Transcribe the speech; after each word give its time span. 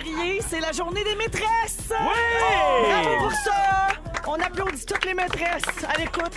jeudi 0.00 0.12
13 0.12 0.14
février, 0.14 0.40
c'est 0.48 0.60
la 0.60 0.72
journée 0.72 1.04
des 1.04 1.14
maîtresses. 1.14 1.90
Oui! 1.90 1.96
Bravo 2.88 3.18
pour 3.20 3.32
ça! 3.32 3.52
On 4.26 4.34
applaudit 4.34 4.84
toutes 4.86 5.04
les 5.06 5.14
maîtresses 5.14 5.62
à 5.92 5.98
l'écoute. 5.98 6.32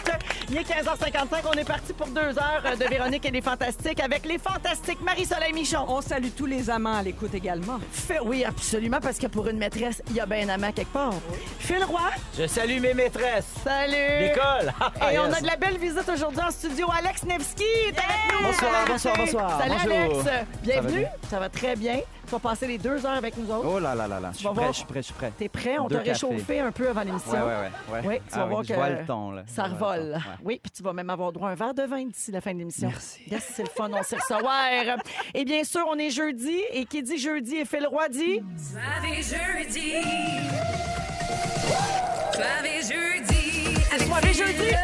Il 0.50 0.58
est 0.58 0.62
15h55, 0.62 1.42
on 1.48 1.52
est 1.54 1.66
parti 1.68 1.94
pour 1.94 2.08
deux 2.08 2.22
heures 2.40 2.64
de 2.80 2.86
Véronique 2.86 3.26
et 3.26 3.30
les 3.32 3.42
Fantastiques 3.42 4.00
avec 4.00 4.26
les 4.26 4.40
Fantastiques 4.40 5.02
Marie-Soleil 5.02 5.54
Michon. 5.54 5.86
On 5.88 6.02
salue 6.02 6.30
tous 6.36 6.46
les 6.48 6.70
amants 6.70 6.96
à 6.98 7.04
l'écoute 7.04 7.36
également. 7.36 7.80
Fait, 7.92 8.20
oui, 8.20 8.46
absolument, 8.46 9.00
parce 9.00 9.20
que 9.20 9.28
pour 9.28 9.48
une 9.48 9.58
maîtresse, 9.58 10.02
il 10.10 10.16
y 10.16 10.20
a 10.20 10.26
bien 10.26 10.48
un 10.48 10.54
amant 10.54 10.72
quelque 10.72 10.92
part. 10.94 11.14
Phil 11.60 11.84
Roy, 11.84 12.00
Je 12.40 12.48
salue 12.48 12.80
mes 12.80 12.94
maîtresses. 12.96 13.46
salut! 13.64 14.20
L'école. 14.22 14.74
Et 15.14 15.20
on 15.20 15.32
a 15.32 15.42
de 15.42 15.46
la 15.48 15.58
belle 15.58 15.78
visite 15.78 16.10
aujourd'hui 16.10 16.42
en 16.42 16.52
studio. 16.52 16.88
Alex 16.98 17.24
Nevsky 17.26 17.64
est 17.64 17.90
avec 17.90 18.32
nous. 18.32 18.48
Bonsoir, 18.48 18.72
Salut, 18.74 18.92
bonsoir, 18.92 19.18
bonsoir. 19.18 19.60
Salut 19.62 19.74
Bonjour. 19.84 20.22
Alex. 20.32 20.48
Bienvenue. 20.64 21.00
bien? 21.00 21.10
Ça 21.30 21.40
va 21.40 21.50
très 21.50 21.76
bien. 21.76 22.00
Tu 22.26 22.32
vas 22.32 22.40
passer 22.40 22.68
les 22.68 22.78
deux 22.78 23.06
heures 23.06 23.18
avec 23.18 23.38
nous 23.38 23.52
autres. 23.52 23.68
Oh 23.68 23.80
là 23.80 23.94
là 23.94 24.08
là 24.08 24.20
là. 24.20 24.32
Je 24.32 24.38
suis 24.40 24.48
prêt, 24.48 24.68
je 24.68 24.72
suis 24.72 24.86
prêt, 24.86 25.02
je 25.02 25.06
suis 25.06 25.14
prêt. 25.14 25.32
T'es 25.38 25.50
prêt? 25.50 25.78
On 25.78 25.88
t'a 25.88 26.00
réchauffé 26.00 26.60
un 26.62 26.72
peu 26.72 26.90
avant 26.90 27.02
l'émission. 27.02 27.32
Ouais, 27.34 27.40
ouais, 27.40 27.48
ouais. 27.48 28.00
ouais. 28.00 28.02
Oui, 28.06 28.16
tu 28.28 28.36
vas 28.36 28.44
Ah 28.44 28.46
voir 28.46 28.64
je 28.64 28.70
que 28.70 28.74
vois 28.74 28.90
le 28.90 29.06
ton, 29.06 29.32
là. 29.32 29.44
Ça 29.48 29.68
le 29.68 29.74
revole. 29.74 30.14
ton, 30.14 30.30
ouais. 30.30 30.36
Oui, 30.44 30.60
puis 30.64 30.72
tu 30.72 30.84
vas 30.84 30.94
même 30.94 31.10
avoir 31.10 31.32
droit 31.32 31.50
à 31.50 31.52
un 31.52 31.56
verre 31.56 31.74
de 31.74 31.84
vin 31.84 32.06
d'ici 32.06 32.32
la 32.32 32.42
fin 32.42 32.54
de 32.54 32.60
l'émission. 32.60 32.88
Merci. 32.88 33.22
Yes, 33.30 33.52
c'est 33.54 33.64
le 33.64 33.70
fun, 33.70 33.90
on 33.94 34.04
s'est 34.04 34.18
recevoir. 34.18 34.54
Et 35.34 35.46
bien 35.46 35.64
sûr, 35.64 35.86
on 35.90 35.98
est 35.98 36.10
jeudi, 36.10 36.60
et 36.72 36.86
qui 36.86 37.04
dit 37.04 37.18
jeudi 37.18 37.58
et 37.58 37.66
Phil 37.66 37.86
Roy 37.88 38.10
dit... 38.10 38.42
Soirée 38.58 39.22
jeudi. 39.22 39.94
Soirée 42.34 42.82
jeudi. 42.82 43.78
Avec 43.94 44.08
soirée 44.08 44.34
jeudi. 44.34 44.76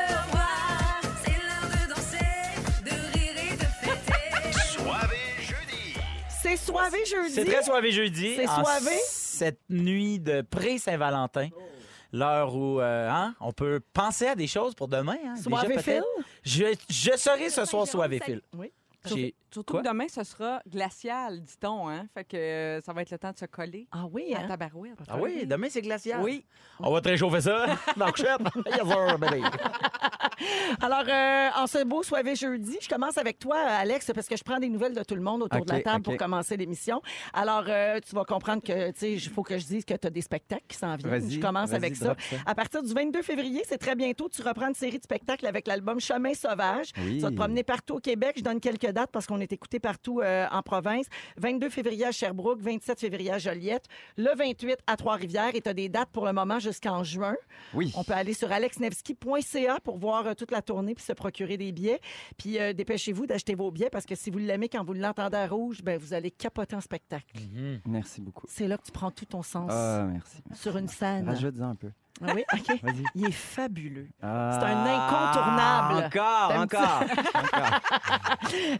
C'est 6.70 6.74
soirée 6.74 7.06
jeudi. 7.06 7.34
C'est 7.34 7.46
très 7.46 7.64
soivé 7.64 7.92
jeudi. 7.92 8.36
C'est 8.36 8.48
en 8.48 8.64
soivé? 8.64 8.98
Cette 9.08 9.60
nuit 9.70 10.20
de 10.20 10.42
pré-Saint-Valentin. 10.42 11.50
L'heure 12.12 12.56
où 12.56 12.80
euh, 12.80 13.10
hein, 13.10 13.36
on 13.40 13.52
peut 13.52 13.82
penser 13.94 14.28
à 14.28 14.36
des 14.36 14.48
choses 14.48 14.74
pour 14.74 14.88
demain. 14.88 15.18
Hein, 15.26 15.36
peut-être. 15.44 15.84
Phil? 15.84 16.04
Je, 16.44 16.66
je 16.90 17.18
serai 17.18 17.50
ce 17.50 17.66
soir 17.66 17.88
soivé 17.88 18.20
Phil. 18.24 18.42
Oui. 18.58 18.72
J'ai- 19.06 19.36
Surtout 19.52 19.74
Quoi? 19.74 19.82
que 19.82 19.88
demain, 19.88 20.06
ce 20.08 20.24
sera 20.24 20.62
glacial, 20.68 21.42
dit-on. 21.42 21.90
Hein? 21.90 22.06
Fait 22.14 22.24
que 22.24 22.38
euh, 22.38 22.82
ça 22.82 22.94
va 22.94 23.02
être 23.02 23.10
le 23.10 23.18
temps 23.18 23.32
de 23.32 23.38
se 23.38 23.46
coller 23.46 23.88
Ah 23.92 24.06
oui, 24.12 24.32
à 24.36 24.42
hein? 24.42 24.48
tabarouette. 24.48 24.94
Ah 25.08 25.18
oui, 25.20 25.48
demain 25.48 25.68
c'est 25.72 25.82
glacial. 25.82 26.22
Oui. 26.22 26.46
On 26.80 26.92
va 26.94 27.02
te 27.02 27.10
réchauffer 27.10 27.42
ça 27.42 27.66
dans 27.98 28.06
la 28.06 28.12
couchette. 28.12 28.40
Yes, 28.68 28.88
sir, 28.88 29.18
baby. 29.18 29.42
Alors, 30.82 31.04
euh, 31.08 31.50
en 31.58 31.68
ce 31.68 31.84
beau 31.84 32.04
soirée 32.04 32.36
jeudi, 32.36 32.78
je 32.82 32.88
commence 32.88 33.18
avec 33.18 33.40
toi, 33.40 33.58
Alex, 33.58 34.12
parce 34.14 34.28
que 34.28 34.38
je 34.38 34.44
prends 34.44 34.60
des 34.60 34.70
nouvelles 34.70 34.94
de 34.94 35.04
tout 35.04 35.16
le 35.16 35.22
monde 35.22 35.44
autour 35.44 35.66
de 35.66 35.72
la 35.72 35.78
OK, 35.80 35.84
table 35.84 35.98
OK. 35.98 36.04
pour 36.04 36.18
commencer 36.18 36.56
l'émission. 36.58 37.02
Alors, 37.34 37.64
euh, 37.68 38.00
tu 38.08 38.16
vas 38.16 38.24
comprendre 38.26 38.62
que, 38.62 38.92
tu 38.92 39.00
sais, 39.00 39.14
il 39.14 39.20
faut 39.30 39.44
que 39.44 39.58
je 39.58 39.66
dise 39.66 39.84
que 39.86 39.94
tu 39.96 40.08
as 40.08 40.10
des 40.10 40.22
spectacles 40.22 40.64
qui 40.68 40.78
s'en 40.78 40.96
viennent. 40.96 41.10
Vas-y, 41.12 41.32
Je 41.32 41.40
commence 41.40 41.70
vas-y, 41.72 41.78
avec 41.78 41.96
ça. 41.96 42.06
drop 42.06 42.22
ça. 42.22 42.36
À 42.46 42.56
partir 42.56 42.84
du 42.84 42.94
22 42.94 43.22
février, 43.22 43.64
c'est 43.68 43.78
très 43.78 43.96
bientôt, 43.96 44.30
tu 44.30 44.42
reprends 44.42 44.68
une 44.68 44.76
série 44.76 44.98
de 45.00 45.04
spectacles 45.04 45.46
avec 45.48 45.68
l'album 45.68 46.00
Chemin 46.00 46.34
sauvage. 46.34 46.92
Oui. 47.00 47.16
Tu 47.18 47.20
vas 47.24 47.32
te 47.32 47.36
promener 47.36 47.64
partout 47.64 47.96
au 47.96 48.00
Québec. 48.00 48.36
Je 48.38 48.44
donne 48.44 48.60
quelques 48.60 48.89
dates 48.92 49.12
parce 49.12 49.26
qu'on 49.28 49.40
est 49.40 49.52
écouté 49.54 49.80
partout 49.80 50.22
euh, 50.22 50.46
en 50.52 50.62
province. 50.62 51.06
22 51.38 51.70
février 51.70 52.06
à 52.06 52.12
Sherbrooke, 52.12 52.60
27 52.62 53.00
février 53.00 53.32
à 53.32 53.38
Joliette, 53.38 53.86
le 54.18 54.36
28 54.36 54.78
à 54.88 54.98
Trois-Rivières. 54.98 55.56
Et 55.56 55.62
tu 55.62 55.70
as 55.70 55.74
des 55.74 55.90
dates 55.90 56.10
pour 56.12 56.26
le 56.26 56.34
moment 56.34 56.60
jusqu'en 56.60 57.04
juin. 57.04 57.36
Oui. 57.74 57.92
On 57.96 58.04
peut 58.04 58.14
aller 58.14 58.34
sur 58.34 58.52
alexnevski.ca 58.52 59.80
pour 59.84 59.98
voir 59.98 60.28
euh, 60.28 60.34
toute 60.34 60.52
la 60.52 60.62
tournée 60.62 60.96
puis 60.96 61.04
se 61.04 61.14
procurer 61.14 61.58
des 61.58 61.72
billets. 61.72 62.00
Puis 62.38 62.60
euh, 62.60 62.74
dépêchez-vous 62.74 63.26
d'acheter 63.26 63.56
vos 63.56 63.72
billets 63.72 63.90
parce 63.90 64.06
que 64.06 64.16
si 64.16 64.30
vous 64.30 64.38
l'aimez 64.40 64.70
quand 64.70 64.84
vous 64.84 64.94
l'entendez 64.94 65.38
à 65.38 65.48
rouge, 65.48 65.82
ben 65.84 65.98
vous 66.00 66.14
allez 66.14 66.32
capoter 66.32 66.76
en 66.76 66.82
spectacle. 66.82 67.26
Merci 67.86 68.22
beaucoup. 68.22 68.46
C'est 68.50 68.68
là 68.68 68.78
que 68.78 68.84
tu 68.84 68.92
prends 68.92 69.12
tout 69.12 69.26
ton 69.26 69.42
sens 69.44 69.70
Ah, 69.72 70.06
merci. 70.10 70.38
sur 70.54 70.78
une 70.78 70.88
scène. 70.88 71.28
Rajoute-en 71.28 71.70
un 71.70 71.76
peu. 71.76 71.90
Ah 72.22 72.34
oui, 72.36 72.44
OK. 72.54 72.80
Il 73.16 73.28
est 73.28 73.32
fabuleux. 73.32 74.08
Ah, 74.22 74.60
un 74.62 74.86
incontournable. 74.86 76.06
Encore, 76.06 76.52
encore. 76.56 77.04
encore. 77.36 77.80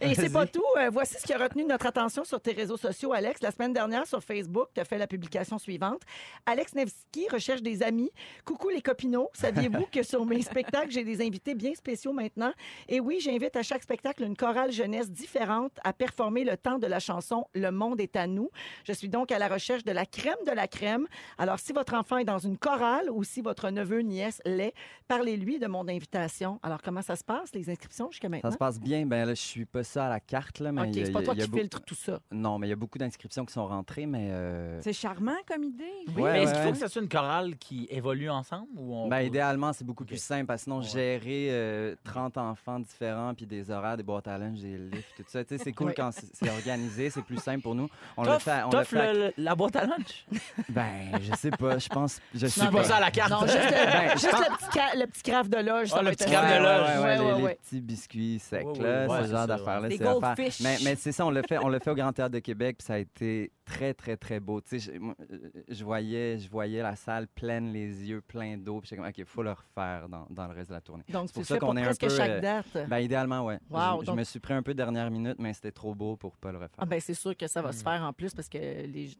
Et 0.00 0.14
c'est 0.14 0.30
pas 0.30 0.46
tout. 0.46 0.62
Euh, 0.78 0.90
voici 0.92 1.16
ce 1.18 1.24
qui 1.26 1.32
a 1.32 1.38
retenu 1.38 1.64
notre 1.64 1.86
attention 1.86 2.24
sur 2.24 2.40
tes 2.40 2.52
réseaux 2.52 2.76
sociaux, 2.76 3.12
Alex. 3.12 3.40
La 3.42 3.50
semaine 3.50 3.72
dernière, 3.72 4.06
sur 4.06 4.22
Facebook, 4.22 4.68
tu 4.74 4.80
as 4.80 4.84
fait 4.84 4.98
la 4.98 5.06
publication 5.06 5.58
suivante. 5.58 6.02
Alex 6.46 6.74
Nevsky 6.74 7.28
recherche 7.28 7.62
des 7.62 7.82
amis. 7.82 8.10
Coucou 8.44 8.68
les 8.68 8.82
copinots. 8.82 9.30
Saviez-vous 9.32 9.86
que 9.92 10.02
sur 10.02 10.24
mes 10.26 10.42
spectacles, 10.42 10.90
j'ai 10.90 11.04
des 11.04 11.24
invités 11.24 11.54
bien 11.54 11.74
spéciaux 11.74 12.12
maintenant? 12.12 12.52
Et 12.88 13.00
oui, 13.00 13.20
j'invite 13.20 13.56
à 13.56 13.62
chaque 13.62 13.82
spectacle 13.82 14.22
une 14.22 14.36
chorale 14.36 14.72
jeunesse 14.72 15.10
différente 15.10 15.72
à 15.84 15.92
performer 15.92 16.44
le 16.44 16.56
temps 16.56 16.78
de 16.78 16.86
la 16.86 17.00
chanson 17.00 17.46
Le 17.54 17.70
monde 17.70 18.00
est 18.00 18.16
à 18.16 18.26
nous. 18.26 18.50
Je 18.84 18.92
suis 18.92 19.08
donc 19.08 19.32
à 19.32 19.38
la 19.38 19.48
recherche 19.48 19.84
de 19.84 19.92
la 19.92 20.06
crème 20.06 20.36
de 20.46 20.52
la 20.52 20.68
crème. 20.68 21.06
Alors, 21.38 21.58
si 21.58 21.72
votre 21.72 21.94
enfant 21.94 22.18
est 22.18 22.24
dans 22.24 22.38
une 22.38 22.58
chorale 22.58 23.10
ou 23.10 23.24
si 23.30 23.40
votre 23.42 23.70
neveu, 23.70 24.00
nièce 24.00 24.42
l'est, 24.44 24.74
parlez-lui 25.08 25.58
de 25.58 25.66
mon 25.66 25.86
invitation. 25.88 26.58
Alors, 26.62 26.82
comment 26.82 27.02
ça 27.02 27.16
se 27.16 27.24
passe, 27.24 27.52
les 27.54 27.70
inscriptions 27.70 28.10
jusqu'à 28.10 28.28
maintenant? 28.28 28.50
Ça 28.50 28.54
se 28.54 28.58
passe 28.58 28.80
bien. 28.80 29.06
Ben 29.06 29.24
là, 29.24 29.34
je 29.34 29.40
suis 29.40 29.64
pas 29.64 29.84
ça 29.84 30.06
à 30.06 30.08
la 30.08 30.20
carte, 30.20 30.58
là, 30.60 30.72
mais 30.72 30.82
OK, 30.82 30.88
c'est 30.94 31.12
pas 31.12 31.22
toi 31.22 31.34
il 31.34 31.38
y 31.38 31.42
a 31.42 31.44
qui 31.44 31.50
beaucoup- 31.50 31.60
filtres 31.60 31.80
tout 31.82 31.94
ça. 31.94 32.20
Non, 32.32 32.58
mais 32.58 32.66
il 32.66 32.70
y 32.70 32.72
a 32.72 32.76
beaucoup 32.76 32.98
d'inscriptions 32.98 33.44
qui 33.44 33.52
sont 33.52 33.66
rentrées, 33.66 34.06
mais... 34.06 34.28
euh, 34.30 34.80
C'est 34.82 34.92
charmant 34.92 35.36
comme 35.46 35.62
idée. 35.64 35.84
Oui, 36.08 36.22
Ouais, 36.22 36.32
mais 36.32 36.42
est-ce 36.42 36.46
ouais, 36.50 36.52
qu'il 36.52 36.60
faut 36.62 36.66
ouais. 36.68 36.72
que 36.72 36.78
ça 36.78 36.88
soit 36.88 37.02
une 37.02 37.08
chorale 37.08 37.56
qui 37.56 37.86
évolue 37.90 38.28
ensemble 38.30 38.66
ou 38.76 38.94
on 38.94 39.08
Ben, 39.08 39.20
idéalement, 39.20 39.72
c'est 39.72 39.84
beaucoup 39.84 40.04
plus 40.04 40.20
simple. 40.20 40.46
Parce 40.46 40.62
que 40.62 40.64
sinon, 40.64 40.78
Ouais. 40.78 40.84
gérer 40.84 41.48
euh, 41.50 41.94
30 42.04 42.36
enfants 42.38 42.80
différents, 42.80 43.32
puis 43.34 43.46
des 43.46 43.70
horaires, 43.70 43.96
des 43.96 44.02
boîtes 44.02 44.26
à 44.28 44.38
lunch, 44.38 44.58
des 44.58 44.76
lifts, 44.76 45.06
tout 45.16 45.24
ça, 45.28 45.44
tu 45.44 45.56
sais, 45.56 45.62
c'est 45.64 45.72
cool 45.72 45.94
quand 45.94 46.10
c'est 46.12 46.50
organisé, 46.50 47.10
c'est 47.10 47.22
plus 47.22 47.38
simple 47.40 47.62
pour 47.62 47.74
nous. 47.74 47.88
On 48.16 48.24
le 48.24 48.38
fait, 48.38 48.62
on 48.64 48.70
le 48.76 48.84
fait 48.84 49.12
le- 49.14 49.32
la 49.36 49.54
boîte 49.54 49.76
à 49.76 49.86
lunch? 49.86 50.26
Ben, 50.68 51.18
je 51.20 51.34
sais 51.36 51.50
pas, 51.50 51.78
je 51.78 51.88
pense... 51.88 52.20
Je 52.34 52.46
suis 52.46 52.60
Non, 52.62 52.70
pas 52.70 52.84
ça 52.84 52.96
à 52.96 53.00
la 53.00 53.10
carte. 53.10 53.19
Non, 53.28 53.40
juste, 53.42 53.54
le, 53.56 53.70
Ben, 53.70 54.10
juste 54.12 54.24
le 54.32 54.56
petit, 54.56 54.66
ca- 54.72 54.94
le 54.96 55.06
petit 55.06 55.22
craft 55.22 55.50
de 55.50 55.58
loge. 55.58 55.88
ça 55.88 55.96
Ah, 55.98 56.02
le 56.02 56.04
va 56.08 56.10
petit 56.12 56.24
être 56.24 56.30
craft 56.30 56.48
de 56.48 56.52
assez- 56.54 56.62
loge. 56.62 56.80
Ouais, 56.80 56.96
ouais, 56.96 57.02
Ouais, 57.02 57.16
les, 57.18 57.24
ouais, 57.24 57.36
les 57.36 57.42
ouais. 57.42 57.58
petits 57.62 57.80
biscuits 57.80 58.38
secs, 58.38 58.64
Ouais, 58.66 58.78
ouais, 58.78 58.82
là, 58.82 59.06
ouais, 59.06 59.18
ce 59.18 59.24
c'est 59.24 59.30
genre 59.30 59.40
ça, 59.40 59.46
d'affaires-là. 59.46 59.88
Des 59.88 59.96
c'est 59.98 60.04
l'affaire. 60.04 60.20
goldfish. 60.36 60.60
Mais, 60.60 60.76
mais 60.84 60.94
c'est 60.96 61.12
ça, 61.12 61.26
on 61.26 61.30
l'a 61.30 61.42
fait, 61.42 61.58
on 61.58 61.68
l'a 61.68 61.80
fait 61.80 61.90
au 61.90 61.94
Grand 61.94 62.12
Théâtre 62.12 62.32
de 62.32 62.38
Québec, 62.38 62.76
puis 62.78 62.86
ça 62.86 62.94
a 62.94 62.98
été 62.98 63.50
très, 63.70 63.94
très, 63.94 64.16
très 64.16 64.40
beau. 64.40 64.60
Tu 64.60 64.80
sais, 64.80 64.92
je, 64.94 64.98
moi, 64.98 65.14
euh, 65.30 65.38
je 65.68 65.84
voyais, 65.84 66.38
je 66.38 66.50
voyais 66.50 66.82
la 66.82 66.96
salle 66.96 67.28
pleine, 67.28 67.72
les 67.72 67.86
yeux 68.08 68.20
pleins 68.20 68.56
d'eau, 68.56 68.80
puis 68.80 68.88
j'étais 68.88 69.00
comme, 69.00 69.08
OK, 69.08 69.18
il 69.18 69.24
faut 69.24 69.42
le 69.42 69.52
refaire 69.52 70.08
dans, 70.08 70.26
dans 70.30 70.46
le 70.48 70.54
reste 70.54 70.70
de 70.70 70.74
la 70.74 70.80
tournée. 70.80 71.04
Donc, 71.08 71.28
C'est 71.28 71.32
pour 71.34 71.40
le 71.42 71.46
ça 71.46 71.58
qu'on 71.58 71.76
est 71.76 71.82
un 71.82 71.84
presque 71.84 72.00
peu, 72.00 72.08
chaque 72.08 72.30
euh, 72.30 72.40
date. 72.40 72.88
Ben, 72.88 72.98
idéalement, 72.98 73.44
ouais. 73.46 73.58
Wow, 73.70 73.80
je, 73.80 74.00
je 74.00 74.06
donc- 74.06 74.16
me 74.18 74.24
suis 74.24 74.40
pris 74.40 74.54
un 74.54 74.62
peu 74.62 74.74
dernière 74.74 75.10
minute, 75.10 75.36
mais 75.38 75.52
c'était 75.52 75.72
trop 75.72 75.94
beau 75.94 76.16
pour 76.16 76.36
pas 76.36 76.50
le 76.52 76.58
refaire. 76.58 76.74
Ah, 76.78 76.86
ben, 76.86 77.00
c'est 77.00 77.14
sûr 77.14 77.36
que 77.36 77.46
ça 77.46 77.62
va 77.62 77.72
se 77.72 77.82
faire 77.82 78.02
en 78.02 78.12
plus 78.12 78.34
parce 78.34 78.48
que 78.48 78.58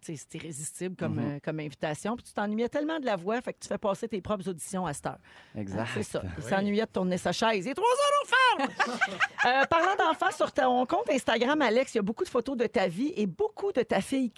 c'est 0.03 0.35
irrésistible 0.35 0.97
comme, 0.97 1.15
Mhm. 1.15 1.31
euh, 1.37 1.39
comme 1.43 1.61
invitation. 1.61 2.17
Puis 2.17 2.25
tu 2.25 2.33
t'ennuyais 2.33 2.69
tellement 2.69 2.99
de 2.99 3.07
la 3.07 3.17
voix, 3.17 3.41
fait 3.41 3.53
que 3.53 3.61
tu 3.61 3.69
fais 3.69 3.79
passer 3.79 4.09
tes 4.09 4.21
propres 4.21 4.49
auditions 4.49 4.85
à 4.87 4.93
cette 4.93 5.07
heure. 5.07 5.19
exact. 5.55 5.89
C'est 5.95 6.03
ça. 6.03 6.23
Il 6.39 6.43
s'ennuyait 6.43 6.87
de 6.87 6.91
tourner 6.91 7.17
sa 7.19 7.33
chaise. 7.33 7.65
Il 7.67 7.71
est 7.71 7.75
trois 7.75 7.87
heures 7.87 8.23
au 8.23 8.27
fer! 8.27 8.37
Euh, 9.47 9.65
parlant 9.71 9.97
d'enfants, 9.97 10.31
sur 10.37 10.53
ton 10.53 10.85
compte 10.85 11.09
Instagram, 11.11 11.63
Alex, 11.63 11.95
il 11.95 11.97
y 11.97 12.01
a 12.01 12.03
beaucoup 12.03 12.25
de 12.25 12.29
photos 12.29 12.57
de 12.59 12.67
ta 12.67 12.89
vie 12.89 13.13
et 13.17 13.27
beaucoup 13.27 13.73
de 13.73 13.81
ta 13.83 14.03
fille 14.03 14.31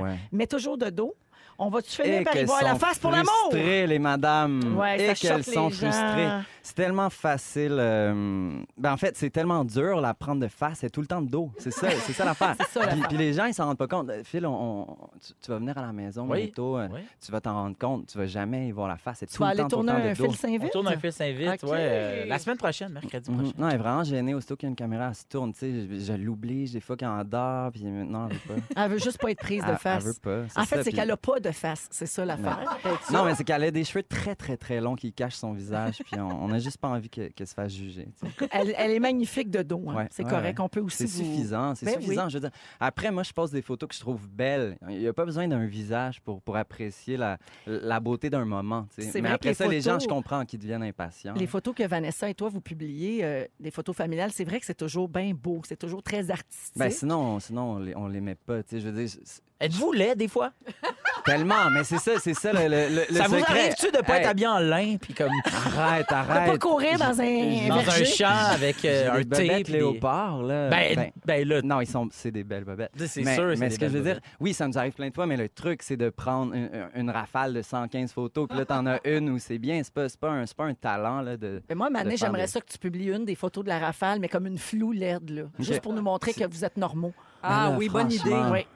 Ouais. 0.00 0.18
mais 0.32 0.46
toujours 0.46 0.78
de 0.78 0.90
dos. 0.90 1.14
On 1.60 1.70
va-tu 1.70 1.90
finir 1.90 2.20
Et 2.20 2.24
par 2.24 2.36
y 2.36 2.44
voir 2.44 2.62
la 2.62 2.76
face 2.76 2.98
pour 3.00 3.10
l'amour? 3.10 3.32
frustrées, 3.50 3.86
les 3.88 3.98
madames. 3.98 4.76
Ouais, 4.78 5.00
et 5.02 5.06
ça 5.08 5.14
qu'elles 5.14 5.42
sont 5.44 5.70
frustrées. 5.70 6.28
C'est 6.62 6.74
tellement 6.74 7.08
facile. 7.10 7.76
euh, 7.78 8.60
Ben, 8.76 8.92
en 8.92 8.96
fait, 8.96 9.16
c'est 9.16 9.30
tellement 9.30 9.64
dur, 9.64 10.00
la 10.00 10.12
prendre 10.14 10.40
de 10.40 10.48
face. 10.48 10.78
C'est 10.80 10.90
tout 10.90 11.00
le 11.00 11.06
temps 11.06 11.22
de 11.22 11.28
dos. 11.30 11.50
C'est 11.58 11.70
ça, 11.70 11.88
c'est 11.90 12.12
ça 12.12 12.24
l'affaire. 12.26 12.54
ça, 12.70 12.86
puis, 12.86 13.00
puis 13.08 13.16
les 13.16 13.32
gens, 13.32 13.46
ils 13.46 13.54
s'en 13.54 13.64
rendent 13.66 13.78
pas 13.78 13.86
compte. 13.88 14.10
Euh, 14.10 14.22
Phil, 14.22 14.44
on, 14.46 14.52
on- 14.52 14.96
tu, 15.20 15.32
tu 15.40 15.50
vas 15.50 15.58
venir 15.58 15.76
à 15.78 15.82
la 15.82 15.92
maison 15.92 16.26
Oui. 16.28 16.42
bientôt. 16.44 16.76
euh, 16.78 16.88
Oui. 16.92 17.00
Tu 17.24 17.32
vas 17.32 17.40
t'en 17.40 17.54
rendre 17.54 17.76
compte. 17.78 18.06
Tu 18.06 18.18
vas 18.18 18.26
jamais 18.26 18.68
y 18.68 18.70
voir 18.70 18.86
la 18.86 18.96
face. 18.98 19.18
C'est 19.20 19.26
Tu 19.26 19.36
tout 19.36 19.42
vas 19.42 19.46
le 19.54 19.60
aller 19.60 19.62
temps, 19.62 19.68
tout 19.78 19.82
le 19.82 19.86
tourner 19.88 20.00
temps 20.02 20.06
un 20.06 20.10
de 20.10 20.14
fil 20.14 20.24
dos. 20.26 20.30
On 20.30 20.34
Saint-Vite? 20.34 20.70
tourne 20.72 20.88
un 20.88 20.96
fils 20.98 21.20
invite, 21.22 21.64
Ok. 21.64 21.70
ouais. 21.70 21.78
euh, 21.80 22.24
la 22.26 22.38
semaine 22.38 22.58
prochaine, 22.58 22.92
mercredi 22.92 23.30
Mhm. 23.30 23.36
prochain. 23.38 23.52
Non, 23.58 23.68
elle 23.68 23.74
est 23.74 23.78
vraiment 23.78 24.04
gênée. 24.04 24.34
Aussitôt 24.34 24.56
qu'il 24.56 24.66
y 24.66 24.68
a 24.68 24.70
une 24.70 24.76
caméra, 24.76 25.08
elle 25.08 25.14
se 25.14 25.24
tourne. 25.24 25.52
Tu 25.54 25.58
sais, 25.60 25.72
je, 25.72 26.04
je 26.04 26.12
l'oublie. 26.12 26.70
Des 26.70 26.80
fois, 26.80 26.96
quand 26.96 27.18
elle 27.18 27.26
dort, 27.26 27.72
puis 27.72 27.82
maintenant, 27.84 28.28
elle 28.30 28.36
veut 28.36 28.54
pas. 28.60 28.62
Elle 28.84 28.90
veut 28.92 28.98
juste 28.98 29.18
pas 29.18 29.30
être 29.30 29.40
prise 29.40 29.62
de 29.62 29.66
Elle- 29.66 29.72
elle 29.72 29.78
face. 29.78 30.04
veut 30.04 30.14
pas, 30.22 30.60
En 30.60 30.64
fait, 30.66 30.76
c'est 30.76 30.90
puis- 30.90 30.92
qu'elle 30.92 31.10
a 31.10 31.16
pas 31.16 31.40
de 31.40 31.47
face. 31.52 31.88
C'est 31.90 32.06
ça 32.06 32.24
l'affaire. 32.24 32.78
Non, 33.12 33.24
mais 33.24 33.34
c'est 33.34 33.44
qu'elle 33.44 33.64
a 33.64 33.70
des 33.70 33.84
cheveux 33.84 34.02
très, 34.02 34.34
très, 34.34 34.56
très 34.56 34.80
longs 34.80 34.94
qui 34.96 35.12
cachent 35.12 35.34
son 35.36 35.52
visage. 35.52 35.98
Puis 36.10 36.20
on 36.20 36.28
on 36.44 36.52
a 36.52 36.58
juste 36.58 36.78
pas 36.78 36.88
envie 36.88 37.10
que- 37.10 37.28
qu'elle 37.28 37.46
se 37.46 37.54
fasse 37.54 37.72
juger. 37.72 38.08
Elle, 38.50 38.74
elle 38.76 38.90
est 38.92 39.00
magnifique 39.00 39.50
de 39.50 39.62
dos. 39.62 39.82
hein. 39.88 39.94
Ouais, 39.96 40.08
c'est 40.10 40.24
ouais, 40.24 40.30
correct. 40.30 40.58
ouais. 40.58 40.64
On 40.64 40.68
peut 40.68 40.80
aussi 40.80 41.06
C'est 41.08 41.22
vous- 41.22 41.30
suffisant, 41.34 41.74
c'est 41.74 41.86
Ben 41.86 42.00
suffisant. 42.00 42.28
Je 42.28 42.34
veux 42.38 42.40
dire, 42.48 42.50
après, 42.80 43.10
moi, 43.10 43.22
je 43.22 43.32
pose 43.32 43.50
des 43.50 43.62
photos 43.62 43.88
que 43.88 43.94
je 43.94 44.00
trouve 44.00 44.28
belles. 44.28 44.76
Il 44.88 44.98
n'y 44.98 45.06
a 45.06 45.12
pas 45.12 45.24
besoin 45.24 45.46
d'un 45.48 45.66
visage 45.66 46.20
pour, 46.22 46.40
pour 46.42 46.56
apprécier 46.56 47.16
la, 47.16 47.38
la 47.66 48.00
beauté 48.00 48.30
d'un 48.30 48.44
moment. 48.44 48.86
Mais 48.96 49.04
vrai 49.20 49.30
après 49.30 49.50
que 49.50 49.56
ça, 49.56 49.64
les 49.66 49.76
les 49.76 49.80
gens, 49.80 49.92
photos- 49.92 50.04
je 50.04 50.08
comprends 50.08 50.44
qu'ils 50.44 50.58
deviennent 50.58 50.82
impatients. 50.82 51.34
Les 51.34 51.46
photos 51.46 51.74
que 51.74 51.86
Vanessa 51.86 52.28
et 52.28 52.34
toi, 52.34 52.48
vous 52.48 52.60
publiez, 52.60 53.24
euh, 53.24 53.44
des 53.60 53.70
photos 53.70 53.94
familiales, 53.96 54.30
c'est 54.32 54.44
vrai 54.44 54.60
que 54.60 54.66
c'est 54.66 54.74
toujours 54.76 55.08
bien 55.08 55.32
beau. 55.34 55.60
C'est 55.64 55.76
toujours 55.78 56.02
très 56.02 56.30
artistique. 56.30 56.76
Ben, 56.76 56.90
sinon, 56.90 57.40
sinon 57.40 57.72
on 57.72 57.78
les, 57.78 57.96
on 57.96 58.06
les 58.08 58.20
met 58.20 58.34
pas. 58.34 58.62
tu 58.62 58.70
sais. 58.76 58.80
Je 58.80 58.88
veux 58.88 59.04
dire, 59.04 59.18
Êtes-vous 59.60 59.92
laid 59.92 60.14
des 60.16 60.28
fois? 60.28 60.52
Tellement, 61.24 61.68
mais 61.70 61.84
c'est 61.84 61.98
ça, 61.98 62.12
c'est 62.20 62.32
ça 62.32 62.52
le, 62.52 62.68
le, 62.68 63.04
le 63.10 63.14
Ça 63.14 63.26
vous 63.26 63.38
secret. 63.40 63.60
arrive-tu 63.60 63.86
de 63.90 63.98
pas 64.02 64.14
Hey, 64.14 64.20
être 64.22 64.28
habillé 64.30 64.46
en 64.46 64.58
lin 64.60 64.96
puis 64.98 65.12
comme 65.12 65.30
Arrête, 65.44 66.08
De 66.08 66.14
arrête. 66.14 66.52
pas 66.52 66.58
courir 66.58 66.96
dans 66.98 67.20
un 67.20 67.68
dans 67.68 67.74
un 67.78 67.82
verger. 67.82 68.04
champ 68.06 68.46
avec 68.52 68.82
euh, 68.84 69.02
J'ai 69.02 69.06
un 69.08 69.16
des 69.18 69.24
thé 69.28 69.42
bobettes 69.48 69.64
puis 69.64 69.72
des- 69.72 69.78
léopard, 69.80 70.42
là. 70.42 70.68
Ben, 70.70 71.10
ben 71.26 71.46
là, 71.48 71.60
non, 71.62 71.80
ils 71.80 71.86
sont, 71.86 72.08
c'est 72.12 72.30
des 72.30 72.44
belles 72.44 72.64
bobettes. 72.64 72.92
c'est 73.06 73.22
mais, 73.22 73.34
sûr, 73.34 73.50
c'est 73.52 73.60
mais 73.60 73.68
des 73.68 73.74
ce 73.74 73.80
que 73.80 73.88
je 73.88 73.98
veux 73.98 74.04
dire, 74.04 74.20
oui, 74.40 74.54
ça 74.54 74.66
nous 74.68 74.78
arrive 74.78 74.92
plein 74.92 75.08
de 75.08 75.14
fois, 75.14 75.26
mais 75.26 75.36
le 75.36 75.48
truc, 75.48 75.82
c'est 75.82 75.96
de 75.98 76.08
prendre 76.08 76.54
une, 76.54 76.70
une 76.94 77.10
rafale 77.10 77.52
de 77.52 77.60
115 77.60 78.12
photos, 78.12 78.48
puis 78.48 78.56
là, 78.56 78.64
t'en 78.64 78.86
as 78.86 79.00
une 79.06 79.28
où 79.30 79.38
c'est 79.38 79.58
bien. 79.58 79.82
C'est 79.82 79.92
pas, 79.92 80.08
c'est 80.08 80.20
pas, 80.20 80.30
un, 80.30 80.46
c'est 80.46 80.56
pas 80.56 80.64
un 80.64 80.74
talent, 80.74 81.20
là, 81.20 81.36
de... 81.36 81.60
Mais 81.68 81.74
moi, 81.74 81.90
Mané, 81.90 82.04
de 82.12 82.16
faire 82.16 82.28
j'aimerais 82.28 82.42
des- 82.46 82.52
ça 82.52 82.60
que 82.60 82.70
tu 82.70 82.78
publies 82.78 83.08
une 83.10 83.24
des 83.26 83.34
photos 83.34 83.64
de 83.64 83.68
la 83.68 83.78
rafale, 83.80 84.18
mais 84.20 84.28
comme 84.28 84.46
une 84.46 84.58
floue 84.58 84.92
LED, 84.92 85.30
là. 85.30 85.42
Juste 85.58 85.80
pour 85.82 85.92
nous 85.92 86.02
montrer 86.02 86.32
que 86.32 86.44
vous 86.48 86.64
êtes 86.64 86.76
normaux. 86.76 87.12
Ah 87.42 87.70
là, 87.70 87.76
oui, 87.78 87.88
bonne 87.88 88.10
idée. 88.10 88.34
Oui, 88.50 88.66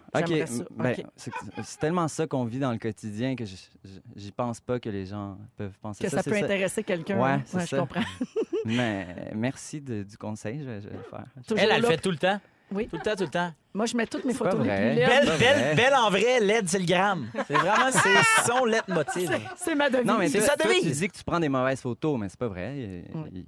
ça. 0.47 0.65
ben, 0.71 0.95
c'est, 1.17 1.79
tellement 1.81 2.07
ça 2.07 2.27
qu'on 2.27 2.45
vit 2.45 2.59
dans 2.59 2.71
le 2.73 2.79
quotidien 2.79 3.35
que 3.35 3.45
j'y 3.45 4.33
pense 4.33 4.61
pas 4.61 4.79
que 4.79 4.91
les 4.91 5.07
gens 5.07 5.39
peuvent 5.57 5.79
penser 5.81 6.05
Que 6.05 6.11
ça, 6.11 6.23
c'est 6.23 6.31
peut 6.31 6.37
intéresser 6.37 6.85
quelqu'un. 6.85 7.19
Ouais, 7.19 7.31
hein. 7.31 7.43
je 7.53 7.67
ça. 7.67 7.79
comprends. 7.79 8.03
Mais 8.65 9.31
merci 9.35 9.81
de- 9.81 10.03
du 10.03 10.17
conseil, 10.17 10.61
je 10.61 10.65
vais, 10.65 10.81
je 10.81 10.89
vais 10.89 10.97
le 10.97 11.03
faire. 11.03 11.25
Toujours 11.47 11.59
elle, 11.59 11.71
elle 11.73 11.83
le 11.83 11.89
fait 11.89 11.99
tout 11.99 12.11
le 12.11 12.19
temps? 12.19 12.41
Oui. 12.71 12.89
Tout 12.89 12.97
le 12.97 13.03
temps, 13.03 13.17
tout 13.17 13.25
le 13.25 13.31
temps? 13.31 13.53
Moi, 13.75 13.87
je 13.87 13.97
mets 13.97 14.07
toutes 14.07 14.25
mes 14.25 14.33
C'est 14.33 14.39
photos 14.39 14.61
les 14.61 14.69
vrai. 14.69 14.77
plus 14.91 14.95
laides. 14.97 15.09
Belle, 15.09 15.39
belle, 15.39 15.77
belle 15.77 15.95
en 15.95 16.11
vrai, 16.11 16.41
LED, 16.41 16.69
c'est 16.69 16.79
le 16.79 16.85
gramme. 16.85 17.29
C'est 17.47 17.55
vraiment 17.55 17.91
c'est 17.91 18.47
son 18.53 18.65
leitmotiv. 18.65 19.31
C'est 19.57 19.75
ma 19.75 19.89
devise. 19.89 20.07
Non, 20.07 20.19
mais 20.19 20.29
C'est 20.29 20.41
sa 20.43 20.57
toi, 20.57 20.67
devise. 20.71 20.83
tu 20.85 20.91
dis 20.91 21.09
que 21.09 21.17
tu 21.17 21.25
prends 21.25 21.41
des 21.41 21.49
mauvaises 21.49 21.81
photos, 21.81 22.19
mais 22.19 22.29
c'est 22.29 22.39
pas 22.39 22.49
vrai. 22.49 22.75
Il 22.77 23.05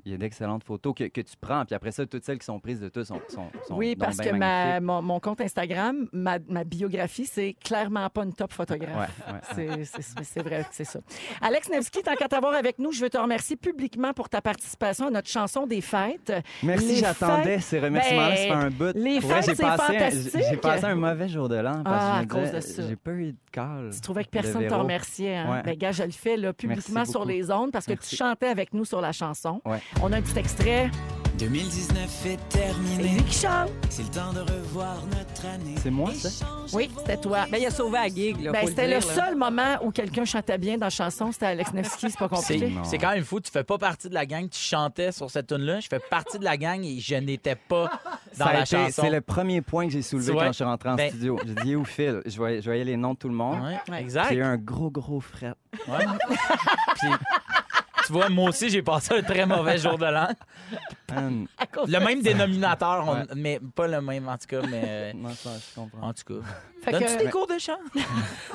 y 0.06 0.12
a, 0.12 0.12
Oui. 0.14 0.18
d'excellentes 0.18 0.64
photos 0.64 0.94
que, 0.96 1.04
que 1.04 1.20
tu 1.20 1.34
prends, 1.40 1.64
puis 1.64 1.74
après 1.74 1.92
ça, 1.92 2.06
toutes 2.06 2.24
celles 2.24 2.38
qui 2.38 2.46
sont 2.46 2.58
prises 2.58 2.80
de 2.80 2.88
toi 2.88 3.04
sont, 3.04 3.20
sont, 3.28 3.50
sont 3.68 3.74
Oui, 3.76 3.96
parce 3.96 4.16
que 4.16 4.30
ma, 4.30 4.80
mon, 4.80 5.02
mon 5.02 5.20
compte 5.20 5.40
Instagram, 5.42 6.08
ma, 6.12 6.38
ma 6.48 6.64
biographie, 6.64 7.26
c'est 7.26 7.54
clairement 7.62 8.08
pas 8.08 8.22
une 8.24 8.32
top 8.32 8.52
photographe. 8.52 9.10
Ouais, 9.26 9.32
ouais. 9.34 9.40
C'est- 9.84 10.02
C'est 10.02 10.24
c'est 10.24 10.42
vrai 10.42 10.60
que 10.62 10.68
c'est 10.72 10.84
ça. 10.84 11.00
Alex 11.42 11.68
Nevsky, 11.68 12.02
tant 12.02 12.14
qu'à 12.14 12.28
t'avoir 12.28 12.54
avec 12.54 12.78
nous, 12.78 12.92
je 12.92 13.00
veux 13.00 13.10
te 13.10 13.18
remercier 13.18 13.56
publiquement 13.56 14.12
pour 14.12 14.28
ta 14.28 14.40
participation 14.40 15.08
à 15.08 15.10
notre 15.10 15.28
chanson 15.28 15.66
des 15.66 15.80
fêtes. 15.80 16.32
Merci, 16.62 16.96
j'attendais 16.96 17.58
fêtes- 17.58 17.62
ces 17.62 17.78
remerciements-là, 17.80 18.28
Ben, 18.30 18.36
ça 18.36 18.42
fait 18.42 18.50
un 18.50 18.70
bout. 18.70 18.92
les 18.94 19.20
fêtes, 19.20 19.44
c'est 19.44 19.54
fantastique. 19.56 20.13
J'ai 20.50 20.56
passé 20.56 20.84
un 20.84 20.94
mauvais 20.94 21.28
jour 21.28 21.48
de 21.48 21.56
l'an 21.56 21.82
parce 21.84 22.04
Ah, 22.04 22.18
à 22.18 22.24
que 22.24 22.34
je 22.34 22.38
me 22.38 22.44
cause 22.44 22.52
de 22.54 22.60
ça. 22.60 22.82
j'ai 22.88 22.96
pas 22.96 23.10
eu 23.12 23.32
de 23.32 23.36
call. 23.52 23.90
Tu 23.94 24.00
trouvais 24.00 24.24
que 24.24 24.30
personne 24.30 24.62
ne 24.64 24.68
te 24.68 24.74
remerciait. 24.74 25.36
Hein? 25.36 25.50
Ouais. 25.52 25.62
Ben, 25.62 25.76
gars, 25.76 25.92
je 25.92 26.02
le 26.04 26.10
fais 26.10 26.36
là, 26.36 26.52
publiquement 26.52 26.94
Merci 26.96 27.10
sur 27.12 27.20
beaucoup. 27.20 27.32
les 27.32 27.50
ondes 27.50 27.72
parce 27.72 27.86
que 27.86 27.92
tu 27.94 28.14
chantais 28.16 28.48
avec 28.48 28.72
nous 28.74 28.84
sur 28.84 29.00
la 29.00 29.12
chanson. 29.12 29.60
Ouais. 29.64 29.80
On 30.02 30.12
a 30.12 30.16
un 30.16 30.22
petit 30.22 30.38
extrait. 30.38 30.90
2019 31.38 32.04
est 32.04 32.08
C'est 32.08 32.48
terminé. 32.48 33.02
lui 33.14 33.22
qui 33.24 33.38
chante. 33.40 33.70
C'est 33.90 34.02
le 34.04 34.08
temps 34.08 34.32
de 34.32 34.40
revoir 34.40 34.96
notre 35.06 35.46
année. 35.46 35.74
C'est 35.82 35.90
moi, 35.90 36.12
ça? 36.14 36.28
Oui, 36.72 36.90
c'était 36.98 37.16
toi. 37.16 37.46
Ben, 37.50 37.58
il 37.60 37.66
a 37.66 37.70
sauvé 37.70 37.98
la 37.98 38.08
gig, 38.08 38.40
là. 38.40 38.52
Ben, 38.52 38.66
c'était 38.68 38.86
le 38.88 39.00
dire, 39.00 39.08
là. 39.08 39.14
seul 39.26 39.34
moment 39.36 39.76
où 39.82 39.90
quelqu'un 39.90 40.24
chantait 40.24 40.58
bien 40.58 40.78
dans 40.78 40.86
la 40.86 40.90
chanson, 40.90 41.32
c'était 41.32 41.46
Alex 41.46 41.72
Nevsky, 41.72 42.10
c'est 42.10 42.18
pas 42.18 42.28
compliqué. 42.28 42.72
C'est 42.84 42.98
quand 42.98 43.10
même 43.12 43.24
fou. 43.24 43.40
Tu 43.40 43.50
fais 43.50 43.64
pas 43.64 43.78
partie 43.78 44.08
de 44.08 44.14
la 44.14 44.26
gang. 44.26 44.48
Tu 44.48 44.58
chantais 44.60 45.10
sur 45.12 45.30
cette 45.30 45.48
tune-là. 45.48 45.80
Je 45.80 45.88
fais 45.88 45.98
partie 45.98 46.38
de 46.38 46.44
la 46.44 46.56
gang 46.56 46.82
et 46.84 46.98
je 47.00 47.16
n'étais 47.16 47.56
pas 47.56 47.90
dans 48.38 48.46
Ça 48.46 48.52
la 48.52 48.60
été- 48.60 48.76
chanson. 48.76 49.02
C'est 49.02 49.10
le 49.10 49.20
premier 49.20 49.60
point 49.60 49.86
que 49.86 49.92
j'ai 49.92 50.02
soulevé 50.02 50.32
quand 50.34 50.46
je 50.46 50.52
suis 50.52 50.64
rentré 50.64 50.88
en 50.90 50.94
Ben- 50.94 51.10
studio. 51.10 51.38
J'ai 51.44 51.54
dit, 51.54 51.62
il 51.64 51.70
est 51.72 51.76
où 51.76 51.84
Phil? 51.84 52.22
Je 52.26 52.36
voyais, 52.36 52.60
je 52.60 52.66
voyais 52.66 52.84
les 52.84 52.96
noms 52.96 53.14
de 53.14 53.18
tout 53.18 53.28
le 53.28 53.34
monde. 53.34 53.60
Ouais, 53.62 53.78
Ouais. 53.90 54.00
exact. 54.00 54.28
J'ai 54.30 54.36
eu 54.36 54.42
un 54.44 54.56
gros, 54.56 54.90
gros 54.90 55.20
fret. 55.20 55.54
Ouais. 55.88 55.98
Puis, 57.00 57.08
tu 58.06 58.12
vois, 58.12 58.28
moi 58.28 58.50
aussi, 58.50 58.68
j'ai 58.70 58.82
passé 58.82 59.14
un 59.14 59.22
très 59.22 59.46
mauvais 59.46 59.78
jour 59.78 59.98
de 59.98 60.06
l'an. 60.06 60.28
Le 61.12 61.98
même 62.04 62.22
dénominateur, 62.22 63.04
on- 63.06 63.14
Ouais. 63.14 63.22
mais 63.36 63.60
pas 63.74 63.86
le 63.86 64.00
même 64.00 64.28
en 64.28 64.36
tout 64.38 64.46
cas. 64.46 64.62
Mais 64.68 64.82
euh, 64.86 65.12
non, 65.14 65.30
ça, 65.30 65.50
je 65.58 65.74
comprends. 65.80 66.08
en 66.08 66.12
tout 66.12 66.24
cas. 66.24 66.46
Fait 66.82 66.92
Donnes-tu 66.92 67.16
que- 67.18 67.24
des 67.24 67.30
cours 67.30 67.46
de 67.46 67.58
chant? 67.58 67.78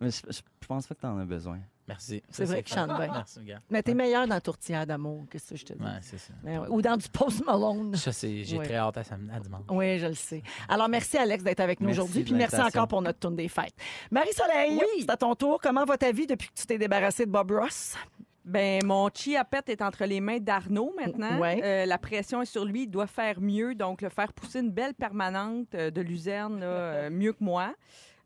Mais 0.00 0.10
je, 0.10 0.20
je- 0.32 0.40
je 0.60 0.66
pense 0.66 0.86
pas 0.88 0.94
que 0.96 1.00
t'en 1.00 1.16
as 1.18 1.24
besoin. 1.24 1.60
Merci. 1.86 2.22
C'est 2.28 2.44
vrai 2.44 2.62
qu'il 2.64 2.74
chante 2.74 2.88
bien. 2.88 3.08
Merci, 3.12 3.44
gars. 3.44 3.60
Mais 3.70 3.82
t'es 3.84 3.94
meilleur 3.94 4.26
dans 4.26 4.34
la 4.34 4.40
tourtière 4.40 4.84
d'amour, 4.84 5.26
qu'est-ce 5.30 5.50
que 5.50 5.56
je 5.56 5.64
te 5.64 5.72
dis? 5.74 5.82
Ouais, 5.84 5.98
c'est 6.00 6.18
ça. 6.18 6.32
Mais 6.42 6.58
ouais. 6.58 6.66
Ou 6.70 6.82
dans 6.82 6.96
du 6.96 7.08
Post 7.08 7.44
Malone. 7.44 7.94
Ça, 7.96 8.10
c'est, 8.10 8.42
j'ai 8.42 8.58
Ouais. 8.58 8.64
très 8.64 8.76
hâte 8.76 8.96
à, 8.98 9.04
sam- 9.04 9.30
à 9.32 9.38
dimanche. 9.38 9.62
Oui, 9.68 9.98
je 10.00 10.06
le 10.06 10.14
sais. 10.14 10.42
Alors, 10.68 10.88
merci, 10.88 11.18
Alex, 11.18 11.44
d'être 11.44 11.60
avec 11.60 11.78
nous 11.80 11.86
Merci 11.86 12.00
aujourd'hui. 12.00 12.20
de 12.22 12.24
Puis 12.24 12.34
merci 12.34 12.56
l'invitation. 12.56 12.80
encore 12.80 12.88
pour 12.88 13.02
notre 13.02 13.18
tourne 13.20 13.36
des 13.36 13.48
fêtes. 13.48 13.74
Marie-Soleil, 14.10 14.78
Oui. 14.80 14.86
c'est 15.02 15.10
à 15.10 15.16
ton 15.16 15.34
tour. 15.36 15.60
Comment 15.62 15.84
va 15.84 15.96
ta 15.98 16.10
vie 16.10 16.26
depuis 16.26 16.48
que 16.48 16.54
tu 16.54 16.66
t'es 16.66 16.78
débarrassé 16.78 17.24
de 17.26 17.30
Bob 17.30 17.52
Ross? 17.52 17.94
Ben, 18.44 18.80
mon 18.84 19.08
chia 19.14 19.44
pet 19.44 19.68
est 19.68 19.82
entre 19.82 20.04
les 20.04 20.20
mains 20.20 20.38
d'Arnaud 20.38 20.92
maintenant. 20.96 21.38
Ouais. 21.38 21.60
Euh, 21.62 21.86
la 21.86 21.98
pression 21.98 22.42
est 22.42 22.46
sur 22.46 22.64
lui. 22.64 22.82
Il 22.82 22.88
doit 22.88 23.06
faire 23.06 23.40
mieux, 23.40 23.74
donc 23.74 24.02
le 24.02 24.08
faire 24.08 24.32
pousser 24.32 24.60
une 24.60 24.70
belle 24.70 24.94
permanente 24.94 25.74
euh, 25.74 25.90
de 25.90 26.00
luzerne, 26.00 26.60
là, 26.60 26.66
euh, 26.66 27.10
mieux 27.10 27.32
que 27.32 27.44
moi. 27.44 27.72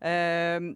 Euh, 0.03 0.73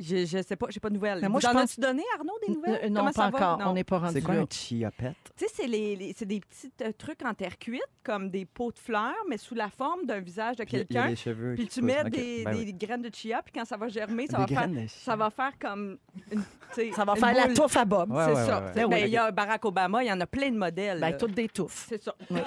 je, 0.00 0.24
je 0.26 0.42
sais 0.42 0.56
pas, 0.56 0.66
j'ai 0.70 0.80
pas 0.80 0.88
de 0.90 0.94
nouvelles. 0.94 1.18
Mais 1.20 1.28
moi, 1.28 1.40
Vous 1.40 1.46
je 1.46 1.50
en 1.50 1.52
pense- 1.54 1.70
as-tu 1.72 1.80
donné, 1.80 2.02
Arnaud, 2.16 2.32
des 2.46 2.52
nouvelles? 2.54 2.90
Non, 2.92 3.00
Comment 3.00 3.12
pas 3.12 3.12
ça 3.12 3.30
va? 3.30 3.36
encore. 3.36 3.58
Non. 3.58 3.70
On 3.70 3.74
n'est 3.74 3.84
pas 3.84 3.98
rendu 3.98 4.12
C'est 4.14 4.22
quoi 4.22 4.34
là. 4.34 4.40
un 4.42 4.46
chia 4.50 4.90
pet? 4.90 5.14
Tu 5.36 5.44
sais, 5.46 5.52
c'est 5.54 5.66
les, 5.66 5.96
les- 5.96 6.14
c'est 6.16 6.26
des 6.26 6.40
petits 6.40 6.70
euh, 6.82 6.92
trucs 6.96 7.24
en 7.24 7.34
terre 7.34 7.58
cuite, 7.58 7.82
comme 8.04 8.30
des 8.30 8.44
pots 8.44 8.72
de 8.72 8.78
fleurs, 8.78 9.14
mais 9.28 9.36
sous 9.38 9.54
la 9.54 9.68
forme 9.68 10.06
d'un 10.06 10.20
visage 10.20 10.56
de 10.56 10.64
Puis 10.64 10.72
il 10.74 10.78
y 10.78 10.82
a 10.82 10.84
quelqu'un. 10.84 11.06
les 11.08 11.16
cheveux 11.16 11.54
Puis 11.54 11.64
qui 11.64 11.74
tu 11.74 11.80
poussent. 11.80 11.86
mets 11.86 12.00
Ok, 12.04 12.10
des, 12.10 12.44
ben 12.44 12.64
des 12.64 12.72
graines 12.72 13.02
de 13.02 13.10
chia, 13.14 13.42
puis 13.42 13.52
quand 13.54 13.64
ça 13.64 13.76
va 13.76 13.88
germer, 13.88 14.26
ça, 14.26 14.44
Des 14.44 14.54
va 14.54 14.62
faire, 14.68 14.70
ça 14.88 15.16
va 15.16 15.30
faire 15.30 15.52
comme 15.60 15.98
une, 16.32 16.42
tu 16.74 16.92
Ça 16.92 17.04
va 17.04 17.12
une 17.14 17.18
faire 17.20 17.34
la 17.34 17.54
touffe 17.54 17.76
à 17.76 17.84
Bob. 17.84 18.10
Ouais, 18.10 18.24
C'est 18.24 18.30
ouais, 18.34 18.46
ça. 18.46 18.60
ouais, 18.60 18.66
ouais. 18.66 18.72
Ben 18.74 18.88
Ben, 18.88 18.96
oui. 18.96 19.02
il 19.06 19.10
y 19.10 19.16
a 19.16 19.30
Barack 19.30 19.64
Obama, 19.64 20.02
il 20.04 20.06
y 20.08 20.12
en 20.12 20.20
a 20.20 20.26
plein 20.26 20.50
de 20.50 20.56
modèles. 20.58 21.00
Ben, 21.00 21.10
là. 21.10 21.16
toutes 21.16 21.34
des 21.34 21.48
touffes. 21.48 21.86
C'est 21.88 22.02
ça. 22.02 22.14
Bien- 22.30 22.44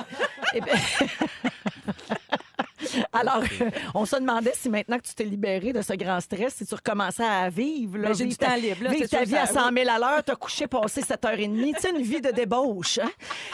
Alors, 3.13 3.43
euh, 3.61 3.69
on 3.93 4.05
se 4.05 4.15
demandait 4.15 4.53
si 4.55 4.69
maintenant 4.69 4.97
que 4.97 5.03
tu 5.07 5.13
t'es 5.15 5.23
libéré 5.23 5.73
de 5.73 5.81
ce 5.81 5.93
grand 5.93 6.19
stress, 6.21 6.55
si 6.55 6.65
tu 6.65 6.75
recommençais 6.75 7.23
à 7.25 7.49
vivre. 7.49 7.97
là, 7.97 8.09
Ben, 8.09 8.13
j'ai 8.15 8.23
vivre 8.25 8.37
du 8.37 8.37
ta- 8.37 8.45
temps 8.47 8.55
libre, 8.55 8.83
là, 8.83 8.89
Vivre 8.91 9.09
ta 9.09 9.23
vie 9.23 9.37
à 9.37 9.45
ça- 9.45 9.53
100 9.53 9.71
000 9.73 9.89
à 9.89 9.99
l'heure, 9.99 10.23
t'as 10.23 10.35
couché, 10.35 10.67
passé 10.67 11.01
7h30. 11.01 11.73
Tu 11.75 11.81
sais, 11.81 11.89
une 11.91 12.01
vie 12.01 12.21
de 12.21 12.31
débauche. 12.31 12.99
hein? 12.99 13.09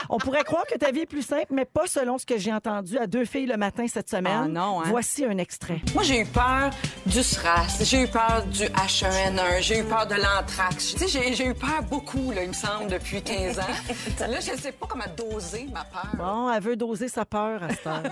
On 0.10 0.18
pourrait 0.18 0.44
croire 0.44 0.66
que 0.66 0.78
ta 0.78 0.92
vie 0.92 1.02
est 1.02 1.06
plus 1.06 1.26
simple, 1.26 1.48
mais 1.52 1.66
pas 1.66 1.88
selon 1.88 2.18
ce 2.18 2.26
que 2.26 2.38
j'ai 2.38 2.54
entendu 2.54 2.98
à 2.98 3.08
deux 3.08 3.26
filles 3.26 3.46
le 3.46 3.58
matin 3.58 3.86
cette 3.88 4.10
semaine. 4.10 4.42
Ah 4.46 4.48
non, 4.48 4.82
hein? 4.82 4.86
Voici 4.88 5.26
un 5.26 5.38
extrait. 5.38 5.82
Moi, 5.94 6.04
j'ai 6.04 6.22
eu 6.22 6.26
peur 6.26 6.70
du 7.06 7.22
SRAS, 7.24 7.80
j'ai 7.84 8.04
eu 8.04 8.08
peur 8.08 8.44
du 8.52 8.64
H1N1, 8.66 9.62
j'ai 9.62 9.80
eu 9.80 9.84
peur 9.84 10.08
de 10.08 10.16
l'anthrax. 10.16 10.94
Tu 10.96 11.00
sais, 11.00 11.08
j'ai- 11.08 11.34
j'ai 11.34 11.48
eu 11.48 11.54
peur 11.54 11.84
beaucoup, 11.90 12.32
là, 12.32 12.44
il 12.44 12.50
me 12.50 12.54
semble, 12.54 12.88
depuis 12.90 13.22
15 13.22 13.60
ans. 13.60 13.64
Là, 14.28 14.40
je 14.42 14.52
ne 14.52 14.58
sais 14.58 14.72
pas 14.72 14.88
comment 14.88 15.06
doser 15.16 15.68
ma 15.74 15.84
peur. 15.86 16.08
Bon, 16.18 16.52
elle 16.52 16.62
veut 16.62 16.76
doser 16.76 17.08
sa 17.08 17.24
peur 17.26 17.64
à 17.64 17.70
cette 17.70 17.88
heure. 17.88 18.04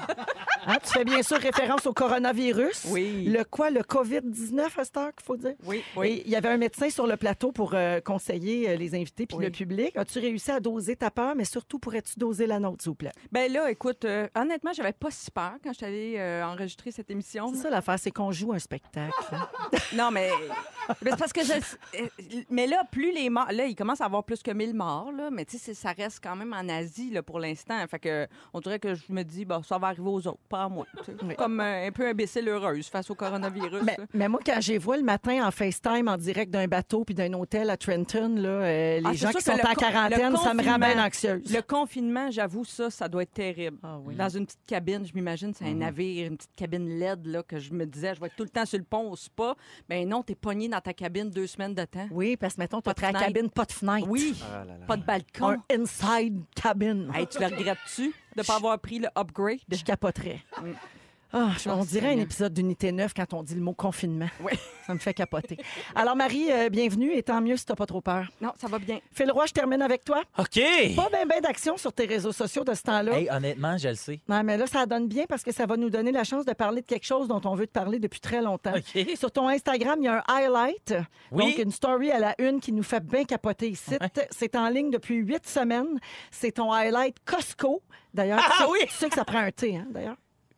Hein, 0.68 0.78
tu 0.84 0.92
fais 0.92 1.06
bien 1.06 1.22
sûr 1.22 1.38
référence 1.38 1.86
au 1.86 1.94
coronavirus. 1.94 2.86
Oui. 2.90 3.26
Le 3.26 3.44
quoi? 3.44 3.70
Le 3.70 3.82
COVID-19 3.82 4.62
à 4.78 4.84
cette 4.84 4.98
heure 4.98 5.14
qu'il 5.16 5.26
faut 5.26 5.38
dire? 5.38 5.54
Oui, 5.66 5.78
Et 5.78 6.00
oui. 6.00 6.22
il 6.26 6.32
y 6.32 6.36
avait 6.36 6.50
un 6.50 6.58
médecin 6.58 6.90
sur 6.90 7.06
le 7.08 7.18
plateau 7.18 7.52
pour 7.52 7.74
euh, 7.74 8.00
conseiller 8.02 8.70
euh, 8.70 8.76
les 8.76 8.96
invités 8.96 9.26
puis 9.28 9.38
Oui. 9.38 9.46
le 9.46 9.52
public. 9.52 9.96
As-tu 9.96 10.20
réussi 10.20 10.52
à 10.52 10.60
doser 10.60 10.96
ta 10.96 11.12
peur, 11.12 11.36
mais 11.36 11.46
surtout 11.46 11.78
pourrais-tu 11.80 12.18
doser 12.20 12.48
la 12.48 12.60
nôtre, 12.60 12.82
s'il 12.84 12.90
vous 12.90 12.96
plaît? 12.96 13.12
Ben 13.32 13.52
là, 13.52 13.70
écoute, 13.70 14.06
euh, 14.06 14.28
honnêtement, 14.36 14.72
j'avais 14.74 14.94
pas 14.94 15.12
si 15.12 15.30
peur 15.32 15.54
quand 15.64 15.72
je 15.72 15.78
suis 15.78 15.86
allée 15.86 16.42
enregistrer 16.44 16.92
cette 16.92 17.12
émission. 17.12 17.52
C'est 17.54 17.62
ça 17.64 17.70
l'affaire, 17.70 18.00
c'est 18.00 18.12
qu'on 18.12 18.32
joue 18.32 18.54
un 18.54 18.60
spectacle. 18.60 19.14
hein. 19.32 19.48
Non, 19.94 20.10
mais. 20.12 20.30
mais 21.04 21.12
parce 21.18 21.32
que 21.32 21.42
je. 21.44 21.54
Mais 22.50 22.68
là, 22.68 22.84
plus 22.92 23.12
les 23.14 23.30
morts. 23.30 23.48
Là, 23.52 23.66
il 23.66 23.76
commence 23.76 24.02
à 24.02 24.06
avoir 24.06 24.24
plus 24.24 24.42
que 24.42 24.52
1000 24.52 24.74
morts, 24.74 25.12
là. 25.12 25.30
Mais 25.32 25.46
tu 25.46 25.58
sais, 25.58 25.74
ça 25.74 25.92
reste 25.92 26.20
quand 26.24 26.36
même 26.36 26.54
en 26.54 26.68
Asie, 26.70 27.12
là, 27.12 27.24
pour 27.24 27.40
l'instant. 27.40 27.76
Fait 27.88 28.00
que, 28.00 28.28
on 28.54 28.60
dirait 28.60 28.80
que 28.80 28.94
je 28.96 29.04
me 29.10 29.24
dis, 29.24 29.46
bon, 29.46 29.62
ça 29.64 29.78
va 29.78 29.88
arriver 29.88 30.08
aux 30.10 30.28
autres, 30.28 30.40
pas 30.56 30.64
à 30.64 30.70
moi. 30.70 30.86
tu 30.98 31.04
sais. 31.06 31.18
Oui. 31.24 31.36
Comme 31.36 31.60
euh, 31.60 31.88
un 31.88 31.92
peu 31.92 32.08
imbécile 32.08 32.48
heureuse 32.48 32.88
face 32.88 33.10
au 33.10 33.16
coronavirus. 33.16 33.84
Mais, 33.84 33.96
là. 33.98 34.06
mais 34.14 34.28
moi, 34.30 34.40
quand 34.46 34.58
j'ai 34.60 34.78
vois 34.78 34.98
le 34.98 35.04
matin 35.04 35.46
en 35.48 35.52
FaceTime 35.52 36.08
en 36.08 36.18
direct 36.18 36.52
d'un 36.52 36.68
bateau 36.68 37.04
puis 37.04 37.14
d'un 37.16 37.32
hôtel 37.34 37.70
à 37.70 37.78
Trenton, 37.78 38.36
là, 38.36 38.50
euh, 38.50 39.00
les 39.00 39.04
Ah, 39.06 39.10
c'est 39.12 39.18
gens 39.18 39.30
sûr 39.32 39.40
qui 39.40 39.46
que 39.46 39.52
sont 39.52 39.58
le 39.58 39.70
en 39.70 39.74
quarantaine, 39.74 40.32
le 40.32 40.38
ça 40.38 40.54
me 40.54 40.64
rend 40.64 40.78
bien 40.78 40.88
confinement- 40.90 41.04
anxieuse. 41.06 41.54
Le 41.54 41.62
confinement, 41.62 42.32
j'avoue, 42.32 42.66
ça, 42.66 42.90
ça 42.90 43.08
doit 43.08 43.24
être 43.24 43.34
terrible. 43.34 43.78
Ah 43.84 43.98
oui. 44.04 44.16
Dans 44.16 44.30
une 44.30 44.46
petite 44.46 44.66
cabine, 44.66 45.06
je 45.06 45.14
m'imagine, 45.14 45.54
c'est 45.54 45.66
un 45.66 45.74
navire, 45.74 46.28
une 46.28 46.38
petite 46.38 46.56
cabine 46.56 46.88
LED, 47.00 47.26
là, 47.28 47.44
que 47.44 47.60
je 47.60 47.74
me 47.74 47.86
disais, 47.86 48.14
je 48.16 48.20
vais 48.22 48.28
être 48.28 48.36
tout 48.36 48.44
le 48.44 48.50
temps 48.50 48.66
sur 48.66 48.78
le 48.78 48.86
pont 48.86 49.10
au 49.12 49.16
spa. 49.16 49.56
Ben 49.90 50.08
non, 50.08 50.24
t'es 50.24 50.36
pogné 50.36 50.68
dans 50.70 50.82
ta 50.82 50.94
cabine 50.94 51.30
deux 51.30 51.48
semaines 51.48 51.74
de 51.76 51.84
temps. 51.86 52.08
Oui, 52.12 52.38
parce 52.38 52.56
que 52.56 52.62
mettons, 52.62 52.78
tu 52.82 52.84
Pas 52.84 52.92
as 52.92 52.94
de 52.94 53.02
la 53.02 53.08
fenêtre. 53.10 53.26
cabine, 53.34 53.50
pas 53.50 53.66
de 53.66 53.72
fenêtre. 53.72 54.08
Oui, 54.10 54.36
Ah 54.54 54.60
là 54.66 54.78
là. 54.80 54.86
pas 54.86 54.98
de 54.98 55.04
balcon. 55.04 55.48
Un 55.72 55.82
inside 55.82 56.42
cabin. 56.56 57.08
Hey, 57.14 57.28
tu 57.28 57.40
le 57.40 57.46
regrettes-tu? 57.48 58.14
De 58.36 58.42
ne 58.42 58.46
pas 58.46 58.56
avoir 58.56 58.78
pris 58.80 59.00
le 59.00 59.08
upgrade? 59.18 59.60
Je 59.72 59.84
capoterais. 59.84 60.42
Mm. 60.62 60.72
Ah, 61.34 61.50
je- 61.62 61.70
on 61.70 61.82
Ah, 61.82 61.86
dirait 61.86 62.14
un 62.14 62.20
épisode 62.20 62.54
d'Unité 62.54 62.92
9 62.92 63.14
quand 63.14 63.34
on 63.34 63.44
dit 63.44 63.56
le 63.56 63.62
mot 63.62 63.74
confinement. 63.74 64.30
Oui. 64.42 64.54
Ça 64.88 64.94
me 64.94 65.00
fait 65.00 65.14
capoter. 65.14 65.58
Alors, 65.96 66.16
Marie, 66.16 66.52
euh, 66.52 66.70
bienvenue 66.70 67.12
et 67.14 67.24
tant 67.24 67.42
mieux 67.42 67.58
si 67.58 67.66
t'as 67.66 67.76
pas 67.76 67.88
trop 67.88 68.02
peur. 68.02 68.28
Non, 68.40 68.52
ça 68.56 68.68
va 68.68 68.78
bien. 68.78 69.00
Phil 69.12 69.32
Roy, 69.32 69.48
je 69.48 69.52
termine 69.54 69.82
avec 69.82 70.06
toi. 70.06 70.22
OK! 70.38 70.60
Pas 70.96 71.10
bien 71.10 71.26
ben 71.28 71.42
d'action 71.42 71.76
sur 71.76 71.92
tes 71.92 72.06
réseaux 72.06 72.32
sociaux 72.32 72.64
de 72.64 72.74
ce 72.76 72.84
temps-là. 72.84 73.18
Hey, 73.20 73.28
honnêtement, 73.32 73.78
je 73.78 73.90
le 73.90 73.96
sais. 73.96 74.20
Non, 74.30 74.44
mais 74.44 74.58
là, 74.58 74.68
ça 74.68 74.86
donne 74.86 75.08
bien 75.08 75.26
parce 75.28 75.42
que 75.44 75.52
ça 75.52 75.66
va 75.66 75.76
nous 75.76 75.90
donner 75.90 76.12
la 76.12 76.24
chance 76.24 76.46
de 76.46 76.54
parler 76.54 76.82
de 76.82 76.86
quelque 76.86 77.06
chose 77.06 77.28
dont 77.28 77.42
on 77.46 77.56
veut 77.56 77.66
te 77.66 77.72
parler 77.72 77.98
depuis 77.98 78.20
très 78.20 78.42
longtemps. 78.44 78.74
OK. 78.76 79.08
Sur 79.18 79.32
ton 79.32 79.48
Instagram, 79.50 79.98
il 80.02 80.06
y 80.06 80.08
a 80.08 80.20
un 80.20 80.24
highlight, 80.34 80.94
Oui. 81.32 81.46
donc 81.48 81.58
une 81.58 81.72
story 81.72 82.12
à 82.12 82.20
la 82.20 82.36
une 82.40 82.60
qui 82.60 82.72
nous 82.72 82.84
fait 82.84 83.04
bien 83.04 83.24
capoter 83.26 83.70
ici. 83.70 83.96
C'est 84.30 84.56
en 84.56 84.70
ligne 84.70 84.92
depuis 84.92 85.16
huit 85.16 85.48
semaines. 85.48 86.00
C'est 86.30 86.52
ton 86.52 86.72
highlight 86.72 87.16
Costco. 87.26 87.82
D'ailleurs, 88.14 88.40
Ah 88.42 88.52
tu, 88.56 88.64
sais- 88.64 88.70
oui! 88.70 88.80
tu 88.88 88.94
sais 88.94 89.10
que 89.10 89.16
ça 89.16 89.26
prend 89.26 89.40
un 89.40 89.52
T, 89.52 89.76
hein, 89.76 89.88
d'ailleurs. 89.90 90.16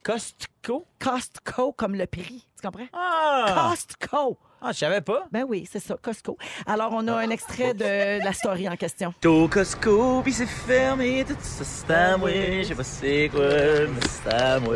Costco? 0.08 0.86
Costco 1.04 1.74
comme 1.74 1.96
le 1.96 2.08
prix. 2.08 2.48
Tu 2.56 2.66
comprends? 2.66 2.88
Ah! 2.94 3.72
Costco. 3.72 4.38
Ah, 4.62 4.72
je 4.72 4.78
savais 4.78 5.02
pas. 5.02 5.28
Ben 5.34 5.44
oui, 5.46 5.68
c'est 5.70 5.82
ça, 5.82 5.98
Costco. 6.02 6.38
Alors, 6.66 6.94
on 6.94 7.06
a 7.10 7.14
un 7.14 7.30
extrait 7.30 7.74
de 7.74 8.24
la 8.24 8.32
story 8.32 8.70
en 8.70 8.78
question. 8.78 9.14
Au 9.26 9.50
Costco, 9.50 10.22
puis 10.22 10.32
c'est 10.32 10.46
fermé, 10.46 11.26
tout 11.28 11.36
ça, 11.42 11.66
c'est 11.66 11.94
à 11.94 12.16
moi. 12.16 12.30
Je 12.32 12.64
sais 12.64 12.76
pas 12.76 12.84
c'est 12.86 13.30
quoi, 13.34 13.50
mais 13.50 14.08
c'est 14.08 14.34
à 14.34 14.60
moi. 14.62 14.76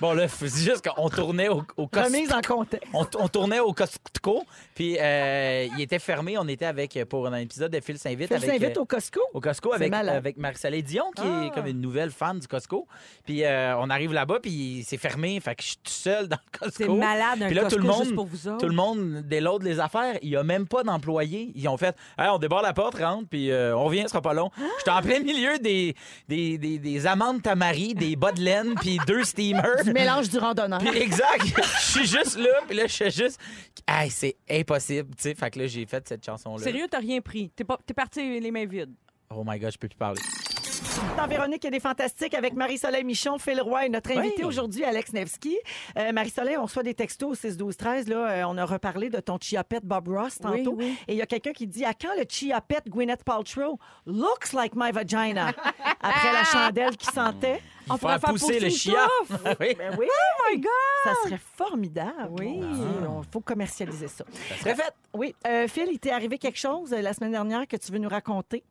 Bon, 0.00 0.12
là, 0.12 0.28
c'est 0.28 0.48
juste 0.48 0.86
qu'on 0.88 1.08
tournait 1.08 1.48
au, 1.48 1.62
au 1.76 1.86
Costco. 1.86 2.08
Remise 2.12 2.32
en 2.32 2.40
contexte. 2.40 2.88
On, 2.92 3.06
on 3.18 3.28
tournait 3.28 3.60
au 3.60 3.72
Costco, 3.72 4.44
puis 4.74 4.96
euh, 5.00 5.66
il 5.76 5.80
était 5.82 5.98
fermé. 5.98 6.36
On 6.38 6.46
était 6.48 6.66
avec, 6.66 6.98
pour 7.08 7.26
un 7.26 7.36
épisode 7.38 7.72
de 7.72 7.80
Phil 7.80 7.98
s'invite. 7.98 8.28
Phil 8.36 8.64
euh, 8.64 8.80
au 8.80 8.84
Costco? 8.84 9.20
au 9.32 9.40
Costco 9.40 9.72
avec, 9.72 9.92
avec 9.92 10.36
Marie-Soleil 10.36 10.82
Dion, 10.82 11.10
qui 11.16 11.22
Ah. 11.24 11.44
est 11.46 11.50
comme 11.54 11.66
une 11.66 11.80
nouvelle 11.80 12.10
fan 12.10 12.38
du 12.38 12.46
Costco. 12.46 12.86
Puis 13.24 13.44
euh, 13.44 13.76
on 13.78 13.90
arrive 13.90 14.12
là-bas, 14.12 14.40
puis 14.40 14.84
c'est 14.86 14.98
fermé. 14.98 15.38
Fait 15.40 15.54
que 15.54 15.62
je 15.62 15.68
suis 15.68 15.76
tout 15.76 15.90
seul 15.92 16.28
dans 16.28 16.36
le 16.52 16.58
Costco. 16.58 16.84
C'est 16.84 16.88
malade, 16.88 17.42
un 17.42 17.46
Puis 17.46 17.54
là, 17.54 17.62
Costco 17.62 17.76
tout 17.76 17.82
le 17.82 17.88
monde, 17.88 18.02
juste 18.04 18.14
pour 18.14 18.26
vous 18.26 18.48
autres. 18.48 18.58
Tout 18.58 18.68
le 18.68 18.74
monde 18.74 19.24
les 19.64 19.80
affaires. 19.80 20.16
Il 20.22 20.30
n'y 20.30 20.36
a 20.36 20.42
même 20.42 20.66
pas 20.66 20.82
d'employés. 20.82 21.52
Ils 21.54 21.68
ont 21.68 21.76
fait 21.76 21.96
Hey, 22.18 22.28
on 22.30 22.38
débarre 22.38 22.62
la 22.62 22.72
porte, 22.72 22.98
rentre, 22.98 23.28
puis 23.28 23.50
euh, 23.50 23.76
on 23.76 23.84
revient, 23.84 24.02
ce 24.02 24.08
sera 24.08 24.22
pas 24.22 24.34
long. 24.34 24.50
J'étais 24.78 24.90
en 24.90 25.02
plein 25.02 25.20
milieu 25.20 25.58
des, 25.58 25.94
des, 26.28 26.58
des, 26.58 26.78
des 26.78 27.06
amandes 27.06 27.42
tamari, 27.42 27.94
des 27.94 28.16
bas 28.16 28.32
de 28.32 28.40
laine, 28.40 28.74
puis 28.80 28.98
deux 29.06 29.24
steamers. 29.24 29.73
Du 29.82 29.92
mélange 29.92 30.28
du 30.28 30.38
randonneur. 30.38 30.78
Puis 30.78 30.98
exact, 30.98 31.42
je 31.80 31.84
suis 31.84 32.06
juste 32.06 32.36
là, 32.38 32.60
puis 32.68 32.76
là, 32.76 32.86
je 32.86 32.92
suis 32.92 33.10
juste. 33.10 33.40
Hey, 33.88 34.10
c'est 34.10 34.36
impossible, 34.50 35.14
tu 35.16 35.22
sais. 35.22 35.34
Fait 35.34 35.50
que 35.50 35.58
là, 35.58 35.66
j'ai 35.66 35.86
fait 35.86 36.06
cette 36.06 36.24
chanson-là. 36.24 36.62
Sérieux, 36.62 36.86
t'as 36.90 36.98
rien 37.00 37.20
pris. 37.20 37.50
T'es 37.54 37.64
pas- 37.64 37.78
t'es 37.84 37.94
parti 37.94 38.40
les 38.40 38.50
mains 38.50 38.66
vides. 38.66 38.92
Oh 39.30 39.42
my 39.46 39.58
god, 39.58 39.72
je 39.72 39.78
peux 39.78 39.88
plus 39.88 39.96
parler. 39.96 40.20
Dans 41.16 41.26
Véronique 41.26 41.64
et 41.64 41.70
des 41.70 41.80
Fantastiques 41.80 42.34
avec 42.34 42.54
Marie-Soleil 42.54 43.04
Michon, 43.04 43.38
Phil 43.38 43.60
Roy 43.60 43.86
et 43.86 43.88
notre 43.88 44.10
invité 44.16 44.42
Oui. 44.42 44.44
aujourd'hui, 44.44 44.84
Alex 44.84 45.12
Nevsky. 45.12 45.56
Euh, 45.98 46.12
Marie-Soleil, 46.12 46.56
on 46.58 46.64
reçoit 46.64 46.82
des 46.82 46.94
textos 46.94 47.30
au 47.30 47.34
6 47.34 47.56
12 47.56 47.76
13 47.76 48.08
là, 48.08 48.16
euh, 48.30 48.44
on 48.46 48.58
a 48.58 48.64
reparlé 48.64 49.08
de 49.10 49.18
ton 49.20 49.38
chia 49.40 49.64
pet 49.64 49.80
Bob 49.84 50.08
Ross 50.08 50.38
tantôt. 50.38 50.74
Oui, 50.76 50.86
oui. 50.86 50.98
Et 51.08 51.12
il 51.14 51.18
y 51.18 51.22
a 51.22 51.26
quelqu'un 51.26 51.52
qui 51.52 51.66
dit 51.66 51.84
à 51.84 51.94
quand 51.94 52.14
le 52.18 52.24
chia 52.28 52.60
pet 52.60 52.82
Gwyneth 52.88 53.24
Paltrow 53.24 53.78
looks 54.06 54.52
like 54.52 54.72
my 54.76 54.92
vagina? 54.92 55.48
Après 56.00 56.32
la 56.32 56.44
chandelle 56.44 56.96
qui 56.96 57.06
sentait. 57.06 57.62
On 57.88 57.96
pourrait 57.98 58.18
faire 58.18 58.30
pousser 58.30 58.58
le 58.60 58.66
pousser 58.66 58.90
chia. 58.90 59.06
oui. 59.60 59.74
Ben 59.78 59.96
oui, 59.98 60.06
Oh 60.08 60.42
my 60.50 60.58
God! 60.58 60.70
ça 61.04 61.10
serait 61.24 61.40
formidable. 61.56 62.28
Oui. 62.38 62.60
Il 62.60 63.30
faut 63.32 63.40
commercialiser 63.40 64.08
ça. 64.08 64.24
Ça 64.50 64.56
serait 64.58 64.74
fait. 64.74 64.92
Oui, 65.12 65.34
Euh, 65.46 65.66
Phil, 65.68 65.88
il 65.90 65.98
t'est 65.98 66.10
arrivé 66.10 66.38
quelque 66.38 66.58
chose 66.58 66.90
la 66.90 67.12
semaine 67.12 67.32
dernière 67.32 67.66
que 67.66 67.76
tu 67.76 67.92
veux 67.92 67.98
nous 67.98 68.08
raconter? 68.08 68.64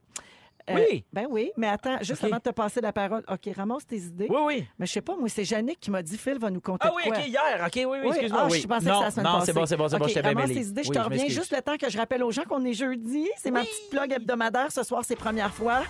Euh, 0.70 0.75
Oui. 0.75 1.03
Ben 1.12 1.27
oui, 1.29 1.51
mais 1.58 1.67
attends, 1.67 1.98
juste 2.01 2.24
avant 2.24 2.38
de 2.38 2.41
te 2.41 2.50
passer 2.51 2.79
la 2.79 2.93
parole, 2.93 3.24
OK, 3.29 3.50
ramasse 3.55 3.86
tes 3.86 3.98
idées. 3.98 4.27
Oui, 4.29 4.38
oui. 4.46 4.67
Mais 4.79 4.86
je 4.86 4.93
sais 4.93 5.01
pas, 5.01 5.15
moi, 5.15 5.27
c'est 5.27 5.43
Yannick 5.43 5.79
qui 5.79 5.91
m'a 5.91 6.01
dit 6.01 6.17
Phil 6.17 6.39
va 6.39 6.50
nous 6.50 6.62
compter. 6.62 6.88
Ah 6.89 6.93
oui, 6.96 7.03
quoi. 7.05 7.17
OK, 7.17 7.27
hier. 7.27 7.63
OK, 7.65 7.72
oui, 7.75 7.86
oui, 7.86 8.08
excuse-moi. 8.10 8.41
ah, 8.43 8.48
oui. 8.50 8.60
je 8.62 8.67
pensais 8.67 8.89
non, 8.89 9.01
que 9.03 9.12
semaine 9.12 9.25
non, 9.25 9.39
c'est 9.41 9.53
bon, 9.53 9.65
c'est 9.65 9.75
bon, 9.77 9.88
c'est 9.89 9.98
bon, 9.98 10.08
je 10.08 10.20
mêlé. 10.36 10.53
tes 10.53 10.62
idées, 10.62 10.84
je 10.84 10.89
te 10.91 11.00
reviens 11.00 11.27
juste 11.27 11.53
le 11.55 11.62
temps 11.62 11.77
que 11.77 11.89
je 11.89 11.98
rappelle 11.98 12.24
aux 12.24 12.32
gens 12.32 12.43
qu'on 12.43 12.63
est 12.65 12.74
jeudi. 12.74 13.29
C'est 13.38 13.51
ma 13.51 13.62
petite 13.62 13.89
plug 13.89 14.12
hebdomadaire. 14.13 14.72
Ce 14.72 14.84
soir, 14.84 15.01
c'est 15.05 15.15
première 15.15 15.53
fois 15.53 15.82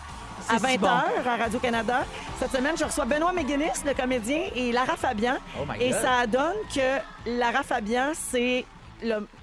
à 0.50 0.58
C'est 0.58 0.66
20h 0.66 0.72
si 0.72 0.78
bon. 0.80 0.88
à 0.88 1.38
Radio-Canada. 1.38 2.06
Cette 2.40 2.52
semaine, 2.52 2.76
je 2.78 2.84
reçois 2.84 3.06
Benoît 3.06 3.32
McGuinness, 3.32 3.84
le 3.86 3.94
comédien, 3.94 4.42
et 4.56 4.72
Lara 4.72 4.96
Fabian. 4.98 5.38
Oh 5.62 5.66
my 5.70 5.82
et 5.84 5.90
God. 5.92 6.00
ça 6.00 6.28
donne 6.28 6.56
que 6.74 7.30
Lara 7.38 7.64
Fabian, 7.64 8.12
c'est 8.14 8.66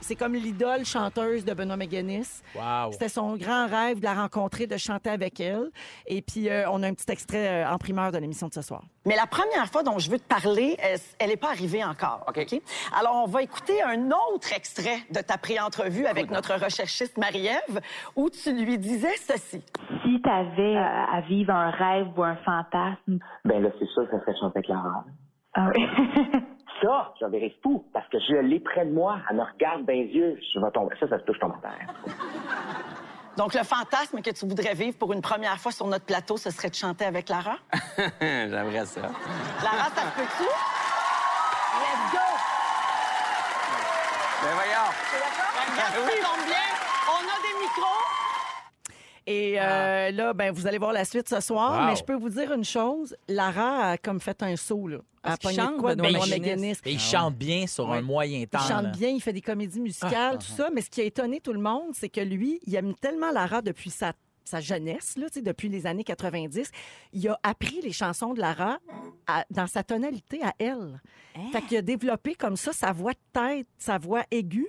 c'est 0.00 0.16
comme 0.16 0.34
l'idole 0.34 0.84
chanteuse 0.84 1.44
de 1.44 1.52
Benoît 1.54 1.76
McGuinness. 1.76 2.42
Wow. 2.54 2.92
C'était 2.92 3.08
son 3.08 3.36
grand 3.36 3.66
rêve 3.66 3.98
de 4.00 4.04
la 4.04 4.14
rencontrer, 4.14 4.66
de 4.66 4.76
chanter 4.76 5.10
avec 5.10 5.40
elle. 5.40 5.70
Et 6.06 6.22
puis, 6.22 6.48
euh, 6.48 6.68
on 6.70 6.82
a 6.82 6.88
un 6.88 6.94
petit 6.94 7.10
extrait 7.10 7.64
euh, 7.64 7.68
en 7.70 7.78
primeur 7.78 8.12
de 8.12 8.18
l'émission 8.18 8.48
de 8.48 8.54
ce 8.54 8.62
soir. 8.62 8.82
Mais 9.06 9.16
la 9.16 9.26
première 9.26 9.66
fois 9.66 9.82
dont 9.82 9.98
je 9.98 10.10
veux 10.10 10.18
te 10.18 10.28
parler, 10.28 10.76
euh, 10.84 10.96
elle 11.18 11.30
n'est 11.30 11.36
pas 11.36 11.50
arrivée 11.50 11.82
encore. 11.84 12.24
OK? 12.28 12.60
Alors, 12.98 13.22
on 13.24 13.26
va 13.26 13.42
écouter 13.42 13.82
un 13.82 14.10
autre 14.10 14.52
extrait 14.54 14.98
de 15.10 15.20
ta 15.20 15.38
pré-entrevue 15.38 16.06
avec 16.06 16.30
notre 16.30 16.54
recherchiste 16.62 17.16
Marie-Ève 17.18 17.80
où 18.16 18.28
tu 18.30 18.52
lui 18.52 18.78
disais 18.78 19.16
ceci. 19.16 19.62
Si 20.04 20.22
tu 20.22 20.28
avais 20.30 20.76
à 20.76 21.20
vivre 21.28 21.52
un 21.54 21.70
rêve 21.70 22.08
ou 22.16 22.22
un 22.22 22.36
fantasme, 22.36 23.18
Ben 23.44 23.62
là, 23.62 23.70
c'est 23.78 23.88
sûr 23.88 24.04
que 24.04 24.10
ça 24.16 24.20
serait 24.20 24.34
chanter 24.38 24.58
avec 24.58 24.68
Lara. 24.68 25.04
ah 25.54 25.70
oui. 25.74 25.84
Ça, 26.82 27.12
je 27.20 27.26
verrais 27.26 27.54
fou, 27.62 27.84
parce 27.92 28.08
que 28.08 28.18
je 28.20 28.34
l'ai 28.36 28.60
près 28.60 28.86
de 28.86 28.92
moi, 28.92 29.18
elle 29.28 29.36
me 29.36 29.42
regarde 29.42 29.84
dans 29.84 29.92
les 29.92 30.06
yeux, 30.06 30.38
je 30.54 30.60
vais 30.60 30.70
tomber. 30.70 30.94
Ça, 30.98 31.08
ça 31.08 31.18
se 31.18 31.24
touche 31.24 31.38
tomber 31.38 31.54
à 31.62 31.68
terre. 31.68 31.94
Donc, 33.36 33.54
le 33.54 33.62
fantasme 33.62 34.20
que 34.22 34.30
tu 34.30 34.46
voudrais 34.46 34.74
vivre 34.74 34.96
pour 34.98 35.12
une 35.12 35.22
première 35.22 35.58
fois 35.58 35.72
sur 35.72 35.86
notre 35.86 36.04
plateau, 36.04 36.36
ce 36.36 36.50
serait 36.50 36.70
de 36.70 36.74
chanter 36.74 37.04
avec 37.04 37.28
Lara? 37.28 37.56
J'aimerais 38.20 38.86
ça. 38.86 39.02
Lara, 39.02 39.88
ça 39.94 40.02
se 40.02 40.16
peut-tu? 40.16 40.44
Let's 40.44 42.12
go! 42.12 42.18
Ben 44.42 44.54
voyons. 44.54 44.90
Regarde, 45.70 45.94
ça 45.94 46.28
tombe 46.28 46.46
bien. 46.46 46.68
On 47.08 47.20
a 47.20 47.36
des 47.42 47.60
micros. 47.60 48.19
Et 49.26 49.60
euh, 49.60 50.10
là, 50.10 50.32
ben, 50.32 50.52
vous 50.52 50.66
allez 50.66 50.78
voir 50.78 50.92
la 50.92 51.04
suite 51.04 51.28
ce 51.28 51.40
soir. 51.40 51.80
Wow. 51.82 51.86
Mais 51.90 51.96
je 51.96 52.04
peux 52.04 52.14
vous 52.14 52.30
dire 52.30 52.52
une 52.52 52.64
chose. 52.64 53.16
Lara 53.28 53.90
a 53.90 53.98
comme 53.98 54.20
fait 54.20 54.42
un 54.42 54.56
saut, 54.56 54.88
là. 54.88 54.98
Elle 55.22 55.32
a 55.32 55.36
Parce 55.36 55.38
qu'il 55.38 55.48
pogné 55.48 55.56
de 55.56 55.62
chante, 55.62 55.80
quoi 55.80 55.94
il 56.92 56.98
chante 56.98 57.36
bien 57.36 57.66
sur 57.66 57.92
un 57.92 58.00
moyen 58.00 58.46
temps. 58.46 58.58
Il 58.62 58.68
chante 58.68 58.84
là. 58.84 58.90
bien, 58.90 59.08
il 59.10 59.20
fait 59.20 59.34
des 59.34 59.42
comédies 59.42 59.80
musicales, 59.80 60.38
tout 60.38 60.46
ça. 60.46 60.70
Mais 60.74 60.80
ce 60.80 60.88
qui 60.88 61.02
a 61.02 61.04
étonné 61.04 61.40
tout 61.40 61.52
le 61.52 61.60
monde, 61.60 61.90
c'est 61.92 62.08
que 62.08 62.22
lui, 62.22 62.58
il 62.66 62.74
aime 62.74 62.94
tellement 62.94 63.30
Lara 63.30 63.60
depuis 63.60 63.90
sa, 63.90 64.14
sa 64.44 64.60
jeunesse, 64.60 65.18
là, 65.18 65.26
depuis 65.42 65.68
les 65.68 65.86
années 65.86 66.04
90. 66.04 66.70
Il 67.12 67.28
a 67.28 67.38
appris 67.42 67.80
les 67.82 67.92
chansons 67.92 68.32
de 68.32 68.40
Lara 68.40 68.78
à- 69.26 69.44
dans 69.50 69.66
sa 69.66 69.82
tonalité 69.82 70.40
à 70.42 70.54
elle. 70.58 71.00
Fait 71.52 71.60
qu'il 71.62 71.76
a 71.76 71.82
développé 71.82 72.34
comme 72.34 72.56
ça 72.56 72.72
sa 72.72 72.92
voix 72.92 73.12
de 73.12 73.18
tête, 73.40 73.66
sa 73.78 73.98
voix 73.98 74.24
aiguë. 74.30 74.68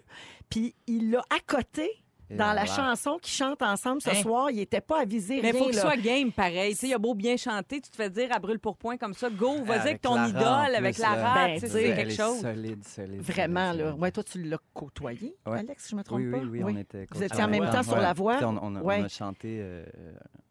Puis 0.50 0.76
il 0.86 1.12
l'a 1.12 1.24
accoté 1.30 1.84
Et 1.86 1.96
dans 2.38 2.54
la 2.54 2.66
chanson 2.66 3.18
qu'ils 3.22 3.34
chantent 3.34 3.62
ensemble 3.62 4.02
ce 4.02 4.10
Hein? 4.10 4.22
soir. 4.22 4.52
Il 4.52 4.58
n'était 4.58 4.82
pas 4.82 5.02
avisé, 5.02 5.42
Mais 5.42 5.50
il 5.50 5.52
rien, 5.52 5.60
faut 5.60 5.66
qu'il 5.68 5.76
là. 5.76 5.82
soit 5.82 5.98
game 5.98 6.32
pareil. 6.32 6.72
Tu 6.74 6.80
sais, 6.80 6.88
il 6.90 6.94
a 6.94 6.98
beau 7.00 7.14
bien 7.14 7.38
chanter, 7.38 7.82
tu 7.82 7.90
te 7.90 7.96
fais 7.96 8.10
dire 8.10 8.30
à 8.34 8.40
brûle 8.40 8.60
pour 8.60 8.78
point 8.78 8.98
comme 8.98 9.14
ça, 9.14 9.30
go, 9.30 9.64
vas-y 9.64 9.80
avec, 9.80 10.02
ton 10.02 10.26
idole, 10.26 10.76
avec 10.76 10.98
là. 10.98 11.16
Lara, 11.16 11.34
Ben, 11.48 11.54
tu 11.56 11.60
sais, 11.62 11.68
tu 11.68 11.74
c'est 11.74 11.96
quelque 11.96 12.14
chose. 12.14 12.40
solide, 12.42 12.84
solide. 12.86 13.22
Vraiment, 13.22 13.72
là. 13.74 13.94
Ouais, 13.96 14.12
toi, 14.12 14.24
tu 14.24 14.42
l'as 14.44 14.58
côtoyé, 14.74 15.36
Ouais. 15.46 15.60
Alex, 15.60 15.84
si 15.84 15.90
je 15.92 15.96
me 15.96 16.04
trompe 16.04 16.20
Oui, 16.20 16.32
pas? 16.32 16.38
oui, 16.38 16.62
oui, 16.64 16.64
on 16.64 16.78
était. 16.78 17.08
Vous 17.12 17.24
étiez 17.24 17.44
en 17.44 17.48
même 17.48 17.70
temps 17.70 17.84
sur 17.84 17.98
la 17.98 18.14
voix? 18.14 18.38
Puis 18.38 18.46
On, 18.46 18.76
a, 18.76 19.08
chanté 19.08 19.58
euh, 19.62 19.84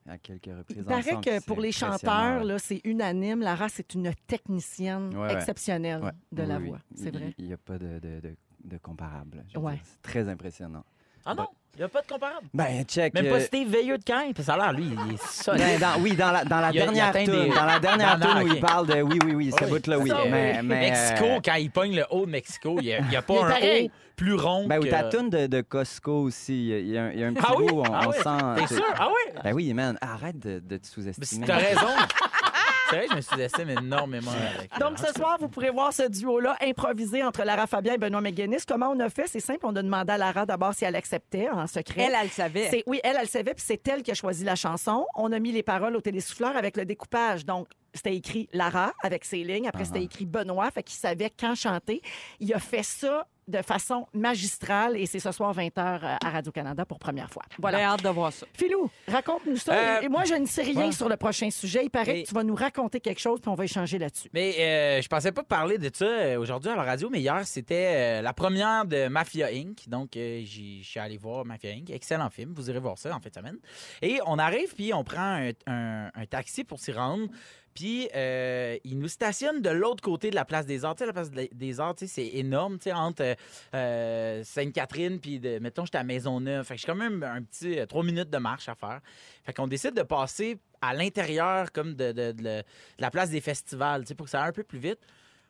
à 0.09 0.19
quelques 0.19 0.47
reprises 0.47 0.77
Il 0.79 0.85
paraît 0.85 1.21
que 1.21 1.45
pour 1.45 1.61
les 1.61 1.73
chanteurs, 1.73 2.45
là, 2.45 2.59
c'est 2.59 2.81
unanime. 2.85 3.41
Lara, 3.41 3.69
c'est 3.69 3.95
une 3.95 4.13
technicienne 4.27 5.15
Ouais, 5.15 5.27
ouais. 5.29 5.33
exceptionnelle 5.35 6.03
Ouais. 6.03 6.11
de 6.33 6.43
Oui, 6.43 6.49
la 6.49 6.59
oui. 6.59 6.69
voix. 6.69 6.79
C'est 6.95 7.11
vrai. 7.15 7.35
Il 7.39 7.47
n'y 7.47 7.53
a 7.53 7.57
pas 7.57 7.79
de, 7.79 7.99
de, 7.99 8.21
de, 8.21 8.37
de 8.65 8.79
comparable. 8.79 9.45
C'est 9.53 10.03
très 10.03 10.29
impressionnant. 10.29 10.85
Ah 11.27 11.35
non, 11.35 11.47
il 11.75 11.79
n'y 11.79 11.85
a 11.85 11.89
pas 11.89 12.01
de 12.03 12.07
comparable. 12.07 12.47
Ben, 12.55 12.85
check. 12.85 13.15
Même 13.15 13.27
euh, 13.27 13.31
pas 13.31 13.41
Steve 13.41 13.69
Veilleux 13.69 13.99
de 13.99 14.03
Caen. 14.07 14.33
Ça 14.43 14.55
a 14.55 14.57
l'air, 14.57 14.73
lui, 14.73 14.87
il 15.09 15.15
est 15.15 15.23
solide. 15.23 15.63
ben, 15.63 15.79
dans- 15.79 16.01
oui, 16.03 16.17
dans 16.17 16.31
la, 16.33 16.45
dans 16.45 16.61
la 16.61 16.71
Il 16.73 16.81
a- 16.81 16.85
il 16.87 16.93
dernière 16.93 17.13
tune, 17.13 17.27
des- 17.27 17.55
dans 17.55 17.65
la 17.67 17.79
dernière 17.79 18.19
où 18.19 18.47
ok. 18.47 18.53
il 18.55 18.61
parle 18.61 18.87
de 18.87 19.03
oui, 19.03 19.19
oui, 19.25 19.35
oui, 19.35 19.53
ce 19.59 19.65
Oui. 19.65 19.71
bout-là, 19.71 19.99
oui. 19.99 20.09
Ça, 20.11 20.23
oui. 20.25 20.31
Mais, 20.31 20.63
mais, 20.63 20.91
Mexico, 20.91 21.25
euh, 21.29 21.41
quand 21.45 21.55
il 21.55 21.71
pogne 21.71 21.95
le 21.97 22.05
haut 22.11 22.27
de 22.27 22.31
Mexico, 22.31 22.77
il 22.81 22.87
n'y 22.87 22.95
a, 22.95 23.01
Il 23.01 23.23
pas 23.23 23.35
un 23.47 23.49
pareil. 23.51 23.87
haut 23.87 23.91
plus 24.17 24.35
rond 24.35 24.67
Ben, 24.67 24.79
ou 24.79 24.83
que... 24.83 24.89
ta 24.89 25.05
tune 25.05 25.31
de, 25.31 25.47
de 25.47 25.61
Costco 25.63 26.23
aussi, 26.25 26.53
il 26.55 26.67
y 26.69 26.75
a- 26.75 26.79
il 26.79 26.89
y, 26.89 26.99
a 26.99 27.05
un- 27.05 27.11
il 27.13 27.21
y 27.21 27.25
a 27.25 27.27
un 27.29 27.33
petit 27.35 27.45
Ah 27.49 27.55
oui? 27.57 27.67
bout, 27.69 27.81
on, 27.81 27.85
Ah 27.85 28.01
on 28.07 28.11
oui? 28.11 28.17
sent... 28.17 28.67
T'es 28.69 28.75
sûr? 28.75 28.85
Ah 28.99 29.09
oui? 29.09 29.33
Ben 29.45 29.53
oui, 29.55 29.73
man, 29.75 29.97
arrête 30.01 30.39
de, 30.39 30.59
de 30.59 30.61
te 30.61 30.71
Mais 30.73 30.79
si 30.83 30.91
sous-estimer. 30.93 31.47
t'as 31.47 31.57
raison. 31.57 31.87
C'est 32.91 32.97
vrai 32.97 33.05
que 33.07 33.11
je 33.13 33.17
me 33.17 33.21
sous-estime 33.21 33.71
énormément 33.71 34.31
avec... 34.33 34.77
Donc, 34.79 34.99
ce 34.99 35.13
soir, 35.13 35.37
vous 35.41 35.49
pourrez 35.49 35.71
voir 35.71 35.93
ce 35.93 36.09
duo-là 36.09 36.57
improvisé 36.61 37.23
entre 37.23 37.45
Lara 37.45 37.67
Fabian 37.67 37.95
et 37.95 37.99
Benoît 37.99 38.21
McGuinness. 38.21 38.65
Comment 38.65 38.91
on 38.91 38.99
a 39.01 39.09
fait? 39.09 39.27
C'est 39.29 39.41
simple. 39.41 39.61
On 39.63 39.77
a 39.77 39.83
demandé 39.83 40.13
à 40.13 40.19
Lara 40.19 40.45
d'abord 40.45 40.75
si 40.75 40.85
elle 40.85 40.97
acceptait 40.97 41.49
en 41.49 41.67
secret. 41.67 42.03
Elle, 42.03 42.15
elle 42.19 42.25
le 42.27 42.31
savait. 42.33 42.69
C'est- 42.71 42.83
oui, 42.87 43.01
elle, 43.05 43.17
elle 43.21 43.29
savait, 43.29 43.55
puis 43.55 43.65
c'est 43.67 43.87
elle 43.89 44.03
qui 44.03 44.11
a 44.11 44.15
choisi 44.15 44.45
la 44.45 44.57
chanson. 44.57 45.07
On 45.15 45.31
a 45.33 45.39
mis 45.39 45.53
les 45.53 45.63
paroles 45.63 45.95
au 45.97 46.01
télésouffleur 46.01 46.57
avec 46.57 46.77
le 46.77 46.85
découpage. 46.85 47.45
Donc, 47.47 47.69
c'était 47.95 48.15
écrit 48.15 48.49
Lara 48.53 48.93
avec 49.03 49.25
ses 49.25 49.43
lignes. 49.45 49.69
Après, 49.69 49.85
c'était 49.85 50.03
écrit 50.03 50.27
Benoît, 50.27 50.71
fait 50.71 50.83
qu'il 50.83 50.97
savait 50.99 51.31
quand 51.31 51.55
chanter. 51.55 52.03
Il 52.39 52.53
a 52.55 52.59
fait 52.59 52.83
ça 52.85 53.27
de 53.51 53.63
façon 53.63 54.07
magistrale 54.15 54.97
et 54.97 55.07
c'est 55.07 55.19
ce 55.21 55.33
soir 55.33 55.55
20h 55.55 56.19
à 56.25 56.31
Radio-Canada 56.31 56.85
pour 56.85 56.99
première 56.99 57.31
fois. 57.31 57.43
Voilà. 57.59 57.79
Voilà. 57.79 57.93
hâte 57.95 58.03
de 58.05 58.09
voir 58.09 58.33
ça. 58.33 58.47
Philou, 58.55 58.91
raconte-nous 59.09 59.57
ça. 59.57 59.75
Euh, 59.75 60.01
et 60.01 60.09
moi, 60.09 60.25
je 60.25 60.35
ne 60.35 60.47
sais 60.47 60.63
rien 60.63 60.87
ouais. 60.87 60.93
sur 60.93 61.09
le 61.09 61.17
prochain 61.17 61.51
sujet. 61.51 61.81
Il 61.85 61.91
paraît 61.91 62.13
Mais- 62.13 62.23
que 62.23 62.29
tu 62.29 62.35
vas 62.35 62.45
nous 62.45 62.55
raconter 62.55 63.01
quelque 63.01 63.21
chose, 63.21 63.41
puis 63.41 63.51
on 63.51 63.55
va 63.55 63.65
échanger 63.65 63.99
là-dessus. 63.99 64.29
Mais 64.33 64.55
euh, 64.59 65.03
je 65.03 65.09
pensais 65.09 65.33
pas 65.33 65.43
parler 65.43 65.79
de 65.79 65.91
ça 65.93 66.05
euh, 66.05 66.39
aujourd'hui 66.39 66.71
à 66.71 66.77
la 66.77 66.83
radio, 66.85 67.09
mais 67.11 67.21
hier, 67.21 67.47
c'était 67.47 68.21
euh, 68.21 68.23
la 68.23 68.33
première 68.33 68.85
de 68.87 69.09
Mafia 69.09 69.49
Inc. 69.49 69.89
Donc, 69.89 70.17
euh, 70.17 70.43
je 70.45 70.83
suis 70.83 71.01
allé 71.01 71.17
voir 71.19 71.45
Mafia 71.45 71.71
Inc. 71.73 71.91
Excellent 71.91 72.31
film. 72.31 72.53
Vous 72.55 72.71
irez 72.71 72.79
voir 72.81 72.97
ça 72.99 73.11
en 73.15 73.21
fin 73.21 73.29
de 73.29 73.35
semaine. 73.35 73.59
Et 74.03 74.21
on 74.27 74.39
arrive, 74.39 74.75
puis 74.75 74.93
on 74.95 75.05
prend 75.05 75.21
un, 75.21 75.51
un- 75.67 76.11
un 76.15 76.27
taxi 76.27 76.65
pour 76.65 76.79
s'y 76.79 76.93
rendre. 76.93 77.27
Puis, 77.75 78.09
euh, 78.15 78.77
il 78.85 78.99
nous 78.99 79.09
stationne 79.09 79.63
de 79.63 79.71
l'autre 79.71 80.03
côté 80.03 80.31
de 80.31 80.35
la 80.35 80.45
place 80.45 80.67
des 80.67 80.85
Arts. 80.85 80.97
Tu 80.97 81.01
sais, 81.01 81.07
la 81.07 81.13
place 81.13 81.31
des- 81.31 81.81
Arts, 81.81 81.95
tu 81.95 82.07
sais, 82.07 82.13
c'est 82.15 82.39
énorme, 82.39 82.79
tu 82.79 82.85
sais, 82.85 82.93
entre 82.93 83.23
euh, 83.23 83.35
euh, 83.75 84.45
Sainte-Catherine, 84.45 85.21
puis, 85.21 85.39
de- 85.39 85.59
mettons, 85.61 85.85
j'étais 85.85 85.99
à 85.99 86.05
Maisonneuve. 86.05 86.65
Fait 86.65 86.75
que 86.75 86.81
j'ai 86.81 86.87
quand 86.87 86.95
même 86.97 87.23
un 87.23 87.43
petit 87.43 87.79
trois 87.89 88.03
minutes 88.03 88.31
de 88.31 88.39
marche 88.39 88.69
à 88.69 88.75
faire. 88.75 89.01
Fait 89.45 89.53
qu'on 89.53 89.69
décide 89.69 89.95
de 89.95 90.03
passer 90.03 90.59
à 90.81 90.95
l'intérieur, 90.95 91.71
comme 91.73 91.95
de, 91.95 92.65
la 92.99 93.11
place 93.11 93.31
des 93.31 93.41
festivals, 93.41 94.03
tu 94.03 94.09
sais, 94.09 94.15
pour 94.15 94.25
que 94.25 94.31
ça 94.31 94.43
aille 94.43 94.49
un 94.49 94.53
peu 94.53 94.65
plus 94.65 94.79
vite. 94.79 94.99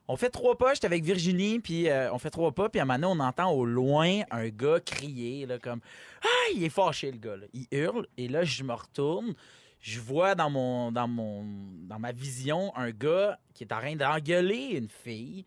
On 0.09 0.17
fait 0.17 0.31
trois 0.31 0.59
pas, 0.59 0.75
j'étais 0.75 0.87
avec 0.87 1.05
Virginie, 1.05 1.61
puis 1.61 1.87
on 2.13 2.19
fait 2.19 2.31
trois 2.31 2.51
pas, 2.51 2.69
puis 2.69 2.81
à 2.81 2.83
un 2.83 2.87
moment 2.87 2.99
donné, 2.99 3.23
on 3.23 3.25
entend 3.25 3.53
au 3.53 3.65
loin 3.65 4.23
un 4.33 4.49
gars 4.49 4.81
crier, 4.81 5.47
là, 5.47 5.59
comme 5.61 5.81
«Ah, 6.25 6.51
il 6.53 6.65
est 6.65 6.69
fâché, 6.69 7.13
le 7.13 7.19
gars. 7.19 7.37
Il 7.55 7.67
hurle, 7.71 8.09
et 8.17 8.27
là, 8.27 8.43
je 8.43 8.65
me 8.65 8.73
retourne, 8.73 9.35
je 9.81 10.01
vois 10.01 10.35
dans, 10.35 10.51
mon, 10.51 10.93
dans, 10.93 11.09
mon, 11.09 11.45
dans 11.89 11.99
ma 11.99 12.13
vision 12.13 12.75
un 12.77 12.91
gars 12.91 13.39
qui 13.55 13.65
est 13.65 13.73
en 13.73 13.79
train 13.79 13.97
d'engueuler 13.97 14.77
une 14.77 14.89
fille, 14.89 15.45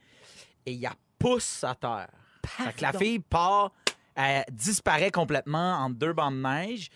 et 0.65 0.73
il 0.73 0.81
la 0.81 0.93
pousse 1.19 1.63
à 1.63 1.75
terre. 1.75 2.09
Fait 2.45 2.73
que 2.73 2.81
la 2.81 2.93
fille 2.93 3.19
part, 3.19 3.71
elle 4.15 4.43
disparaît 4.51 5.11
complètement 5.11 5.77
entre 5.77 5.95
deux 5.95 6.13
bancs 6.13 6.33
de 6.33 6.41
neige. 6.41 6.89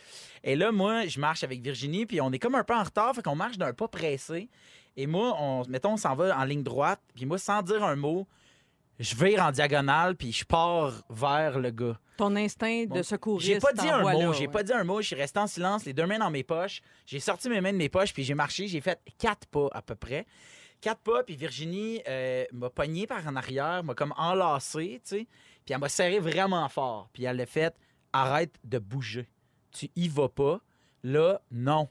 Et 0.44 0.56
là, 0.56 0.72
moi, 0.72 1.06
je 1.08 1.20
marche 1.20 1.44
avec 1.44 1.62
Virginie, 1.62 2.06
puis 2.06 2.22
on 2.22 2.32
est 2.32 2.40
comme 2.40 2.56
un 2.56 2.64
peu 2.64 2.76
en 2.76 2.84
retard, 2.84 3.14
fait 3.16 3.24
qu'on 3.24 3.36
marche 3.36 3.58
d'un 3.58 3.74
pas 3.74 3.88
pressé. 3.88 4.50
Et 4.96 5.08
moi, 5.08 5.36
on, 5.40 5.64
mettons, 5.68 5.94
on 5.94 5.98
s'en 5.98 6.16
va 6.16 6.38
en 6.38 6.44
ligne 6.44 6.64
droite, 6.64 7.02
puis 7.16 7.26
moi, 7.26 7.38
sans 7.38 7.62
dire 7.62 7.84
un 7.84 7.96
mot, 7.96 8.28
je 9.00 9.16
vire 9.16 9.44
en 9.44 9.52
diagonale, 9.52 10.16
puis 10.16 10.32
je 10.32 10.46
pars 10.46 10.94
vers 11.10 11.60
le 11.60 11.72
gars. 11.72 12.00
Ton 12.18 12.36
instinct 12.36 12.86
de 12.86 13.04
secouriste 13.04 13.48
J'ai 13.48 13.60
pas 13.60 13.74
dit 13.74 13.88
un 13.88 14.02
mot, 14.02 14.34
j'ai 14.34 14.48
pas 14.48 14.64
dit 14.64 14.74
un 14.74 14.84
mot, 14.84 15.02
je 15.02 15.08
suis 15.08 15.16
resté 15.16 15.40
en 15.40 15.48
silence, 15.48 15.86
les 15.86 15.94
deux 15.94 16.06
mains 16.06 16.18
dans 16.18 16.32
mes 16.32 16.44
poches. 16.44 16.82
J'ai 17.06 17.20
sorti 17.20 17.48
mes 17.50 17.62
mains 17.62 17.74
de 17.74 17.78
mes 17.78 17.90
poches, 17.90 18.14
puis 18.14 18.24
j'ai 18.24 18.34
marché, 18.34 18.68
j'ai 18.68 18.82
fait 18.82 19.00
quatre 19.20 19.46
pas 19.48 19.68
à 19.72 19.82
peu 19.82 19.96
près. 19.96 20.26
Quatre 20.82 21.02
pas, 21.02 21.24
puis 21.24 21.36
Virginie 21.36 22.02
euh, 22.08 22.46
m'a 22.52 22.70
pogné 22.70 23.08
par 23.08 23.26
en 23.28 23.36
arrière, 23.36 23.84
m'a 23.84 23.94
comme 23.94 24.14
enlacé, 24.18 25.02
tu 25.04 25.10
sais, 25.10 25.28
puis 25.66 25.74
elle 25.74 25.80
m'a 25.80 25.90
serré 25.90 26.20
vraiment 26.20 26.68
fort. 26.70 27.10
Puis 27.14 27.26
elle 27.26 27.40
a 27.42 27.46
fait 27.46 27.76
arrête 28.14 28.56
de 28.64 28.80
bouger. 28.80 29.28
Tu 29.72 29.90
y 29.96 30.08
vas 30.08 30.30
pas. 30.30 30.62
Là, 31.04 31.42
non. 31.52 31.90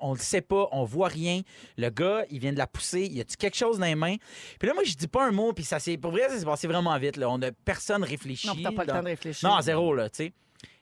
On 0.00 0.12
le 0.12 0.18
sait 0.18 0.40
pas, 0.40 0.68
on 0.72 0.84
voit 0.84 1.08
rien. 1.08 1.42
Le 1.76 1.90
gars, 1.90 2.24
il 2.30 2.38
vient 2.40 2.52
de 2.52 2.58
la 2.58 2.66
pousser. 2.66 3.02
Y 3.06 3.20
a-tu 3.20 3.36
quelque 3.36 3.56
chose 3.56 3.78
dans 3.78 3.86
les 3.86 3.94
mains? 3.94 4.16
Puis 4.58 4.68
là, 4.68 4.74
moi, 4.74 4.84
je 4.84 4.94
dis 4.94 5.08
pas 5.08 5.26
un 5.26 5.30
mot, 5.30 5.52
puis 5.52 5.64
ça 5.64 5.78
s'est. 5.78 5.96
Pour 5.96 6.10
vrai, 6.12 6.28
ça 6.28 6.38
s'est 6.38 6.44
passé 6.44 6.66
vraiment 6.66 6.96
vite. 6.98 7.16
Là. 7.16 7.30
On 7.30 7.40
a 7.42 7.52
personne 7.52 8.02
réfléchi. 8.02 8.46
Non, 8.46 8.54
t'as 8.62 8.72
pas 8.72 8.84
le 8.84 8.88
temps 8.88 9.02
de 9.02 9.08
réfléchir. 9.08 9.48
non, 9.48 9.60
zéro, 9.60 9.94
là, 9.94 10.08
tu 10.08 10.16
sais. 10.16 10.32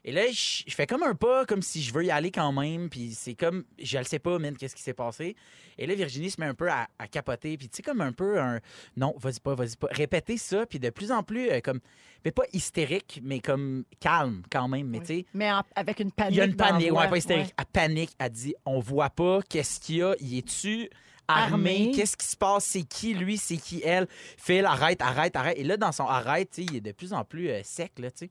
Et 0.05 0.11
là, 0.11 0.23
je, 0.33 0.65
je 0.67 0.75
fais 0.75 0.87
comme 0.87 1.05
un 1.05 1.15
pas, 1.15 1.47
comme 1.47 1.63
si 1.63 1.81
je 1.81 1.93
veux 1.95 2.05
y 2.05 2.11
aller 2.11 2.33
quand 2.33 2.53
même, 2.53 2.89
puis 2.91 3.13
c'est 3.15 3.35
comme, 3.35 3.65
je 3.81 3.99
le 3.99 4.05
sais 4.05 4.19
pas, 4.19 4.37
man, 4.41 4.57
qu'est-ce 4.57 4.75
qui 4.75 4.83
s'est 4.83 4.95
passé. 4.95 5.37
Et 5.79 5.87
là, 5.87 5.95
Virginie 5.95 6.29
se 6.31 6.41
met 6.41 6.47
un 6.47 6.55
peu 6.55 6.69
à, 6.69 6.89
à 6.99 7.07
capoter, 7.07 7.57
puis 7.57 7.69
tu 7.69 7.77
sais, 7.77 7.83
comme 7.83 8.01
un 8.01 8.13
peu 8.13 8.41
un, 8.41 8.59
non, 8.97 9.15
vas-y 9.19 9.39
pas, 9.39 9.55
vas-y 9.55 9.77
pas. 9.77 9.87
Répéter 9.93 10.37
ça, 10.39 10.67
puis 10.67 10.81
de 10.81 10.91
plus 10.91 11.13
en 11.13 11.23
plus, 11.23 11.49
euh, 11.51 11.61
comme, 11.61 11.79
mais 12.25 12.33
pas 12.33 12.43
hystérique, 12.53 13.21
mais 13.23 13.39
comme 13.41 13.85
calme 14.01 14.43
quand 14.51 14.67
même, 14.67 14.89
mais 14.89 14.99
tu 15.01 15.07
sais. 15.07 15.27
Mais 15.35 15.53
en- 15.53 15.63
avec 15.77 16.01
une 16.01 16.11
panique. 16.11 16.33
Il 16.35 16.39
y 16.39 16.41
a 16.41 16.45
une 16.47 16.57
panique, 16.57 16.93
ouais, 16.93 17.09
pas 17.09 17.17
hystérique. 17.19 17.47
ouais. 17.47 17.53
Elle 17.59 17.65
panique, 17.67 18.11
elle 18.19 18.31
dit 18.31 18.55
on 18.67 18.81
voit 18.81 19.11
pas, 19.11 19.41
qu'est-ce 19.49 19.79
qu'il 19.79 19.97
y 19.99 20.03
a, 20.03 20.15
il 20.21 20.39
est-tu? 20.39 20.91
Armé, 21.35 21.93
qu'est-ce 21.95 22.17
qui 22.17 22.27
se 22.27 22.37
passe, 22.37 22.65
c'est 22.65 22.83
qui 22.83 23.15
lui, 23.15 23.37
c'est 23.37 23.57
qui 23.57 23.83
elle? 23.85 24.07
Phil, 24.37 24.65
arrête, 24.65 25.01
arrête, 25.03 25.35
arrête. 25.37 25.59
Et 25.59 25.65
là, 25.65 25.77
dans 25.77 25.93
son 25.93 26.07
arrête, 26.07 26.57
il 26.59 26.77
est 26.77 26.81
de 26.81 26.93
plus 26.93 27.13
en 27.13 27.25
plus 27.25 27.51
euh, 27.51 27.61
sec, 27.63 27.93
là, 27.99 28.11
tu 28.11 28.27
sais. 28.27 28.31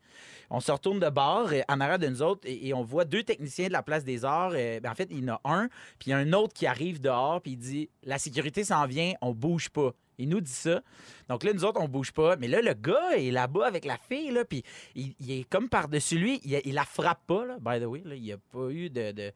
On 0.49 0.59
se 0.59 0.71
retourne 0.71 0.99
de 0.99 1.09
bord, 1.09 1.49
euh, 1.51 1.61
en 1.69 1.79
arrière 1.79 1.99
de 1.99 2.07
nous 2.07 2.21
autres, 2.21 2.41
et, 2.45 2.67
et 2.67 2.73
on 2.73 2.83
voit 2.83 3.05
deux 3.05 3.23
techniciens 3.23 3.67
de 3.67 3.73
la 3.73 3.83
place 3.83 4.03
des 4.03 4.25
arts. 4.25 4.51
euh, 4.53 4.79
ben, 4.79 4.91
en 4.91 4.95
fait, 4.95 5.07
il 5.11 5.23
y 5.25 5.29
en 5.29 5.35
a 5.35 5.41
un, 5.45 5.67
puis 5.99 6.07
il 6.07 6.09
y 6.09 6.13
a 6.13 6.17
un 6.17 6.33
autre 6.33 6.53
qui 6.53 6.65
arrive 6.67 6.99
dehors, 7.01 7.41
puis 7.41 7.51
il 7.53 7.57
dit 7.57 7.89
la 8.03 8.17
sécurité 8.17 8.63
s'en 8.63 8.85
vient, 8.85 9.13
on 9.21 9.31
bouge 9.31 9.69
pas. 9.69 9.91
Il 10.17 10.29
nous 10.29 10.41
dit 10.41 10.51
ça. 10.51 10.81
Donc 11.29 11.43
là, 11.43 11.51
nous 11.51 11.65
autres, 11.65 11.81
on 11.81 11.87
bouge 11.87 12.11
pas. 12.11 12.35
Mais 12.35 12.47
là, 12.47 12.61
le 12.61 12.73
gars 12.75 13.17
est 13.17 13.31
là-bas 13.31 13.65
avec 13.65 13.85
la 13.85 13.97
fille, 13.97 14.29
là, 14.29 14.45
puis 14.45 14.61
il, 14.93 15.15
il 15.19 15.31
est 15.31 15.43
comme 15.49 15.67
par-dessus 15.67 16.19
lui. 16.19 16.39
Il, 16.43 16.61
il 16.63 16.73
la 16.75 16.85
frappe 16.85 17.25
pas, 17.25 17.43
là, 17.45 17.57
by 17.59 17.79
the 17.83 17.87
way. 17.87 18.03
Là. 18.05 18.13
Il 18.13 18.21
n'y 18.21 18.31
a 18.33 18.37
pas 18.37 18.69
eu 18.69 18.89
de... 18.91 19.11
de- 19.13 19.31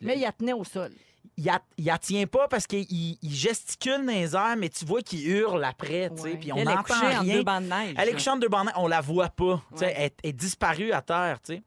Mais 0.00 0.16
il 0.16 0.22
la 0.22 0.32
tenait 0.32 0.52
au 0.52 0.64
sol. 0.64 0.90
il 1.36 1.44
la, 1.44 1.60
il 1.78 1.90
tient 2.00 2.26
pas 2.26 2.48
parce 2.48 2.66
qu'il 2.66 2.86
il 2.90 3.18
gesticule 3.34 4.04
dans 4.06 4.12
les 4.12 4.34
airs, 4.34 4.56
mais 4.58 4.68
tu 4.68 4.84
vois 4.84 5.02
qu'il 5.02 5.26
hurle 5.28 5.62
après, 5.64 6.10
tu 6.16 6.22
sais, 6.22 6.36
puis 6.36 6.52
on 6.52 6.56
Elle 6.56 6.62
est 6.68 6.74
n'entend 6.74 6.94
couchée 6.94 7.16
en 7.16 7.20
rien. 7.20 7.34
deux 7.36 7.42
bancs 7.42 7.62
de 7.62 7.68
neige. 7.68 7.94
Elle 7.98 8.08
est 8.08 8.12
couchée 8.12 8.30
deux 8.40 8.48
bandes, 8.48 8.68
on 8.76 8.86
la 8.88 9.00
voit 9.00 9.28
pas, 9.30 9.62
tu 9.72 9.78
sais, 9.78 9.86
Ouais. 9.86 9.94
elle, 9.96 10.10
elle 10.22 10.30
est 10.30 10.32
disparue 10.32 10.92
à 10.92 11.02
terre, 11.02 11.38
tu 11.44 11.54
sais. 11.56 11.62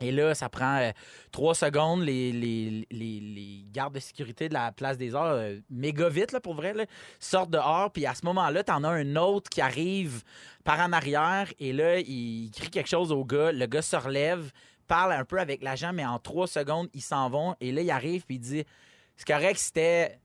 Et 0.00 0.10
là, 0.10 0.34
ça 0.34 0.48
prend 0.48 0.78
euh, 0.78 0.90
trois 1.30 1.54
secondes. 1.54 2.02
Les, 2.02 2.32
les, 2.32 2.84
les- 2.90 3.20
les 3.20 3.64
gardes 3.70 3.94
de 3.94 4.00
sécurité 4.00 4.48
de 4.48 4.54
la 4.54 4.72
place 4.72 4.98
des 4.98 5.14
arts, 5.14 5.26
euh, 5.34 5.60
méga 5.70 6.08
vite, 6.08 6.32
là, 6.32 6.40
pour 6.40 6.54
vrai, 6.54 6.74
là, 6.74 6.84
sortent 7.20 7.50
dehors. 7.50 7.92
Puis 7.92 8.04
à 8.04 8.12
ce 8.14 8.26
moment-là, 8.26 8.64
t'en 8.64 8.82
as 8.82 8.88
un 8.88 9.14
autre 9.14 9.48
qui 9.48 9.60
arrive 9.60 10.24
par 10.64 10.80
en 10.80 10.92
arrière. 10.92 11.48
Et 11.60 11.72
là, 11.72 12.00
il 12.00 12.50
crie 12.50 12.70
quelque 12.70 12.88
chose 12.88 13.12
au 13.12 13.24
gars. 13.24 13.52
Le 13.52 13.66
gars 13.66 13.82
se 13.82 13.94
relève, 13.94 14.50
parle 14.86 15.12
un 15.12 15.24
peu 15.24 15.38
avec 15.40 15.62
l'agent, 15.62 15.92
mais 15.92 16.04
en 16.06 16.18
trois 16.18 16.46
secondes, 16.46 16.88
ils 16.94 17.02
s'en 17.02 17.28
vont. 17.30 17.56
Et 17.60 17.72
là, 17.72 17.82
il 17.82 17.90
arrive, 17.90 18.24
puis 18.24 18.36
il 18.36 18.40
dit 18.40 18.64
C'est 19.16 19.26
correct, 19.26 19.58
c'était. 19.58 20.18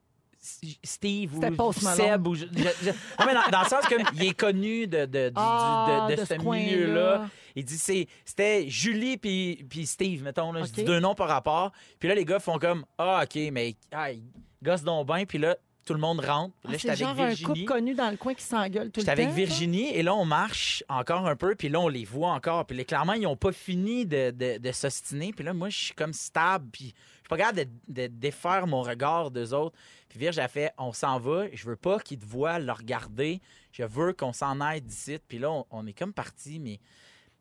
Steve 0.84 1.38
ou. 1.38 1.42
Seb 1.74 2.26
ou 2.28 2.34
je- 2.36 2.46
je- 2.46 2.62
je- 2.86 2.90
Non, 3.20 3.26
mais 3.26 3.34
dans, 3.34 3.50
dans 3.52 3.62
le 3.62 3.68
sens 3.68 3.86
que 3.86 3.96
il 4.16 4.24
est 4.30 4.34
connu 4.34 4.88
de, 4.88 5.06
de, 5.06 5.28
du- 5.30 5.34
Ah, 5.36 6.08
de, 6.10 6.16
ce 6.16 6.34
milieu-là. 6.36 7.28
Il 7.58 7.66
dit 7.66 7.78
c'est 7.78 8.08
c'était 8.24 8.70
Julie 8.70 9.18
puis 9.18 9.66
puis 9.70 9.86
Steve 9.86 10.24
mettons 10.24 10.54
là, 10.54 10.62
je 10.62 10.70
OK. 10.70 10.72
dis 10.72 10.84
deux 10.86 11.02
noms 11.02 11.14
par 11.14 11.28
rapport. 11.28 11.74
Puis 12.00 12.08
là 12.08 12.16
les 12.16 12.24
gars 12.24 12.40
font 12.40 12.58
comme 12.58 12.86
ah 12.98 13.22
OK 13.26 13.38
mais 13.52 13.76
ah, 13.92 14.12
ils 14.14 14.24
gossent 14.64 14.84
donc 14.84 15.08
bien 15.08 15.26
puis 15.26 15.40
là 15.40 15.58
tout 15.90 15.94
le 15.96 16.00
monde 16.00 16.20
rentre. 16.24 16.54
Ah, 16.64 16.72
là 16.72 16.74
c'est 16.74 16.80
j'étais 16.80 16.90
avec 16.90 17.00
genre 17.00 17.10
un 17.26 17.28
Virginie. 17.30 17.46
couple 17.46 17.64
connu 17.66 17.94
dans 17.96 18.12
le 18.12 18.18
coin 18.18 18.34
qui 18.36 18.44
s'engueule 18.44 18.92
tout 18.92 19.00
le 19.00 19.06
J'étais 19.06 19.16
temps. 19.16 19.22
avec 19.24 19.36
Virginie 19.36 19.90
et 19.96 20.04
là, 20.04 20.14
on 20.16 20.24
marche 20.26 20.84
encore 20.88 21.28
un 21.28 21.36
peu, 21.36 21.56
puis 21.56 21.68
là, 21.70 21.80
on 21.80 21.88
les 21.88 22.06
voit 22.06 22.32
encore. 22.32 22.66
Puis 22.66 22.78
là, 22.78 22.84
clairement, 22.84 23.14
ils 23.14 23.24
n'ont 23.24 23.36
pas 23.36 23.52
fini 23.52 24.06
de, 24.06 24.32
de, 24.32 24.58
de 24.60 24.72
s'ostiner. 24.72 25.34
Puis 25.34 25.44
là, 25.44 25.54
moi, 25.54 25.70
je 25.70 25.78
suis 25.78 25.94
comme 25.96 26.14
stable, 26.14 26.68
puis 26.72 26.86
je 26.86 27.18
suis 27.20 27.28
pas 27.30 27.38
capable 27.38 27.58
de, 27.60 27.68
de 28.04 28.08
défaire 28.08 28.68
mon 28.68 28.82
regard 28.84 29.32
d'eux 29.32 29.54
autres. 29.54 29.76
Puis 30.08 30.20
Virge 30.20 30.38
a 30.40 30.48
fait 30.48 30.72
on 30.78 30.94
s'en 30.94 31.20
va, 31.20 31.46
je 31.54 31.66
veux 31.68 31.76
pas 31.76 32.00
qu'ils 32.00 32.20
te 32.20 32.26
voient 32.26 32.60
le 32.60 32.72
regarder, 32.72 33.42
je 33.72 33.84
veux 33.84 34.14
qu'on 34.14 34.34
s'en 34.34 34.62
aille 34.62 34.82
d'ici. 34.82 35.18
Puis 35.28 35.40
là, 35.40 35.50
on, 35.52 35.66
on 35.72 35.88
est 35.88 35.94
comme 35.94 36.14
parti, 36.14 36.60
mais 36.60 36.80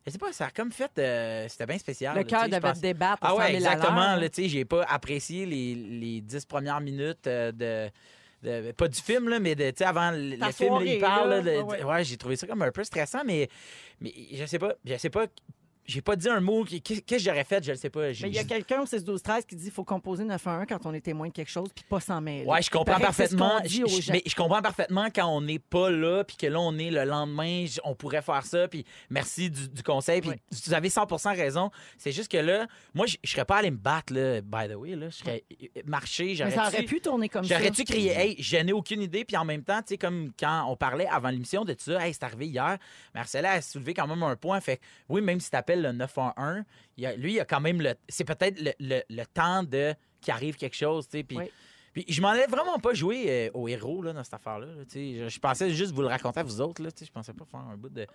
je 0.07 0.13
sais 0.13 0.19
pas, 0.19 0.33
ça 0.33 0.47
a 0.47 0.51
comme 0.51 0.73
fait. 0.73 0.91
euh, 0.99 1.47
C'était 1.51 1.67
bien 1.67 1.77
spécial. 1.77 2.17
Le 2.17 2.25
cœur 2.25 2.45
devait 2.47 2.61
pense- 2.61 2.81
débattre. 2.81 3.23
à 3.25 3.29
ah 3.29 3.31
100 3.33 3.37
ouais, 3.39 3.47
000 3.61 3.67
à 3.67 3.73
exactement. 3.75 4.19
tu 4.21 4.29
sais, 4.33 4.49
j'ai 4.49 4.65
pas 4.65 4.83
apprécié 4.85 5.45
les, 5.45 5.75
les 5.75 6.21
dix 6.23 6.47
premières 6.47 6.81
minutes 6.81 7.27
euh, 7.27 7.53
de, 7.53 7.91
de- 8.43 8.73
Pas 8.73 8.89
du 8.89 9.01
film, 9.01 9.29
là, 9.29 9.41
mais 9.41 9.55
de, 9.55 9.73
avant 9.85 10.11
le, 10.13 10.37
le 10.37 10.53
film, 10.53 10.75
là, 10.75 10.85
il 10.85 11.01
parle. 11.01 11.31
là. 11.31 11.43
de- 11.43 11.85
ouais, 11.85 12.05
j'ai 12.05 12.17
trouvé 12.17 12.37
ça 12.37 12.47
comme 12.47 12.63
un 12.63 12.71
peu 12.71 12.85
stressant, 12.85 13.23
mais, 13.25 13.49
mais 14.01 14.13
je 14.33 14.45
sais 14.47 14.59
pas. 14.59 14.75
Je 14.85 14.97
sais 14.97 15.11
pas. 15.11 15.27
J'ai 15.89 16.03
pas 16.03 16.17
dit 16.17 16.29
un 16.29 16.41
mot. 16.41 16.65
Qu'est-ce 16.65 17.01
que 17.01 17.19
j'aurais 17.19 17.45
fait? 17.45 17.65
Je 17.65 17.71
le 17.73 17.79
sais 17.79 17.89
pas. 17.89 18.11
Il 18.11 18.35
y 18.35 18.39
a 18.39 18.45
quelqu'un 18.45 18.83
au 18.83 18.87
6 18.87 19.03
12 19.05 19.23
13 19.23 19.47
qui 19.47 19.57
dit 19.57 19.65
qu'il 19.65 19.73
faut 19.73 19.85
composer 19.85 20.23
911 20.23 20.67
quand 20.69 20.85
on 20.85 20.93
est 20.93 21.01
témoin 21.01 21.29
de 21.29 21.33
quelque 21.33 21.51
chose 21.51 21.71
puis 21.75 21.83
pas 21.89 21.99
s'en 21.99 22.21
mêler. 22.21 22.45
Ouais, 22.45 22.61
je 22.61 22.69
comprends 22.71 23.01
parfaitement. 23.01 23.59
Je- 23.65 24.13
mais 24.13 24.23
je 24.27 24.35
comprends 24.35 24.61
parfaitement 24.61 25.07
quand 25.15 25.27
on 25.27 25.41
n'est 25.41 25.59
pas 25.59 25.91
là, 25.91 26.25
puis 26.25 26.37
que 26.37 26.47
là, 26.47 26.61
on 26.61 26.77
est 26.77 26.91
le 26.91 27.05
lendemain, 27.05 27.65
on 27.85 27.95
pourrait 27.95 28.21
faire 28.21 28.45
ça, 28.45 28.69
puis 28.69 28.85
merci 29.09 29.49
du, 29.51 29.67
du 29.69 29.83
conseil, 29.83 30.21
puis 30.21 30.31
Ouais. 30.31 30.41
vous 30.67 30.75
avez 30.75 30.91
100 30.91 31.07
raison. 31.35 31.71
C'est 31.97 32.13
juste 32.13 32.31
que 32.31 32.37
là, 32.37 32.67
moi, 32.95 33.07
je 33.07 33.17
je 33.25 33.31
serais 33.33 33.47
pas 33.47 33.57
allé 33.57 33.71
me 33.71 33.77
battre, 33.79 34.13
là, 34.13 34.43
by 34.43 34.69
the 34.71 34.77
way, 34.77 34.95
là. 34.95 35.09
Je 35.09 35.17
serais 35.17 35.45
marché, 35.87 36.27
Mais 36.27 36.35
j'aurais 36.35 36.51
ça 36.51 36.69
aurait 36.69 36.83
pu 36.83 37.01
tourner 37.01 37.29
comme 37.31 37.45
ça. 37.45 37.57
J'aurais-tu 37.57 37.85
crié, 37.85 38.11
hey, 38.13 38.37
je 38.39 38.59
n'ai 38.59 38.73
aucune 38.75 39.01
idée, 39.01 39.25
puis 39.25 39.37
en 39.39 39.45
même 39.47 39.63
temps, 39.65 39.81
tu 39.81 39.89
sais, 39.89 39.99
comme 39.99 40.33
quand 40.39 40.67
on 40.69 40.77
parlait 40.77 41.07
avant 41.07 41.31
l'émission 41.31 41.65
de 41.65 41.75
ça, 41.79 42.07
hey, 42.07 42.13
c'est 42.13 42.25
arrivé 42.25 42.47
hier, 42.47 42.77
Marcella 43.15 43.53
a 43.53 43.61
soulevé 43.63 43.95
quand 43.95 44.07
même 44.07 44.23
un 44.23 44.37
point. 44.37 44.61
Fait 44.61 44.81
oui, 45.09 45.21
même 45.23 45.41
si 45.41 45.51
tu 45.51 45.57
le 45.83 45.93
911, 45.93 46.65
il 46.97 47.05
y 47.05 47.07
a- 47.07 47.17
lui, 47.17 47.35
il 47.35 47.41
a 47.41 47.45
quand 47.45 47.61
même 47.61 47.81
le. 47.81 47.95
C'est 48.09 48.25
peut-être 48.25 48.61
le, 48.61 48.73
le- 48.81 49.03
le 49.09 49.25
temps 49.27 49.63
de 49.63 49.95
qu'il 50.21 50.33
arrive 50.33 50.57
quelque 50.57 50.77
chose, 50.77 51.07
tu 51.09 51.19
sais. 51.19 51.23
Puis, 51.25 51.37
Oui. 51.39 51.51
puis 51.93 52.05
je 52.09 52.21
m'en 52.21 52.29
allais 52.29 52.47
vraiment 52.47 52.79
pas 52.79 52.93
jouer 52.95 53.25
euh, 53.29 53.51
au 53.55 53.69
héros, 53.69 54.03
là, 54.03 54.13
dans 54.13 54.25
cette 54.25 54.35
affaire-là. 54.35 54.67
là, 54.67 54.83
je, 54.93 55.29
je 55.29 55.39
pensais 55.41 55.71
juste 55.71 55.93
vous 55.93 56.03
le 56.03 56.09
raconter 56.09 56.41
à 56.41 56.43
vous 56.43 56.61
autres, 56.61 56.83
là. 56.83 56.91
Je 57.01 57.11
pensais 57.11 57.33
pas 57.33 57.45
faire 57.45 57.61
un 57.61 57.77
bout 57.77 57.89
de. 57.89 58.07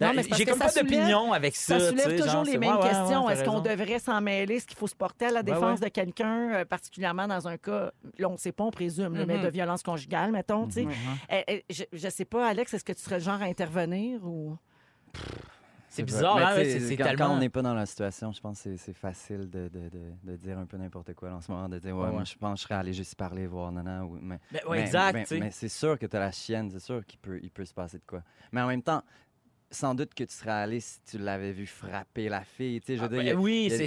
Non, 0.00 0.12
mais 0.12 0.24
c'est 0.24 0.28
parce 0.30 0.38
J'ai 0.40 0.44
comme 0.46 0.58
pas 0.58 0.72
d'opinion 0.72 1.32
avec 1.32 1.54
ça. 1.54 1.78
Ça 1.78 1.90
soulève 1.90 2.16
toujours 2.16 2.32
genre, 2.32 2.44
les 2.44 2.58
mêmes 2.58 2.70
ouais, 2.74 2.82
ouais, 2.82 2.88
questions. 2.88 3.26
ouais, 3.26 3.34
Est-ce 3.34 3.44
qu'on 3.44 3.60
devrait 3.60 4.00
s'en 4.00 4.20
mêler? 4.20 4.56
Est-ce 4.56 4.66
qu'il 4.66 4.76
faut 4.76 4.88
se 4.88 4.94
porter 4.96 5.26
à 5.26 5.30
la 5.30 5.44
défense 5.44 5.78
de 5.78 5.86
quelqu'un, 5.86 6.52
euh, 6.52 6.64
particulièrement 6.64 7.28
dans 7.28 7.46
un 7.46 7.56
cas, 7.56 7.92
là, 8.18 8.28
on 8.28 8.32
ne 8.32 8.36
sait 8.36 8.50
pas, 8.50 8.64
on 8.64 8.72
présume, 8.72 9.10
mais 9.24 9.36
Mhm. 9.36 9.44
de 9.44 9.48
violence 9.50 9.84
conjugale, 9.84 10.32
mettons, 10.32 10.68
eh, 11.30 11.64
je, 11.70 11.84
je 11.92 12.08
sais 12.08 12.24
pas, 12.24 12.48
Alex, 12.48 12.74
est-ce 12.74 12.84
que 12.84 12.92
tu 12.92 13.02
serais 13.02 13.18
le 13.18 13.24
genre 13.24 13.40
à 13.40 13.44
intervenir 13.44 14.24
ou... 14.26 14.56
C'est 15.96 16.02
bizarre, 16.02 16.36
hein, 16.38 16.52
c'est 16.56 16.80
c'est 16.80 16.96
quand, 16.96 17.04
tellement. 17.04 17.26
quand 17.26 17.34
on 17.34 17.38
n'est 17.38 17.48
pas 17.48 17.62
dans 17.62 17.74
la 17.74 17.86
situation, 17.86 18.32
je 18.32 18.40
pense 18.40 18.62
que 18.62 18.76
c'est- 18.76 18.92
facile 18.94 19.48
de, 19.50 19.68
de, 19.68 19.88
de, 19.88 20.32
de 20.32 20.36
dire 20.36 20.58
un 20.58 20.66
peu 20.66 20.76
n'importe 20.76 21.14
quoi 21.14 21.30
en 21.32 21.40
ce 21.40 21.50
moment, 21.52 21.68
de 21.68 21.78
dire, 21.78 21.96
ouais, 21.96 22.04
Ouais, 22.06 22.10
moi, 22.12 22.24
je 22.24 22.34
pense 22.36 22.54
que 22.54 22.58
je 22.60 22.62
serais 22.64 22.74
allé 22.74 22.92
juste 22.92 23.14
parler, 23.14 23.46
voir 23.46 23.70
Nana. 23.70 24.04
Ou, 24.04 24.18
mais, 24.20 24.38
Mais, 24.52 24.64
ouais, 24.64 24.76
mais- 24.78 24.82
exact, 24.82 25.30
mais 25.32 25.50
c'est 25.50 25.68
sûr 25.68 25.98
que 25.98 26.06
tu 26.06 26.16
as 26.16 26.20
la 26.20 26.32
chienne, 26.32 26.68
c'est 26.72 26.80
sûr 26.80 27.04
qu'il 27.06 27.18
peut, 27.20 27.38
il 27.42 27.50
peut 27.50 27.64
se 27.64 27.74
passer 27.74 27.98
de 27.98 28.02
quoi. 28.06 28.22
Mais 28.52 28.60
en 28.60 28.66
même 28.66 28.82
temps, 28.82 29.02
sans 29.74 29.94
doute 29.94 30.14
que 30.14 30.24
tu 30.24 30.34
serais 30.34 30.50
allé 30.52 30.80
si 30.80 30.98
tu 31.10 31.18
l'avais 31.18 31.52
vu 31.52 31.66
frapper 31.66 32.28
la 32.28 32.42
fille. 32.42 32.80
Tu 32.80 32.86
sais, 32.86 32.96
je 32.96 33.00
veux 33.02 33.06
Ah, 33.06 33.22
dire, 33.22 33.34
ben 33.34 33.36
a- 33.36 33.40
oui, 33.40 33.68
c'est 33.70 33.80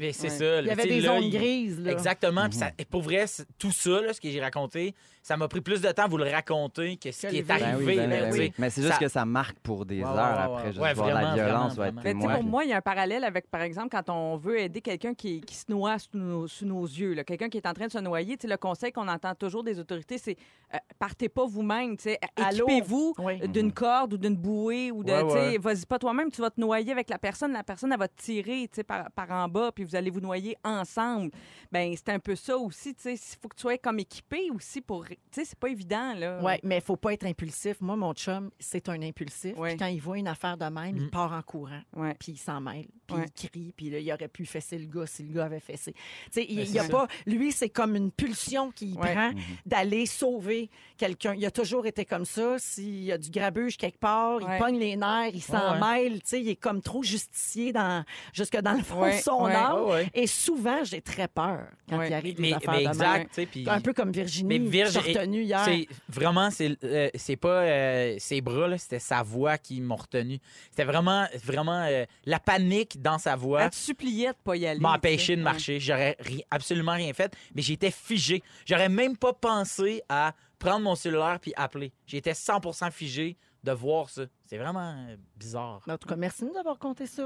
Ouais. 0.00 0.12
ça. 0.12 0.60
Il 0.60 0.66
y 0.66 0.70
avait 0.70 0.86
des 0.86 1.00
là, 1.00 1.14
zones 1.14 1.24
il- 1.24 1.30
grises. 1.30 1.80
Là. 1.80 1.92
Exactement. 1.92 2.48
Puis 2.48 2.58
Mhm. 2.58 2.64
ça- 2.64 2.70
et 2.78 2.84
pour 2.84 3.02
vrai, 3.02 3.24
tout 3.58 3.70
ça, 3.70 4.00
là, 4.00 4.12
ce 4.12 4.20
que 4.20 4.28
j'ai 4.30 4.40
raconté, 4.40 4.94
ça 5.22 5.36
m'a 5.36 5.48
pris 5.48 5.60
plus 5.60 5.80
de 5.80 5.90
temps 5.92 6.04
à 6.04 6.08
vous 6.08 6.18
le 6.18 6.28
raconter 6.30 6.96
que 6.96 7.12
ce 7.12 7.26
qui 7.28 7.38
est. 7.38 7.42
Ben 7.42 7.62
arrivé. 7.62 7.84
oui, 7.86 7.96
ben 7.96 8.10
là, 8.10 8.28
oui, 8.30 8.38
ben. 8.38 8.50
Mais 8.58 8.70
c'est 8.70 8.82
juste 8.82 8.94
Ça- 8.94 8.98
que 9.00 9.08
ça 9.08 9.24
marque 9.24 9.58
pour 9.60 9.86
des 9.86 10.00
heures 10.02 10.08
après. 10.18 10.54
ouais, 10.62 10.66
Juste 10.72 10.78
ouais, 10.80 10.94
voir 10.94 11.08
vraiment, 11.10 11.34
la 11.36 11.44
violence 11.44 11.74
vraiment, 11.76 12.02
pour 12.34 12.42
moi, 12.44 12.64
il 12.64 12.70
y 12.70 12.72
a 12.72 12.76
un 12.78 12.80
parallèle 12.82 13.24
avec, 13.24 13.50
par 13.50 13.62
exemple, 13.62 13.88
quand 13.90 14.10
on 14.10 14.36
veut 14.36 14.58
aider 14.58 14.80
quelqu'un 14.80 15.14
qui, 15.14 15.40
qui 15.40 15.54
se 15.54 15.64
noie 15.70 15.98
sous 15.98 16.10
nos, 16.18 16.46
sous 16.48 16.66
nos 16.66 16.84
yeux, 16.84 17.14
là. 17.14 17.24
quelqu'un 17.24 17.48
qui 17.48 17.56
est 17.58 17.66
en 17.66 17.72
train 17.72 17.86
de 17.86 17.92
se 17.92 17.98
noyer. 17.98 18.36
tu 18.36 18.42
sais, 18.42 18.48
Le 18.48 18.56
conseil 18.56 18.92
qu'on 18.92 19.08
entend 19.08 19.34
toujours 19.34 19.64
des 19.64 19.78
autorités, 19.78 20.18
c'est 20.18 20.36
euh, 20.72 20.78
partez 20.98 21.28
pas 21.28 21.46
vous-même. 21.46 21.96
tu 21.96 22.04
sais, 22.04 22.18
Allô? 22.36 22.66
Équipez-vous 22.68 23.14
d'une 23.48 23.72
corde 23.72 24.14
ou 24.14 24.16
d'une 24.18 24.36
bouée 24.36 24.90
ou 24.90 25.02
de. 25.04 25.12
Ouais. 25.34 25.58
Vas-y 25.58 25.86
pas 25.86 25.98
toi-même, 25.98 26.30
tu 26.30 26.40
vas 26.40 26.50
te 26.50 26.60
noyer 26.60 26.92
avec 26.92 27.08
la 27.10 27.18
personne. 27.18 27.52
La 27.52 27.62
personne, 27.64 27.92
elle 27.92 27.98
va 27.98 28.08
te 28.08 28.20
tirer 28.22 28.68
tu 28.68 28.76
sais, 28.76 28.84
par, 28.84 29.10
par 29.12 29.30
en 29.30 29.48
bas, 29.48 29.70
puis 29.72 29.84
vous 29.84 29.94
allez 29.96 30.10
vous 30.10 30.20
noyer 30.20 30.56
ensemble. 30.64 31.30
Ben 31.72 31.94
c'est 31.96 32.10
un 32.10 32.18
peu 32.18 32.34
ça 32.36 32.56
aussi. 32.56 32.94
tu 32.94 33.02
sais, 33.02 33.14
Il 33.14 33.38
faut 33.40 33.48
que 33.48 33.56
tu 33.56 33.62
sois 33.62 33.78
comme 33.78 33.98
équipé 33.98 34.50
aussi 34.54 34.80
pour. 34.80 35.04
Tu 35.06 35.16
sais, 35.30 35.44
c'est 35.44 35.58
pas 35.58 35.68
évident. 35.68 36.14
là. 36.14 36.40
Oui, 36.42 36.52
mais 36.62 36.76
il 36.76 36.82
faut 36.82 36.96
pas 36.96 37.12
être 37.12 37.26
impulsif. 37.26 37.80
Moi, 37.80 37.96
mon 37.96 38.12
chum, 38.14 38.50
c'est 38.58 38.88
un 38.88 39.00
impulsif. 39.02 39.56
Ouais. 39.58 39.70
Puis 39.70 39.78
quand 39.78 39.86
il 39.86 40.00
voit 40.00 40.18
une 40.18 40.28
affaire 40.28 40.56
de 40.56 40.64
même, 40.66 40.96
il 40.96 41.04
Mm. 41.06 41.10
part 41.10 41.32
en 41.32 41.42
courant. 41.42 41.80
Ouais. 41.96 42.14
Puis 42.18 42.32
il 42.32 42.38
s'en 42.38 42.60
mêle. 42.60 42.86
Puis 43.06 43.16
Ouais. 43.16 43.26
il 43.42 43.48
crie. 43.50 43.72
Puis 43.76 43.90
là, 43.90 43.98
il 43.98 44.12
aurait 44.12 44.28
pu 44.28 44.46
fesser 44.46 44.78
le 44.78 44.86
gars 44.86 45.06
si 45.06 45.22
le 45.24 45.34
gars 45.34 45.44
avait 45.44 45.60
fessé. 45.60 45.92
Tu 45.92 46.00
sais, 46.32 46.46
il, 46.48 46.56
Ben, 46.56 46.62
il 46.62 46.66
c'est 46.68 46.74
y 46.74 46.78
a 46.78 46.84
ça. 46.84 46.88
pas... 46.90 47.06
Lui, 47.26 47.52
c'est 47.52 47.68
comme 47.68 47.96
une 47.96 48.10
pulsion 48.10 48.70
qu'il 48.70 48.98
Ouais. 48.98 49.12
prend 49.14 49.30
Mhm. 49.32 49.40
d'aller 49.66 50.06
sauver 50.06 50.70
quelqu'un. 50.96 51.34
Il 51.34 51.44
a 51.44 51.50
toujours 51.50 51.86
été 51.86 52.04
comme 52.04 52.24
ça. 52.24 52.58
S'il 52.58 53.04
y 53.04 53.12
a 53.12 53.18
du 53.18 53.30
grabuge 53.30 53.76
quelque 53.76 53.98
part, 53.98 54.36
Ouais. 54.36 54.56
il 54.56 54.58
pogne 54.58 54.78
les 54.78 54.96
nerfs, 54.96 55.23
il 55.32 55.42
s'en 55.42 55.74
Ouais, 55.80 55.80
mêle. 56.02 56.14
Tu 56.22 56.28
sais, 56.28 56.40
il 56.40 56.48
est 56.48 56.56
comme 56.56 56.82
trop 56.82 57.02
justicier 57.02 57.72
dans... 57.72 58.04
jusque 58.32 58.56
dans 58.60 58.72
le 58.72 58.82
fond 58.82 59.02
Ouais, 59.02 59.18
de 59.18 59.22
son 59.22 59.44
ouais. 59.44 59.54
âme. 59.54 60.08
Et 60.14 60.26
souvent, 60.26 60.82
j'ai 60.84 61.00
très 61.00 61.28
peur 61.28 61.66
quand 61.88 62.02
il 62.02 62.12
arrive 62.12 62.34
des 62.36 62.42
Mais, 62.42 62.52
affaires 62.54 62.74
mais 62.74 62.82
de 62.84 62.88
exact, 62.88 63.40
puis 63.50 63.64
Un 63.68 63.80
peu 63.80 63.92
comme 63.92 64.10
Virginie, 64.12 64.58
Mais 64.58 64.68
Virge 64.70 65.00
qui 65.00 65.12
retenue 65.16 65.42
hier. 65.42 65.64
C'est 65.64 65.86
vraiment, 66.08 66.50
c'est 66.50 66.76
euh, 66.84 67.08
c'est 67.14 67.36
pas 67.36 67.62
euh, 67.62 68.14
ses 68.18 68.40
bras, 68.40 68.76
c'était 68.78 68.98
sa 68.98 69.22
voix 69.22 69.58
qui 69.58 69.80
m'a 69.80 69.94
retenu. 69.94 70.38
C'était 70.70 70.84
vraiment, 70.84 71.26
vraiment 71.42 71.84
euh, 71.88 72.04
la 72.24 72.38
panique 72.40 73.00
dans 73.02 73.18
sa 73.18 73.36
voix 73.36 73.62
Elle 73.64 73.70
te 73.70 73.76
suppliait 73.76 74.28
de 74.30 74.36
pas 74.42 74.56
y 74.56 74.66
aller. 74.66 74.80
empêché 74.84 75.36
de 75.36 75.42
marcher. 75.42 75.80
J'aurais 75.80 76.16
ri- 76.20 76.44
absolument 76.50 76.92
rien 76.94 77.12
fait, 77.12 77.32
mais 77.54 77.62
j'étais 77.62 77.90
figé. 77.90 78.42
J'aurais 78.66 78.88
même 78.88 79.16
pas 79.16 79.32
pensé 79.32 80.02
à 80.08 80.32
prendre 80.58 80.80
mon 80.80 80.94
cellulaire 80.94 81.38
puis 81.40 81.52
appeler. 81.56 81.92
J'étais 82.06 82.32
100% 82.32 82.90
figé 82.90 83.36
de 83.64 83.72
voir 83.72 84.10
ça. 84.10 84.22
C'est 84.46 84.58
vraiment 84.58 84.94
euh, 85.08 85.16
bizarre. 85.36 85.80
En 85.88 85.98
tout 85.98 86.08
cas, 86.08 86.16
merci 86.16 86.42
de 86.42 86.48
nous 86.48 86.54
d'avoir 86.54 86.78
compté 86.78 87.06
ça. 87.06 87.24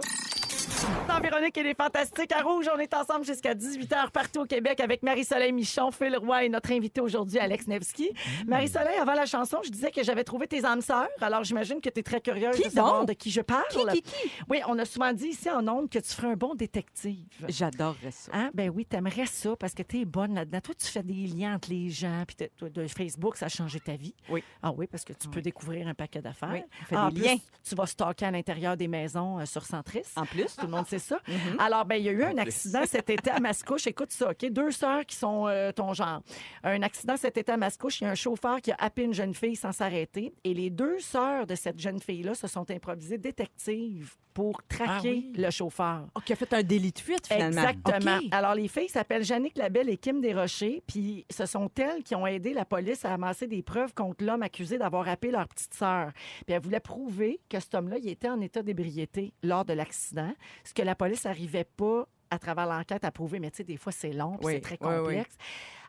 Dans 1.08 1.20
Véronique 1.20 1.56
et 1.56 1.62
les 1.62 1.74
Fantastiques 1.74 2.32
à 2.32 2.42
Rouge, 2.42 2.68
on 2.74 2.78
est 2.78 2.92
ensemble 2.94 3.24
jusqu'à 3.24 3.54
18h 3.54 4.10
partout 4.10 4.40
au 4.40 4.44
Québec 4.44 4.80
avec 4.80 5.02
Marie-Soleil 5.02 5.52
Michon, 5.52 5.90
Phil 5.90 6.16
Roy 6.16 6.44
et 6.44 6.48
notre 6.48 6.72
invité 6.72 7.00
aujourd'hui, 7.00 7.38
Alex 7.38 7.66
Nevsky. 7.66 8.10
Mmh. 8.10 8.48
Marie-Soleil, 8.48 8.98
avant 8.98 9.14
la 9.14 9.26
chanson, 9.26 9.58
je 9.64 9.70
disais 9.70 9.90
que 9.90 10.02
j'avais 10.02 10.24
trouvé 10.24 10.46
tes 10.46 10.64
âmes 10.64 10.82
sœurs. 10.82 11.08
Alors, 11.20 11.44
j'imagine 11.44 11.80
que 11.80 11.88
tu 11.88 12.00
es 12.00 12.02
très 12.02 12.20
curieuse 12.20 12.56
Qui 12.56 12.64
de 12.64 12.70
savoir 12.70 13.06
de 13.06 13.12
qui 13.14 13.30
je 13.30 13.40
parle. 13.40 13.64
Qui, 13.70 13.84
qui, 13.86 14.02
qui? 14.02 14.30
Oui, 14.48 14.60
on 14.68 14.78
a 14.78 14.84
souvent 14.84 15.12
dit 15.12 15.28
ici 15.28 15.50
en 15.50 15.66
ondes 15.66 15.88
que 15.88 15.98
tu 15.98 16.10
ferais 16.10 16.28
un 16.32 16.36
bon 16.36 16.54
détective. 16.54 17.26
J'adorerais 17.48 18.10
ça. 18.10 18.30
Hein? 18.34 18.50
Ben 18.54 18.70
oui, 18.70 18.84
t'aimerais 18.84 19.26
ça 19.26 19.56
parce 19.56 19.72
que 19.74 19.82
t'es 19.82 20.04
bonne 20.04 20.34
là-dedans. 20.34 20.60
Toi, 20.60 20.74
tu 20.74 20.86
fais 20.86 21.02
des 21.02 21.26
liens 21.26 21.54
entre 21.54 21.70
les 21.70 21.88
gens, 21.88 22.24
puis 22.26 22.48
de 22.60 22.86
Facebook, 22.86 23.36
ça 23.36 23.46
a 23.46 23.48
changé 23.48 23.80
ta 23.80 23.96
vie. 23.96 24.14
Oui. 24.28 24.42
Ah 24.62 24.72
oui, 24.76 24.86
parce 24.86 25.04
que 25.04 25.14
tu 25.14 25.28
peux 25.28 25.40
découvrir 25.40 25.88
un 25.88 25.94
paquet 25.94 26.20
d'affaires. 26.20 26.62
Oui, 26.90 26.96
En 26.96 27.10
plus, 27.10 27.22
liens. 27.22 27.36
Tu 27.66 27.74
vas 27.74 27.86
stocker 27.86 28.26
à 28.26 28.30
l'intérieur 28.30 28.76
des 28.76 28.88
maisons 28.88 29.38
euh, 29.38 29.46
sur 29.46 29.64
Centris. 29.64 30.02
En 30.16 30.26
plus, 30.26 30.57
Tout 30.58 30.66
le 30.66 30.72
monde 30.72 30.86
sait 30.86 30.98
ça. 30.98 31.18
Mhm. 31.28 31.60
Alors, 31.60 31.84
ben, 31.84 31.96
il 31.96 32.04
y 32.04 32.08
a 32.08 32.12
eu 32.12 32.22
un 32.24 32.38
accident 32.38 32.82
cet 32.86 33.10
été 33.10 33.30
à 33.30 33.38
Mascouche. 33.38 33.86
Écoute 33.86 34.10
ça, 34.12 34.30
OK? 34.30 34.50
Deux 34.50 34.70
sœurs 34.70 35.04
qui 35.06 35.14
sont 35.16 35.46
euh, 35.46 35.72
ton 35.72 35.92
genre. 35.92 36.22
Un 36.64 36.82
accident 36.82 37.16
cet 37.16 37.36
été 37.36 37.52
à 37.52 37.56
Mascouche. 37.56 38.00
Il 38.00 38.04
y 38.04 38.06
a 38.06 38.10
un 38.10 38.14
chauffeur 38.14 38.60
qui 38.60 38.72
a 38.72 38.76
happé 38.78 39.02
une 39.02 39.12
jeune 39.14 39.34
fille 39.34 39.56
sans 39.56 39.72
s'arrêter. 39.72 40.32
Et 40.44 40.54
les 40.54 40.70
deux 40.70 40.98
sœurs 41.00 41.46
de 41.46 41.54
cette 41.54 41.78
jeune 41.78 42.00
fille-là 42.00 42.34
se 42.34 42.46
sont 42.46 42.68
improvisées 42.70 43.18
détectives 43.18 44.14
pour 44.34 44.62
traquer 44.68 44.90
Ah 44.94 45.00
oui. 45.02 45.32
le 45.36 45.50
chauffeur. 45.50 46.06
Oh, 46.14 46.20
qui 46.24 46.32
a 46.32 46.36
fait 46.36 46.52
un 46.52 46.62
délit 46.62 46.92
de 46.92 46.98
fuite, 46.98 47.26
finalement. 47.26 47.60
Exactement. 47.68 48.20
Alors, 48.30 48.54
les 48.54 48.68
filles 48.68 48.88
s'appellent 48.88 49.24
Jannick 49.24 49.56
Labelle 49.58 49.88
et 49.88 49.96
Kim 49.96 50.20
Desrochers, 50.20 50.80
puis 50.86 51.26
ce 51.28 51.44
sont 51.44 51.68
elles 51.78 52.04
qui 52.04 52.14
ont 52.14 52.24
aidé 52.26 52.52
la 52.52 52.64
police 52.64 53.04
à 53.04 53.14
amasser 53.14 53.48
des 53.48 53.62
preuves 53.62 53.92
contre 53.94 54.24
l'homme 54.24 54.42
accusé 54.42 54.78
d'avoir 54.78 55.08
happé 55.08 55.30
leur 55.32 55.48
petite 55.48 55.74
sœur. 55.74 56.12
Puis 56.46 56.54
elles 56.54 56.62
voulaient 56.62 56.78
prouver 56.78 57.40
que 57.48 57.58
cet 57.58 57.74
homme-là, 57.74 57.96
il 57.98 58.08
était 58.08 58.28
en 58.28 58.40
état 58.40 58.62
d'ébriété 58.62 59.32
lors 59.42 59.64
de 59.64 59.72
l'accident, 59.72 60.32
ce 60.64 60.74
que 60.74 60.82
la 60.82 60.94
police 60.94 61.24
n'arrivait 61.24 61.64
pas 61.64 62.06
à 62.30 62.38
travers 62.38 62.66
l'enquête 62.66 63.04
à 63.04 63.10
prouver, 63.10 63.40
mais 63.40 63.50
tu 63.50 63.58
sais, 63.58 63.64
des 63.64 63.76
fois, 63.76 63.92
c'est 63.92 64.12
long, 64.12 64.36
Oui, 64.42 64.54
c'est 64.54 64.60
très 64.60 64.78
oui, 64.80 65.16
oui. 65.16 65.22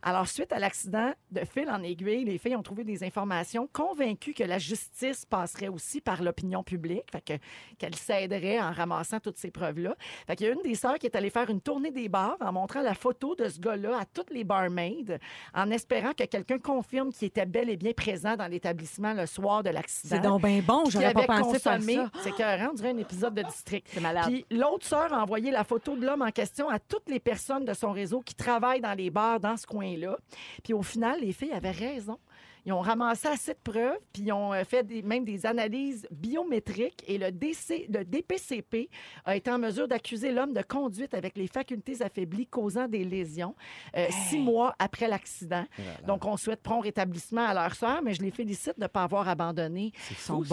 Alors, 0.01 0.27
suite 0.27 0.51
à 0.53 0.59
l'accident, 0.59 1.12
de 1.31 1.41
fil 1.45 1.69
en 1.69 1.83
aiguille, 1.83 2.23
les 2.23 2.38
filles 2.38 2.55
ont 2.55 2.63
trouvé 2.63 2.83
des 2.83 3.03
informations 3.03 3.67
convaincues 3.71 4.33
que 4.33 4.43
la 4.43 4.57
justice 4.57 5.25
passerait 5.25 5.67
aussi 5.67 6.01
par 6.01 6.23
l'opinion 6.23 6.63
publique, 6.63 7.05
fait 7.12 7.21
que 7.21 7.33
qu'elle 7.77 7.95
s'aiderait 7.95 8.59
en 8.59 8.71
ramassant 8.71 9.19
toutes 9.19 9.38
ces 9.38 9.51
preuves-là. 9.51 9.95
Fait 10.27 10.35
qu'il 10.35 10.47
y 10.47 10.49
a 10.49 10.53
une 10.53 10.62
des 10.62 10.75
sœurs 10.75 10.97
qui 10.99 11.05
est 11.05 11.15
allée 11.15 11.29
faire 11.29 11.49
une 11.49 11.62
tournée 11.62 11.91
des 11.91 12.09
bars 12.09 12.38
en 12.39 12.51
montrant 12.51 12.81
la 12.81 12.93
photo 12.93 13.35
de 13.35 13.49
ce 13.49 13.59
gars-là 13.59 13.99
à 13.99 14.05
toutes 14.05 14.31
les 14.31 14.43
barmaids, 14.43 15.19
en 15.53 15.69
espérant 15.71 16.13
que 16.13 16.23
quelqu'un 16.23 16.59
confirme 16.59 17.12
qu'il 17.12 17.27
était 17.27 17.45
bel 17.45 17.69
et 17.69 17.77
bien 17.77 17.93
présent 17.93 18.35
dans 18.35 18.47
l'établissement 18.47 19.13
le 19.13 19.25
soir 19.25 19.63
de 19.63 19.69
l'accident. 19.69 20.15
C'est 20.15 20.21
donc 20.21 20.41
bien 20.41 20.62
bon, 20.62 20.85
j'aurais 20.89 21.13
pas 21.13 21.25
pensé 21.25 21.59
faire 21.59 21.81
ça. 21.81 22.12
C'est 22.23 22.29
écœurant, 22.29 22.69
on 22.71 22.73
dirait 22.73 22.91
un 22.91 22.97
épisode 22.97 23.33
de 23.33 23.43
District. 23.43 23.85
C'est 23.89 24.01
malade. 24.01 24.25
Puis 24.27 24.45
l'autre 24.49 24.85
sœur 24.85 25.13
a 25.13 25.21
envoyé 25.21 25.51
la 25.51 25.63
photo 25.63 25.95
de 25.95 26.05
l'homme 26.05 26.21
en 26.21 26.31
question 26.31 26.69
à 26.69 26.79
toutes 26.79 27.09
les 27.09 27.19
personnes 27.19 27.65
de 27.65 27.73
son 27.73 27.91
réseau 27.91 28.21
qui 28.21 28.35
travaillent 28.35 28.81
dans 28.81 28.93
les 28.93 29.09
bars 29.09 29.39
dans 29.39 29.57
ce 29.57 29.65
Puis 30.63 30.73
au 30.73 30.82
final, 30.84 31.19
les 31.21 31.34
filles 31.34 31.52
avaient 31.54 31.71
raison. 31.71 32.17
Ils 32.65 32.73
ont 32.73 32.82
ramassé 32.82 33.28
assez 33.30 33.54
de 33.54 33.60
preuves, 33.63 33.97
puis 34.12 34.23
ils 34.23 34.34
ont 34.34 34.54
euh, 34.54 34.63
fait 34.65 34.84
des- 34.86 35.02
même 35.02 35.23
des 35.23 35.45
analyses 35.45 36.06
biométriques 36.12 37.04
et 37.08 37.17
le, 37.17 37.32
DC, 37.32 37.88
le 37.89 38.04
DPCP 38.04 38.89
a 39.25 39.36
été 39.38 39.49
en 39.49 39.58
mesure 39.58 39.88
d'accuser 39.88 40.32
l'homme 40.32 40.54
de 40.54 40.62
conduite 40.62 41.13
avec 41.13 41.38
les 41.38 41.47
facultés 41.47 42.02
affaiblies 42.02 42.45
causant 42.47 42.88
des 42.88 43.06
lésions 43.06 43.56
euh, 43.95 44.08
six 44.30 44.38
mois 44.39 44.75
après 44.78 45.08
l'accident. 45.08 45.65
Donc, 46.06 46.25
on 46.25 46.36
souhaite 46.38 46.62
prompt 46.62 46.82
rétablissement 46.82 47.47
à 47.47 47.54
leur 47.54 47.73
sœur, 47.75 48.02
mais 48.04 48.13
je 48.13 48.21
les 48.21 48.30
félicite 48.32 48.78
de 48.78 48.84
ne 48.84 48.88
pas 48.88 49.04
avoir 49.04 49.28
abandonné. 49.30 49.93
C'est 49.95 50.15
sont 50.15 50.43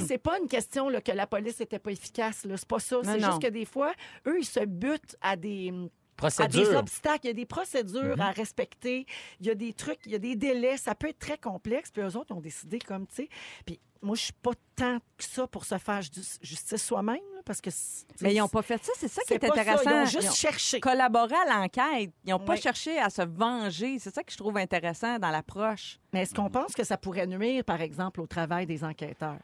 c'est 0.00 0.18
pas 0.18 0.38
une 0.38 0.48
question 0.48 0.90
là, 0.90 1.00
que 1.00 1.12
la 1.12 1.26
police 1.26 1.58
n'était 1.60 1.78
pas 1.78 1.90
efficace. 1.92 2.46
C'est 2.48 2.66
pas 2.68 2.78
ça. 2.78 3.00
C'est 3.04 3.18
juste 3.30 3.42
que 3.42 3.48
des 3.48 3.64
fois, 3.64 3.92
eux, 4.26 4.36
ils 4.38 4.44
se 4.44 4.64
butent 4.64 5.16
à 5.22 5.34
des, 5.34 5.72
à 6.18 6.30
des 6.48 6.56
Procédure. 6.56 6.78
obstacles. 6.78 7.20
Il 7.24 7.28
y 7.28 7.30
a 7.30 7.34
des 7.34 7.46
procédures 7.46 8.16
Mhm. 8.16 8.20
à 8.20 8.30
respecter. 8.30 9.06
Il 9.40 9.46
y 9.46 9.50
a 9.50 9.54
des 9.54 9.72
trucs, 9.72 9.98
il 10.06 10.12
y 10.12 10.14
a 10.14 10.18
des 10.18 10.36
délais. 10.36 10.76
Ça 10.76 10.94
peut 10.94 11.08
être 11.08 11.18
très 11.18 11.38
complexe. 11.38 11.90
Puis 11.90 12.02
eux 12.02 12.16
autres, 12.16 12.26
ils 12.30 12.34
ont 12.34 12.40
décidé 12.40 12.78
comme, 12.78 13.06
tu 13.06 13.14
sais. 13.16 13.28
Puis 13.66 13.80
moi, 14.02 14.14
je 14.16 14.22
suis 14.24 14.32
pas 14.34 14.52
tant 14.76 14.98
que 15.16 15.24
ça 15.24 15.46
pour 15.46 15.64
se 15.64 15.78
faire 15.78 16.02
ju- 16.02 16.10
justice 16.42 16.84
soi-même, 16.84 17.16
parce 17.46 17.60
que... 17.62 17.70
c'est- 17.70 18.04
Mais 18.20 18.34
ils 18.34 18.38
n'ont 18.38 18.48
pas 18.48 18.60
fait 18.62 18.82
ça, 18.84 18.92
c'est 18.98 19.08
ça 19.08 19.22
qui 19.26 19.32
est 19.34 19.40
ça. 19.40 19.50
intéressant. 19.50 19.90
Ils 19.90 19.94
ont 19.94 20.04
juste 20.04 20.22
Ils 20.24 20.28
ont 20.28 20.32
cherché. 20.34 20.80
collaboré 20.80 21.34
à 21.34 21.58
l'enquête. 21.58 22.12
Ils 22.24 22.30
n'ont 22.30 22.38
pas 22.38 22.52
Oui. 22.54 22.60
cherché 22.60 22.98
à 22.98 23.08
se 23.08 23.22
venger. 23.22 23.98
C'est 23.98 24.14
ça 24.14 24.22
que 24.22 24.30
je 24.30 24.36
trouve 24.36 24.56
intéressant 24.58 25.18
dans 25.18 25.30
l'approche. 25.30 25.98
Mais 26.12 26.22
est-ce 26.22 26.34
qu'on 26.34 26.50
pense 26.50 26.74
que 26.74 26.84
ça 26.84 26.98
pourrait 26.98 27.26
nuire, 27.26 27.64
par 27.64 27.80
exemple, 27.80 28.20
au 28.20 28.26
travail 28.26 28.66
des 28.66 28.84
enquêteurs? 28.84 29.38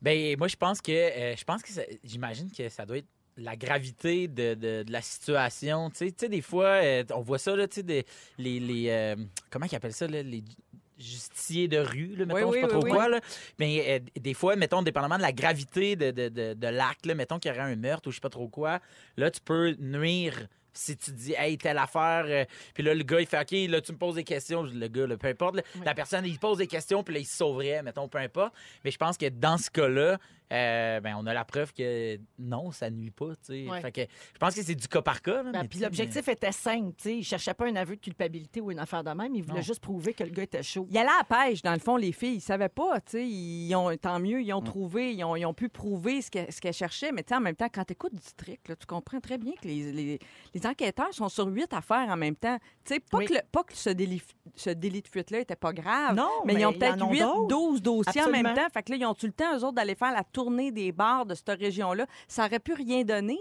Ben, 0.00 0.36
moi, 0.38 0.46
je 0.46 0.54
pense 0.56 0.80
que, 0.80 0.92
euh, 0.92 1.34
je 1.36 1.42
pense 1.42 1.60
que 1.60 1.72
j'imagine 2.04 2.52
que 2.52 2.68
ça 2.68 2.86
doit 2.86 2.98
être 2.98 3.08
la 3.38 3.56
gravité 3.56 4.28
de, 4.28 4.54
de- 4.54 4.82
de 4.82 4.92
la 4.92 5.00
situation. 5.02 5.88
Tu 5.90 5.96
sais, 5.96 6.06
tu 6.10 6.14
sais, 6.18 6.28
des 6.28 6.40
fois, 6.42 6.66
euh, 6.82 7.04
on 7.14 7.20
voit 7.22 7.38
ça, 7.38 7.54
là, 7.56 7.66
tu 7.68 7.76
sais, 7.76 7.82
des- 7.82 8.04
les, 8.36 8.60
les 8.60 8.86
euh, 8.90 9.16
comment 9.50 9.66
ils 9.70 9.74
appellent 9.76 9.92
ça, 9.92 10.06
là, 10.06 10.22
les 10.22 10.42
justiciers 10.98 11.68
de 11.68 11.78
rue, 11.78 12.16
là, 12.16 12.26
mettons, 12.26 12.50
Oui, 12.50 12.58
je 12.58 12.60
sais 12.60 12.60
pas 12.60 12.66
oui, 12.66 12.72
trop 12.72 12.84
oui, 12.84 12.90
quoi, 12.90 13.08
là. 13.08 13.20
Mais 13.58 13.84
euh, 13.88 14.20
des 14.20 14.34
fois, 14.34 14.56
mettons, 14.56 14.82
dépendamment 14.82 15.16
de 15.16 15.22
la 15.22 15.32
gravité 15.32 15.94
de, 15.96 16.10
de, 16.10 16.28
de, 16.28 16.54
de 16.54 16.66
l'acte, 16.66 17.06
là, 17.06 17.14
mettons 17.14 17.38
qu'il 17.38 17.50
y 17.52 17.54
aurait 17.54 17.70
un 17.70 17.76
meurtre 17.76 18.08
ou 18.08 18.10
je 18.10 18.16
sais 18.16 18.20
pas 18.20 18.28
trop 18.30 18.48
quoi, 18.48 18.80
là, 19.16 19.30
tu 19.30 19.40
peux 19.40 19.76
nuire 19.78 20.48
si 20.72 20.96
tu 20.96 21.10
dis, 21.10 21.34
hey, 21.36 21.58
telle 21.58 21.78
affaire, 21.78 22.24
euh, 22.28 22.44
puis 22.74 22.82
là, 22.84 22.94
le 22.94 23.02
gars, 23.02 23.20
il 23.20 23.26
fait, 23.26 23.40
OK, 23.40 23.70
là, 23.70 23.80
tu 23.80 23.90
me 23.92 23.98
poses 23.98 24.14
des 24.14 24.22
questions. 24.24 24.62
Le 24.62 24.86
gars, 24.88 25.06
là, 25.08 25.16
peu 25.16 25.26
importe, 25.26 25.56
là, 25.56 25.62
la 25.84 25.94
personne, 25.94 26.24
il 26.24 26.38
pose 26.38 26.58
des 26.58 26.68
questions, 26.68 27.02
puis 27.02 27.14
là, 27.14 27.20
il 27.20 27.26
se 27.26 27.36
sauverait, 27.36 27.82
mettons, 27.82 28.06
peu 28.06 28.18
importe. 28.18 28.52
Mais 28.84 28.90
je 28.92 28.96
pense 28.98 29.16
que 29.16 29.28
dans 29.28 29.58
ce 29.58 29.70
cas-là, 29.70 30.18
euh, 30.52 31.00
ben, 31.00 31.14
on 31.18 31.26
a 31.26 31.34
la 31.34 31.44
preuve 31.44 31.72
que 31.72 32.18
non, 32.38 32.70
ça 32.70 32.90
nuit 32.90 33.10
pas. 33.10 33.30
tu 33.36 33.64
sais. 33.64 33.68
Ouais. 33.68 33.80
Fait 33.80 33.92
que 33.92 34.00
je 34.02 34.38
pense 34.38 34.54
que 34.54 34.62
c'est 34.62 34.74
du 34.74 34.88
cas 34.88 35.02
par 35.02 35.20
cas. 35.22 35.42
là, 35.42 35.52
Ben, 35.52 35.62
mais 35.62 35.68
puis 35.68 35.78
l'objectif 35.80 36.26
était 36.28 36.52
simple. 36.52 36.94
tu 36.96 37.02
sais. 37.04 37.14
Il 37.14 37.18
ne 37.18 37.22
cherchait 37.24 37.54
pas 37.54 37.66
un 37.66 37.76
aveu 37.76 37.96
de 37.96 38.00
culpabilité 38.00 38.60
ou 38.60 38.70
une 38.70 38.78
affaire 38.78 39.04
de 39.04 39.10
même. 39.10 39.34
Il 39.34 39.42
voulait 39.42 39.56
Non. 39.58 39.62
juste 39.62 39.80
prouver 39.80 40.14
que 40.14 40.24
le 40.24 40.30
gars 40.30 40.44
était 40.44 40.62
chaud. 40.62 40.86
Il 40.88 40.94
y 40.94 40.98
allait 40.98 41.08
à 41.10 41.18
la 41.28 41.44
pêche, 41.46 41.62
dans 41.62 41.72
le 41.74 41.78
fond, 41.80 41.96
les 41.96 42.12
filles. 42.12 42.36
Ils 42.36 42.40
savaient 42.40 42.68
pas, 42.68 43.00
tu 43.00 43.12
sais. 43.12 43.26
Ils 43.28 43.74
ont, 43.74 43.94
tant 43.96 44.18
mieux, 44.20 44.40
ils 44.42 44.52
ont 44.52 44.62
trouvé, 44.62 45.12
ils 45.14 45.24
ont, 45.24 45.36
ils 45.36 45.44
ont 45.46 45.54
pu 45.54 45.68
prouver 45.68 46.22
ce 46.22 46.30
qu'elles 46.30 46.72
cherchaient. 46.72 47.12
Mais 47.12 47.22
tu 47.22 47.28
sais, 47.30 47.34
en 47.36 47.40
même 47.40 47.56
temps, 47.56 47.68
quand 47.72 47.84
tu 47.84 47.92
écoutes 47.92 48.14
District, 48.14 48.66
là, 48.68 48.76
tu 48.76 48.86
comprends 48.86 49.20
très 49.20 49.38
bien 49.38 49.52
que 49.60 49.66
les, 49.68 49.92
les- 49.92 50.18
les 50.54 50.66
enquêteurs 50.66 51.12
sont 51.12 51.28
sur 51.28 51.46
huit 51.46 51.72
affaires 51.72 52.08
en 52.08 52.16
même 52.16 52.36
temps. 52.36 52.58
Tu 52.84 52.94
sais, 52.94 53.00
pas, 53.00 53.18
Oui. 53.18 53.26
que, 53.26 53.34
le- 53.34 53.40
pas 53.52 53.62
que 53.64 53.74
ce 53.74 53.90
délit, 53.90 54.22
ce 54.54 54.70
délit 54.70 55.02
de 55.02 55.08
fuite-là 55.08 55.40
était 55.40 55.56
pas 55.56 55.72
grave. 55.72 56.16
Non, 56.16 56.28
mais, 56.44 56.54
ils 56.54 56.64
ont 56.66 56.72
peut-être 56.72 57.02
ont 57.02 57.10
8, 57.10 57.20
d'autres. 57.20 57.46
12 57.48 57.82
dossiers 57.82 58.22
en 58.22 58.30
même 58.30 58.54
temps. 58.54 58.66
Fait 58.72 58.82
que 58.82 58.92
là, 58.92 58.98
ils 58.98 59.04
ont-tu 59.04 59.26
le 59.26 59.32
temps, 59.32 59.56
eux 59.56 59.64
autres, 59.64 59.72
d'aller 59.74 59.94
faire 59.94 60.12
la 60.12 60.24
tourner 60.38 60.70
des 60.70 60.92
bars 60.92 61.26
de 61.26 61.34
cette 61.34 61.58
région-là. 61.58 62.06
Ça 62.28 62.46
aurait 62.46 62.60
pu 62.60 62.72
rien 62.72 63.02
donner, 63.02 63.38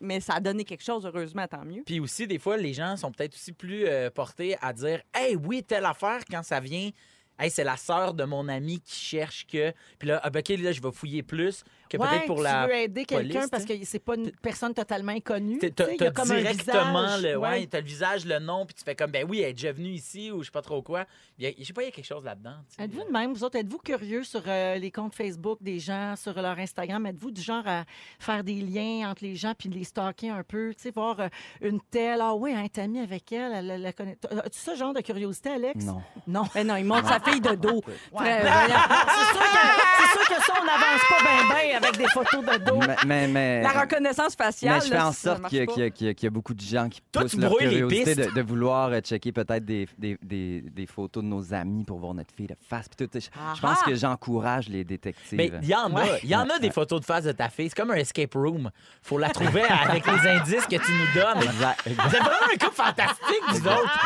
mais 0.00 0.18
ça 0.18 0.34
a 0.34 0.40
donné 0.40 0.64
quelque 0.64 0.82
chose, 0.82 1.06
heureusement, 1.06 1.46
tant 1.46 1.64
mieux. 1.64 1.84
Puis 1.86 2.00
aussi, 2.00 2.26
des 2.26 2.40
fois, 2.40 2.56
les 2.56 2.74
gens 2.74 2.96
sont 2.96 3.12
peut-être 3.12 3.34
aussi 3.34 3.52
plus 3.52 3.86
euh, 3.86 4.10
portés 4.10 4.56
à 4.60 4.72
dire 4.72 5.02
Hey, 5.14 5.36
oui, 5.36 5.62
telle 5.62 5.84
affaire, 5.84 6.22
quand 6.28 6.42
ça 6.42 6.58
vient. 6.58 6.90
Hey, 7.38 7.50
c'est 7.50 7.64
la 7.64 7.76
sœur 7.76 8.14
de 8.14 8.24
mon 8.24 8.48
ami 8.48 8.80
qui 8.80 8.96
cherche 8.96 9.46
que. 9.46 9.72
Puis 9.98 10.08
là, 10.08 10.20
ah, 10.22 10.30
ben, 10.30 10.40
OK, 10.40 10.48
là, 10.58 10.72
je 10.72 10.80
vais 10.80 10.92
fouiller 10.92 11.22
plus 11.22 11.64
que 11.88 11.96
Ouais, 11.96 12.08
peut-être 12.08 12.26
pour 12.26 12.38
tu 12.38 12.42
la. 12.42 12.66
veux 12.66 12.74
aider 12.74 13.04
quelqu'un 13.04 13.34
police, 13.34 13.50
parce 13.50 13.64
tu 13.64 13.78
que 13.78 13.84
c'est 13.84 13.98
pas 13.98 14.16
une 14.16 14.32
personne 14.32 14.74
totalement 14.74 15.12
inconnue. 15.12 15.58
T'as 15.58 15.70
tu 15.70 15.84
sais, 15.84 15.96
il 15.96 16.02
y 16.02 16.06
a 16.06 16.10
t'as 16.10 16.22
comme 16.22 16.30
un 16.32 16.40
directement 16.40 17.02
visage, 17.04 17.22
le, 17.22 17.36
ouais, 17.36 17.48
ouais. 17.48 17.66
t'as 17.66 17.80
le 17.80 17.86
visage, 17.86 18.26
le 18.26 18.38
nom, 18.38 18.66
puis 18.66 18.74
tu 18.74 18.82
fais 18.84 18.94
comme, 18.96 19.10
ben 19.10 19.24
oui, 19.28 19.40
elle 19.40 19.50
est 19.50 19.52
déjà 19.52 19.72
venue 19.72 19.90
ici 19.90 20.30
ou 20.32 20.40
je 20.42 20.46
sais 20.46 20.50
pas 20.50 20.62
trop 20.62 20.82
quoi. 20.82 21.04
Je 21.38 21.52
sais 21.62 21.72
pas, 21.72 21.82
il 21.82 21.86
y 21.86 21.88
a 21.88 21.92
quelque 21.92 22.04
chose 22.04 22.24
là-dedans. 22.24 22.56
tu 22.68 22.74
sais. 22.76 22.82
Êtes-vous 22.84 23.04
de 23.04 23.12
même, 23.12 23.32
vous 23.32 23.44
autres, 23.44 23.56
êtes-vous 23.56 23.78
curieux 23.78 24.24
sur 24.24 24.42
euh, 24.46 24.76
les 24.76 24.90
comptes 24.90 25.14
Facebook 25.14 25.58
des 25.60 25.78
gens, 25.78 26.16
sur 26.16 26.34
leur 26.40 26.58
Instagram? 26.58 27.06
Êtes-vous 27.06 27.30
du 27.30 27.40
genre 27.42 27.66
à 27.66 27.84
faire 28.18 28.42
des 28.42 28.60
liens 28.60 29.10
entre 29.10 29.22
les 29.22 29.36
gens 29.36 29.54
puis 29.56 29.68
les 29.68 29.84
stalker 29.84 30.30
un 30.30 30.42
peu? 30.42 30.74
Tu 30.74 30.82
sais, 30.82 30.90
voir 30.90 31.20
euh, 31.20 31.28
une 31.60 31.80
telle, 31.80 32.20
ah 32.20 32.34
oui, 32.34 32.52
un 32.52 32.66
amie 32.82 33.00
avec 33.00 33.30
elle, 33.32 33.52
elle, 33.52 33.70
elle 33.70 33.82
la 33.82 33.92
connaît. 33.92 34.18
As-tu 34.44 34.58
ce 34.58 34.74
genre 34.74 34.92
de 34.92 35.00
curiosité, 35.00 35.50
Alex? 35.50 35.84
Non. 35.84 36.02
Non. 36.26 36.44
Mais 36.54 36.64
non, 36.64 36.76
il 36.76 36.84
montre 36.84 37.08
sa 37.08 37.20
fille 37.30 37.40
de 37.40 37.54
dos. 37.54 37.82
Ouais. 38.12 38.40
Très-. 38.40 38.42
C'est 38.46 39.32
sûr, 39.32 39.40
que, 39.40 39.58
c'est 39.98 40.12
sûr 40.12 40.36
que 40.36 40.42
ça, 40.42 40.52
on 40.60 40.64
n'avance 40.64 41.00
pas 41.08 41.22
bien, 41.22 41.66
bien 41.66 41.76
avec 41.76 41.96
des 41.98 42.08
photos 42.08 42.44
de 42.44 42.64
dos. 42.64 42.78
Mais, 42.78 42.96
mais, 43.06 43.28
mais- 43.28 43.62
La 43.62 43.80
reconnaissance 43.80 44.34
faciale. 44.34 44.74
mais 44.76 44.80
je 44.80 44.88
fais 44.88 44.94
là, 44.94 45.08
en 45.08 45.12
ça 45.12 45.20
sorte 45.30 45.40
marche 45.42 45.50
qu'il 45.50 45.58
y, 45.58 45.62
a- 45.62 45.66
pas. 45.66 45.72
qu'il 45.72 45.82
y 45.82 45.86
a- 45.86 45.90
qu'il 45.90 46.06
y 46.06 46.10
a- 46.10 46.14
qu'il 46.14 46.24
y 46.24 46.28
a 46.28 46.30
beaucoup 46.30 46.54
de 46.54 46.60
gens 46.60 46.88
qui 46.88 47.00
Toi, 47.12 47.22
poussent 47.22 47.32
tu 47.32 47.40
leur 47.40 47.50
brouilles 47.50 47.64
les 47.66 47.76
curiosité 47.76 48.14
de, 48.14 48.22
pistes. 48.24 48.34
de 48.36 48.42
vouloir 48.42 48.88
euh, 48.92 49.00
checker 49.00 49.32
peut-être 49.32 49.64
des, 49.64 49.88
des, 49.98 50.18
des, 50.22 50.60
des 50.62 50.86
photos 50.86 51.22
de 51.22 51.28
nos 51.28 51.52
amis 51.54 51.84
pour 51.84 51.98
voir 51.98 52.14
notre 52.14 52.34
fille 52.34 52.46
de 52.46 52.56
face. 52.68 52.86
Puis 52.88 53.06
tout. 53.06 53.10
Je, 53.18 53.20
je 53.20 53.60
pense 53.60 53.78
Ah! 53.82 53.84
que 53.86 53.94
j'encourage 53.94 54.68
les 54.68 54.84
détectives. 54.84 55.36
Mais 55.38 55.50
il 55.62 55.68
y 55.68 55.74
en 55.74 55.94
a. 55.96 56.02
Il 56.22 56.28
y 56.28 56.36
en 56.36 56.48
a 56.48 56.58
des 56.58 56.70
photos 56.70 57.00
de 57.00 57.04
face 57.06 57.24
de 57.24 57.32
ta 57.32 57.48
fille. 57.48 57.68
C'est 57.68 57.76
comme 57.76 57.90
un 57.90 57.94
escape 57.96 58.34
room. 58.34 58.70
Faut 59.02 59.18
la 59.18 59.28
trouver 59.30 59.62
avec 59.88 60.04
les 60.06 60.28
indices 60.30 60.66
que 60.66 60.76
tu 60.76 60.92
nous 60.92 61.20
donnes. 61.20 61.42
Exact, 61.42 61.80
Vous 61.84 61.90
exact. 61.92 62.06
êtes 62.14 62.20
vraiment 62.22 62.46
un 62.54 62.56
couple 62.58 62.74
fantastique, 62.76 63.42
vous 63.50 63.68
autres. 63.68 63.98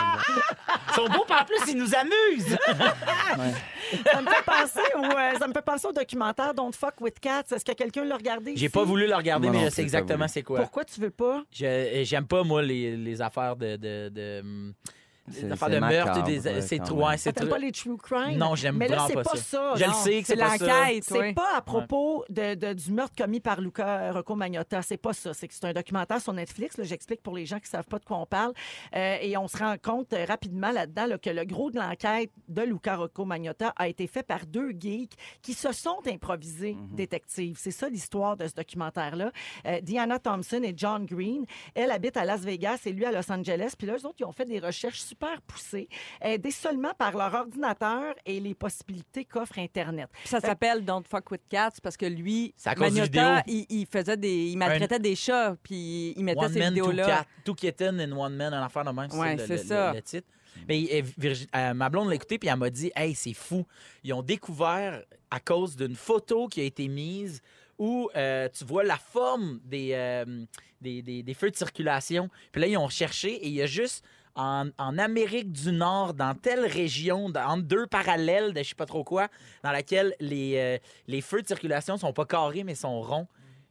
Ils 0.90 0.94
sont 0.94 1.08
beaux, 1.08 1.24
puis 1.26 1.36
en 1.40 1.44
plus, 1.44 1.72
ils 1.72 1.76
nous 1.78 1.94
amusent. 1.94 2.56
Ça 4.06 4.22
me 4.22 4.28
fait 4.28 4.44
penser 4.44 4.86
au, 4.96 5.04
euh, 5.04 5.38
ça 5.38 5.48
me 5.48 5.52
fait 5.52 5.62
penser 5.64 5.86
au 5.88 5.92
documentaire 5.92 6.54
Don't 6.54 6.72
Fuck 6.74 7.00
with 7.00 7.18
Cats. 7.18 7.42
Est-ce 7.54 7.64
que 7.64 7.72
quelqu'un 7.72 8.04
l'a 8.04 8.16
regardé? 8.16 8.52
J'ai 8.56 8.66
ici? 8.66 8.68
pas 8.68 8.84
voulu 8.84 9.06
le 9.06 9.14
regarder, 9.14 9.48
mais 9.50 9.56
non 9.58 9.64
je 9.64 9.70
sais 9.70 9.76
pas 9.76 9.82
exactement 9.82 10.18
voulu. 10.18 10.28
c'est 10.32 10.42
quoi. 10.42 10.60
Pourquoi 10.60 10.84
tu 10.84 11.00
veux 11.00 11.10
pas? 11.10 11.42
Je- 11.52 12.02
J'aime 12.04 12.26
pas, 12.26 12.42
moi, 12.44 12.62
les, 12.62 12.96
les 12.96 13.20
affaires 13.22 13.56
de. 13.56 13.76
de, 13.76 14.08
de, 14.10 14.40
hum, 14.40 14.72
des 15.28 15.52
affaires 15.52 15.68
c'est 15.68 15.74
de 15.74 15.80
meurtre. 15.80 16.06
macabre, 16.08 16.26
des- 16.26 16.40
ouais, 16.48 16.60
C'est 16.62 16.78
trop. 16.78 17.04
c'est 17.16 17.32
trop- 17.32 17.46
pas 17.46 17.58
les 17.58 17.72
true 17.72 17.96
crime? 17.96 18.36
Non, 18.38 18.54
j'aime 18.54 18.76
Mais 18.76 18.88
là, 18.88 19.04
c'est 19.06 19.14
pas 19.14 19.22
pas 19.22 19.36
ça. 19.36 19.74
Je 19.76 19.84
le 19.84 19.92
sais 19.92 20.20
que 20.22 20.26
c'est 20.26 20.36
pas 20.36 20.58
ça. 20.58 20.66
l'enquête, 20.66 21.04
C'est 21.04 21.34
pas 21.34 21.56
à 21.56 21.60
propos 21.62 22.24
de, 22.28 22.54
de- 22.54 22.72
du 22.72 22.90
meurtre 22.92 23.14
commis 23.16 23.40
par 23.40 23.60
Luca 23.60 24.12
Rocco 24.12 24.34
Magnotta. 24.34 24.82
C'est 24.82 24.96
pas 24.96 25.12
ça. 25.12 25.32
C'est 25.34 25.46
que 25.48 25.54
c'est 25.54 25.64
un 25.66 25.72
documentaire 25.72 26.20
sur 26.20 26.32
Netflix. 26.32 26.76
là. 26.78 26.84
J'explique 26.84 27.22
pour 27.22 27.36
les 27.36 27.46
gens 27.46 27.60
qui 27.60 27.68
savent 27.68 27.86
pas 27.86 27.98
de 27.98 28.04
quoi 28.04 28.18
on 28.18 28.26
parle. 28.26 28.52
Euh, 28.96 29.16
et 29.20 29.36
on 29.36 29.46
se 29.46 29.56
rend 29.58 29.76
compte 29.80 30.12
euh, 30.12 30.24
rapidement 30.24 30.70
là-dedans 30.72 31.06
là, 31.06 31.18
que 31.18 31.30
le 31.30 31.44
gros 31.44 31.70
de 31.70 31.78
l'enquête 31.78 32.30
de 32.48 32.62
Luca 32.62 32.96
Rocco 32.96 33.24
Magnotta 33.24 33.72
a 33.76 33.88
été 33.88 34.06
fait 34.06 34.22
par 34.22 34.46
deux 34.46 34.70
geeks 34.78 35.12
qui 35.42 35.54
se 35.54 35.72
sont 35.72 35.98
improvisés 36.08 36.76
détectives. 36.92 37.56
C'est 37.60 37.70
ça 37.70 37.88
l'histoire 37.88 38.36
de 38.36 38.46
ce 38.48 38.54
documentaire-là. 38.54 39.30
Euh, 39.66 39.80
Diana 39.80 40.18
Thompson 40.18 40.60
et 40.62 40.72
John 40.76 41.04
Green. 41.06 41.44
Elle 41.74 41.90
habite 41.90 42.16
à 42.16 42.24
Las 42.24 42.40
Vegas 42.40 42.80
et 42.86 42.92
lui 42.92 43.04
à 43.04 43.12
Los 43.12 43.30
Angeles. 43.30 43.74
Puis 43.76 43.86
là, 43.86 43.94
eux 43.94 44.06
autres, 44.06 44.16
ils 44.20 44.24
ont 44.24 44.32
fait 44.32 44.44
des 44.46 44.58
recherches 44.58 45.00
super 45.10 45.40
poussées, 45.42 45.88
aidés 46.20 46.50
seulement 46.50 46.94
par 46.94 47.16
leur 47.16 47.34
ordinateur 47.34 48.14
et 48.24 48.40
les 48.40 48.54
possibilités 48.54 49.24
qu'offre 49.24 49.58
Internet. 49.58 50.08
Ça 50.24 50.40
s'appelle 50.40 50.84
Don't 50.84 51.04
Fuck 51.08 51.30
with 51.30 51.42
Cats 51.48 51.72
parce 51.82 51.96
que 51.96 52.06
lui, 52.06 52.54
vidéo. 52.90 53.22
il, 53.46 53.66
il 53.68 53.86
faisait 53.86 54.16
des, 54.16 54.46
il 54.50 54.56
maltraitait 54.56 54.98
des 54.98 55.16
chats, 55.16 55.56
puis 55.62 56.14
il 56.16 56.24
mettait 56.24 56.40
One 56.44 56.52
ces 56.52 56.58
Man, 56.60 56.74
Two 56.74 56.90
vidéos-là. 56.90 57.06
Cat. 57.06 57.26
Two 57.44 57.54
Kitten 57.54 58.00
and 58.00 58.16
One 58.16 58.36
Man, 58.36 58.54
un 58.54 58.64
affaire 58.64 58.84
de 58.84 58.90
même. 58.90 59.10
Ouais, 59.12 59.36
c'est 59.38 59.48
le, 59.48 59.58
ça. 59.58 59.90
le- 59.90 59.96
le 59.96 60.02
titre. 60.02 60.28
Mais 60.68 60.88
euh, 61.22 61.34
euh, 61.54 61.74
ma 61.74 61.88
blonde 61.88 62.08
l'a 62.08 62.14
écouté 62.16 62.36
puis 62.38 62.48
elle 62.48 62.56
m'a 62.56 62.70
dit 62.70 62.90
Hey, 62.96 63.14
c'est 63.14 63.34
fou. 63.34 63.64
Ils 64.02 64.12
ont 64.12 64.22
découvert 64.22 65.02
à 65.30 65.38
cause 65.40 65.76
d'une 65.76 65.94
photo 65.94 66.48
qui 66.48 66.60
a 66.60 66.64
été 66.64 66.88
mise 66.88 67.40
où 67.78 68.10
euh, 68.16 68.48
tu 68.56 68.64
vois 68.64 68.82
la 68.84 68.96
forme 68.96 69.60
des, 69.64 69.90
euh, 69.94 70.44
des, 70.80 71.02
des- 71.02 71.22
des 71.22 71.34
feux 71.34 71.50
de 71.50 71.56
circulation. 71.56 72.28
Puis 72.52 72.60
là, 72.60 72.66
ils 72.66 72.76
ont 72.76 72.88
cherché 72.88 73.32
et 73.34 73.46
il 73.48 73.54
y 73.54 73.62
a 73.62 73.66
juste 73.66 74.04
en, 74.34 74.68
en 74.78 74.98
Amérique 74.98 75.52
du 75.52 75.72
Nord, 75.72 76.14
dans 76.14 76.34
telle 76.34 76.64
région, 76.66 77.28
dans- 77.30 77.44
entre 77.46 77.62
deux 77.62 77.86
parallèles 77.86 78.52
de 78.54 78.62
je 78.62 78.68
sais 78.70 78.74
pas 78.74 78.86
trop 78.86 79.04
quoi, 79.04 79.28
dans 79.62 79.72
laquelle 79.72 80.14
les, 80.20 80.54
euh, 80.56 80.78
les 81.06 81.20
feux 81.20 81.42
de 81.42 81.46
circulation 81.46 81.96
sont 81.96 82.12
pas 82.12 82.24
carrés 82.26 82.64
mais 82.64 82.74
sont 82.74 83.00
ronds. 83.00 83.26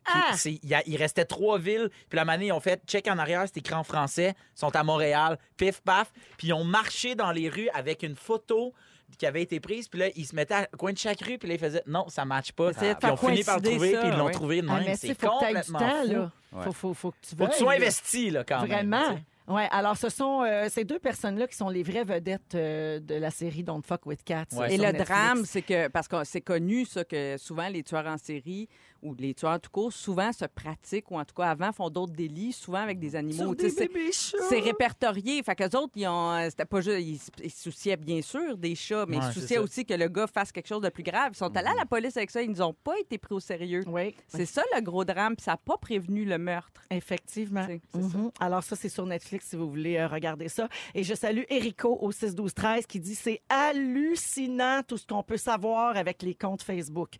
Ah! 0.06 0.32
il, 0.45 0.60
y 0.63 0.74
a- 0.74 0.82
il 0.88 0.95
restait 0.98 1.26
trois 1.26 1.60
villes. 1.60 1.89
Puis 2.10 2.15
la 2.17 2.26
manée, 2.26 2.48
ils 2.48 2.52
ont 2.52 2.60
fait 2.60 2.82
check 2.88 3.08
en 3.08 3.17
arrière, 3.19 3.43
c'est 3.45 3.58
écrit 3.58 3.76
en 3.76 3.84
français. 3.84 4.34
Ils 4.56 4.60
sont 4.60 4.76
à 4.76 4.84
Montréal, 4.84 5.38
pif 5.58 5.82
paf. 5.82 6.12
Puis 6.38 6.48
ils 6.48 6.54
ont 6.54 6.63
marché 6.63 7.15
dans 7.15 7.32
les 7.32 7.48
rues 7.50 7.69
avec 7.74 8.02
une 8.04 8.15
photo 8.15 8.74
qui 9.17 9.26
avait 9.26 9.41
été 9.41 9.60
prise. 9.60 9.88
Puis 9.88 10.00
là, 10.00 10.08
ils 10.15 10.26
se 10.26 10.36
mettaient 10.36 10.54
à 10.54 10.65
coin 10.78 10.93
de 10.93 10.98
chaque 10.98 11.22
rue. 11.22 11.38
Puis 11.38 11.48
là, 11.50 11.56
ils 11.56 11.60
faisaient 11.60 11.84
non, 11.86 12.08
ça 12.10 12.26
matche 12.26 12.52
pas. 12.54 12.72
Puis 12.72 12.86
ils 13.04 13.10
ont 13.10 13.17
fini 13.17 13.43
par 13.43 13.58
le 13.58 13.63
trouver. 13.69 13.91
ça, 13.93 14.00
puis 14.00 14.10
ils 14.10 14.17
l'ont 14.17 14.26
ouais. 14.26 14.32
trouvé 14.32 14.62
de 14.62 14.67
Ah, 14.69 14.76
même. 14.76 14.84
mais 14.86 14.95
c'est 14.95 15.15
complètement 15.19 15.80
temps, 15.80 16.02
fou. 16.06 16.12
là. 16.13 16.32
Ouais. 16.54 16.63
Faut, 16.63 16.72
faut, 16.72 16.93
faut 16.95 17.12
que 17.12 17.17
tu 17.22 17.36
Faut 17.36 17.45
que 17.45 17.52
tu 17.52 17.58
sois 17.60 17.74
là. 17.74 17.78
investi, 17.78 18.30
là, 18.32 18.43
quand 18.43 18.62
même. 18.62 18.69
Vraiment. 18.89 19.19
Ouais, 19.50 19.68
alors 19.72 19.98
ce 19.98 20.10
sont 20.10 20.44
euh, 20.44 20.68
ces 20.70 20.86
deux 20.86 21.00
personnes-là 21.00 21.48
qui 21.48 21.56
sont 21.58 21.70
les 21.70 21.82
vraies 21.82 22.04
vedettes 22.04 22.54
euh, 22.54 23.00
de 23.00 23.16
la 23.16 23.32
série 23.32 23.64
Don't 23.64 23.82
Fuck 23.84 24.06
with 24.06 24.24
Cats. 24.24 24.46
Ouais. 24.52 24.76
Et 24.76 24.78
le 24.78 24.84
Netflix. 24.84 25.10
drame, 25.10 25.46
c'est 25.46 25.64
que, 25.64 25.88
parce 25.88 26.08
que 26.08 26.24
c'est 26.24 26.42
connu, 26.42 26.86
ça, 26.86 27.04
que 27.04 27.36
souvent 27.38 27.68
les 27.68 27.82
tueurs 27.82 28.06
en 28.06 28.18
série 28.20 28.70
ou 29.02 29.14
les 29.16 29.34
tueurs 29.34 29.60
tout 29.60 29.70
court, 29.72 29.92
souvent 29.94 30.32
se 30.32 30.46
pratiquent, 30.46 31.10
ou 31.12 31.20
en 31.20 31.26
tout 31.26 31.36
cas 31.36 31.46
avant, 31.50 31.72
font 31.72 31.90
d'autres 31.90 32.14
délits, 32.14 32.52
souvent 32.54 32.80
avec 32.80 33.00
des 33.00 33.16
animaux. 33.16 33.56
C'est- 33.60 33.88
bébés 33.88 34.12
chats. 34.12 34.38
C'est 34.50 34.60
répertorié. 34.60 35.42
Fait 35.44 35.56
qu'eux 35.56 35.78
autres, 35.78 35.94
ils 35.96 36.08
ont. 36.08 36.32
euh, 36.32 36.48
C'était 36.50 36.66
pas 36.66 36.82
juste. 36.82 36.98
Ils, 37.00 37.16
s- 37.16 37.30
ils 37.44 37.52
se 37.52 37.64
souciaient 37.64 37.98
bien 37.98 38.22
sûr 38.22 38.58
des 38.58 38.76
chats, 38.76 39.06
mais 39.08 39.18
Ouais, 39.18 39.24
ils 39.30 39.34
souciaient 39.34 39.58
aussi 39.58 39.86
que 39.86 39.94
le 39.94 40.08
gars 40.08 40.28
fasse 40.28 40.52
quelque 40.52 40.68
chose 40.68 40.82
de 40.82 40.90
plus 40.90 41.04
grave. 41.04 41.32
Ils 41.34 41.38
sont 41.38 41.56
allés 41.56 41.68
à 41.70 41.74
la 41.76 41.86
police 41.86 42.18
avec 42.18 42.32
ça. 42.32 42.42
Ils 42.42 42.50
nous 42.50 42.62
ont 42.62 42.74
pas 42.74 42.98
été 43.00 43.18
pris 43.18 43.34
au 43.36 43.40
sérieux. 43.40 43.84
Oui, 43.88 44.16
C'est 44.28 44.46
ça 44.46 44.64
le 44.76 44.82
gros 44.82 45.06
drame, 45.06 45.36
puis 45.36 45.44
ça 45.44 45.52
n'a 45.52 45.58
pas 45.58 45.78
prévenu 45.78 46.26
le 46.26 46.38
meurtre. 46.38 46.82
effectivement. 46.90 47.66
Ça. 47.94 47.98
Mhm. 48.00 48.32
Alors 48.40 48.64
ça, 48.64 48.76
c'est 48.76 48.90
sur 48.90 49.06
Netflix 49.06 49.48
si 49.50 49.56
vous 49.56 49.70
voulez 49.70 49.98
euh, 49.98 50.08
regarder 50.08 50.50
ça. 50.50 50.68
Et 50.96 51.04
je 51.04 51.14
salue 51.14 51.44
Erico 51.50 51.98
au 52.02 52.12
6 52.12 52.36
12 52.36 52.54
13 52.54 52.86
qui 52.86 53.00
dit 53.00 53.16
c'est 53.16 53.42
hallucinant 53.50 54.82
tout 54.88 54.98
ce 54.98 55.06
qu'on 55.06 55.24
peut 55.24 55.38
savoir 55.38 55.96
avec 55.98 56.22
les 56.22 56.36
comptes 56.36 56.64
Facebook. 56.64 57.16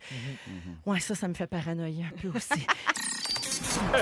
Ouais, 0.86 1.00
ça, 1.00 1.14
ça 1.14 1.28
me 1.28 1.34
fait 1.34 1.46
paranoïer 1.74 2.04
un 2.04 2.20
peu 2.20 2.36
aussi. 2.36 2.66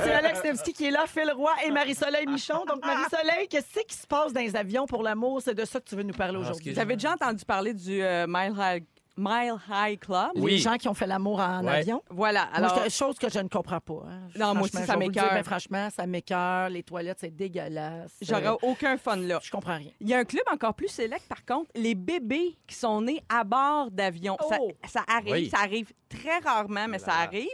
C'est 0.02 0.12
Alex 0.12 0.42
Nevsky 0.44 0.72
qui 0.72 0.87
est 0.87 0.90
là, 0.90 1.04
Phil 1.07 1.31
Roy 1.31 1.50
et 1.66 1.70
Marie-Soleil 1.70 2.26
Michon. 2.26 2.64
Donc, 2.66 2.85
Marie-Soleil, 2.85 3.48
qu'est-ce 3.48 3.81
qui 3.87 3.94
se 3.96 4.07
passe 4.07 4.33
dans 4.33 4.40
les 4.40 4.57
avions 4.57 4.87
pour 4.87 5.02
l'amour? 5.02 5.42
C'est 5.42 5.54
de 5.54 5.64
ça 5.64 5.78
que 5.81 5.88
tu 5.88 5.94
veux 5.96 6.02
nous 6.02 6.14
parler 6.14 6.35
Ah, 6.37 6.40
aujourd'hui. 6.40 6.72
Vous 6.72 6.78
avez 6.81 6.94
déjà 6.94 7.12
entendu 7.12 7.44
parler 7.44 7.74
du 7.74 8.02
euh, 8.02 8.26
Mile, 8.26 8.54
High, 8.59 8.85
Mile 9.16 9.54
High 9.70 9.98
Club? 9.98 10.31
Les 10.37 10.40
Oui. 10.40 10.59
gens 10.59 10.76
qui 10.76 10.88
ont 10.88 10.94
fait 10.94 11.07
l'amour 11.07 11.40
en 11.40 11.64
Ouais. 11.64 11.76
avion? 11.81 12.02
Voilà. 12.09 12.42
Alors, 12.54 12.72
Alors, 12.78 12.90
chose 12.90 13.18
que 13.18 13.28
je 13.28 13.38
ne 13.40 13.48
comprends 13.48 13.81
pas. 13.81 14.04
hein. 14.09 14.20
Non, 14.37 14.54
moi 14.54 14.62
aussi, 14.64 14.76
ça 14.85 14.96
m'écoeure. 14.96 15.35
ben, 15.35 15.44
franchement, 15.44 15.88
ça 15.94 16.07
m'écœure. 16.07 16.70
Les 16.70 16.83
toilettes, 16.83 17.18
c'est 17.20 17.35
dégueulasse. 17.35 18.12
j'aurais 18.22 18.46
Euh, 18.48 18.54
aucun 18.62 18.96
fun 18.96 19.16
là. 19.16 19.38
Je 19.42 19.50
comprends 19.50 19.76
rien. 19.76 19.90
Il 20.00 20.09
y 20.09 20.14
a 20.14 20.18
un 20.18 20.24
club 20.24 20.44
encore 20.50 20.74
plus 20.74 20.88
sélect, 20.88 21.26
par 21.28 21.44
contre, 21.44 21.70
les 21.74 21.94
bébés 21.94 22.57
qui 22.66 22.74
sont 22.74 23.02
nés 23.02 23.22
à 23.28 23.44
bord 23.44 23.90
d'avion. 23.90 24.37
Ça, 24.48 24.57
Oh! 24.61 24.72
ça 24.87 25.02
arrive, 25.09 25.33
Oui. 25.33 25.50
ça 25.50 25.59
arrive 25.59 25.92
très 26.09 26.38
rarement, 26.38 26.87
mais 26.88 26.99
ça 26.99 27.12
arrive. 27.12 27.47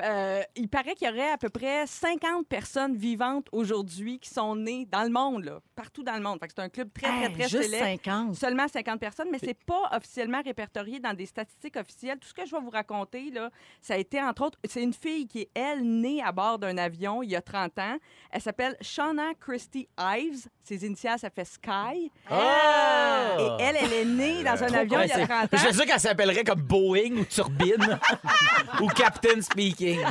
Euh, 0.00 0.42
il 0.54 0.68
paraît 0.68 0.94
qu'il 0.94 1.08
y 1.08 1.10
aurait 1.10 1.32
à 1.32 1.38
peu 1.38 1.48
près 1.48 1.84
50 1.84 2.46
personnes 2.46 2.94
vivantes 2.96 3.48
aujourd'hui 3.50 4.20
qui 4.20 4.30
sont 4.30 4.54
nées 4.54 4.86
dans 4.88 5.02
le 5.02 5.10
monde, 5.10 5.44
là, 5.44 5.58
partout 5.74 6.04
dans 6.04 6.14
le 6.14 6.20
monde. 6.20 6.38
C'est 6.48 6.60
un 6.60 6.68
club 6.68 6.88
très, 6.92 7.08
très, 7.08 7.24
Hey, 7.26 7.32
très 7.32 7.48
juste 7.48 7.64
sélect. 7.70 8.04
50. 8.04 8.34
Seulement 8.36 8.68
50 8.68 9.00
personnes, 9.00 9.26
mais 9.32 9.40
c'est 9.42 9.58
pas 9.64 9.90
officiellement 9.92 10.40
répertorié 10.44 11.00
dans 11.00 11.14
des 11.14 11.26
statistiques 11.26 11.76
officielles. 11.76 12.18
Tout 12.20 12.28
ce 12.28 12.34
que 12.34 12.46
je 12.46 12.52
vais 12.54 12.60
vous 12.62 12.70
raconter, 12.70 13.30
là, 13.32 13.50
ça 13.80 13.94
a 13.94 13.96
été, 13.96 14.22
entre 14.22 14.42
autres, 14.44 14.58
c'est 14.68 14.82
une 14.84 14.92
fille 14.94 15.26
qui 15.26 15.40
est, 15.40 15.50
elle, 15.54 15.82
née 15.82 16.22
à 16.22 16.30
bord 16.30 16.60
d'un 16.60 16.78
avion 16.78 17.22
il 17.24 17.30
y 17.30 17.36
a 17.36 17.42
30 17.42 17.76
ans. 17.80 17.96
Elle 18.30 18.40
s'appelle 18.40 18.76
Shauna 18.80 19.34
Christie 19.40 19.88
Ives. 19.98 20.46
Ses 20.62 20.84
initiales, 20.86 21.18
ça 21.18 21.30
fait 21.30 21.46
Sky. 21.46 22.12
Ah! 22.30 23.36
Et 23.40 23.62
elle, 23.62 23.76
elle 23.82 23.92
est 23.92 24.04
née 24.04 24.44
dans 24.44 24.62
un 24.62 24.72
avion 24.74 25.00
il 25.02 25.08
y 25.08 25.12
a 25.12 25.14
c'est- 25.16 25.26
30 25.26 25.48
Je 25.52 25.56
ans. 25.56 25.60
suis 25.60 25.74
sûr 25.74 25.86
qu'elle 25.86 25.98
s'appellerait 26.00 26.44
comme 26.44 26.60
Boeing 26.60 27.16
ou 27.18 27.24
Turbine 27.24 27.97
ou 28.80 28.88
Captain 28.88 29.40
Speaking. 29.42 30.00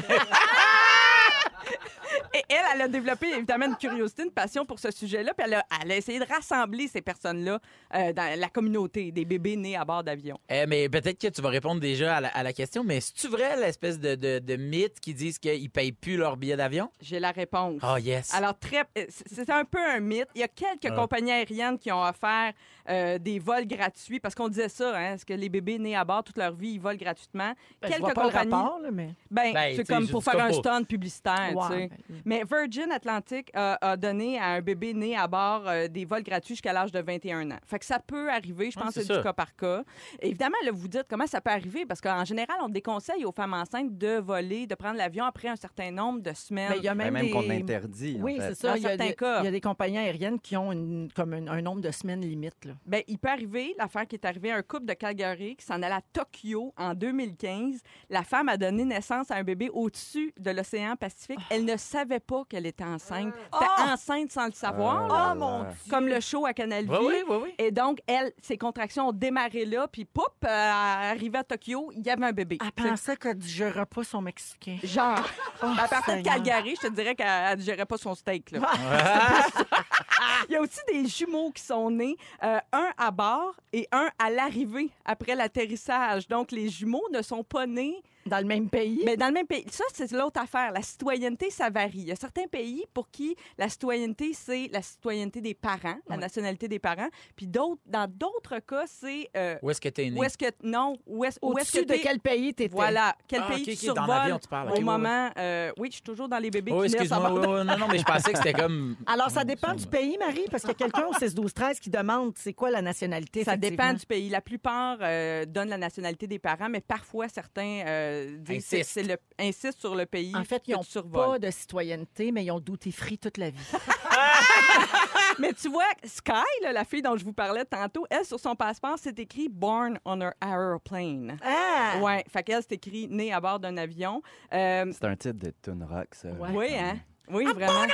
Et 2.37 2.43
elle, 2.49 2.65
elle 2.75 2.81
a 2.83 2.87
développé 2.87 3.27
évidemment 3.35 3.65
une 3.65 3.75
curiosité, 3.77 4.23
une 4.23 4.31
passion 4.31 4.63
pour 4.65 4.77
ce 4.79 4.91
sujet-là, 4.91 5.33
puis 5.35 5.45
elle 5.47 5.55
a, 5.55 5.65
elle 5.83 5.91
a 5.91 5.95
essayé 5.97 6.19
de 6.19 6.25
rassembler 6.25 6.87
ces 6.87 7.01
personnes-là 7.01 7.59
euh, 7.95 8.13
dans 8.13 8.39
la 8.39 8.49
communauté 8.49 9.11
des 9.11 9.25
bébés 9.25 9.55
nés 9.55 9.75
à 9.75 9.83
bord 9.85 10.03
d'avion. 10.03 10.37
Eh, 10.49 10.65
mais 10.67 10.87
peut-être 10.87 11.19
que 11.19 11.27
tu 11.27 11.41
vas 11.41 11.49
répondre 11.49 11.81
déjà 11.81 12.17
à 12.17 12.21
la, 12.21 12.27
à 12.29 12.43
la 12.43 12.53
question, 12.53 12.83
mais 12.83 13.01
c'est-tu 13.01 13.27
vrai 13.27 13.57
l'espèce 13.57 13.99
de, 13.99 14.13
de, 14.15 14.37
de 14.39 14.55
mythe 14.55 14.99
qui 14.99 15.13
disent 15.15 15.39
qu'ils 15.39 15.69
payent 15.71 15.91
plus 15.93 16.15
leur 16.17 16.37
billet 16.37 16.55
d'avion? 16.57 16.91
J'ai 17.01 17.19
la 17.19 17.31
réponse. 17.31 17.81
Oh 17.83 17.97
yes. 17.97 18.33
Alors, 18.35 18.57
très, 18.59 18.81
euh, 18.97 19.05
c'est 19.09 19.49
un 19.49 19.65
peu 19.65 19.79
un 19.79 19.99
mythe. 19.99 20.27
Il 20.35 20.41
y 20.41 20.43
a 20.43 20.47
quelques 20.47 20.85
Ah. 20.91 20.95
compagnies 20.95 21.31
aériennes 21.31 21.79
qui 21.79 21.91
ont 21.91 22.03
offert 22.03 22.53
euh, 22.89 23.17
des 23.17 23.39
vols 23.39 23.67
gratuits 23.67 24.19
parce 24.19 24.35
qu'on 24.35 24.47
disait 24.47 24.69
ça, 24.69 24.95
hein, 24.95 25.13
est-ce 25.15 25.25
que 25.25 25.33
les 25.33 25.49
bébés 25.49 25.79
nés 25.79 25.95
à 25.95 26.05
bord 26.05 26.23
toute 26.23 26.37
leur 26.37 26.53
vie, 26.53 26.73
ils 26.73 26.79
volent 26.79 26.97
gratuitement? 26.97 27.53
Ben, 27.81 27.87
je 27.87 27.87
quelques 27.89 27.99
vois 28.01 28.13
pas 28.13 28.21
compagnies. 28.27 28.49
le 28.51 28.55
rapport, 28.55 28.79
là, 28.79 28.89
mais... 28.91 29.09
Ben, 29.31 29.53
Ben, 29.53 29.73
c'est 29.75 29.87
comme 29.87 30.07
pour 30.07 30.23
faire 30.23 30.39
un 30.43 30.51
stunt 30.51 30.83
publicitaire, 30.83 31.53
tu 31.69 31.73
sais. 31.75 31.89
Ben, 32.27 32.43
Mais 32.49 32.57
Virgin 32.57 32.91
Atlantic 32.91 33.49
a, 33.53 33.77
a 33.91 33.97
donné 33.97 34.37
à 34.39 34.47
un 34.49 34.61
bébé 34.61 34.93
né 34.93 35.15
à 35.17 35.27
bord 35.27 35.63
euh, 35.67 35.87
des 35.87 36.05
vols 36.05 36.23
gratuits 36.23 36.55
jusqu'à 36.55 36.73
l'âge 36.73 36.91
de 36.91 36.99
21 36.99 37.51
ans. 37.51 37.57
Fait 37.65 37.79
que 37.79 37.85
ça 37.85 37.99
peut 37.99 38.29
arriver, 38.29 38.69
je 38.71 38.77
Ouais, 38.77 38.83
pense 38.85 38.93
c'est 38.93 39.01
du 39.01 39.13
ça. 39.13 39.23
cas 39.23 39.33
par 39.33 39.55
cas. 39.55 39.83
Évidemment, 40.21 40.57
là, 40.65 40.71
vous 40.71 40.87
dites 40.87 41.05
comment 41.09 41.27
ça 41.27 41.41
peut 41.41 41.51
arriver 41.51 41.85
parce 41.85 42.01
qu'en 42.01 42.25
général, 42.25 42.57
on 42.61 42.69
déconseille 42.69 43.25
aux 43.25 43.31
femmes 43.31 43.53
enceintes 43.53 43.97
de 43.97 44.17
voler, 44.19 44.67
de 44.67 44.75
prendre 44.75 44.97
l'avion 44.97 45.25
après 45.25 45.47
un 45.47 45.55
certain 45.55 45.91
nombre 45.91 46.21
de 46.21 46.33
semaines. 46.33 46.69
Ben, 46.69 46.75
il 46.77 46.83
y 46.83 46.87
a 46.87 46.93
Ben, 46.95 47.05
même, 47.05 47.13
même 47.13 47.25
des... 47.25 47.31
qu'on 47.31 47.49
interdit. 47.49 48.17
en 48.19 48.23
Oui, 48.23 48.37
fait. 48.37 48.49
c'est 48.49 48.55
ça. 48.55 48.69
Dans 48.69 48.75
Il 48.75 48.81
y, 48.83 48.87
a 48.87 48.97
des, 48.97 49.13
cas. 49.13 49.39
il 49.41 49.45
y 49.45 49.47
a 49.47 49.51
des 49.51 49.61
compagnies 49.61 49.97
aériennes 49.97 50.39
qui 50.39 50.57
ont 50.57 50.71
une- 50.71 51.09
comme 51.15 51.33
un, 51.33 51.47
un 51.47 51.61
nombre 51.61 51.81
de 51.81 51.91
semaines 51.91 52.21
limite. 52.21 52.65
Là. 52.65 52.73
Ben, 52.85 53.01
il 53.07 53.17
peut 53.17 53.29
arriver, 53.29 53.75
l'affaire 53.77 54.05
qui 54.07 54.15
est 54.15 54.25
arrivée 54.25 54.51
à 54.51 54.55
un 54.57 54.61
couple 54.63 54.85
de 54.85 54.93
Calgary 54.93 55.55
qui 55.55 55.65
s'en 55.65 55.75
allait 55.81 55.95
à 55.95 56.01
Tokyo 56.13 56.73
en 56.77 56.93
2015. 56.93 57.81
La 58.09 58.23
femme 58.23 58.49
a 58.49 58.57
donné 58.57 58.85
naissance 58.85 59.31
à 59.31 59.35
un 59.35 59.43
bébé 59.43 59.69
au-dessus 59.71 60.33
de 60.39 60.51
l'océan 60.51 60.95
Pacifique. 60.95 61.39
Elle 61.49 61.65
ne 61.65 61.77
savait 61.77 62.06
pas 62.19 62.43
qu'elle 62.49 62.65
était 62.65 62.83
enceinte. 62.83 63.33
Était 63.35 63.65
Ah! 63.77 63.93
enceinte 63.93 64.31
sans 64.31 64.45
le 64.47 64.51
savoir, 64.53 65.05
Ah, 65.05 65.07
là, 65.07 65.27
là, 65.29 65.35
mon 65.35 65.63
là. 65.63 65.69
comme 65.89 66.07
le 66.07 66.19
show 66.19 66.45
à 66.45 66.53
Canal 66.53 66.85
Vie. 66.85 66.91
Oui, 66.91 66.97
oui, 67.07 67.23
oui, 67.29 67.37
oui. 67.43 67.53
Et 67.57 67.71
donc, 67.71 67.99
elle, 68.07 68.31
ses 68.41 68.57
contractions 68.57 69.09
ont 69.09 69.11
démarré 69.13 69.65
là, 69.65 69.87
puis 69.87 70.05
poup, 70.05 70.23
euh, 70.43 70.47
arrivée 70.47 71.39
à 71.39 71.43
Tokyo, 71.43 71.91
il 71.95 72.05
y 72.05 72.09
avait 72.09 72.25
un 72.25 72.31
bébé. 72.31 72.57
Elle 72.61 72.71
pensait 72.71 73.15
qu'elle 73.17 73.35
ne 73.35 73.41
digérait 73.41 73.85
pas 73.85 74.03
son 74.03 74.21
mexicain. 74.21 74.77
Genre, 74.83 75.19
Oh, 75.63 75.67
à 75.77 75.87
partir 75.87 76.17
de. 76.17 76.21
Calgary, 76.21 76.75
je 76.81 76.87
te 76.87 76.93
dirais 76.93 77.15
qu'elle 77.15 77.51
ne 77.51 77.55
digérait 77.55 77.85
pas 77.85 77.97
son 77.97 78.13
steak. 78.15 78.51
Là. 78.51 78.59
Il 80.49 80.53
y 80.53 80.55
a 80.55 80.61
aussi 80.61 80.79
des 80.91 81.05
jumeaux 81.07 81.51
qui 81.51 81.61
sont 81.63 81.89
nés, 81.91 82.15
euh, 82.43 82.59
un 82.71 82.89
à 82.97 83.11
bord 83.11 83.55
et 83.73 83.87
un 83.91 84.09
à 84.19 84.29
l'arrivée 84.29 84.89
après 85.05 85.35
l'atterrissage. 85.35 86.27
Donc, 86.27 86.51
les 86.51 86.69
jumeaux 86.69 87.05
ne 87.11 87.21
sont 87.21 87.43
pas 87.43 87.65
nés 87.65 88.01
Dans 88.27 88.39
le 88.39 88.45
même 88.45 88.69
pays. 88.69 89.01
mais 89.05 89.17
dans 89.17 89.27
le 89.27 89.33
même 89.33 89.47
pays. 89.47 89.65
Ça, 89.71 89.83
c'est 89.93 90.11
l'autre 90.11 90.39
affaire. 90.41 90.71
La 90.71 90.81
citoyenneté, 90.81 91.49
ça 91.49 91.69
varie. 91.69 91.99
Il 91.99 92.07
y 92.07 92.11
a 92.11 92.15
certains 92.15 92.47
pays 92.47 92.85
pour 92.93 93.09
qui 93.09 93.35
la 93.57 93.69
citoyenneté, 93.69 94.33
c'est 94.33 94.69
la 94.71 94.81
citoyenneté 94.81 95.41
des 95.41 95.53
parents, 95.53 95.97
la 96.09 96.17
nationalité 96.17 96.67
des 96.67 96.79
parents. 96.79 97.07
Puis 97.35 97.47
d'autres, 97.47 97.81
dans 97.85 98.07
d'autres 98.09 98.59
cas, 98.59 98.83
c'est 98.87 99.29
euh, 99.35 99.57
Où 99.61 99.69
est-ce 99.71 99.81
que 99.81 99.89
t'es 99.89 100.09
né? 100.09 100.19
où 100.19 100.23
est-ce 100.23 100.37
que 100.37 100.45
non, 100.63 100.97
où 101.05 101.23
est-ce 101.25 101.37
est-ce 101.37 101.45
Au-dessus 101.45 101.85
que 101.85 101.93
de 101.93 101.99
quel 102.01 102.19
pays 102.19 102.53
t'étais? 102.53 102.73
Voilà, 102.75 103.15
quel 103.27 103.41
Ah, 103.43 103.51
pays 103.51 103.61
ok, 103.63 103.77
tu 103.77 103.89
ok, 103.89 103.95
dans 103.95 104.03
survoles 104.05 104.15
l'avion, 104.15 104.39
tu 104.39 104.47
parles. 104.47 104.71
au 104.77 104.81
moment. 104.81 105.29
euh, 105.37 105.71
oui, 105.77 105.87
je 105.89 105.93
suis 105.95 106.01
toujours 106.03 106.27
dans 106.29 106.37
les 106.39 106.49
bébés 106.51 106.71
Oh, 106.73 106.83
qui 106.83 106.91
naissent 106.91 107.09
ouais, 107.11 107.63
non, 107.63 107.63
non, 107.77 107.87
mais 107.91 107.97
je 107.99 108.03
pensais 108.03 108.31
que 108.31 108.37
c'était 108.37 108.53
comme. 108.61 108.95
Alors, 109.05 109.29
ça 109.29 109.43
dépend 109.43 109.73
du 109.73 109.85
pays, 109.87 110.17
Marie, 110.17 110.45
parce 110.49 110.63
qu'il 110.63 110.71
y 110.71 110.73
a 110.73 110.75
quelqu'un 110.75 111.05
au 111.07 111.13
6-12-13 111.13 111.79
qui 111.79 111.89
demande 111.89 112.33
c'est 112.35 112.53
quoi 112.53 112.71
la 112.71 112.81
nationalité. 112.81 113.43
Ça 113.43 113.57
dépend 113.57 113.93
du 113.93 114.05
pays. 114.05 114.29
La 114.29 114.41
plupart 114.41 114.97
euh, 115.01 115.45
donnent 115.45 115.69
la 115.69 115.77
nationalité 115.77 116.27
des 116.27 116.39
parents, 116.39 116.69
mais 116.69 116.81
parfois 116.81 117.27
certains 117.29 117.83
euh, 118.17 118.59
c'est 118.61 119.03
le, 119.03 119.17
insistent 119.39 119.79
sur 119.79 119.95
le 119.95 120.05
pays 120.05 120.35
En 120.35 120.43
fait, 120.43 120.63
ils 120.67 120.73
n'ont 120.75 121.09
pas 121.09 121.39
de 121.39 121.51
citoyenneté, 121.51 122.31
mais 122.31 122.45
ils 122.45 122.51
ont 122.51 122.59
duty 122.59 122.91
free 122.91 123.17
toute 123.17 123.37
la 123.37 123.49
vie. 123.49 123.59
Mais 125.39 125.53
tu 125.53 125.69
vois, 125.69 125.85
Sky, 126.03 126.31
là, 126.63 126.71
la 126.71 126.83
fille 126.83 127.01
dont 127.01 127.15
je 127.15 127.23
vous 127.23 127.33
parlais 127.33 127.65
tantôt, 127.65 128.05
elle, 128.09 128.25
sur 128.25 128.39
son 128.39 128.55
passeport, 128.55 128.95
c'est 128.99 129.17
écrit 129.19 129.49
Born 129.49 129.99
on 130.03 130.21
an 130.21 130.31
aeroplane. 130.41 131.37
Ah! 131.43 131.99
Ouais, 132.01 132.23
fait 132.27 132.43
qu'elle, 132.43 132.61
c'est 132.61 132.73
écrit 132.73 133.07
né 133.07 133.31
à 133.31 133.39
bord 133.39 133.59
d'un 133.59 133.77
avion. 133.77 134.21
Euh, 134.53 134.91
C'est 134.91 135.05
un 135.05 135.15
titre 135.15 135.37
de 135.39 135.53
tune 135.61 135.83
rock, 135.83 136.07
ça. 136.13 136.29
Ouais. 136.29 136.49
oui, 136.53 136.75
hein? 136.75 136.97
Oui, 137.29 137.45
vraiment. 137.45 137.85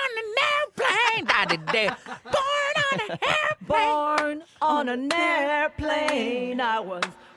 Born 3.67 4.43
on 4.61 4.87
an 4.87 5.09
airplane, 5.09 6.59
I 6.61 6.79
was 6.79 7.01
born. 7.01 7.32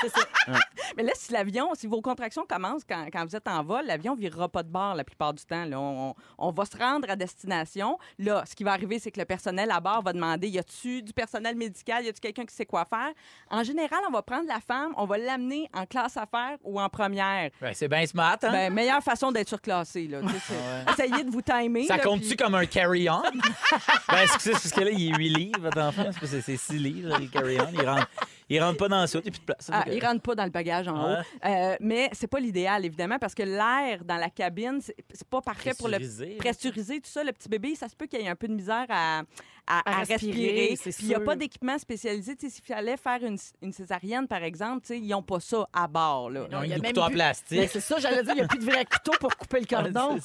C'est 0.00 0.08
ça. 0.08 0.20
Mais 0.96 1.02
là, 1.02 1.12
si 1.14 1.32
l'avion, 1.32 1.74
si 1.74 1.86
vos 1.86 2.00
contractions 2.00 2.46
commencent 2.48 2.84
quand, 2.88 3.06
quand 3.12 3.24
vous 3.26 3.36
êtes 3.36 3.48
en 3.48 3.62
vol, 3.62 3.86
l'avion 3.86 4.14
ne 4.14 4.20
virera 4.20 4.48
pas 4.48 4.62
de 4.62 4.68
bord 4.68 4.94
la 4.94 5.04
plupart 5.04 5.34
du 5.34 5.44
temps. 5.44 5.64
Là. 5.64 5.78
On, 5.78 6.50
va 6.52 6.64
se 6.64 6.76
rendre 6.76 7.10
à 7.10 7.16
destination. 7.16 7.98
Là, 8.18 8.44
ce 8.46 8.54
qui 8.54 8.64
va 8.64 8.72
arriver, 8.72 8.98
c'est 8.98 9.10
que 9.10 9.20
le 9.20 9.26
personnel 9.26 9.70
à 9.70 9.80
bord 9.80 10.02
va 10.02 10.12
demander 10.12 10.48
y 10.48 10.58
a-tu 10.58 11.02
du 11.02 11.12
personnel 11.12 11.56
médical? 11.56 12.04
Y 12.04 12.08
a-tu 12.08 12.20
quelqu'un 12.20 12.44
qui 12.44 12.54
sait 12.54 12.66
quoi 12.66 12.84
faire? 12.84 13.12
En 13.50 13.62
général, 13.62 13.98
on 14.08 14.12
va 14.12 14.22
prendre 14.22 14.46
la 14.46 14.60
femme, 14.60 14.92
on 14.96 15.04
va 15.06 15.18
l'amener 15.18 15.68
en 15.74 15.86
classe 15.86 16.16
affaires 16.16 16.56
ou 16.62 16.80
en 16.80 16.88
première. 16.88 17.50
Ben, 17.60 17.72
c'est 17.74 17.88
bien 17.88 18.06
smart, 18.06 18.38
hein? 18.42 18.52
Ben, 18.52 18.72
meilleure 18.72 19.02
façon 19.02 19.32
d'être 19.32 19.48
surclassé. 19.48 20.06
Là. 20.06 20.20
Sais, 20.22 20.38
c'est- 20.48 21.04
Essayez 21.04 21.24
de 21.24 21.30
vous 21.30 21.42
timer. 21.42 21.86
ça 21.86 21.98
compte-tu 21.98 22.28
puis- 22.28 22.36
comme 22.36 22.54
un 22.54 22.66
carry-on? 22.66 23.22
ben, 24.08 24.26
c'est 24.38 24.52
parce 24.52 24.70
que 24.70 24.80
là, 24.80 24.90
il 24.90 25.12
est 25.12 25.16
8 25.16 25.28
livres, 25.28 25.60
votre 25.60 25.80
enfant? 25.80 26.04
C'est 26.12 26.20
parce 26.20 26.32
que 26.32 26.40
c'est 26.40 26.56
6 26.56 26.78
livres, 26.78 27.08
là, 27.10 27.18
les 27.18 27.28
carry-on. 27.28 27.68
Il 27.72 27.86
rentre, 27.86 28.08
il 28.48 28.62
rentre 28.62 28.78
pas 28.78 28.88
dans 28.88 29.00
le 29.00 29.06
soute, 29.06 29.22
il 29.24 29.30
n'y 29.30 29.36
a 29.36 29.38
plus 29.38 29.40
de 29.40 29.44
place. 29.44 29.70
Ah, 29.72 29.82
Fait 29.82 29.90
que- 29.90 29.96
il 29.96 30.04
rentre 30.04 30.22
pas 30.22 30.34
dans 30.34 30.44
le 30.44 30.50
bagage 30.50 30.88
en 30.88 31.04
haut. 31.14 31.16
Euh, 31.44 31.76
mais 31.80 32.08
c'est 32.12 32.26
pas 32.26 32.40
l'idéal, 32.40 32.84
évidemment, 32.84 33.18
parce 33.18 33.34
que 33.34 33.42
l'air 33.42 34.04
dans 34.04 34.16
la 34.16 34.30
cabine, 34.30 34.80
c'est 34.80 35.28
pas 35.28 35.40
parfait 35.40 35.72
pour 35.78 35.88
le 35.88 35.98
pressurisé, 36.38 37.00
tout 37.00 37.10
ça. 37.10 37.24
Le 37.24 37.32
petit 37.32 37.48
bébé, 37.48 37.74
ça 37.74 37.88
se 37.88 37.96
peut 37.96 38.06
qu'il 38.06 38.20
y 38.20 38.24
ait 38.24 38.28
un 38.28 38.36
peu 38.36 38.48
de 38.48 38.54
misère 38.54 38.86
à, 38.88 39.22
à, 39.66 39.78
À 39.90 40.00
à 40.00 40.04
respirer, 40.04 40.76
Puis 40.80 40.94
il 41.00 41.08
n'y 41.08 41.14
a 41.14 41.20
pas 41.20 41.34
d'équipement 41.34 41.76
spécialisé. 41.78 42.36
Tu 42.36 42.48
sais, 42.48 42.54
S'il 42.56 42.64
fallait 42.64 42.96
faire 42.96 43.22
une, 43.24 43.36
une 43.62 43.72
césarienne, 43.72 44.28
par 44.28 44.42
exemple, 44.44 44.82
tu 44.82 44.88
sais, 44.88 44.98
ils 44.98 45.08
n'ont 45.08 45.22
pas 45.22 45.40
ça 45.40 45.68
à 45.72 45.88
bord. 45.88 46.30
Là. 46.30 46.46
Ils 46.50 46.56
ont 46.56 46.62
il 46.62 46.70
y 46.70 46.72
a 46.72 46.78
couteaux 46.78 47.02
en 47.02 47.10
plastique. 47.10 47.58
Mais 47.58 47.66
c'est 47.66 47.80
ça, 47.80 47.98
j'allais 47.98 48.22
dire, 48.22 48.32
il 48.34 48.36
n'y 48.36 48.42
a 48.42 48.48
plus 48.48 48.58
de 48.60 48.64
vrai 48.64 48.84
couteau 48.84 49.12
pour 49.18 49.36
couper 49.36 49.60
le 49.60 49.66
cordon. 49.92 50.18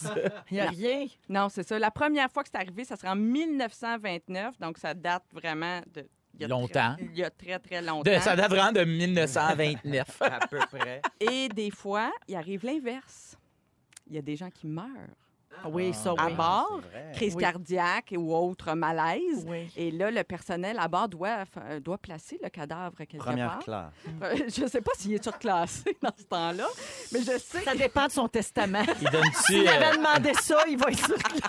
Il 0.52 0.54
n'y 0.56 0.60
a 0.60 0.70
rien. 0.70 1.08
Non, 1.28 1.50
c'est 1.50 1.68
ça. 1.68 1.80
La 1.80 1.90
première 1.92 2.30
fois 2.32 2.44
que 2.44 2.50
c'est 2.54 2.60
arrivé, 2.62 2.84
ça 2.86 2.96
sera 2.96 3.14
en 3.14 3.16
1929. 3.16 4.60
Donc, 4.60 4.78
ça 4.78 4.94
date 4.94 5.24
vraiment 5.34 5.82
de... 5.94 6.08
il 6.34 6.42
y 6.42 6.46
a 6.46 6.48
Longtemps. 6.48 6.96
très- 6.96 7.06
il 7.06 7.18
y 7.18 7.24
a 7.24 7.30
très, 7.30 7.60
très 7.60 7.82
longtemps. 7.82 8.10
De- 8.12 8.20
ça 8.20 8.36
date 8.36 8.50
vraiment 8.50 8.72
de 8.72 8.84
1929. 8.84 10.22
À 10.22 10.48
peu 10.48 10.60
près. 10.72 11.02
Et 11.20 11.50
des 11.50 11.72
fois, 11.72 12.12
il 12.28 12.36
arrive 12.36 12.66
l'inverse. 12.66 13.38
Il 14.08 14.16
y 14.16 14.18
a 14.18 14.22
des 14.22 14.36
gens 14.36 14.50
qui 14.50 14.68
meurent 14.68 14.88
Ah 15.64 15.70
Oui, 15.70 15.94
ça, 15.94 16.14
à 16.18 16.26
oui. 16.28 16.34
bord, 16.34 16.82
vrai. 16.90 17.12
crise 17.14 17.36
Oui. 17.36 17.44
cardiaque 17.44 18.14
ou 18.18 18.36
autre 18.36 18.74
malaise. 18.74 19.46
Oui. 19.48 19.72
Et 19.76 19.92
là, 19.92 20.10
le 20.10 20.24
personnel 20.24 20.78
à 20.80 20.88
bord 20.88 21.08
doit, 21.10 21.46
fa- 21.46 21.80
doit 21.80 21.98
placer 21.98 22.40
le 22.42 22.50
cadavre 22.50 22.98
quelque 22.98 23.18
Première 23.18 23.60
part. 23.60 23.60
classe. 23.60 23.94
Je 24.56 24.64
ne 24.64 24.68
sais 24.68 24.82
pas 24.82 24.92
s'il 24.98 25.14
est 25.14 25.24
surclassé 25.24 25.96
dans 26.02 26.12
ce 26.18 26.24
temps-là, 26.24 26.66
mais 27.12 27.20
je 27.20 27.38
sais. 27.38 27.62
Ça 27.62 27.76
dépend 27.76 28.08
de 28.08 28.12
son 28.12 28.28
testament. 28.28 28.84
Il 29.02 29.10
donne-tu. 29.10 29.32
S'il 29.54 29.68
euh, 29.68 29.72
avait 29.72 29.98
demandé 29.98 30.34
ça, 30.36 30.58
il 30.68 30.78
va 30.78 30.90
être 30.90 31.06
sur 31.06 31.16
classe. 31.18 31.42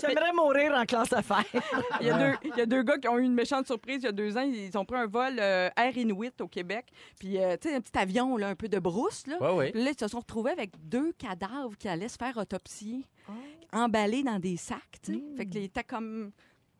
J'aimerais 0.00 0.32
mourir 0.32 0.72
en 0.74 0.84
classe 0.84 1.12
affaires. 1.12 1.44
Il 2.00 2.06
y, 2.06 2.10
a 2.10 2.18
deux, 2.18 2.36
il 2.44 2.56
y 2.56 2.60
a 2.60 2.66
deux 2.66 2.82
gars 2.82 2.98
qui 2.98 3.08
ont 3.08 3.18
eu 3.18 3.22
une 3.22 3.34
méchante 3.34 3.66
surprise 3.66 3.98
il 4.02 4.04
y 4.04 4.08
a 4.08 4.12
deux 4.12 4.36
ans. 4.36 4.42
Ils 4.42 4.76
ont 4.76 4.84
pris 4.84 4.98
un 4.98 5.06
vol 5.06 5.36
euh, 5.38 5.68
Air 5.76 5.96
Inuit 5.96 6.38
au 6.40 6.48
Québec. 6.48 6.86
Puis, 7.18 7.38
euh, 7.38 7.56
tu 7.60 7.68
sais, 7.68 7.74
un 7.74 7.80
petit 7.80 7.96
avion, 7.98 8.36
là, 8.36 8.48
un 8.48 8.54
peu 8.54 8.68
de 8.68 8.78
brousse. 8.78 9.26
Là. 9.26 9.36
Ouais, 9.40 9.52
ouais. 9.56 9.70
Puis 9.72 9.82
là, 9.84 9.90
ils 9.92 9.98
se 9.98 10.08
sont 10.08 10.18
retrouvés 10.20 10.50
avec 10.50 10.72
deux 10.88 11.12
cadavres 11.12 11.76
qui 11.78 11.88
allaient 11.88 12.08
se 12.08 12.16
faire 12.18 12.36
autopsier, 12.56 13.04
Oh. 13.28 13.32
emballés 13.72 14.22
dans 14.22 14.38
des 14.38 14.56
sacs. 14.56 14.80
tu 15.02 15.12
sais. 15.14 15.18
Mm. 15.18 15.36
Fait 15.36 15.46
qu'ils 15.46 15.64
étaient 15.64 15.84
comme 15.84 16.30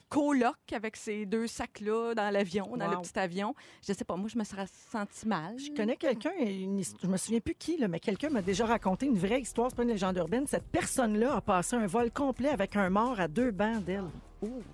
coloc 0.08 0.54
avec 0.72 0.96
ces 0.96 1.26
deux 1.26 1.48
sacs-là 1.48 2.14
dans 2.14 2.30
l'avion, 2.30 2.76
dans 2.76 2.88
le 2.88 2.96
petit 2.98 3.18
avion. 3.18 3.54
Je 3.86 3.92
sais 3.92 4.04
pas, 4.04 4.14
moi, 4.14 4.28
je 4.32 4.38
me 4.38 4.44
serais 4.44 4.66
senti 4.92 5.26
mal. 5.26 5.58
Je 5.58 5.72
connais 5.74 5.96
quelqu'un, 5.96 6.30
je 6.40 7.06
me 7.08 7.16
souviens 7.16 7.40
plus 7.40 7.56
qui, 7.56 7.76
là, 7.76 7.88
mais 7.88 7.98
quelqu'un 7.98 8.30
m'a 8.30 8.42
déjà 8.42 8.66
raconté 8.66 9.06
une 9.06 9.18
vraie 9.18 9.40
histoire, 9.40 9.70
c'est 9.70 9.76
pas 9.76 9.82
une 9.82 9.88
légende 9.88 10.16
urbaine. 10.16 10.46
Cette 10.46 10.68
personne-là 10.68 11.34
a 11.36 11.40
passé 11.40 11.74
un 11.74 11.88
vol 11.88 12.12
complet 12.12 12.50
avec 12.50 12.76
un 12.76 12.88
mort 12.88 13.18
à 13.18 13.26
deux 13.26 13.50
bancs 13.50 13.84
d'elle. 13.84 14.04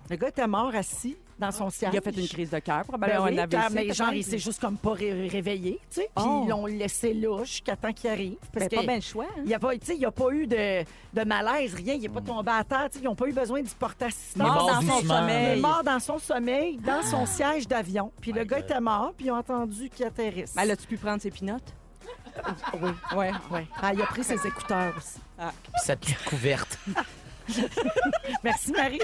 Le 0.09 0.15
gars 0.17 0.27
était 0.27 0.45
mort 0.47 0.73
assis 0.75 1.17
dans 1.39 1.51
son 1.51 1.69
siège. 1.69 1.91
Il 1.93 1.97
a 1.97 2.01
fait 2.01 2.11
une 2.15 2.27
crise 2.27 2.49
de 2.51 2.59
cœur, 2.59 2.79
Ben 2.79 2.83
probablement 2.83 3.23
oui, 3.25 3.39
un 3.39 3.47
car- 3.47 3.65
AVC, 3.65 3.73
mais 3.75 3.93
genre, 3.93 4.13
il 4.13 4.23
s'est 4.23 4.37
juste 4.37 4.59
comme 4.61 4.77
pas 4.77 4.91
ré- 4.93 5.27
réveillé, 5.27 5.79
tu 5.89 6.01
sais. 6.01 6.09
Puis 6.15 6.25
Oh. 6.27 6.41
ils 6.45 6.49
l'ont 6.49 6.65
laissé 6.65 7.13
là 7.13 7.43
jusqu'à 7.43 7.75
temps 7.75 7.91
qu'il 7.93 8.09
arrive. 8.09 8.35
Parce 8.53 8.65
Ben, 8.65 8.69
que 8.69 8.75
pas 8.75 8.81
bien 8.83 8.95
le 8.95 9.01
choix. 9.01 9.25
hein. 9.25 9.33
il 9.37 9.45
n'y 9.45 9.53
a, 9.53 9.59
pas- 9.59 9.73
tu 9.77 9.85
sais, 9.85 9.95
il 9.95 10.01
y 10.01 10.05
a 10.05 10.11
pas 10.11 10.29
eu 10.31 10.45
de, 10.47 10.83
de 11.13 11.23
malaise, 11.25 11.73
rien. 11.73 11.93
Il 11.95 12.01
n'est 12.01 12.09
pas 12.09 12.21
tombé 12.21 12.51
à 12.51 12.63
terre. 12.63 12.87
tu 12.91 12.97
sais, 12.97 13.03
Ils 13.03 13.07
n'ont 13.07 13.15
pas 13.15 13.25
eu 13.27 13.33
besoin 13.33 13.61
d'y 13.61 13.73
porter 13.73 14.05
assistance. 14.05 14.35
Mort 14.47 14.67
dans 14.67 14.81
son 14.81 14.81
doucement. 14.81 14.97
Il 14.99 15.05
est 15.05 15.07
sommeil. 15.07 15.61
mort 15.61 15.83
dans 15.83 15.99
son 15.99 16.19
sommeil, 16.19 16.77
dans 16.77 17.01
son 17.03 17.25
siège 17.25 17.67
d'avion. 17.67 18.11
Puis 18.21 18.31
le 18.31 18.43
gars 18.43 18.59
était 18.59 18.79
mort, 18.81 19.13
puis 19.17 19.27
ils 19.27 19.31
ont 19.31 19.37
entendu 19.37 19.89
qu'il 19.89 20.05
atterrisse. 20.05 20.53
Ben, 20.55 20.69
as-tu 20.69 20.87
pu 20.87 20.97
prendre 20.97 21.21
ses 21.21 21.31
pinottes? 21.31 21.73
oui. 22.81 22.89
Ouais. 23.15 23.31
Ouais. 23.51 23.65
Ah, 23.81 23.93
il 23.93 24.01
a 24.01 24.05
pris 24.05 24.23
ses 24.23 24.45
écouteurs 24.45 24.93
aussi. 24.97 25.19
Puis 25.37 25.71
sa 25.83 25.95
petite 25.95 26.23
couverte. 26.25 26.77
Merci, 28.43 28.71
Marie. 28.71 28.99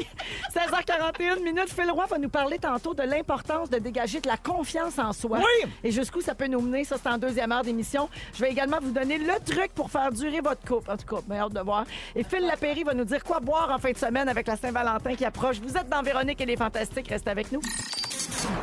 16h41 0.53 1.43
minutes. 1.43 1.69
Phil 1.69 1.89
Roy 1.91 2.05
va 2.05 2.17
nous 2.17 2.29
parler 2.29 2.57
tantôt 2.59 2.93
de 2.93 3.03
l'importance 3.03 3.69
de 3.69 3.77
dégager 3.79 4.19
de 4.21 4.27
la 4.27 4.37
confiance 4.37 4.97
en 4.99 5.13
soi. 5.13 5.39
Oui! 5.39 5.69
Et 5.83 5.91
jusqu'où 5.91 6.21
ça 6.21 6.35
peut 6.35 6.47
nous 6.47 6.61
mener. 6.61 6.83
Ça, 6.83 6.97
c'est 7.01 7.09
en 7.09 7.17
deuxième 7.17 7.51
heure 7.51 7.63
d'émission. 7.63 8.09
Je 8.33 8.39
vais 8.41 8.51
également 8.51 8.77
vous 8.81 8.91
donner 8.91 9.17
le 9.17 9.33
truc 9.45 9.73
pour 9.73 9.91
faire 9.91 10.11
durer 10.11 10.41
votre 10.41 10.65
couple. 10.65 10.91
En 10.91 10.97
tout 10.97 11.05
cas, 11.05 11.35
hâte 11.35 11.53
de 11.53 11.59
voir. 11.61 11.85
Et 12.15 12.23
Phil 12.23 12.41
Lapéry 12.45 12.83
va 12.83 12.93
nous 12.93 13.05
dire 13.05 13.23
quoi 13.23 13.39
boire 13.39 13.69
en 13.71 13.77
fin 13.77 13.91
de 13.91 13.97
semaine 13.97 14.29
avec 14.29 14.47
la 14.47 14.55
Saint-Valentin 14.57 15.15
qui 15.15 15.25
approche. 15.25 15.59
Vous 15.59 15.75
êtes 15.77 15.89
dans 15.89 16.01
Véronique 16.01 16.41
et 16.41 16.45
les 16.45 16.57
Fantastiques. 16.57 17.07
Restez 17.07 17.29
avec 17.29 17.51
nous. 17.51 17.61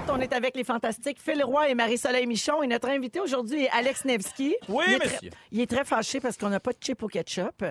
On 0.09 0.21
est 0.21 0.33
avec 0.33 0.57
les 0.57 0.65
Fantastiques 0.65 1.19
Phil 1.21 1.43
Roy 1.45 1.69
et 1.69 1.75
Marie-Soleil 1.75 2.27
Michon. 2.27 2.63
Et 2.63 2.67
notre 2.67 2.89
invité 2.89 3.21
aujourd'hui 3.21 3.65
est 3.65 3.71
Alex 3.71 4.05
Nevsky. 4.05 4.55
Oui, 4.69 4.85
il 4.89 4.95
est 4.95 4.99
très- 4.99 5.15
monsieur. 5.15 5.31
il 5.53 5.61
est 5.61 5.71
très 5.71 5.85
fâché 5.85 6.21
parce 6.21 6.37
qu'on 6.37 6.49
n'a 6.49 6.61
pas 6.61 6.73
de 6.73 6.79
chip 6.81 7.03
au 7.03 7.09
ketchup. 7.09 7.65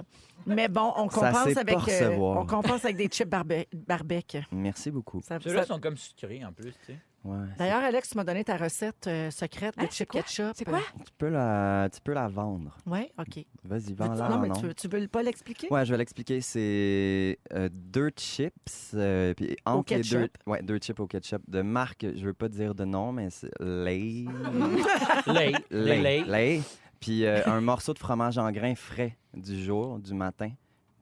Mais 0.46 0.68
bon, 0.68 0.94
on 0.96 1.08
compense 1.08 1.58
avec, 1.58 1.76
recevoir. 1.78 2.38
on 2.42 2.46
compense 2.46 2.84
avec 2.86 2.98
des 2.98 3.08
chips 3.08 3.30
barbe- 3.30 3.66
barbecue. 3.74 4.40
Merci 4.52 4.92
beaucoup. 4.92 5.22
Ça- 5.22 5.40
Ceux-là 5.40 5.62
ça- 5.62 5.68
sont 5.74 5.80
comme 5.80 5.98
sucrés 5.98 6.44
en 6.46 6.52
plus, 6.54 6.72
tu 6.86 6.94
sais. 6.94 7.00
Ouais. 7.24 7.38
D'ailleurs, 7.58 7.84
Alex, 7.84 8.10
tu 8.12 8.18
m'as 8.18 8.24
donné 8.24 8.44
ta 8.44 8.56
recette 8.56 9.08
euh, 9.08 9.32
secrète 9.32 9.76
de 9.78 9.82
Hein, 9.82 9.88
c'est 9.90 9.98
chip 10.04 10.12
ketchup. 10.12 10.52
C'est 10.54 10.64
quoi? 10.64 10.78
Tu 11.04 11.12
peux 11.18 11.30
la, 11.30 11.90
tu 11.92 12.00
peux 12.00 12.14
la 12.14 12.28
vendre. 12.28 12.78
Oui, 12.86 13.08
OK. 13.18 13.44
Vas-y, 13.64 13.94
vends-la 13.96 14.30
non, 14.30 14.38
mais 14.38 14.50
tu, 14.52 14.62
veux- 14.68 14.74
tu 14.76 14.88
veux 14.88 15.08
pas 15.08 15.24
l'expliquer? 15.24 15.68
Ouais, 15.72 15.84
je 15.86 15.92
vais 15.92 15.98
l'expliquer. 15.98 16.40
C'est 16.42 17.40
euh, 17.52 17.68
deux 17.74 18.12
chips, 18.16 18.92
euh, 18.94 19.34
puis 19.34 19.58
entre 19.66 19.96
les 19.96 20.02
deux, 20.04 20.20
ketchup. 20.28 20.38
ouais, 20.46 20.62
deux 20.62 20.78
chips 20.78 21.00
au 21.00 21.08
ketchup 21.08 21.42
de 21.48 21.64
marque. 21.64 22.06
Je 22.16 22.24
veux 22.26 22.34
pas 22.36 22.48
dire 22.48 22.76
de 22.76 22.86
nom, 22.86 23.12
mais 23.12 23.32
c'est 23.32 23.50
Lay, 23.60 24.26
Lay. 25.26 25.54
Lay, 25.72 26.24
lay. 26.26 26.62
Puis 27.06 27.24
euh, 27.26 27.40
un 27.46 27.62
morceau 27.62 27.94
de 27.94 28.00
fromage 28.00 28.38
en 28.40 28.52
grains 28.52 28.74
frais 28.76 29.16
du 29.34 29.64
jour, 29.64 30.00
du 30.00 30.14
matin. 30.16 30.50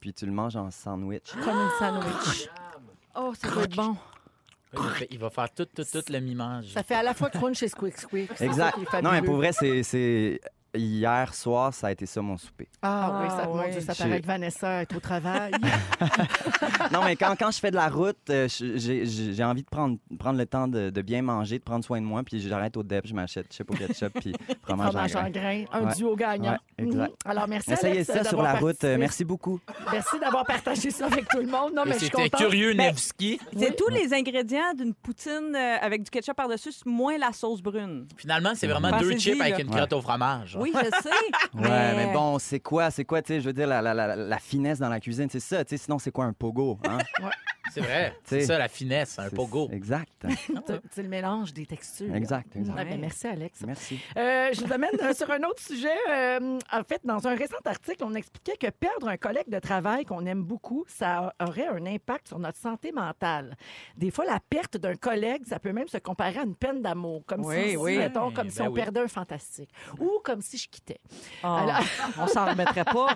Puis 0.01 0.13
tu 0.13 0.25
le 0.25 0.33
manges 0.33 0.57
en 0.57 0.69
sandwich. 0.69 1.31
Comme 1.43 1.55
une 1.57 1.69
sandwich. 1.79 2.49
Oh, 3.15 3.33
ça 3.39 3.49
doit 3.49 3.63
être 3.63 3.75
bon. 3.75 3.95
Il 4.73 4.79
va- 4.79 4.89
Il 5.11 5.19
va 5.19 5.29
faire 5.29 5.49
tout, 5.53 5.65
tout, 5.65 5.83
tout 5.83 6.03
le 6.11 6.19
mimage. 6.19 6.73
Ça 6.73 6.83
fait 6.83 6.95
à 6.95 7.03
la 7.03 7.13
fois 7.13 7.29
crunch 7.29 7.63
et 7.63 7.67
squeak 7.69 7.97
squeak. 7.97 8.31
Exact. 8.41 8.77
Non, 9.01 9.11
mais 9.11 9.21
pour 9.21 9.35
vrai, 9.35 9.53
c'est- 9.53 9.83
c'est 9.83 10.41
hier 10.75 11.33
soir, 11.33 11.73
ça 11.73 11.87
a 11.87 11.91
été 11.91 12.05
ça 12.05 12.21
mon 12.21 12.37
souper. 12.37 12.67
Ah, 12.81 13.19
oui, 13.21 13.29
ça, 13.29 13.41
Ah, 13.43 13.47
mon 13.47 13.59
oui. 13.63 13.71
Dieu, 13.71 13.81
ça 13.81 13.95
paraît 13.95 14.21
que 14.21 14.25
Vanessa 14.27 14.81
est 14.81 14.95
au 14.95 14.99
travail. 14.99 15.51
Non, 16.91 17.01
mais 17.03 17.15
quand, 17.15 17.35
quand 17.39 17.49
je 17.51 17.59
fais 17.59 17.71
de 17.71 17.75
la 17.75 17.87
route, 17.87 18.17
euh, 18.29 18.47
j'ai 18.49 19.43
envie 19.43 19.63
de 19.63 19.67
prendre, 19.69 19.97
prendre 20.19 20.37
le 20.37 20.45
temps 20.45 20.67
de, 20.67 20.89
de 20.89 21.01
bien 21.01 21.21
manger, 21.21 21.57
de 21.59 21.63
prendre 21.63 21.83
soin 21.83 21.99
de 22.01 22.05
moi, 22.05 22.21
puis 22.23 22.39
j'arrête 22.41 22.75
au 22.77 22.83
DEP, 22.83 23.07
je 23.07 23.13
m'achète 23.13 23.51
chip 23.53 23.69
au 23.71 23.73
ketchup, 23.73 24.13
puis 24.19 24.33
fromage, 24.61 25.15
en 25.15 25.29
grain. 25.29 25.63
Un 25.71 25.83
Ouais. 25.85 25.95
duo 25.95 26.15
gagnant. 26.15 26.51
Ouais, 26.51 26.85
exact. 26.85 27.09
Mhm. 27.25 27.31
Alors, 27.31 27.47
merci, 27.47 27.71
Essayez 27.71 27.93
Alex, 27.93 28.11
ça 28.13 28.23
sur 28.25 28.41
la 28.41 28.53
route. 28.53 28.61
participé. 28.79 28.97
merci 28.97 29.25
beaucoup. 29.25 29.59
Merci 29.91 30.19
d'avoir 30.19 30.45
partagé 30.45 30.91
ça 30.91 31.05
avec 31.07 31.27
tout 31.29 31.39
le 31.39 31.47
monde. 31.47 31.73
Non, 31.73 31.83
mais 31.85 31.93
je 31.93 31.99
suis 31.99 32.07
C'était 32.15 32.29
curieux, 32.29 32.73
Ben, 32.73 32.87
Nevsky. 32.87 33.39
C'est 33.57 33.75
tous 33.75 33.89
les 33.89 34.13
ingrédients 34.13 34.73
d'une 34.77 34.93
poutine 34.93 35.55
euh, 35.55 35.77
avec 35.81 36.03
du 36.03 36.11
ketchup 36.11 36.35
par-dessus, 36.35 36.73
moins 36.85 37.17
la 37.17 37.31
sauce 37.31 37.61
brune. 37.61 38.07
Finalement, 38.17 38.51
c'est 38.55 38.67
vraiment 38.67 38.89
Pensez-y, 38.91 39.09
deux 39.13 39.17
chips 39.19 39.41
avec 39.41 39.59
une 39.59 39.69
crotte 39.69 39.93
au 39.93 40.01
fromage. 40.01 40.55
Oui, 40.63 40.73
je 40.73 41.01
sais. 41.01 41.09
Ouais, 41.55 41.95
mais 41.95 42.13
bon, 42.13 42.39
c'est 42.39 42.59
quoi, 42.59 42.89
c'est 42.89 43.05
quoi, 43.05 43.21
tu 43.21 43.27
sais, 43.33 43.41
je 43.41 43.45
veux 43.45 43.53
dire, 43.53 43.67
la, 43.67 43.81
la, 43.81 43.93
la, 43.93 44.15
la 44.15 44.37
finesse 44.39 44.79
dans 44.79 44.89
la 44.89 44.99
cuisine, 44.99 45.27
c'est 45.29 45.39
ça, 45.39 45.63
tu 45.65 45.77
sais, 45.77 45.83
sinon 45.83 45.99
c'est 45.99 46.11
quoi 46.11 46.25
un 46.25 46.33
pogo, 46.33 46.79
hein? 46.87 46.97
C'est 47.71 47.81
vrai. 47.81 48.15
C'est 48.25 48.41
ça, 48.41 48.57
la 48.57 48.67
finesse, 48.67 49.17
un 49.19 49.29
pogo. 49.29 49.69
Exact, 49.71 50.11
C'est- 50.91 51.01
le 51.03 51.09
mélange 51.09 51.53
des 51.53 51.65
textures. 51.65 52.13
exact, 52.15 52.55
exact. 52.55 52.75
Ouais, 52.77 52.85
ben, 52.85 52.99
merci, 52.99 53.27
Alex. 53.27 53.61
Merci. 53.65 53.99
Euh, 54.17 54.49
je 54.53 54.61
vous 54.65 54.71
amène 54.73 54.91
euh, 55.01 55.13
sur 55.13 55.29
un 55.31 55.41
autre 55.43 55.61
sujet. 55.61 55.87
Euh, 56.09 56.59
en 56.71 56.83
fait, 56.83 57.01
dans 57.03 57.25
un 57.27 57.35
récent 57.35 57.55
article, 57.65 58.03
on 58.03 58.13
expliquait 58.15 58.57
que 58.57 58.69
perdre 58.69 59.07
un 59.07 59.17
collègue 59.17 59.49
de 59.49 59.59
travail 59.59 60.05
qu'on 60.05 60.25
aime 60.25 60.43
beaucoup, 60.43 60.83
ça 60.87 61.33
aurait 61.41 61.67
un 61.67 61.85
impact 61.85 62.27
sur 62.29 62.39
notre 62.39 62.57
santé 62.57 62.91
mentale. 62.91 63.55
Des 63.97 64.11
fois, 64.11 64.25
la 64.25 64.39
perte 64.39 64.77
d'un 64.77 64.95
collègue, 64.95 65.43
ça 65.45 65.59
peut 65.59 65.71
même 65.73 65.87
se 65.87 65.97
comparer 65.97 66.39
à 66.39 66.43
une 66.43 66.55
peine 66.55 66.81
d'amour. 66.81 67.23
Comme 67.25 67.45
Oui, 67.45 67.71
si, 67.71 67.77
oui. 67.77 67.97
mettons, 67.97 68.31
comme 68.31 68.49
si 68.49 68.59
Ben 68.59 68.67
on 68.67 68.71
oui. 68.71 68.81
perdait 68.81 69.01
un 69.01 69.07
fantastique. 69.07 69.69
Ou 69.99 70.19
comme 70.23 70.41
si 70.41 70.57
je 70.57 70.67
quittais. 70.69 70.99
Oh, 71.43 71.47
Alors- 71.47 71.79
on 72.17 72.27
s'en 72.27 72.45
remettrait 72.45 72.85
pas. 72.85 73.15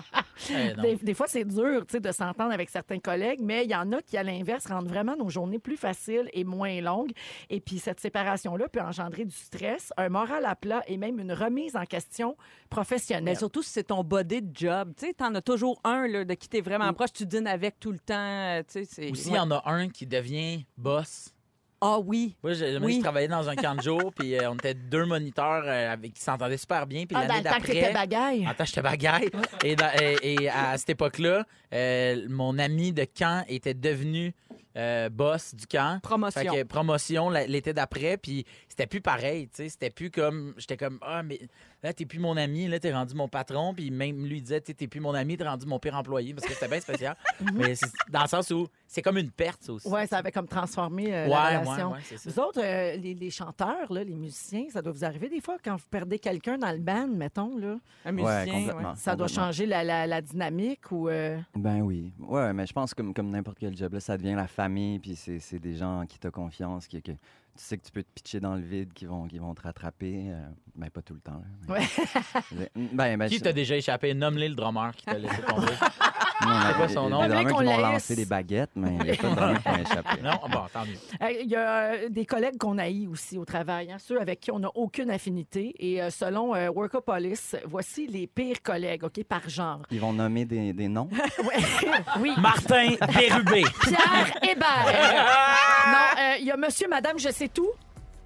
Eh. 0.50 0.72
Des, 0.80 0.96
des 0.96 1.14
fois, 1.14 1.26
c'est 1.28 1.44
dur 1.44 1.84
de 1.86 2.12
s'entendre 2.12 2.52
avec 2.52 2.70
certains 2.70 2.98
collègues, 2.98 3.40
mais 3.42 3.64
il 3.64 3.70
y 3.70 3.74
en 3.74 3.92
a 3.92 4.02
qui, 4.02 4.16
à 4.16 4.22
l'inverse, 4.38 4.66
rendent 4.66 4.88
vraiment 4.88 5.16
nos 5.16 5.28
journées 5.28 5.58
plus 5.58 5.76
faciles 5.76 6.28
et 6.32 6.44
moins 6.44 6.80
longues. 6.80 7.12
Et 7.50 7.60
puis, 7.60 7.78
cette 7.78 8.00
séparation-là 8.00 8.68
peut 8.68 8.80
engendrer 8.80 9.24
du 9.24 9.34
stress, 9.34 9.92
un 9.96 10.08
moral 10.08 10.44
à 10.46 10.54
plat 10.56 10.82
et 10.86 10.96
même 10.96 11.18
une 11.18 11.32
remise 11.32 11.76
en 11.76 11.84
question 11.84 12.36
professionnelle. 12.70 13.24
Mais 13.24 13.34
surtout 13.34 13.62
si 13.62 13.70
c'est 13.70 13.84
ton 13.84 14.04
body 14.04 14.42
de 14.42 14.50
job. 14.56 14.92
Tu 14.96 15.06
sais, 15.06 15.14
t'en 15.14 15.34
as 15.34 15.42
toujours 15.42 15.80
un 15.84 16.06
là, 16.06 16.24
de 16.24 16.34
qui 16.34 16.48
t'es 16.48 16.60
vraiment 16.60 16.92
proche, 16.92 17.12
tu 17.12 17.26
dînes 17.26 17.46
avec 17.46 17.78
tout 17.80 17.92
le 17.92 17.98
temps. 17.98 18.14
euh, 18.16 18.62
Tu 18.62 18.84
sais, 18.84 18.84
c'est. 18.84 19.10
Aussi, 19.10 19.28
il 19.30 19.34
y 19.34 19.38
en 19.38 19.50
a 19.50 19.62
un 19.66 19.88
qui 19.88 20.06
devient 20.06 20.64
boss. 20.76 21.34
Ah 21.80 21.98
oui. 22.00 22.34
Moi, 22.42 22.54
j'ai 22.54 22.76
Oui. 22.78 22.96
je 22.96 23.00
travaillais 23.00 23.28
dans 23.28 23.48
un 23.48 23.54
camp 23.54 23.76
de 23.76 23.82
jour, 23.82 24.12
puis 24.12 24.34
euh, 24.36 24.50
on 24.50 24.54
était 24.54 24.74
deux 24.74 25.04
moniteurs 25.06 25.62
euh, 25.64 25.92
avec, 25.92 26.14
qui 26.14 26.20
s'entendaient 26.22 26.56
super 26.56 26.86
bien. 26.88 27.06
Puis 27.06 27.16
Ah, 27.16 27.22
dans 27.26 27.34
l'année 27.34 27.44
le 27.44 27.50
temps 27.50 27.60
que 27.60 27.66
t'étais 27.66 27.80
d'après. 27.92 27.94
bagaille. 27.94 28.48
En 28.48 28.54
temps, 28.54 28.64
j'étais 28.64 28.82
bagaille. 28.82 29.30
Et, 29.62 29.76
dans- 29.76 29.92
et- 30.00 30.42
et 30.42 30.48
à 30.50 30.76
cette 30.76 30.90
époque-là, 30.90 31.44
euh, 31.72 32.26
mon 32.28 32.58
ami 32.58 32.92
de 32.92 33.04
camp 33.04 33.44
était 33.48 33.74
devenu 33.74 34.34
euh, 34.76 35.08
boss 35.08 35.54
du 35.54 35.66
camp. 35.66 36.00
Promotion. 36.02 36.40
Fait 36.40 36.46
que 36.46 36.62
promotion 36.64 37.30
l'été 37.30 37.72
d'après, 37.72 38.16
puis 38.16 38.44
c'était 38.68 38.86
plus 38.86 39.00
pareil, 39.00 39.48
tu 39.48 39.64
sais, 39.64 39.68
c'était 39.70 39.90
plus 39.90 40.10
comme 40.10 40.54
j'étais 40.56 40.76
comme 40.76 40.98
ah 41.02 41.22
mais 41.24 41.40
là 41.82 41.92
t'es 41.92 42.04
plus 42.06 42.18
mon 42.18 42.36
ami, 42.36 42.66
là 42.68 42.78
t'es 42.80 42.92
rendu 42.92 43.14
mon 43.14 43.28
patron, 43.28 43.74
puis 43.74 43.90
même 43.90 44.24
lui 44.26 44.40
disait 44.42 44.60
t'es 44.60 44.86
plus 44.86 45.00
mon 45.00 45.14
ami, 45.14 45.36
t'es 45.36 45.44
rendu 45.46 45.66
mon 45.66 45.78
pire 45.78 45.94
employé 45.96 46.34
parce 46.34 46.46
que 46.46 46.52
c'était 46.54 46.68
bien 46.68 46.80
spécial. 46.80 47.16
mais 47.54 47.74
c'est 47.74 47.86
dans 48.10 48.22
le 48.22 48.28
sens 48.28 48.50
où 48.50 48.66
c'est 48.86 49.02
comme 49.02 49.18
une 49.18 49.30
perte 49.30 49.62
ça 49.62 49.72
aussi. 49.72 49.88
Oui, 49.88 50.06
ça 50.06 50.18
avait 50.18 50.32
comme 50.32 50.48
transformé 50.48 51.14
euh, 51.14 51.24
ouais, 51.24 51.30
la 51.30 51.42
ouais, 51.50 51.56
relation. 51.58 51.92
ouais, 51.92 51.98
c'est 52.04 52.18
ça. 52.18 52.30
Vous 52.30 52.40
autres, 52.40 52.60
euh, 52.62 52.96
les, 52.96 53.14
les 53.14 53.30
chanteurs, 53.30 53.92
là, 53.92 54.02
les 54.04 54.14
musiciens, 54.14 54.64
ça 54.70 54.82
doit 54.82 54.92
vous 54.92 55.04
arriver 55.04 55.28
des 55.28 55.40
fois 55.40 55.56
quand 55.62 55.76
vous 55.76 55.86
perdez 55.90 56.18
quelqu'un 56.18 56.58
dans 56.58 56.72
le 56.72 56.78
band, 56.78 57.06
mettons, 57.08 57.56
là. 57.58 57.76
Un 58.04 58.16
Ouais, 58.18 58.44
musicien. 58.44 58.68
complètement. 58.70 58.94
Ça 58.96 59.14
doit 59.16 59.28
changer 59.28 59.66
la, 59.66 59.84
la- 59.84 60.06
la 60.06 60.20
dynamique 60.20 60.90
ou... 60.90 61.08
euh, 61.08 61.38
Ben 61.54 61.80
oui. 61.82 62.12
Ouais, 62.18 62.52
mais 62.52 62.66
je 62.66 62.72
pense 62.72 62.92
que 62.94 62.96
comme, 63.02 63.14
comme 63.14 63.30
n'importe 63.30 63.58
quel 63.60 63.76
job, 63.76 63.92
là, 63.92 64.00
ça 64.00 64.16
devient 64.16 64.34
la 64.34 64.46
famille, 64.48 64.98
puis 64.98 65.14
c'est 65.16 65.38
c'est 65.38 65.58
des 65.58 65.76
gens 65.76 66.00
en 66.00 66.06
qui 66.06 66.18
t'as 66.18 66.30
confiance, 66.30 66.86
qui, 66.86 67.00
que 67.02 67.12
tu 67.58 67.64
sais 67.64 67.76
que 67.76 67.84
tu 67.84 67.90
peux 67.92 68.02
te 68.02 68.08
pitcher 68.14 68.40
dans 68.40 68.54
le 68.54 68.62
vide, 68.62 68.92
qui 68.92 69.04
vont, 69.04 69.26
qui 69.26 69.38
vont 69.38 69.54
te 69.54 69.62
rattraper. 69.62 70.26
euh, 70.28 70.48
ben, 70.76 70.88
pas 70.90 71.02
tout 71.02 71.14
le 71.14 71.20
temps. 71.20 71.42
Là, 71.42 71.46
mais- 71.68 71.74
Ouais. 71.74 72.70
ben, 72.92 73.18
ben, 73.18 73.28
Qui 73.28 73.40
t'a 73.40 73.52
déjà 73.52 73.76
échappé? 73.76 74.14
Nomme-le 74.14 74.48
le 74.48 74.54
drummer 74.54 74.94
qui 74.94 75.04
t'a 75.04 75.18
laissé 75.18 75.42
tomber. 75.42 75.66
Quoi 76.40 76.48
il 76.48 76.80
y 76.80 76.82
a- 76.84 76.88
son 76.88 77.08
il 77.08 77.10
y 77.10 77.14
a 77.14 77.28
nom? 77.28 77.28
des 77.28 77.44
qui 77.46 77.52
vont 77.52 77.60
la 77.60 77.76
lancer 77.78 77.92
laisse. 78.14 78.16
des 78.16 78.24
baguettes, 78.26 78.70
mais 78.76 78.88
il 78.90 79.02
n'y 79.04 79.10
a 79.10 79.16
pas 79.16 79.52
de 79.52 80.16
qui 80.16 80.22
non? 80.22 80.30
Ah 80.42 80.48
Bon, 80.48 80.60
tant 80.72 80.84
mieux. 80.84 80.96
Euh, 81.22 81.30
Il 81.42 81.48
y 81.50 81.56
a 81.56 81.60
euh, 81.92 82.08
des 82.08 82.24
collègues 82.26 82.56
qu'on 82.58 82.78
haït 82.78 83.06
aussi 83.08 83.38
au 83.38 83.44
travail, 83.44 83.90
hein, 83.92 83.96
ceux 83.98 84.20
avec 84.20 84.40
qui 84.40 84.50
on 84.50 84.58
n'a 84.60 84.70
aucune 84.74 85.10
affinité. 85.10 85.74
Et 85.78 86.00
euh, 86.02 86.10
selon 86.10 86.54
euh, 86.54 86.68
Workopolis, 86.70 87.56
voici 87.66 88.06
les 88.06 88.26
pires 88.26 88.62
collègues, 88.62 89.04
OK, 89.04 89.22
par 89.24 89.48
genre. 89.48 89.80
Ils 89.90 90.00
vont 90.00 90.12
nommer 90.12 90.44
des, 90.44 90.72
des 90.72 90.88
noms? 90.88 91.08
Oui. 92.20 92.32
Martin 92.38 92.90
Bérubé. 93.14 93.64
Pierre 93.82 94.32
Hébert. 94.42 94.86
non, 95.86 96.22
euh, 96.22 96.36
il 96.40 96.46
y 96.46 96.50
a 96.50 96.56
monsieur, 96.56 96.88
madame, 96.88 97.18
je 97.18 97.30
sais 97.30 97.48
tout. 97.48 97.68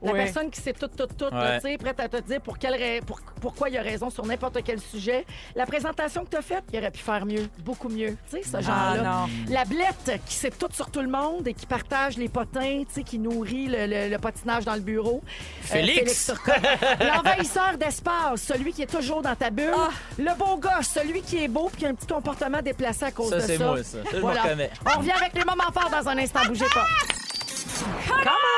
La 0.03 0.13
Oui. 0.13 0.19
personne 0.19 0.51
qui 0.51 0.61
sait 0.61 0.73
tout, 0.73 0.89
tout, 0.89 1.07
tout, 1.07 1.27
là, 1.33 1.41
Ouais. 1.55 1.61
tu 1.61 1.69
sais, 1.69 1.79
prête 1.79 2.01
à 2.01 2.09
te 2.09 2.17
dire 2.23 2.41
pour 2.41 2.59
quelle 2.59 2.75
ra- 2.75 3.05
pour- 3.07 3.21
pourquoi 3.41 3.69
il 3.71 3.79
a 3.79 3.83
raison 3.83 4.11
sur 4.11 4.27
n'importe 4.27 4.59
quel 4.65 4.81
sujet. 4.81 5.25
La 5.55 5.65
présentation 5.67 6.25
que 6.25 6.31
tu 6.31 6.37
as 6.37 6.43
faite, 6.43 6.65
il 6.73 6.79
aurait 6.79 6.91
pu 6.91 6.99
faire 7.01 7.25
mieux, 7.25 7.49
beaucoup 7.61 7.89
mieux. 7.89 8.17
Tu 8.31 8.39
sais, 8.39 8.43
ce 8.43 8.57
Ah 8.57 8.61
genre-là. 8.61 9.03
non. 9.03 9.29
La 9.49 9.65
blette 9.65 10.21
qui 10.27 10.35
sait 10.35 10.51
tout 10.51 10.69
sur 10.73 10.91
tout 10.91 11.01
le 11.03 11.09
monde 11.09 11.47
et 11.47 11.55
qui 11.55 11.67
partage 11.67 12.17
les 12.17 12.29
potins, 12.29 12.83
tu 12.89 12.95
sais, 12.95 13.03
qui 13.05 13.19
nourrit 13.19 13.67
le, 13.69 13.87
le- 13.87 14.09
le 14.11 14.19
patinage 14.19 14.65
dans 14.65 14.75
le 14.75 14.81
bureau. 14.81 15.23
Euh, 15.25 15.67
Félix. 15.67 16.33
L'envahisseur 17.01 17.79
d'espace, 17.79 18.43
celui 18.43 18.73
qui 18.73 18.83
est 18.83 18.87
toujours 18.93 19.23
dans 19.23 19.35
ta 19.37 19.51
bulle. 19.51 19.73
Ah. 19.77 19.91
Le 20.19 20.35
beau 20.37 20.57
gosse, 20.57 20.89
celui 20.89 21.23
qui 21.23 21.45
est 21.45 21.49
beau 21.49 21.69
puis 21.69 21.81
qui 21.81 21.87
a 21.87 21.91
un 21.91 21.95
petit 21.95 22.07
comportement 22.07 22.61
déplacé 22.63 23.05
à 23.05 23.11
cause 23.13 23.31
Ça, 23.31 23.37
de 23.37 23.41
c'est 23.43 23.57
ça. 23.59 23.65
moi, 23.67 23.77
ça. 23.79 23.85
Ça, 23.85 23.99
je 24.11 24.17
me 24.17 24.21
Voilà. 24.21 24.43
reconnais. 24.43 24.71
On 24.95 24.99
revient 24.99 25.13
avec 25.13 25.35
les 25.35 25.45
moments 25.45 25.71
forts 25.73 25.91
dans 25.91 26.09
un 26.09 26.19
instant. 26.19 26.41
Bougez 26.49 26.65
pas. 26.75 26.87
Come 28.09 28.33
on! 28.33 28.52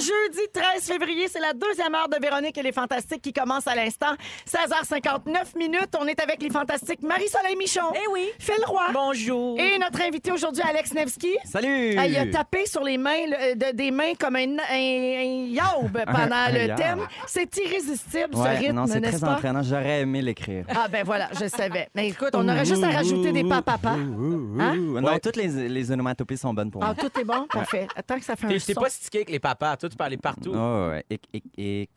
Jeudi 0.00 0.40
13 0.52 0.82
février, 0.84 1.28
c'est 1.28 1.40
la 1.40 1.52
deuxième 1.52 1.94
heure 1.94 2.08
de 2.08 2.16
Véronique 2.20 2.56
et 2.56 2.62
les 2.62 2.72
Fantastiques 2.72 3.22
qui 3.22 3.32
commence 3.32 3.66
à 3.66 3.74
l'instant. 3.74 4.14
16h59 4.48 5.56
minutes. 5.58 5.94
On 6.00 6.06
est 6.06 6.20
avec 6.20 6.42
les 6.42 6.50
Fantastiques 6.50 7.02
Marie-Soleil 7.02 7.56
Michon. 7.56 7.82
Eh 7.94 8.08
oui. 8.12 8.30
Phil 8.38 8.64
Roy. 8.66 8.82
Bonjour. 8.92 9.58
Et 9.60 9.78
notre 9.78 10.00
invité 10.02 10.32
aujourd'hui, 10.32 10.62
Alex 10.68 10.92
Nevsky. 10.94 11.36
Salut! 11.44 11.96
Ah, 11.98 12.06
il 12.06 12.16
a 12.16 12.26
tapé 12.26 12.66
sur 12.66 12.82
les 12.82 12.96
mains, 12.98 13.26
le- 13.26 13.54
de- 13.56 13.76
des 13.76 13.90
mains 13.90 14.14
comme 14.18 14.36
un, 14.36 14.56
un, 14.58 14.74
un 14.74 15.46
yaoub 15.48 15.90
pendant 16.06 16.34
Un 16.36 16.52
le 16.52 16.74
thème. 16.76 17.06
C'est 17.26 17.54
irrésistible, 17.58 18.34
ce 18.34 18.58
rythme, 18.58 18.72
non, 18.76 18.86
c'est 18.86 19.00
très 19.00 19.18
pas? 19.18 19.32
entraînant. 19.34 19.62
J'aurais 19.62 20.00
aimé 20.00 20.22
l'écrire. 20.22 20.64
Ah, 20.74 20.88
ben 20.88 21.04
voilà, 21.04 21.28
je 21.38 21.46
savais. 21.46 21.88
Mais 21.94 22.08
écoute, 22.08 22.30
on 22.34 22.48
aurait 22.48 22.64
juste 22.64 22.82
à 22.84 22.90
rajouter 22.90 23.32
des 23.32 23.44
papapas. 23.44 23.90
Hein? 23.90 24.76
Non, 24.76 25.18
toutes 25.22 25.36
les, 25.36 25.68
les 25.68 25.90
onomatopées 25.92 26.36
sont 26.36 26.54
bonnes 26.54 26.70
pour 26.70 26.82
Ah, 26.82 26.94
moi. 26.94 27.08
tout 27.10 27.20
est 27.20 27.24
bon? 27.24 27.46
Parfait. 27.52 27.86
Attends 27.94 28.18
que 28.18 28.24
ça 28.24 28.36
fait 28.36 28.46
un 28.46 28.50
t'es 28.50 28.58
son. 28.74 28.80
pas 28.80 28.88
stické 28.90 29.18
avec 29.18 29.30
les 29.30 29.38
papas. 29.40 29.76
Tu 29.90 29.96
peux 29.96 30.04
aller 30.04 30.16
partout. 30.16 30.52
Oh, 30.54 30.90
ouais. 30.90 31.04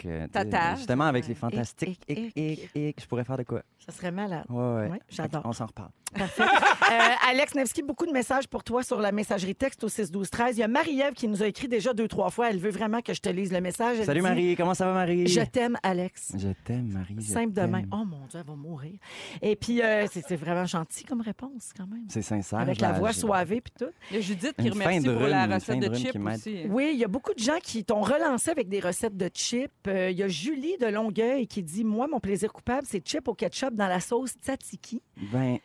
Euh. 0.05 0.75
Justement, 0.75 1.05
avec 1.05 1.27
les 1.27 1.35
fantastiques. 1.35 2.01
hic, 2.07 2.69
hic. 2.75 3.01
Je 3.01 3.05
pourrais 3.07 3.23
faire 3.23 3.37
de 3.37 3.43
quoi? 3.43 3.61
Ça 3.85 3.91
serait 3.91 4.11
malade. 4.11 4.45
Ouais, 4.49 4.57
ouais. 4.57 4.89
Ouais, 4.89 4.99
j'adore. 5.09 5.41
On 5.45 5.53
s'en 5.53 5.65
reparle. 5.65 5.89
Euh, 6.15 6.95
Alex 7.27 7.55
Nevsky, 7.55 7.81
beaucoup 7.81 8.05
de 8.05 8.11
messages 8.11 8.47
pour 8.47 8.63
toi 8.63 8.83
sur 8.83 8.99
la 8.99 9.11
messagerie 9.11 9.55
texte 9.55 9.83
au 9.83 9.89
6 9.89 10.11
12 10.11 10.29
13. 10.29 10.57
Il 10.57 10.59
y 10.59 10.63
a 10.63 10.67
Marie-Ève 10.67 11.13
qui 11.13 11.27
nous 11.27 11.41
a 11.41 11.47
écrit 11.47 11.67
déjà 11.67 11.93
deux, 11.93 12.07
trois 12.07 12.29
fois. 12.29 12.49
Elle 12.49 12.59
veut 12.59 12.69
vraiment 12.69 13.01
que 13.01 13.13
je 13.13 13.21
te 13.21 13.29
lise 13.29 13.51
le 13.51 13.61
message. 13.61 13.97
Elle 13.99 14.05
Salut 14.05 14.19
dit, 14.19 14.27
Marie, 14.27 14.55
comment 14.55 14.73
ça 14.73 14.85
va 14.85 14.93
Marie? 14.93 15.27
Je 15.27 15.41
t'aime, 15.41 15.77
Alex. 15.81 16.33
Je 16.37 16.49
t'aime 16.65 16.91
Marie. 16.91 17.21
Simple 17.21 17.53
de 17.53 17.61
t'aime. 17.61 17.71
même. 17.71 17.87
Oh 17.91 18.03
mon 18.05 18.27
Dieu, 18.27 18.39
elle 18.39 18.45
va 18.45 18.55
mourir. 18.55 18.93
Et 19.41 19.55
puis, 19.55 19.81
euh, 19.81 20.05
c'est 20.07 20.35
vraiment 20.35 20.65
gentil 20.65 21.03
comme 21.03 21.21
réponse, 21.21 21.71
quand 21.75 21.87
même. 21.87 22.05
C'est 22.09 22.21
sincère. 22.21 22.59
Avec 22.59 22.79
la 22.79 22.91
voix 22.91 23.13
soivée 23.13 23.61
puis 23.61 23.73
tout. 23.79 23.91
Il 24.11 24.17
y 24.17 24.19
a 24.19 24.21
Judith 24.21 24.53
qui 24.59 24.67
Une 24.67 24.73
remercie 24.73 25.09
pour 25.09 25.27
la 25.27 25.47
recette 25.47 25.79
de 25.79 25.87
de 25.87 25.95
chips 25.95 26.15
aussi. 26.15 26.65
Oui, 26.69 26.91
il 26.93 26.99
y 26.99 27.03
a 27.03 27.07
beaucoup 27.07 27.33
de 27.33 27.39
gens 27.39 27.59
qui 27.61 27.82
t'ont 27.83 28.01
relancé 28.01 28.49
avec 28.51 28.69
des 28.69 28.79
recettes 28.79 29.17
de 29.17 29.29
chips. 29.33 29.71
Euh, 29.87 30.09
Il 30.11 30.17
y 30.17 30.23
a 30.23 30.27
Julie 30.27 30.77
de 30.77 30.87
Longueuil 30.87 31.47
qui 31.47 31.63
dit 31.63 31.83
Moi, 31.83 32.07
mon 32.07 32.19
plaisir 32.19 32.51
coupable, 32.51 32.85
c'est 32.85 33.05
chips 33.07 33.27
au 33.27 33.33
ketchup 33.33 33.73
dans 33.73 33.87
la 33.87 33.99
sauce 33.99 34.33
tzatziki. 34.41 35.01
Ben, 35.31 35.57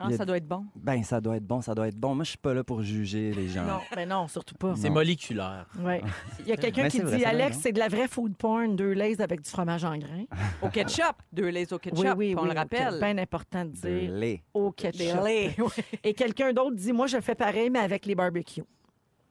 Ah, 0.00 0.10
ça 0.16 0.24
doit 0.26 0.36
être 0.38 0.46
bon. 0.48 0.64
ben, 0.74 1.02
ça 1.04 1.20
doit 1.20 1.36
être 1.36 1.46
bon, 1.46 1.60
ça 1.62 1.72
doit 1.74 1.86
être 1.88 1.96
bon. 1.96 2.14
Moi, 2.16 2.24
je 2.24 2.30
suis 2.30 2.38
pas 2.38 2.52
là 2.52 2.64
pour 2.64 2.82
juger 2.82 3.32
les 3.32 3.46
gens. 3.48 3.64
Non, 3.64 3.78
mais 3.94 4.04
non, 4.04 4.26
surtout 4.26 4.56
pas. 4.56 4.74
C'est 4.76 4.90
moléculaire. 4.90 5.66
Ouais. 5.80 6.02
Il 6.40 6.46
y 6.48 6.52
a 6.52 6.56
quelqu'un 6.56 6.82
Mais 6.82 6.90
qui 6.90 6.98
vrai, 7.00 7.16
dit 7.18 7.24
Alex, 7.24 7.58
c'est 7.62 7.72
de 7.72 7.78
la 7.78 7.88
vraie 7.88 8.08
food 8.08 8.36
porn, 8.36 8.74
deux 8.74 8.90
lays 8.90 9.20
avec 9.20 9.40
du 9.42 9.48
fromage 9.48 9.84
en 9.84 9.96
grains. 9.96 10.24
Au 10.62 10.68
ketchup. 10.68 11.14
Deux 11.32 11.48
lays 11.48 11.72
au 11.72 11.78
ketchup. 11.78 11.98
oui, 12.00 12.10
oui, 12.16 12.34
on 12.36 12.42
oui. 12.42 12.48
le 12.48 12.54
rappelle. 12.58 12.88
C'est 12.94 12.98
bien 13.12 13.18
important 13.18 13.64
de 13.64 13.70
dire 13.70 14.10
lait. 14.12 14.42
au 14.52 14.72
ketchup. 14.72 15.20
Et 16.04 16.12
quelqu'un 16.12 16.52
d'autre 16.52 16.74
dit 16.74 16.92
Moi, 16.92 17.06
je 17.06 17.20
fais 17.20 17.36
pareil, 17.36 17.70
mais 17.70 17.78
avec 17.78 18.04
les 18.04 18.16
barbecues. 18.16 18.64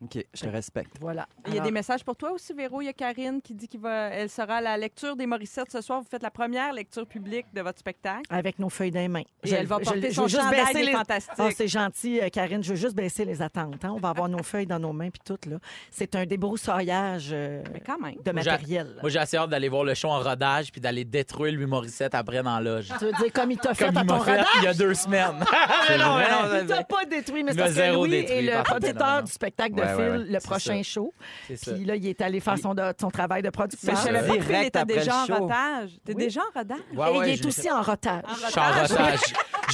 OK, 0.01 0.25
je 0.33 0.41
te 0.41 0.49
respecte. 0.49 0.95
Voilà. 0.99 1.27
Il 1.45 1.49
y 1.49 1.51
a 1.51 1.61
Alors, 1.61 1.65
des 1.67 1.71
messages 1.71 2.03
pour 2.03 2.15
toi 2.17 2.31
aussi, 2.31 2.53
Véro. 2.53 2.81
Il 2.81 2.85
y 2.85 2.89
a 2.89 2.93
Karine 2.93 3.41
qui 3.41 3.53
dit 3.53 3.67
qu'elle 3.69 4.29
sera 4.29 4.55
à 4.55 4.61
la 4.61 4.77
lecture 4.77 5.15
des 5.15 5.25
Morissettes 5.25 5.71
ce 5.71 5.79
soir. 5.81 6.01
Vous 6.01 6.07
faites 6.09 6.23
la 6.23 6.31
première 6.31 6.73
lecture 6.73 7.07
publique 7.07 7.45
de 7.53 7.61
votre 7.61 7.79
spectacle. 7.79 8.23
Avec 8.29 8.59
nos 8.59 8.69
feuilles 8.69 8.91
des 8.91 9.07
mains. 9.07 9.21
Et 9.43 9.51
elle 9.51 9.65
va 9.65 9.79
porter 9.79 10.09
je 10.09 10.15
son 10.15 10.23
veux 10.23 10.27
juste 10.27 10.41
chandail 10.41 10.61
baisser 10.65 10.73
des 10.79 10.85
les- 10.87 10.91
Fantastiques. 10.91 11.33
Ah, 11.37 11.49
c'est 11.55 11.67
gentil, 11.67 12.19
euh, 12.21 12.29
Karine. 12.29 12.63
Je 12.63 12.71
veux 12.71 12.75
juste 12.75 12.95
baisser 12.95 13.23
les 13.25 13.41
attentes. 13.41 13.83
hein. 13.85 13.91
On 13.95 13.99
va 13.99 14.09
avoir 14.09 14.27
nos 14.27 14.43
feuilles 14.43 14.67
dans 14.67 14.79
nos 14.79 14.91
mains 14.93 15.09
puis 15.09 15.21
tout. 15.25 15.49
là. 15.49 15.57
C'est 15.89 16.15
un 16.15 16.25
débroussaillage 16.25 17.29
euh, 17.31 17.63
Mais 17.73 17.79
quand 17.79 17.99
même. 17.99 18.15
de 18.23 18.31
Moi, 18.31 18.41
j'ai- 18.41 18.49
matériel. 18.51 18.95
Moi, 19.01 19.09
j'ai 19.09 19.19
assez 19.19 19.37
hâte 19.37 19.49
d'aller 19.49 19.69
voir 19.69 19.83
le 19.83 19.93
show 19.93 20.09
en 20.09 20.19
rodage 20.19 20.71
puis 20.71 20.81
d'aller 20.81 21.05
détruire 21.05 21.53
Louis 21.53 21.65
Morissette 21.65 22.13
après 22.15 22.43
dans 22.43 22.55
la 22.55 22.61
loge. 22.61 22.89
Tu 22.99 23.05
veux 23.05 23.11
dire 23.13 23.31
comme 23.33 23.51
il 23.51 23.57
t'a 23.57 23.73
fait 23.73 23.85
Comme 23.85 23.97
à 23.97 24.01
il 24.01 24.07
ton 24.07 24.17
m'a 24.17 24.23
fait 24.25 24.31
radar? 24.31 24.47
il 24.57 24.63
y 24.63 24.67
a 24.67 24.73
deux 24.73 24.93
semaines. 24.93 25.43
C'est 25.87 25.97
non, 25.97 26.17
mais 26.17 26.29
non, 26.29 26.59
Il 26.61 26.65
t'a 26.67 26.83
pas 26.83 27.05
détruit, 27.05 27.43
mais 27.43 27.51
Il 27.51 27.55
c'est 27.55 27.59
m'a 27.59 27.63
parce 27.65 27.75
que 27.75 27.81
zéro 27.81 28.05
Louis 28.05 28.11
détruit, 28.21 28.37
est 28.37 28.41
le 28.41 28.51
par 28.51 28.63
contre, 28.63 28.79
producteur 28.79 29.07
non, 29.07 29.15
non. 29.17 29.21
du 29.23 29.31
spectacle 29.31 29.75
de 29.75 29.81
Ouais, 29.81 29.92
Phil, 29.95 30.03
ouais, 30.03 30.09
ouais, 30.17 30.25
le 30.29 30.39
prochain 30.39 30.81
show. 30.83 31.13
Puis 31.47 31.85
là, 31.85 31.95
il 31.95 32.07
est 32.07 32.21
allé 32.21 32.39
faire 32.39 32.57
son, 32.57 32.73
travail 33.11 33.41
de 33.41 33.47
Mais 33.47 33.51
producteur. 33.51 33.95
je 33.95 33.99
Ça. 33.99 34.03
savais 34.03 34.27
pas 34.27 34.37
Direct 34.37 34.75
était 34.75 34.85
déjà 34.85 35.15
en 35.23 35.25
rodage. 35.39 35.89
T'es 36.05 36.13
déjà 36.13 36.41
en? 36.53 36.75
Ouais, 36.95 37.11
Et 37.13 37.17
il 37.29 37.33
est 37.33 37.43
je- 37.43 37.47
aussi 37.47 37.71
en 37.71 37.81
rotage. 37.81 38.23
Je 38.45 38.51
suis 38.51 38.59
en 38.59 38.71
rotage. 38.81 39.19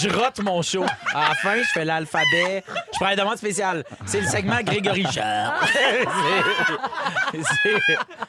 Je 0.02 0.10
rote 0.10 0.40
mon 0.42 0.62
show. 0.62 0.86
À 1.14 1.30
la 1.30 1.36
fin, 1.36 1.58
je 1.58 1.68
fais 1.74 1.84
l'alphabet. 1.86 2.64
Je 2.68 2.98
prends 3.00 3.10
la 3.10 3.16
demande 3.16 3.38
spéciale. 3.38 3.84
C'est 4.06 4.22
le 4.22 4.28
segment 4.28 4.62
Grégory 4.64 5.06
Charles. 5.12 5.54
C'est- 7.34 7.36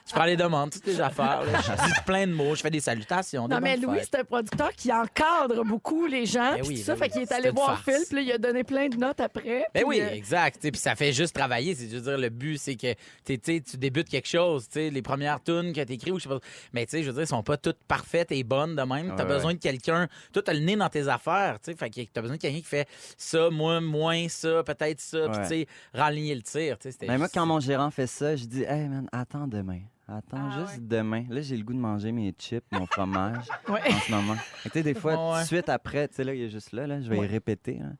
Je 0.07 0.13
prends 0.13 0.25
les 0.25 0.37
demandes, 0.37 0.71
toutes 0.73 0.87
les 0.87 1.01
affaires. 1.01 1.43
là. 1.45 1.61
Je 1.61 1.85
dis 1.87 1.93
plein 2.05 2.27
de 2.27 2.33
mots. 2.33 2.55
Je 2.55 2.61
fais 2.63 2.71
des 2.71 2.81
salutations. 2.81 3.49
des 3.49 3.55
Non, 3.55 3.61
mais 3.61 3.77
bonnes 3.77 3.87
Louis, 3.91 3.99
fêtes. 4.01 4.09
c'est 4.13 4.21
un 4.21 4.25
producteur 4.25 4.71
qui 4.77 4.93
encadre 4.93 5.65
beaucoup 5.65 6.07
les 6.07 6.27
gens. 6.27 6.53
Ben 6.53 6.61
puis 6.61 6.69
oui, 6.69 6.79
tout 6.81 6.85
ça, 6.85 6.95
ben 6.95 6.99
fait 6.99 7.05
oui, 7.07 7.11
qu'il 7.13 7.23
est 7.23 7.27
c'est 7.27 7.35
allé 7.35 7.49
une 7.51 7.55
voir 7.55 7.81
farce. 7.81 7.97
Phil, 7.97 8.05
puis 8.09 8.17
là, 8.17 8.23
il 8.23 8.33
a 8.33 8.39
donné 8.39 8.65
plein 8.65 8.89
de 8.89 8.97
notes 8.97 9.21
après. 9.21 9.65
Ben 9.75 9.81
puis, 9.81 9.85
oui, 9.85 10.01
euh, 10.01 10.11
exact. 10.11 10.57
Tu 10.57 10.63
sais, 10.67 10.71
Puis 10.73 10.81
ça 10.81 10.95
fait 10.97 11.13
juste 11.13 11.35
travailler. 11.35 11.75
C'est, 11.75 11.87
dire, 11.87 12.19
le 12.19 12.29
but, 12.29 12.59
c'est 12.59 12.75
que 12.77 12.93
tu 13.25 13.39
sais, 13.43 13.63
tu 13.69 13.77
débutes 13.77 14.09
quelque 14.09 14.29
chose. 14.29 14.67
tu 14.67 14.75
sais, 14.81 14.91
Les 14.91 15.03
premières 15.03 15.43
tunes 15.43 15.73
que 15.73 15.81
tu 15.83 15.93
écris, 15.93 16.11
ou 16.11 16.19
je 16.19 16.25
sais 16.25 16.29
pas. 16.29 16.39
Mais 16.73 16.85
tu 16.87 16.93
sais, 16.93 17.03
je 17.03 17.07
veux 17.09 17.13
dire, 17.13 17.23
elles 17.23 17.27
sont 17.29 17.43
pas 17.43 17.57
toutes 17.57 17.79
parfaites 17.87 18.33
et 18.33 18.43
bonnes 18.43 18.75
de 18.77 18.83
même. 18.83 19.15
Tu 19.15 19.23
as 19.23 19.25
Ouais, 19.25 19.35
besoin 19.35 19.55
de 19.55 19.59
quelqu'un. 19.59 20.09
Toi, 20.33 20.43
tu 20.43 20.51
as 20.51 20.55
le 20.55 20.61
nez 20.61 20.77
dans 20.77 20.89
tes 20.89 21.07
affaires. 21.09 21.59
Tu 21.63 21.75
Fait 21.75 21.91
que 21.91 22.01
tu 22.01 22.09
as 22.17 22.21
besoin 22.21 22.37
de 22.37 22.41
quelqu'un 22.41 22.59
qui 22.59 22.65
fait 22.65 22.89
ça, 23.17 23.51
moi, 23.51 23.81
moins 23.81 24.29
ça, 24.29 24.63
peut-être 24.65 25.01
ça. 25.01 25.29
Puis 25.29 25.39
tu 25.43 25.49
sais, 25.49 25.67
raligner 25.95 26.35
le 26.35 26.43
tir. 26.43 26.77
Mais 27.03 27.17
moi, 27.17 27.27
juste- 27.27 27.35
quand 27.35 27.47
mon 27.47 27.61
gérant 27.61 27.91
fait 27.91 28.07
ça, 28.07 28.37
je 28.37 28.45
dis 28.45 28.63
Hey 28.63 28.89
man, 28.89 29.09
attends 29.13 29.47
demain. 29.47 29.81
Attends 30.09 30.49
Ah, 30.51 30.59
juste 30.67 30.81
ouais. 30.81 30.87
demain. 30.89 31.25
Là, 31.31 31.41
j'ai 31.41 31.57
le 31.57 31.63
goût 31.63 31.73
de 31.73 31.79
manger 31.79 32.11
mes 32.11 32.33
chips, 32.37 32.65
mon 32.73 32.85
fromage 32.87 33.45
Ouais. 33.69 33.81
en 33.93 34.01
ce 34.01 34.11
moment. 34.11 34.35
Et 34.67 34.71
Tu 34.71 34.71
sais, 34.71 34.83
des 34.83 34.95
fois, 34.95 35.13
Ouais. 35.13 35.37
tout 35.37 35.43
de 35.43 35.47
suite 35.47 35.69
après, 35.69 36.09
tu 36.09 36.17
sais, 36.17 36.25
là, 36.25 36.35
il 36.35 36.43
est 36.43 36.49
juste 36.51 36.73
là, 36.73 36.87
là 36.89 37.01
je 37.01 37.09
vais 37.09 37.17
Ouais. 37.19 37.27
y 37.27 37.29
répéter. 37.31 37.75
là. 37.75 37.91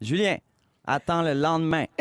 Julien, 0.00 0.38
attends 0.86 1.22
le 1.22 1.34
lendemain. 1.34 1.84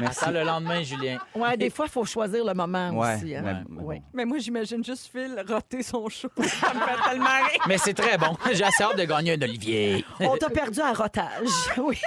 Merci. 0.00 0.20
Attends 0.22 0.30
le 0.32 0.42
lendemain, 0.44 0.82
Julien. 0.82 1.18
Ouais, 1.34 1.56
des 1.56 1.70
fois, 1.70 1.86
il 1.86 1.90
faut 1.92 2.04
choisir 2.04 2.44
le 2.44 2.54
moment 2.54 2.90
Ouais, 2.90 3.16
aussi. 3.16 3.34
hein. 3.34 3.42
mais- 3.44 3.54
mais 3.68 3.82
Ouais. 3.82 3.96
bon. 3.96 4.02
Mais 4.14 4.24
moi, 4.24 4.38
j'imagine 4.38 4.84
juste 4.84 5.08
Phil 5.12 5.42
roter 5.48 5.82
son 5.82 6.08
show. 6.08 6.28
ça 6.36 6.72
me 6.74 6.80
fait 6.80 7.10
tellement 7.10 7.24
rire. 7.26 7.60
Mais 7.68 7.78
c'est 7.78 7.94
très 7.94 8.16
bon. 8.18 8.36
J'ai 8.52 8.64
assez 8.64 8.82
hâte 8.82 8.96
de 8.98 9.04
gagner 9.04 9.32
un 9.34 9.42
Olivier. 9.42 10.04
On 10.20 10.36
t'a 10.36 10.50
perdu 10.50 10.80
à 10.80 10.92
rotage. 10.92 11.26
Oui. 11.78 11.98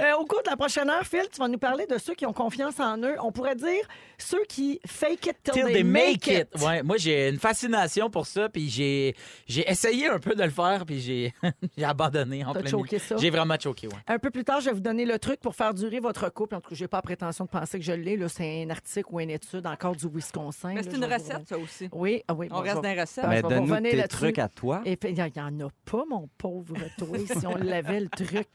Euh, 0.00 0.14
au 0.18 0.24
cours 0.26 0.42
de 0.42 0.50
la 0.50 0.56
prochaine 0.56 0.88
heure, 0.90 1.04
Phil, 1.06 1.22
tu 1.32 1.38
vas 1.40 1.48
nous 1.48 1.58
parler 1.58 1.86
de 1.86 1.96
ceux 1.98 2.14
qui 2.14 2.26
ont 2.26 2.32
confiance 2.32 2.78
en 2.80 2.98
eux. 2.98 3.16
On 3.22 3.32
pourrait 3.32 3.54
dire 3.56 3.82
ceux 4.18 4.42
qui 4.48 4.80
fake 4.86 5.26
it 5.26 5.36
till, 5.42 5.52
Till 5.54 5.64
they, 5.64 5.72
they 5.74 5.84
make, 5.84 6.26
it. 6.26 6.48
Ouais, 6.60 6.82
moi, 6.82 6.96
j'ai 6.98 7.28
une 7.28 7.38
fascination 7.38 8.10
pour 8.10 8.26
ça, 8.26 8.48
puis 8.48 8.68
j'ai, 8.68 9.14
j'ai 9.46 9.68
essayé 9.70 10.08
un 10.08 10.18
peu 10.18 10.34
de 10.34 10.42
le 10.42 10.50
faire, 10.50 10.84
puis 10.84 11.00
j'ai, 11.00 11.32
j'ai 11.76 11.84
abandonné 11.84 12.44
en 12.44 12.52
T'as 12.52 12.60
plein 12.60 12.70
choqué 12.70 12.96
milieu. 12.96 13.06
ça? 13.06 13.16
J'ai 13.16 13.30
vraiment 13.30 13.56
choqué, 13.62 13.86
ouais. 13.86 13.94
Un 14.08 14.18
peu 14.18 14.30
plus 14.30 14.44
tard, 14.44 14.60
je 14.60 14.66
vais 14.66 14.72
vous 14.74 14.80
donner 14.80 15.04
le 15.10 15.18
truc 15.18 15.40
pour 15.40 15.54
faire 15.54 15.74
durer 15.74 16.00
votre 16.00 16.28
couple. 16.32 16.54
En 16.54 16.60
tout 16.60 16.70
cas, 16.70 16.76
j'ai 16.76 16.88
pas 16.88 17.02
prétention 17.02 17.44
de 17.44 17.50
penser 17.50 17.78
que 17.78 17.84
je 17.84 17.92
l'ai. 17.92 18.18
C'est 18.28 18.62
un 18.62 18.70
article 18.70 19.08
ou 19.10 19.20
une 19.20 19.30
étude 19.30 19.66
encore 19.66 19.96
du 19.96 20.06
Wisconsin. 20.08 20.74
Mais 20.74 20.82
c'est 20.82 20.96
une 20.96 21.04
recette, 21.04 21.48
ça 21.48 21.58
aussi. 21.58 21.88
Oui, 21.92 22.22
ah 22.28 22.34
oui. 22.34 22.48
On 22.50 22.56
bon, 22.56 22.62
reste 22.62 22.76
dans 22.76 22.82
les 22.82 23.00
recettes. 23.00 23.24
je 23.24 23.28
Mais 23.28 23.42
donne-nous 23.42 23.80
tes 23.80 24.08
trucs 24.08 24.38
à 24.38 24.48
toi. 24.48 24.82
Et 24.84 24.96
puis, 24.96 25.10
il 25.10 25.14
n'y 25.14 25.22
en 25.40 25.66
a 25.66 25.70
pas, 25.84 26.04
mon 26.08 26.28
pauvre 26.38 26.76
toi, 26.98 27.18
si 27.18 27.46
on 27.46 27.56
l'avait, 27.56 28.00
le 28.00 28.08
truc. 28.08 28.48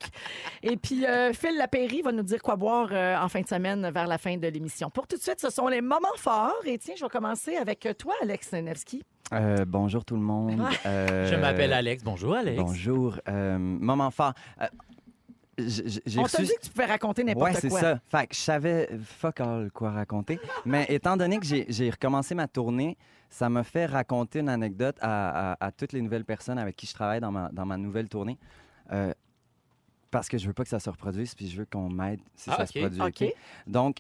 Et 0.64 0.78
puis, 0.78 1.06
euh, 1.06 1.34
Phil 1.34 1.58
Lapéry 1.58 2.02
va 2.02 2.12
nous 2.12 2.24
dire 2.24 2.42
quoi 2.42 2.56
boire 2.56 2.90
euh, 2.92 3.18
en 3.18 3.28
fin 3.30 3.42
de 3.42 3.48
semaine 3.48 3.90
vers 3.90 4.08
la 4.08 4.18
fin 4.18 4.38
de 4.38 4.48
l'émission. 4.48 4.90
Pour 4.90 5.08
tout 5.08 5.18
de 5.18 5.22
suite, 5.22 5.40
ce 5.40 5.50
sont 5.50 5.68
les 5.68 5.82
moments 5.82 6.08
forts. 6.18 6.62
Et 6.66 6.78
tiens, 6.78 6.96
je 6.98 7.04
vais 7.04 7.10
commencer 7.10 7.56
avec 7.58 7.88
toi, 7.98 8.14
Alex 8.22 8.52
Nevsky. 8.54 9.04
Euh, 9.34 9.66
bonjour 9.68 10.06
tout 10.06 10.16
le 10.16 10.22
monde. 10.22 10.62
Euh, 10.86 11.30
Je 11.30 11.36
m'appelle 11.36 11.74
Alex. 11.74 12.04
Bonjour, 12.04 12.36
Alex. 12.36 12.62
Bonjour. 12.62 13.20
Euh, 13.28 13.58
moment 13.58 14.12
fort. 14.12 14.34
J'ai 15.58 16.20
On 16.20 16.24
t'a 16.24 16.38
reçu- 16.40 16.44
dit 16.48 16.56
que 16.60 16.66
tu 16.66 16.70
pouvais 16.72 16.86
raconter 16.86 17.24
n'importe 17.24 17.46
Ouais, 17.54 17.60
c'est 17.60 17.70
quoi. 17.70 17.80
ça. 17.80 18.00
Fait 18.10 18.28
que 18.28 18.36
je 18.36 18.40
savais 18.42 18.90
fuck 19.04 19.40
all 19.40 19.72
quoi 19.72 19.92
raconter. 19.92 20.40
Mais 20.66 20.86
étant 20.90 21.16
donné 21.18 21.40
que 21.40 21.46
j'ai 21.46 21.90
recommencé 21.90 22.36
ma 22.36 22.48
tournée, 22.48 22.98
ça 23.30 23.50
m'a 23.50 23.64
fait 23.64 23.86
raconter 23.86 24.40
une 24.40 24.50
anecdote 24.50 24.98
à, 25.02 25.54
à- 25.54 25.66
à 25.68 25.72
toutes 25.72 25.94
les 25.94 26.02
nouvelles 26.02 26.26
personnes 26.26 26.58
avec 26.58 26.76
qui 26.76 26.86
je 26.88 26.94
travaille 26.94 27.20
dans 27.22 27.32
ma, 27.32 27.50
dans 27.52 27.66
ma 27.66 27.78
nouvelle 27.78 28.10
tournée. 28.10 28.38
Euh, 28.92 29.14
parce 30.12 30.30
que 30.30 30.38
je 30.38 30.48
veux 30.48 30.54
pas 30.54 30.64
que 30.64 30.70
ça 30.70 30.80
se 30.80 30.90
reproduise, 30.90 31.36
puis 31.36 31.48
je 31.50 31.58
veux 31.58 31.66
qu'on 31.66 31.90
m'aide 31.90 32.20
si 32.36 32.50
Ah, 32.52 32.58
ça 32.58 32.66
se 32.66 32.78
produit. 32.80 33.02
OK. 33.02 33.22
OK? 33.22 33.34
Donc, 33.68 33.98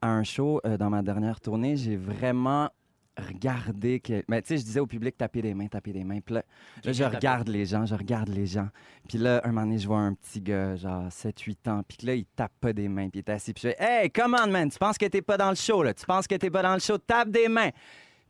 à 0.00 0.08
un 0.08 0.24
show 0.24 0.60
euh, 0.64 0.76
dans 0.76 0.88
ma 0.90 1.02
dernière 1.02 1.40
tournée, 1.40 1.76
j'ai 1.76 1.96
vraiment 1.96 2.70
regardé 3.16 4.00
que. 4.00 4.22
Mais 4.28 4.42
tu 4.42 4.48
sais, 4.48 4.58
je 4.58 4.64
disais 4.64 4.80
au 4.80 4.86
public 4.86 5.16
taper 5.16 5.42
des 5.42 5.54
mains, 5.54 5.66
taper 5.66 5.92
des 5.92 6.04
mains. 6.04 6.20
Puis 6.20 6.34
là, 6.34 6.44
là, 6.84 6.92
je 6.92 7.04
regarde 7.04 7.48
les 7.48 7.66
gens, 7.66 7.86
je 7.86 7.94
regarde 7.94 8.28
les 8.28 8.46
gens. 8.46 8.68
Puis 9.08 9.18
là, 9.18 9.40
un 9.44 9.48
moment 9.48 9.62
donné, 9.62 9.78
je 9.78 9.86
vois 9.86 10.00
un 10.00 10.14
petit 10.14 10.40
gars, 10.40 10.76
genre 10.76 11.08
7-8 11.08 11.70
ans. 11.70 11.82
Puis 11.86 11.98
que 11.98 12.06
là, 12.06 12.14
il 12.14 12.24
tape 12.24 12.52
pas 12.60 12.72
des 12.72 12.88
mains. 12.88 13.08
Puis 13.08 13.20
il 13.20 13.30
est 13.30 13.30
assis. 13.30 13.52
Puis 13.52 13.62
je 13.64 13.68
fais 13.68 13.76
Hey, 13.78 14.10
come 14.10 14.36
on, 14.40 14.50
man, 14.50 14.70
tu 14.70 14.78
penses 14.78 14.98
que 14.98 15.06
t'es 15.06 15.22
pas 15.22 15.36
dans 15.36 15.50
le 15.50 15.56
show, 15.56 15.82
là? 15.82 15.94
Tu 15.94 16.04
penses 16.04 16.26
que 16.26 16.34
t'es 16.34 16.50
pas 16.50 16.62
dans 16.62 16.74
le 16.74 16.80
show? 16.80 16.98
Tape 16.98 17.30
des 17.30 17.48
mains. 17.48 17.70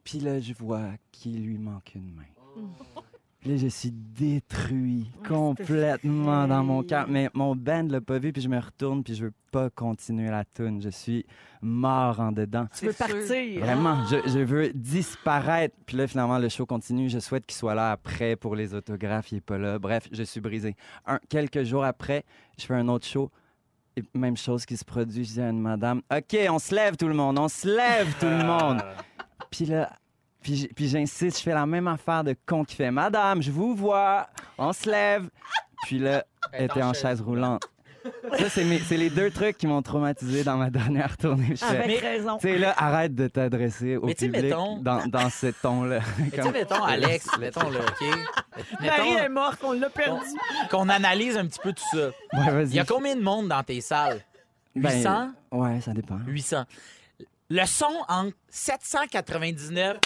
Puis 0.04 0.20
là, 0.20 0.38
je 0.38 0.52
vois 0.52 0.90
qu'il 1.10 1.44
lui 1.44 1.58
manque 1.58 1.94
une 1.94 2.14
main. 2.14 2.24
Là, 3.46 3.56
je 3.56 3.68
suis 3.68 3.92
détruit 3.92 5.06
complètement 5.28 6.48
dans 6.48 6.64
mon 6.64 6.82
cœur. 6.82 7.06
Mais 7.08 7.30
mon 7.32 7.54
band 7.54 7.86
l'a 7.88 8.00
pas 8.00 8.18
vu, 8.18 8.32
puis 8.32 8.42
je 8.42 8.48
me 8.48 8.58
retourne, 8.58 9.04
puis 9.04 9.14
je 9.14 9.26
veux 9.26 9.32
pas 9.52 9.70
continuer 9.70 10.28
la 10.28 10.44
tune. 10.44 10.82
Je 10.82 10.88
suis 10.88 11.24
mort 11.62 12.18
en 12.18 12.32
dedans. 12.32 12.66
Tu 12.76 12.86
veux 12.86 12.92
partir. 12.92 13.60
Vraiment, 13.60 14.04
je, 14.06 14.16
je 14.28 14.40
veux 14.40 14.72
disparaître. 14.72 15.76
Puis 15.86 15.96
là, 15.96 16.08
finalement, 16.08 16.38
le 16.38 16.48
show 16.48 16.66
continue. 16.66 17.08
Je 17.08 17.20
souhaite 17.20 17.46
qu'il 17.46 17.56
soit 17.56 17.76
là 17.76 17.92
après 17.92 18.34
pour 18.34 18.56
les 18.56 18.74
autographes. 18.74 19.30
Il 19.30 19.38
est 19.38 19.40
pas 19.40 19.58
là. 19.58 19.78
Bref, 19.78 20.08
je 20.10 20.24
suis 20.24 20.40
brisé. 20.40 20.74
Un, 21.06 21.20
quelques 21.28 21.62
jours 21.62 21.84
après, 21.84 22.24
je 22.58 22.66
fais 22.66 22.74
un 22.74 22.88
autre 22.88 23.06
show. 23.06 23.30
Et 23.96 24.02
même 24.12 24.36
chose 24.36 24.66
qui 24.66 24.76
se 24.76 24.84
produit. 24.84 25.24
Je 25.24 25.34
dis 25.34 25.40
à 25.40 25.50
une 25.50 25.60
madame, 25.60 26.02
OK, 26.12 26.36
on 26.50 26.58
se 26.58 26.74
lève 26.74 26.96
tout 26.96 27.06
le 27.08 27.14
monde. 27.14 27.38
On 27.38 27.48
se 27.48 27.68
lève 27.68 28.12
tout 28.18 28.26
le 28.26 28.44
monde. 28.44 28.82
Puis 29.50 29.66
là, 29.66 29.90
puis 30.74 30.88
j'insiste, 30.88 31.38
je 31.38 31.42
fais 31.42 31.54
la 31.54 31.66
même 31.66 31.88
affaire 31.88 32.22
de 32.24 32.34
con 32.46 32.64
qui 32.64 32.76
fait, 32.76 32.90
Madame, 32.90 33.42
je 33.42 33.50
vous 33.50 33.74
vois. 33.74 34.28
On 34.58 34.72
se 34.72 34.88
lève. 34.88 35.28
Puis 35.84 35.98
là, 35.98 36.24
elle 36.52 36.64
était 36.66 36.82
en 36.82 36.92
chaise 36.92 37.20
roulante. 37.20 37.62
Ça, 38.38 38.48
c'est 38.48 38.62
mes- 38.64 38.78
c'est 38.78 38.96
les 38.96 39.10
deux 39.10 39.32
trucs 39.32 39.58
qui 39.58 39.66
m'ont 39.66 39.82
traumatisé 39.82 40.44
dans 40.44 40.56
ma 40.56 40.70
dernière 40.70 41.16
tournée. 41.16 41.56
Je 41.56 41.64
Avec 41.64 42.00
raison. 42.00 42.38
tu 42.38 42.46
sais, 42.48 42.56
là, 42.56 42.72
arrête 42.78 43.16
de 43.16 43.26
t'adresser 43.26 43.96
au 43.96 44.06
Mais 44.06 44.14
public 44.14 44.42
mettons- 44.44 44.76
dans, 44.78 45.04
dans 45.08 45.28
ce 45.28 45.48
ton-là. 45.48 45.98
Mais 46.18 46.30
tu 46.30 46.36
sais, 46.36 46.42
Comme- 46.42 46.52
mettons, 46.52 46.84
Alex, 46.84 47.26
mettons, 47.40 47.68
là, 47.68 47.80
OK? 47.80 48.08
Marie 48.80 49.08
est 49.10 49.22
Mettons 49.22 49.32
morte, 49.34 49.58
on 49.64 49.72
l'a 49.72 49.90
perdu. 49.90 50.20
qu'on 50.70 50.88
analyse 50.88 51.36
un 51.36 51.46
petit 51.46 51.58
peu 51.60 51.72
tout 51.72 51.84
ça. 51.96 52.06
Ouais, 52.32 52.50
vas-y. 52.52 52.66
Il 52.68 52.74
y 52.76 52.78
a 52.80 52.84
combien 52.84 53.16
de 53.16 53.22
monde 53.22 53.48
dans 53.48 53.62
tes 53.64 53.80
salles? 53.80 54.20
Ben, 54.76 54.90
800? 54.94 55.30
ouais, 55.52 55.80
ça 55.80 55.92
dépend. 55.92 56.18
800. 56.28 56.64
Le 57.48 57.64
son 57.64 57.86
entre 58.08 58.36
799 58.48 59.98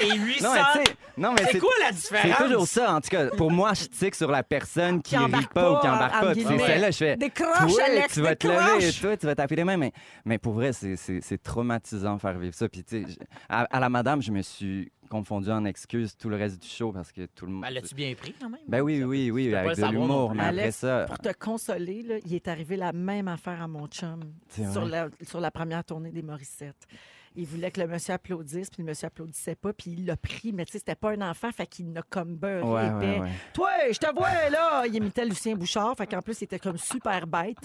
et 0.00 0.14
800. 0.16 0.48
Non, 0.48 0.54
mais 0.54 0.60
tu 0.84 0.90
sais, 0.90 0.96
non, 1.16 1.32
mais 1.32 1.42
c'est 1.44 1.52
c'est 1.52 1.58
quoi 1.60 1.70
la 1.80 1.86
c'est 1.88 1.94
différence? 1.94 2.38
toujours 2.38 2.66
ça. 2.66 2.94
En 2.94 3.00
tout 3.00 3.08
cas, 3.08 3.26
pour 3.36 3.50
moi, 3.52 3.72
je 3.74 3.84
tique 3.84 4.14
sur 4.14 4.30
la 4.30 4.42
personne 4.42 5.00
qui, 5.02 5.16
Qui 5.16 5.24
rit 5.24 5.46
pas, 5.54 5.70
ou 5.72 5.78
qui 5.80 5.88
embarque 5.88 6.20
pas. 6.20 6.34
C'est 6.34 6.42
celle-là, 6.58 6.90
je 6.90 6.96
fais. 6.96 7.16
Décroche, 7.16 7.72
toi, 7.72 7.84
Alex, 7.86 8.14
tu 8.14 8.20
vas 8.22 8.34
te 8.34 8.46
lever, 8.48 8.58
décroche. 8.78 9.00
toi, 9.00 9.16
tu 9.16 9.26
vas 9.26 9.34
taper 9.34 9.56
les 9.56 9.64
mains. 9.64 9.76
Mais, 9.76 9.92
mais 10.24 10.38
pour 10.38 10.54
vrai, 10.54 10.72
c'est- 10.72 10.96
c'est 10.96 11.20
c'est 11.22 11.40
traumatisant 11.42 12.18
faire 12.18 12.38
vivre 12.38 12.54
ça. 12.54 12.68
Puis, 12.68 12.82
tu 12.82 13.04
sais, 13.04 13.18
à 13.48 13.78
la 13.80 13.88
madame, 13.88 14.20
je 14.22 14.32
me 14.32 14.42
suis 14.42 14.90
confondu 15.10 15.50
en 15.50 15.64
excuses 15.64 16.16
tout 16.16 16.30
le 16.30 16.36
reste 16.36 16.62
du 16.62 16.68
show 16.68 16.92
parce 16.92 17.12
que 17.12 17.26
tout 17.26 17.44
le 17.44 17.52
monde. 17.52 17.62
Ben, 17.62 17.70
L'as-tu 17.70 17.94
bien 17.94 18.14
pris 18.14 18.32
quand 18.40 18.48
même? 18.48 18.60
Ben 18.68 18.80
oui, 18.80 19.02
oui, 19.04 19.30
oui, 19.30 19.54
avec 19.54 19.76
de 19.76 19.84
l'humour. 19.90 20.34
Mais 20.34 20.44
après 20.44 20.70
ça, 20.70 21.04
Pour 21.06 21.18
te 21.18 21.32
consoler, 21.32 22.02
là, 22.02 22.14
il 22.24 22.34
est 22.34 22.48
arrivé 22.48 22.76
la 22.76 22.92
même 22.92 23.28
affaire 23.28 23.60
à 23.60 23.68
mon 23.68 23.86
chum 23.88 24.20
sur 24.48 24.86
la, 24.86 25.08
sur 25.22 25.40
la 25.40 25.50
première 25.50 25.84
tournée 25.84 26.12
des 26.12 26.22
Morissettes. 26.22 26.86
Il 27.36 27.46
voulait 27.46 27.70
que 27.70 27.80
le 27.80 27.86
monsieur 27.86 28.14
applaudisse, 28.14 28.70
puis 28.70 28.82
le 28.82 28.88
monsieur 28.88 29.06
applaudissait 29.06 29.54
pas, 29.54 29.72
puis 29.72 29.92
il 29.92 30.04
l'a 30.06 30.16
pris, 30.16 30.52
mais 30.52 30.64
tu 30.64 30.72
sais, 30.72 30.78
c'était 30.78 30.96
pas 30.96 31.12
un 31.12 31.20
enfant, 31.30 31.50
fait 31.52 31.66
qu'il 31.66 31.92
n'a 31.92 32.02
comme 32.02 32.34
beurré 32.34 32.62
Ouais, 32.62 32.86
épais. 32.88 33.18
ouais, 33.18 33.20
ouais. 33.20 33.30
Toi, 33.54 33.70
je 33.92 33.98
te 33.98 34.12
vois, 34.12 34.50
là! 34.50 34.84
Il 34.88 34.96
imitait 34.96 35.24
Lucien 35.24 35.54
Bouchard, 35.54 35.94
fait 35.96 36.08
qu'en 36.08 36.22
plus, 36.22 36.40
il 36.40 36.44
était 36.44 36.58
comme 36.58 36.76
super 36.76 37.28
bête. 37.28 37.56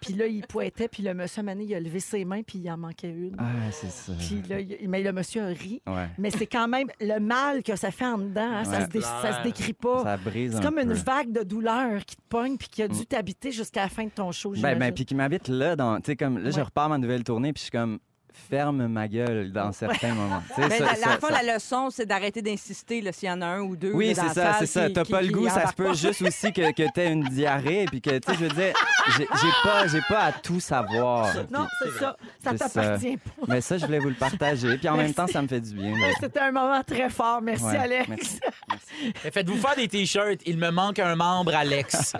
Puis 0.00 0.14
là, 0.14 0.26
il 0.26 0.46
pointait, 0.46 0.86
puis 0.86 1.02
le 1.02 1.14
monsieur, 1.14 1.42
Mané, 1.42 1.64
il 1.64 1.74
a 1.74 1.80
levé 1.80 1.98
ses 1.98 2.24
mains, 2.24 2.42
puis 2.42 2.58
il 2.60 2.70
en 2.70 2.76
manquait 2.76 3.10
une. 3.10 3.34
Ah, 3.38 3.44
c'est 3.72 3.90
ça. 3.90 4.12
Puis 4.18 4.42
là, 4.48 4.60
il- 4.60 4.88
mais 4.88 5.02
le 5.02 5.12
monsieur 5.12 5.42
a 5.42 5.46
ri. 5.48 5.82
Mais 6.16 6.30
c'est 6.30 6.46
quand 6.46 6.68
même 6.68 6.86
le 7.00 7.18
mal 7.18 7.62
que 7.64 7.74
ça 7.74 7.90
fait 7.90 8.06
en 8.06 8.18
dedans, 8.18 8.40
hein, 8.52 8.64
ça, 8.64 8.82
se 8.82 8.86
dé- 8.90 9.00
ça 9.00 9.38
se 9.38 9.42
décrit 9.42 9.72
pas. 9.72 10.04
Ça 10.04 10.16
brise 10.16 10.52
C'est 10.52 10.58
un 10.58 10.62
comme 10.62 10.78
une 10.78 10.88
peu. 10.88 10.94
vague 10.94 11.32
de 11.32 11.42
douleur 11.42 12.04
qui 12.04 12.14
te 12.16 12.22
pogne 12.28 12.56
puis 12.56 12.68
qui 12.68 12.82
a 12.84 12.88
dû 12.88 13.04
t'habiter 13.04 13.50
jusqu'à 13.50 13.82
la 13.82 13.88
fin 13.88 14.04
de 14.04 14.10
ton 14.10 14.30
show, 14.30 14.52
Ben, 14.62 14.78
ben, 14.78 14.92
puis 14.92 15.04
qui 15.04 15.14
m'habite 15.16 15.48
là, 15.48 15.74
dans, 15.74 15.96
tu 16.00 16.06
sais, 16.12 16.16
comme, 16.16 16.38
là, 16.38 16.50
je 16.50 16.60
repars 16.60 16.88
ma 16.88 16.98
nouvelle 16.98 17.24
tournée, 17.24 17.52
puis 17.52 17.58
je 17.60 17.62
suis 17.64 17.70
comme, 17.72 17.98
ferme 18.50 18.86
ma 18.88 19.08
gueule 19.08 19.52
dans 19.52 19.72
certains 19.72 20.14
moments. 20.14 20.42
Ben, 20.56 20.70
ça- 20.70 20.78
la, 20.78 20.94
ça- 20.94 21.06
la 21.10 21.18
fois, 21.18 21.30
ça- 21.32 21.42
la 21.42 21.54
leçon, 21.54 21.90
c'est 21.90 22.06
d'arrêter 22.06 22.42
d'insister 22.42 23.02
s'il 23.12 23.28
y 23.28 23.32
en 23.32 23.42
a 23.42 23.46
un 23.46 23.60
ou 23.60 23.76
deux. 23.76 23.92
Oui, 23.92 24.14
c'est 24.14 24.28
ça, 24.28 24.54
c'est 24.58 24.66
ça. 24.66 24.88
T'as 24.90 25.04
pas 25.04 25.22
le 25.22 25.28
goût, 25.28 25.48
ça 25.48 25.66
se 25.68 25.72
peut 25.74 25.92
juste 25.94 26.22
aussi 26.22 26.52
que, 26.52 26.72
que 26.72 26.90
t'aies 26.92 27.12
une 27.12 27.24
diarrhée, 27.24 27.86
puis 27.86 28.00
que, 28.00 28.18
tu 28.18 28.30
sais, 28.32 28.38
je 28.38 28.44
veux 28.44 28.50
dire, 28.54 28.74
j'ai 29.18 29.26
pas, 29.64 29.86
j'ai 29.86 30.00
pas 30.08 30.20
à 30.24 30.32
tout 30.32 30.60
savoir. 30.60 31.26
Non, 31.50 31.66
c'est 31.82 31.98
ça. 31.98 32.16
Ça 32.42 32.54
t'appartient 32.54 33.16
pas. 33.16 33.30
Mais 33.48 33.60
ça, 33.60 33.78
je 33.78 33.86
voulais 33.86 33.98
vous 33.98 34.08
le 34.08 34.14
partager, 34.14 34.78
puis 34.78 34.88
en 34.88 34.96
même 34.96 35.14
temps, 35.14 35.26
ça 35.26 35.42
me 35.42 35.48
fait 35.48 35.60
du 35.60 35.74
bien. 35.74 35.94
C'était 36.20 36.40
un 36.40 36.52
moment 36.52 36.82
très 36.82 37.10
fort. 37.10 37.40
Merci, 37.42 37.64
Ouais, 37.64 37.76
Alex. 37.76 38.38
Faites-vous 39.32 39.56
faire 39.56 39.76
des 39.76 39.88
t-shirts. 39.88 40.40
Il 40.46 40.58
me 40.58 40.70
manque 40.70 40.98
un 40.98 41.14
membre, 41.14 41.54
Alex. 41.54 42.12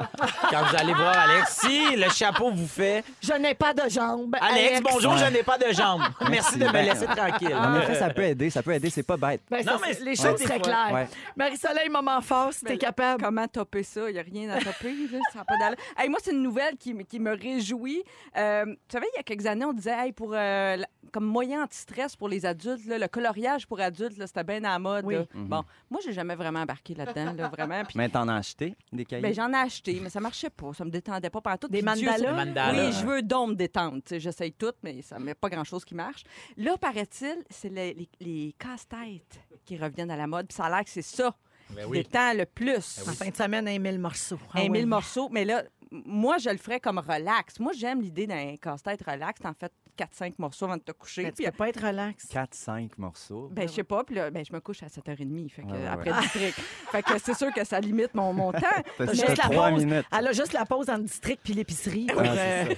Quand 0.50 0.62
vous 0.64 0.76
allez 0.76 0.94
voir 0.94 1.16
Alex, 1.16 1.58
si 1.62 1.96
le 1.96 2.08
chapeau 2.10 2.50
vous 2.50 2.66
fait. 2.68 3.04
Je 3.22 3.32
n'ai 3.34 3.54
pas 3.54 3.72
de 3.74 3.88
jambes. 3.88 4.34
Alex, 4.40 4.80
bonjour, 4.82 5.16
je 5.16 5.24
n'ai 5.26 5.42
pas 5.42 5.58
de 5.58 5.72
jambes. 5.72 6.02
Merci 6.30 6.58
de 6.58 6.64
me 6.66 6.72
laisser 6.72 7.06
tranquille. 7.06 7.54
En 7.54 7.80
effet, 7.80 7.94
ça 7.94 8.10
peut 8.10 8.22
aider, 8.22 8.50
ça 8.50 8.62
peut 8.62 8.72
aider, 8.72 8.90
c'est 8.90 9.02
pas 9.02 9.16
bête. 9.16 9.42
Ben, 9.50 9.64
Non, 9.64 9.78
ça, 9.78 9.86
mais 9.86 9.94
les 10.04 10.16
choses 10.16 10.42
fois. 10.42 10.58
claires. 10.58 10.90
Ouais. 10.92 11.08
Marie-Soleil, 11.36 11.88
moment 11.88 12.20
fort, 12.20 12.52
si 12.52 12.60
t'es 12.60 12.72
Ben, 12.74 12.78
capable. 12.78 13.22
Comment 13.22 13.48
topper 13.48 13.82
ça? 13.82 14.08
Il 14.08 14.14
n'y 14.14 14.18
a 14.18 14.22
rien 14.22 14.50
à 14.50 14.58
topper. 14.58 14.92
là. 15.10 15.18
Ça 15.32 15.44
pas 15.44 15.56
d'allure. 15.58 15.78
Hey, 15.96 16.08
moi, 16.08 16.18
c'est 16.22 16.32
une 16.32 16.42
nouvelle 16.42 16.76
qui, 16.76 16.94
me 16.94 17.30
réjouit. 17.36 18.02
Euh, 18.36 18.64
tu 18.66 18.76
savais, 18.92 19.06
il 19.14 19.16
y 19.16 19.20
a 19.20 19.22
quelques 19.22 19.46
années, 19.46 19.64
on 19.64 19.72
disait 19.72 19.94
hey, 19.98 20.12
pour 20.12 20.32
euh, 20.34 20.76
comme 21.08 21.24
moyen 21.24 21.64
anti-stress 21.64 22.16
pour 22.16 22.28
les 22.28 22.46
adultes, 22.46 22.86
là, 22.86 22.98
le 22.98 23.08
coloriage 23.08 23.66
pour 23.66 23.80
adultes, 23.80 24.16
là, 24.18 24.26
c'était 24.26 24.44
bien 24.44 24.58
à 24.64 24.70
la 24.72 24.78
mode. 24.78 25.04
Oui. 25.04 25.14
là. 25.14 25.24
Mhm. 25.34 25.48
Bon, 25.48 25.64
moi, 25.90 26.00
j'ai 26.04 26.12
jamais 26.12 26.34
vraiment 26.34 26.60
embarqué 26.60 26.94
là-dedans, 26.94 27.32
là, 27.32 27.48
vraiment. 27.48 27.82
Puis, 27.84 27.94
Mais 27.96 28.08
t'en 28.08 28.26
as 28.28 28.34
acheté 28.36 28.76
des 28.92 29.04
cahiers? 29.04 29.22
ben, 29.22 29.34
j'en 29.34 29.50
ai 29.52 29.56
acheté, 29.56 29.98
mais 30.02 30.10
ça 30.10 30.20
marchait 30.20 30.50
pas. 30.50 30.72
Ça 30.74 30.84
me 30.84 30.90
détendait 30.90 31.30
pas 31.30 31.40
partout. 31.40 31.68
Des 31.68 31.78
Dieu 31.82 31.86
mandalas? 31.86 32.16
sait- 32.18 32.24
Des 32.26 32.32
mandalas. 32.32 32.86
Oui, 32.86 32.92
je 32.92 33.06
veux 33.06 33.22
donc 33.22 33.50
me 33.50 33.54
détendre. 33.54 34.00
J'essaye 34.10 34.52
tout, 34.52 34.72
mais 34.82 35.02
ça 35.02 35.18
met 35.18 35.34
pas 35.34 35.48
grand-chose 35.48 35.84
qui 35.84 35.94
marche. 35.94 36.24
Là, 36.56 36.76
paraît-il, 36.78 37.36
c'est 37.50 37.68
les, 37.70 37.94
les- 37.94 38.08
les 38.20 38.54
casse-têtes 38.58 39.40
qui 39.64 39.76
reviennent 39.76 40.10
à 40.10 40.16
la 40.16 40.26
mode. 40.26 40.46
Puis 40.48 40.56
ça 40.56 40.64
a 40.66 40.70
l'air 40.70 40.84
que 40.84 40.90
c'est 40.90 41.02
ça 41.02 41.34
Ben 41.70 41.84
qui 41.84 41.90
oui. 41.90 41.98
détend 41.98 42.32
le 42.34 42.46
plus. 42.46 43.02
En 43.06 43.12
fin 43.12 43.28
de 43.28 43.36
semaine, 43.36 43.68
un 43.68 43.78
mille 43.78 43.98
morceaux. 43.98 44.38
Ah 44.54 44.60
Un 44.60 44.62
oui. 44.62 44.70
mille 44.70 44.86
morceaux. 44.86 45.28
Mais 45.30 45.44
là, 45.44 45.62
moi, 45.90 46.38
je 46.38 46.50
le 46.50 46.58
ferais 46.58 46.80
comme 46.80 46.98
relax. 46.98 47.58
Moi, 47.60 47.72
j'aime 47.72 48.00
l'idée 48.00 48.26
d'un 48.26 48.56
casse-tête 48.56 49.02
relax. 49.06 49.40
T'en 49.40 49.52
fais 49.54 49.70
4-5 49.98 50.34
morceaux 50.38 50.66
avant 50.66 50.76
de 50.76 50.82
te 50.82 50.92
coucher. 50.92 51.22
Mais 51.24 51.32
tu 51.32 51.42
peux 51.44 51.50
pas 51.50 51.68
être 51.70 51.84
relax. 51.86 52.26
4-5 52.32 52.90
morceaux. 52.98 53.48
ben, 53.52 53.66
je 53.68 53.72
sais 53.74 53.84
pas. 53.84 54.04
Puis 54.04 54.14
là, 54.16 54.30
ben, 54.30 54.44
je 54.44 54.52
me 54.52 54.60
couche 54.60 54.82
à 54.82 54.86
7h30. 54.86 55.50
Fait 55.50 55.62
que, 55.62 55.66
Ouais, 55.68 55.72
ouais, 55.78 55.86
après 55.86 56.12
ouais. 56.12 56.20
district. 56.20 56.60
fait 56.92 57.02
que 57.02 57.18
c'est 57.18 57.34
sûr 57.34 57.52
que 57.52 57.64
ça 57.64 57.80
limite 57.80 58.14
mon, 58.14 58.32
mon 58.32 58.52
temps. 58.52 58.60
Juste 59.12 59.28
la 59.36 59.44
3 59.48 59.70
pause. 59.70 59.84
minutes. 59.84 60.06
Elle 60.16 60.26
a 60.28 60.32
juste 60.32 60.52
la 60.52 60.64
pause 60.66 60.88
en 60.90 60.98
district 60.98 61.40
puis 61.42 61.54
l'épicerie 61.54 62.06
pour, 62.06 62.20
Ah, 62.20 62.34
c'est 62.34 62.70
euh, 62.70 62.74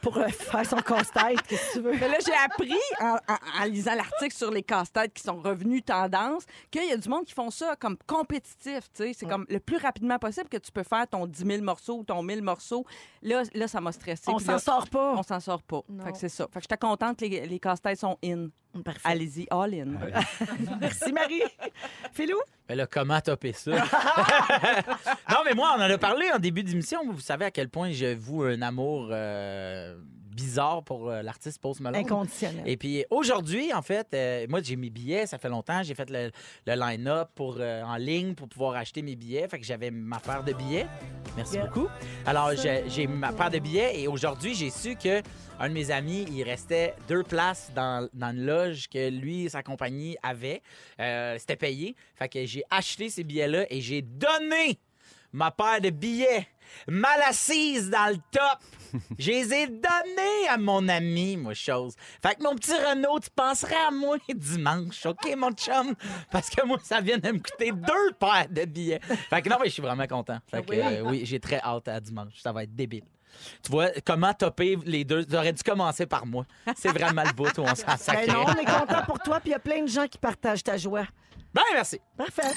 pour 0.00 0.16
euh, 0.18 0.28
faire 0.28 0.64
son 0.68 0.76
casse-tête. 0.78 1.42
Qu'est-ce 1.48 1.68
que 1.68 1.72
tu 1.74 1.80
veux? 1.80 1.92
Mais 1.92 2.08
là, 2.08 2.16
j'ai 2.24 2.32
appris 2.34 2.72
en, 3.00 3.16
en- 3.28 3.62
en 3.62 3.64
lisant 3.64 3.94
l'article 3.94 4.34
sur 4.34 4.50
les 4.50 4.62
casse-têtes 4.62 5.12
qui 5.14 5.22
sont 5.22 5.40
revenus 5.40 5.84
tendance 5.84 6.44
qu'il 6.70 6.88
y 6.88 6.92
a 6.92 6.96
du 6.96 7.08
monde 7.08 7.24
qui 7.24 7.34
font 7.34 7.50
ça 7.50 7.76
comme 7.76 7.96
compétitif. 8.06 8.90
tu 8.94 9.04
sais. 9.04 9.12
C'est 9.14 9.26
comme 9.26 9.46
le 9.48 9.60
plus 9.60 9.76
rapidement 9.76 10.18
possible 10.18 10.48
que 10.48 10.56
tu 10.58 10.70
peux 10.72 10.82
faire 10.82 11.06
ton 11.08 11.26
10 11.26 11.44
000 11.44 11.62
morceaux 11.62 11.98
ou 11.98 12.04
ton 12.04 12.22
1000 12.22 12.42
morceaux. 12.42 12.84
Là, 13.22 13.42
là 13.54 13.68
ça 13.68 13.80
m'a 13.80 13.92
stressé. 13.92 14.24
On 14.28 14.38
s'en 14.38 14.58
sort 14.58 14.88
pas. 14.88 15.14
On 15.16 15.22
s'en 15.22 15.40
sort 15.40 15.62
pas. 15.62 15.80
Fait 16.04 16.12
que 16.12 16.18
c'est 16.18 16.28
ça. 16.28 16.46
Fait 16.52 16.60
que 16.60 16.62
j'étais 16.64 16.76
contente 16.76 17.18
que 17.18 17.24
les, 17.24 17.46
les 17.46 17.58
casse-têtes 17.58 18.00
sont 18.00 18.18
in. 18.24 18.48
Parfait. 18.82 19.00
Allez-y, 19.04 19.46
all 19.50 19.74
in. 19.74 19.86
Merci, 20.80 21.12
Marie. 21.12 21.42
Philou? 22.12 22.38
Mais 22.68 22.74
là, 22.74 22.86
comment 22.86 23.20
topper 23.20 23.52
ça? 23.52 23.70
non, 25.30 25.38
mais 25.44 25.54
moi, 25.54 25.74
on 25.76 25.80
en 25.80 25.90
a 25.90 25.98
parlé 25.98 26.26
en 26.34 26.38
début 26.38 26.62
d'émission. 26.62 27.00
Vous 27.10 27.20
savez 27.20 27.46
à 27.46 27.50
quel 27.50 27.68
point 27.68 27.92
je 27.92 28.14
voue 28.14 28.44
un 28.44 28.60
amour 28.62 29.08
euh, 29.10 29.96
bizarre 30.38 30.84
pour 30.84 31.10
euh, 31.10 31.20
l'artiste 31.22 31.60
Post 31.60 31.80
Malone. 31.80 32.00
Inconditionnel. 32.00 32.62
Et 32.64 32.76
puis 32.76 33.04
aujourd'hui, 33.10 33.72
en 33.74 33.82
fait, 33.82 34.06
euh, 34.14 34.46
moi, 34.48 34.60
j'ai 34.62 34.76
mes 34.76 34.88
billets, 34.90 35.26
ça 35.26 35.36
fait 35.36 35.48
longtemps. 35.48 35.82
J'ai 35.82 35.94
fait 35.96 36.08
le, 36.10 36.30
le 36.66 36.74
line-up 36.74 37.30
pour, 37.34 37.56
euh, 37.58 37.82
en 37.82 37.96
ligne 37.96 38.34
pour 38.34 38.48
pouvoir 38.48 38.76
acheter 38.76 39.02
mes 39.02 39.16
billets. 39.16 39.48
Fait 39.48 39.58
que 39.58 39.66
j'avais 39.66 39.90
ma 39.90 40.20
paire 40.20 40.44
de 40.44 40.52
billets. 40.52 40.86
Merci 41.36 41.56
Yeah. 41.56 41.66
beaucoup. 41.66 41.88
Alors, 42.24 42.50
j'ai 42.54 43.06
ma 43.08 43.32
paire 43.32 43.50
de 43.50 43.58
billets 43.58 44.00
et 44.00 44.06
aujourd'hui, 44.06 44.54
j'ai 44.54 44.70
su 44.70 44.94
que 44.96 45.22
un 45.58 45.68
de 45.68 45.74
mes 45.74 45.90
amis, 45.90 46.24
il 46.30 46.44
restait 46.44 46.94
deux 47.08 47.24
places 47.24 47.72
dans, 47.74 48.08
dans 48.14 48.30
une 48.30 48.46
loge 48.46 48.86
que 48.88 49.08
lui 49.10 49.46
et 49.46 49.48
sa 49.48 49.62
compagnie 49.64 50.16
avaient. 50.22 50.62
C'était 51.38 51.56
payé. 51.56 51.96
Fait 52.14 52.28
que 52.28 52.44
j'ai 52.46 52.62
acheté 52.70 53.08
ces 53.10 53.24
billets-là 53.24 53.66
et 53.70 53.80
j'ai 53.80 54.02
donné 54.02 54.78
ma 55.32 55.50
paire 55.50 55.80
de 55.80 55.90
billets 55.90 56.46
mal 56.86 57.20
assise 57.26 57.88
dans 57.88 58.10
le 58.12 58.18
top. 58.30 58.58
Je 59.18 59.30
les 59.30 59.54
ai 59.54 59.66
donnés 59.68 60.48
à 60.50 60.58
mon 60.58 60.86
ami, 60.88 61.36
moi, 61.38 61.54
chose. 61.54 61.94
Fait 62.22 62.34
que 62.34 62.42
mon 62.42 62.54
petit 62.56 62.72
Renaud, 62.74 63.18
tu 63.20 63.30
penserais 63.34 63.74
à 63.88 63.90
moi 63.90 64.16
dimanche, 64.34 65.04
OK, 65.06 65.34
mon 65.36 65.50
chum? 65.52 65.94
Parce 66.30 66.50
que 66.50 66.64
moi, 66.66 66.78
ça 66.82 67.00
vient 67.00 67.16
de 67.18 67.32
me 67.32 67.38
coûter 67.38 67.72
deux 67.72 68.12
paires 68.20 68.48
de 68.50 68.64
billets. 68.66 69.00
Fait 69.30 69.40
que 69.42 69.48
non, 69.48 69.56
mais 69.60 69.68
je 69.68 69.72
suis 69.72 69.82
vraiment 69.82 70.06
content. 70.06 70.38
Fait 70.50 70.62
que, 70.62 70.70
Oui. 70.70 70.80
euh, 70.80 71.02
oui, 71.06 71.22
j'ai 71.24 71.40
très 71.40 71.58
hâte 71.60 71.88
à 71.88 72.00
dimanche. 72.00 72.34
Ça 72.42 72.52
va 72.52 72.64
être 72.64 72.74
débile. 72.76 73.04
Tu 73.62 73.70
vois, 73.70 73.88
comment 74.04 74.32
topper 74.34 74.76
les 74.84 75.04
deux? 75.04 75.24
J'aurais 75.28 75.52
dû 75.54 75.62
commencer 75.62 76.06
par 76.06 76.26
moi. 76.26 76.44
C'est 76.76 76.88
vraiment 76.92 77.22
le 77.24 77.32
bout 77.32 77.56
où 77.58 77.62
on 77.62 77.74
s'en 77.74 77.86
Ben 77.86 77.96
sacré. 77.96 78.26
non, 78.26 78.44
on 78.46 78.54
est 78.54 78.64
content 78.64 79.02
pour 79.06 79.18
toi, 79.20 79.40
puis 79.40 79.50
il 79.50 79.52
y 79.52 79.54
a 79.54 79.58
plein 79.58 79.82
de 79.82 79.88
gens 79.88 80.06
qui 80.06 80.18
partagent 80.18 80.64
ta 80.64 80.76
joie. 80.76 81.06
Ben, 81.54 81.62
merci. 81.74 81.98
Parfait. 82.16 82.52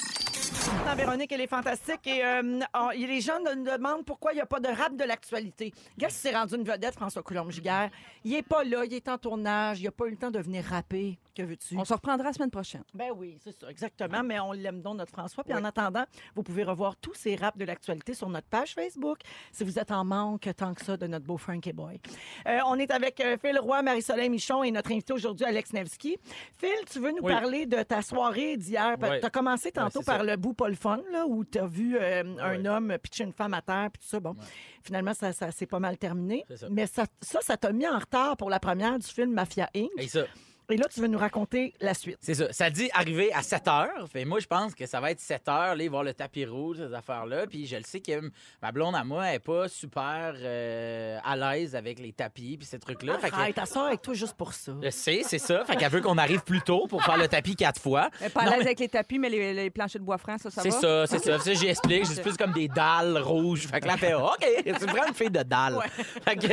Maintenant, 0.52 0.94
Véronique, 0.94 1.32
elle 1.32 1.40
est 1.40 1.46
fantastique. 1.46 2.06
Et 2.06 2.24
euh, 2.24 2.60
on- 2.74 2.90
et 2.90 3.06
les 3.06 3.20
gens 3.20 3.38
nous 3.40 3.64
demandent 3.64 4.04
pourquoi 4.04 4.32
il 4.32 4.36
n'y 4.36 4.40
a 4.40 4.46
pas 4.46 4.60
de 4.60 4.68
rap 4.68 4.94
de 4.96 5.04
l'actualité. 5.04 5.72
Qu'est-ce 5.98 6.14
qui 6.16 6.20
s'est 6.28 6.36
rendu 6.36 6.54
une 6.56 6.64
vedette, 6.64 6.94
François 6.94 7.22
Coulombe-Giguère? 7.22 7.90
Il 8.24 8.32
n'est 8.32 8.42
pas 8.42 8.62
là, 8.64 8.84
il 8.84 8.92
est 8.92 9.08
en 9.08 9.18
tournage, 9.18 9.80
il 9.80 9.84
n'a 9.84 9.90
pas 9.90 10.06
eu 10.06 10.10
le 10.10 10.16
temps 10.16 10.30
de 10.30 10.38
venir 10.38 10.64
rapper. 10.64 11.18
Que 11.34 11.42
veux-tu? 11.42 11.76
On 11.78 11.84
se 11.84 11.94
reprendra 11.94 12.26
la 12.26 12.32
semaine 12.34 12.50
prochaine. 12.50 12.82
Ben 12.92 13.10
oui, 13.16 13.38
c'est 13.42 13.58
ça, 13.58 13.70
exactement. 13.70 14.22
Mais 14.22 14.38
on 14.38 14.52
l'aime 14.52 14.82
donc, 14.82 14.98
notre 14.98 15.12
François. 15.12 15.42
Puis 15.42 15.54
en 15.54 15.64
attendant, 15.64 16.04
vous 16.34 16.42
pouvez 16.42 16.62
revoir 16.62 16.94
tous 16.96 17.14
ces 17.14 17.36
raps 17.36 17.56
de 17.56 17.64
l'actualité 17.64 18.12
sur 18.12 18.28
notre 18.28 18.46
page 18.48 18.74
Facebook 18.74 19.18
si 19.50 19.64
vous 19.64 19.78
êtes 19.78 19.90
en 19.90 20.04
manque 20.04 20.46
tant 20.56 20.74
que 20.74 20.84
ça 20.84 20.96
de 20.98 21.06
notre 21.06 21.24
beau 21.24 21.38
Frankie 21.38 21.72
Boy. 21.72 21.98
Euh, 22.46 22.58
on 22.66 22.78
est 22.78 22.90
avec 22.90 23.18
euh, 23.20 23.38
Phil 23.42 23.58
Roy, 23.58 23.80
Marie-Soleil 23.82 24.28
Michon 24.28 24.62
et 24.62 24.70
notre 24.70 24.92
invité 24.92 25.14
aujourd'hui, 25.14 25.46
Alex 25.46 25.72
Nevsky. 25.72 26.18
Phil, 26.58 26.68
tu 26.90 26.98
veux 27.00 27.12
nous 27.12 27.22
Oui. 27.22 27.32
parler 27.32 27.64
de 27.64 27.82
ta 27.82 28.02
soirée 28.02 28.58
d'hier? 28.58 28.96
Oui. 29.00 29.20
Tu 29.20 29.26
as 29.26 29.30
commencé 29.30 29.72
tantôt 29.72 30.00
c'est 30.00 30.04
ça. 30.04 30.16
par 30.16 30.24
le 30.24 30.36
bout 30.42 30.52
pas 30.54 30.68
le 30.68 30.74
fun, 30.74 31.00
là, 31.10 31.24
où 31.26 31.44
tu 31.44 31.58
as 31.58 31.66
vu 31.66 31.96
euh, 31.98 32.22
un 32.40 32.60
Ouais. 32.62 32.68
homme 32.68 32.96
pitcher 33.02 33.24
une 33.24 33.32
femme 33.32 33.54
à 33.54 33.62
terre, 33.62 33.88
puis 33.92 34.02
tout 34.02 34.08
ça. 34.08 34.20
Bon, 34.20 34.34
finalement, 34.82 35.14
ça, 35.14 35.32
ça 35.32 35.50
s'est 35.50 35.66
pas 35.66 35.80
mal 35.80 35.96
terminé. 35.96 36.44
Ça. 36.54 36.66
Mais 36.70 36.86
ça, 36.86 37.06
ça, 37.20 37.40
ça 37.40 37.56
t'a 37.56 37.72
mis 37.72 37.86
en 37.88 37.98
retard 37.98 38.36
pour 38.36 38.50
la 38.50 38.60
première 38.60 38.98
du 38.98 39.06
film 39.06 39.32
Mafia 39.32 39.70
Inc. 39.74 39.88
Et 39.98 40.08
ça, 40.08 40.24
Et 40.70 40.76
là, 40.76 40.86
tu 40.92 41.00
veux 41.00 41.06
nous 41.06 41.18
raconter 41.18 41.74
la 41.80 41.92
suite. 41.92 42.16
C'est 42.20 42.34
ça. 42.34 42.52
Ça 42.52 42.70
dit 42.70 42.88
arriver 42.94 43.32
à 43.32 43.42
7 43.42 43.68
heures. 43.68 44.08
Fait 44.10 44.24
moi, 44.24 44.40
je 44.40 44.46
pense 44.46 44.74
que 44.74 44.86
ça 44.86 45.00
va 45.00 45.10
être 45.10 45.20
7 45.20 45.48
heures, 45.48 45.74
là, 45.76 45.88
voir 45.88 46.02
le 46.02 46.14
tapis 46.14 46.46
rouge, 46.46 46.78
ces 46.78 46.94
affaires-là. 46.94 47.46
Puis 47.46 47.66
je 47.66 47.76
le 47.76 47.82
sais 47.84 48.00
que 48.00 48.30
ma 48.62 48.72
blonde 48.72 48.94
à 48.94 49.04
moi, 49.04 49.26
elle 49.26 49.32
n'est 49.34 49.38
pas 49.40 49.68
super 49.68 50.34
euh, 50.36 51.18
à 51.24 51.36
l'aise 51.36 51.74
avec 51.76 51.98
les 51.98 52.12
tapis 52.12 52.56
puis 52.56 52.66
ces 52.66 52.78
trucs-là. 52.78 53.18
Fait 53.18 53.30
que- 53.30 53.36
elle 53.60 53.66
sort 53.66 53.86
avec 53.86 54.00
toi 54.02 54.14
juste 54.14 54.34
pour 54.34 54.52
ça. 54.54 54.72
je 54.82 54.90
sais, 54.90 55.22
c'est 55.24 55.38
ça. 55.38 55.64
Fait 55.64 55.76
qu'elle 55.76 55.90
veut 55.92 56.00
qu'on 56.00 56.16
arrive 56.18 56.42
plus 56.42 56.62
tôt 56.62 56.86
pour 56.86 57.02
faire 57.04 57.16
le 57.18 57.28
tapis 57.28 57.54
quatre 57.56 57.80
fois. 57.80 58.08
Elle 58.20 58.28
est 58.28 58.30
pas 58.30 58.40
à 58.42 58.44
l'aise 58.46 58.54
mais- 58.58 58.64
avec 58.66 58.80
les 58.80 58.88
tapis, 58.88 59.18
mais 59.18 59.28
les, 59.28 59.52
les 59.52 59.70
planchers 59.70 60.00
de 60.00 60.06
bois 60.06 60.18
franc, 60.18 60.38
ça, 60.38 60.50
ça 60.50 60.62
va? 60.62 60.70
C'est 60.70 60.80
ça, 60.80 61.06
c'est 61.06 61.18
ça. 61.18 61.38
Ça, 61.38 61.54
j'explique. 61.54 62.06
C'est 62.06 62.22
plus 62.22 62.36
comme 62.36 62.52
des 62.52 62.68
dalles 62.68 63.18
rouges. 63.18 63.66
Fait 63.66 63.80
que 63.80 63.86
là, 63.86 63.94
elle 63.94 63.98
fait 63.98 64.14
OK, 64.14 64.46
c'est 64.64 64.86
vraiment 64.90 65.08
une 65.08 65.14
fille 65.14 65.30
de 65.30 65.42
dalles. 65.42 65.78
Fait 66.24 66.36
que, 66.36 66.46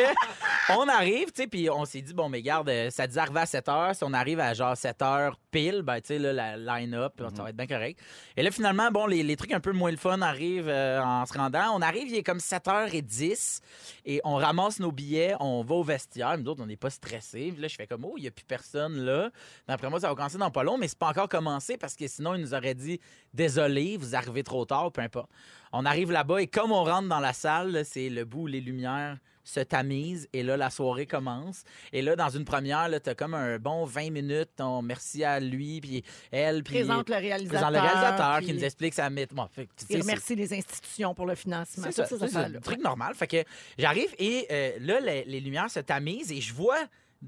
on 0.75 0.87
arrive, 0.87 1.27
tu 1.31 1.43
sais, 1.43 1.47
puis 1.47 1.69
on 1.69 1.85
s'est 1.85 2.01
dit, 2.01 2.13
bon, 2.13 2.27
mais 2.29 2.41
garde, 2.41 2.69
euh, 2.69 2.89
ça 2.89 3.07
dit 3.07 3.17
arriver 3.17 3.39
à 3.41 3.45
7 3.45 3.65
h. 3.67 3.93
Si 3.99 4.05
on 4.05 4.13
arrive 4.13 4.39
à 4.39 4.53
genre 4.53 4.77
7 4.77 4.97
h 5.01 5.33
pile, 5.51 5.81
ben, 5.81 5.99
tu 5.99 6.07
sais, 6.07 6.19
là, 6.19 6.31
la 6.31 6.55
line-up, 6.55 7.21
ça 7.35 7.43
va 7.43 7.49
être 7.49 7.57
bien 7.57 7.67
correct. 7.67 7.99
Et 8.37 8.43
là, 8.43 8.49
finalement, 8.49 8.89
bon, 8.91 9.07
les, 9.07 9.23
les 9.23 9.35
trucs 9.35 9.51
un 9.51 9.59
peu 9.59 9.73
moins 9.73 9.91
le 9.91 9.97
fun 9.97 10.21
arrivent 10.21 10.69
euh, 10.69 11.03
en 11.03 11.25
se 11.25 11.33
rendant. 11.33 11.73
On 11.73 11.81
arrive, 11.81 12.07
il 12.07 12.15
est 12.15 12.23
comme 12.23 12.37
7h10 12.37 13.59
et 14.05 14.21
on 14.23 14.35
ramasse 14.35 14.79
nos 14.79 14.93
billets, 14.93 15.35
on 15.41 15.63
va 15.63 15.75
au 15.75 15.83
vestiaire. 15.83 16.37
Nous 16.37 16.49
autres, 16.49 16.63
on 16.63 16.65
n'est 16.65 16.77
pas 16.77 16.89
stressés. 16.89 17.51
Puis 17.51 17.61
là, 17.61 17.67
je 17.67 17.75
fais 17.75 17.87
comme, 17.87 18.05
oh, 18.05 18.13
il 18.15 18.21
n'y 18.21 18.29
a 18.29 18.31
plus 18.31 18.45
personne 18.45 18.99
là. 18.99 19.31
D'après 19.67 19.89
moi, 19.89 19.99
ça 19.99 20.07
va 20.07 20.15
commencer 20.15 20.37
dans 20.37 20.49
pas 20.49 20.63
long, 20.63 20.77
mais 20.77 20.87
c'est 20.87 20.97
pas 20.97 21.09
encore 21.09 21.27
commencé 21.27 21.75
parce 21.75 21.97
que 21.97 22.07
sinon, 22.07 22.35
ils 22.35 22.41
nous 22.41 22.53
auraient 22.53 22.75
dit, 22.75 23.01
désolé, 23.33 23.97
vous 23.97 24.15
arrivez 24.15 24.43
trop 24.43 24.63
tard, 24.63 24.93
peu 24.93 25.01
importe. 25.01 25.29
On 25.73 25.85
arrive 25.85 26.09
là-bas 26.09 26.41
et 26.41 26.47
comme 26.47 26.71
on 26.71 26.85
rentre 26.85 27.09
dans 27.09 27.19
la 27.19 27.33
salle, 27.33 27.83
c'est 27.83 28.07
le 28.07 28.23
bout 28.23 28.47
les 28.47 28.61
lumières 28.61 29.17
se 29.49 29.59
tamisent 29.59 30.27
et 30.33 30.43
là, 30.43 30.57
la 30.57 30.69
soirée 30.69 31.05
commence. 31.05 31.63
Et 31.91 32.01
là, 32.01 32.15
dans 32.15 32.29
une 32.29 32.45
première, 32.45 32.89
tu 33.01 33.09
as 33.09 33.15
comme 33.15 33.33
un 33.33 33.57
bon 33.57 33.85
20 33.85 34.11
minutes. 34.11 34.59
On 34.59 34.81
merci 34.81 35.23
à 35.23 35.39
lui, 35.39 35.81
puis 35.81 36.03
elle, 36.31 36.63
puis... 36.63 36.75
Présente 36.75 37.09
le 37.09 37.15
réalisateur. 37.15 37.69
Présente 37.69 37.73
le 37.73 37.89
réalisateur 37.89 38.39
qui 38.41 38.53
nous 38.53 38.63
explique 38.63 38.93
sa 38.93 39.09
mythe. 39.09 39.33
Bon, 39.33 39.47
fait 39.47 39.67
Il 39.89 40.01
remercie 40.01 40.35
les 40.35 40.53
institutions 40.53 41.13
pour 41.13 41.25
le 41.25 41.35
financement. 41.35 41.85
c'est 41.85 41.91
ça, 41.91 42.05
c'est 42.05 42.27
ça, 42.27 42.39
un 42.41 42.59
truc 42.59 42.81
normal. 42.81 43.13
Fait 43.15 43.27
que 43.27 43.43
j'arrive 43.77 44.13
et 44.17 44.47
euh, 44.51 44.71
là, 44.79 44.99
les, 44.99 45.23
les 45.25 45.39
lumières 45.39 45.69
se 45.69 45.79
tamisent 45.79 46.31
et 46.31 46.41
je 46.41 46.53
vois 46.53 46.79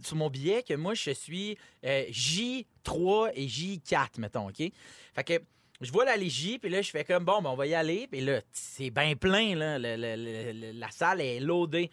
sur 0.03 0.15
mon 0.15 0.29
billet 0.29 0.63
que 0.63 0.73
moi, 0.73 0.93
je 0.93 1.11
suis 1.11 1.57
euh, 1.85 2.05
J3 2.09 3.31
et 3.35 3.47
J4, 3.47 4.19
mettons, 4.19 4.47
OK? 4.47 4.71
Fait 5.13 5.23
que 5.23 5.41
je 5.81 5.91
vois 5.91 6.05
la 6.05 6.17
J, 6.19 6.59
puis 6.59 6.69
là, 6.69 6.81
je 6.81 6.89
fais 6.91 7.03
comme, 7.03 7.25
bon, 7.25 7.41
ben, 7.41 7.49
on 7.49 7.55
va 7.55 7.67
y 7.67 7.73
aller. 7.75 8.07
Puis 8.11 8.21
là, 8.21 8.41
c'est 8.51 8.89
bien 8.89 9.15
plein, 9.15 9.55
là. 9.55 9.77
Le- 9.79 9.95
le- 9.95 10.15
le- 10.15 10.51
le- 10.53 10.79
la 10.79 10.91
salle 10.91 11.21
est 11.21 11.39
loadée. 11.39 11.89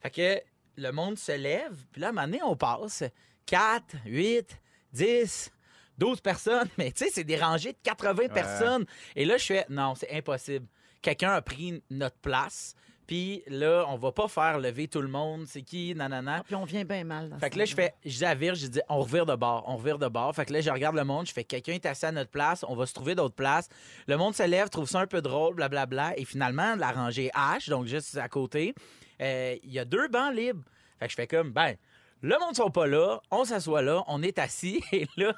Fait 0.00 0.10
que 0.10 0.40
le 0.76 0.90
monde 0.92 1.18
se 1.18 1.32
lève, 1.32 1.74
puis 1.92 2.00
là, 2.00 2.08
à 2.08 2.10
un 2.10 2.12
moment 2.12 2.26
donné, 2.26 2.40
on 2.42 2.56
passe 2.56 3.04
4, 3.46 3.96
8, 4.06 4.60
10... 4.92 5.50
12 5.98 6.22
personnes, 6.22 6.68
mais 6.78 6.92
tu 6.92 7.04
sais, 7.04 7.10
c'est 7.12 7.24
des 7.24 7.36
rangées 7.36 7.72
de 7.72 7.78
80 7.82 8.28
personnes. 8.28 8.86
Et 9.14 9.26
là, 9.26 9.36
je 9.36 9.44
fais, 9.44 9.66
non, 9.68 9.94
c'est 9.94 10.10
impossible. 10.12 10.66
Quelqu'un 11.02 11.32
a 11.32 11.42
pris 11.42 11.82
notre 11.90 12.16
place, 12.16 12.74
puis 13.10 13.42
là, 13.48 13.86
on 13.88 13.96
va 13.96 14.12
pas 14.12 14.28
faire 14.28 14.60
lever 14.60 14.86
tout 14.86 15.02
le 15.02 15.08
monde. 15.08 15.44
C'est 15.48 15.62
qui, 15.62 15.92
nanana. 15.96 16.44
Puis 16.46 16.54
on 16.54 16.62
vient 16.62 16.84
bien 16.84 17.02
mal. 17.02 17.28
dans 17.28 17.40
Fait 17.40 17.50
que 17.50 17.58
là, 17.58 17.64
je 17.64 17.74
fais, 17.74 17.92
je 18.04 18.18
dis 18.18 18.24
à 18.24 18.36
Virge, 18.36 18.60
je 18.60 18.66
dis, 18.68 18.80
on 18.88 19.00
revire 19.00 19.26
de 19.26 19.34
bord, 19.34 19.64
on 19.66 19.78
revire 19.78 19.98
de 19.98 20.06
bord. 20.06 20.32
Fait 20.32 20.44
que 20.44 20.52
là, 20.52 20.60
je 20.60 20.70
regarde 20.70 20.94
le 20.94 21.02
monde, 21.02 21.26
je 21.26 21.32
fais, 21.32 21.42
quelqu'un 21.42 21.72
est 21.72 21.86
assis 21.86 22.06
à 22.06 22.12
notre 22.12 22.30
place, 22.30 22.64
on 22.68 22.76
va 22.76 22.86
se 22.86 22.94
trouver 22.94 23.16
d'autres 23.16 23.34
places. 23.34 23.68
Le 24.06 24.16
monde 24.16 24.36
se 24.36 24.44
lève, 24.44 24.68
trouve 24.68 24.88
ça 24.88 25.00
un 25.00 25.08
peu 25.08 25.20
drôle, 25.22 25.56
blablabla. 25.56 26.16
Et 26.18 26.24
finalement, 26.24 26.76
la 26.76 26.92
rangée 26.92 27.32
H, 27.34 27.68
donc 27.68 27.86
juste 27.86 28.16
à 28.16 28.28
côté, 28.28 28.76
euh, 29.20 29.56
il 29.64 29.72
y 29.72 29.80
a 29.80 29.84
deux 29.84 30.06
bancs 30.06 30.32
libres. 30.32 30.62
Fait 31.00 31.06
que 31.06 31.10
je 31.10 31.16
fais 31.16 31.26
comme, 31.26 31.50
ben, 31.50 31.74
le 32.22 32.38
monde 32.38 32.50
ne 32.50 32.54
sont 32.54 32.70
pas 32.70 32.86
là, 32.86 33.20
on 33.32 33.44
s'assoit 33.44 33.82
là, 33.82 34.04
on 34.06 34.22
est 34.22 34.38
assis, 34.38 34.84
et 34.92 35.08
là, 35.16 35.34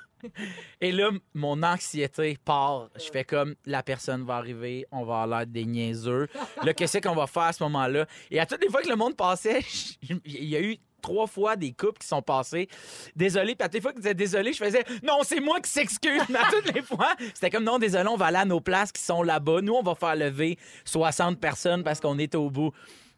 et 0.81 0.93
là, 0.93 1.11
mon 1.35 1.62
anxiété 1.62 2.39
part. 2.45 2.89
Je 2.97 3.11
fais 3.11 3.25
comme, 3.25 3.55
la 3.66 3.83
personne 3.83 4.25
va 4.25 4.37
arriver, 4.37 4.87
on 4.91 5.05
va 5.05 5.23
avoir 5.23 5.27
l'air 5.27 5.47
des 5.47 5.64
niaiseux. 5.64 6.29
Là, 6.62 6.75
qu'est-ce 6.75 6.99
qu'on 6.99 7.14
va 7.14 7.27
faire 7.27 7.43
à 7.45 7.53
ce 7.53 7.62
moment-là? 7.64 8.07
Et 8.31 8.41
à 8.41 8.47
toutes 8.47 8.62
les 8.62 8.70
fois 8.70 8.83
que 8.83 8.89
le 8.89 8.97
monde 8.97 9.16
passait, 9.16 9.61
je- 9.61 10.14
il 10.25 10.45
y 10.45 10.57
a 10.57 10.61
eu 10.61 10.77
trois 11.01 11.27
fois 11.27 11.57
des 11.57 11.73
couples 11.73 11.99
qui 11.99 12.07
sont 12.07 12.23
passés. 12.23 12.68
Désolé. 13.16 13.57
Puis 13.57 13.64
à 13.64 13.68
toutes 13.68 13.75
les 13.75 13.81
fois 13.81 13.93
qu'ils 13.93 14.03
disaient 14.03 14.14
désolé, 14.14 14.53
je 14.53 14.64
faisais 14.64 14.85
non, 15.03 15.18
c'est 15.25 15.41
moi 15.41 15.61
qui 15.61 15.68
s'excuse. 15.70 16.23
Mais 16.29 16.39
à 16.39 16.49
toutes 16.51 16.73
les 16.73 16.83
fois, 16.83 17.14
c'était 17.35 17.51
comme 17.51 17.64
non, 17.64 17.79
désolé, 17.81 18.07
on 18.09 18.16
va 18.16 18.27
aller 18.27 18.37
à 18.39 18.45
nos 18.45 18.61
places 18.61 18.93
qui 18.93 19.03
sont 19.03 19.23
là-bas. 19.25 19.62
Nous, 19.62 19.73
on 19.75 19.83
va 19.83 19.95
faire 19.97 20.14
lever 20.14 20.59
60 20.85 21.41
personnes 21.41 21.83
parce 21.83 21.99
qu'on 22.01 22.18
est 22.18 22.35
au 22.37 22.51
bout. 22.51 22.70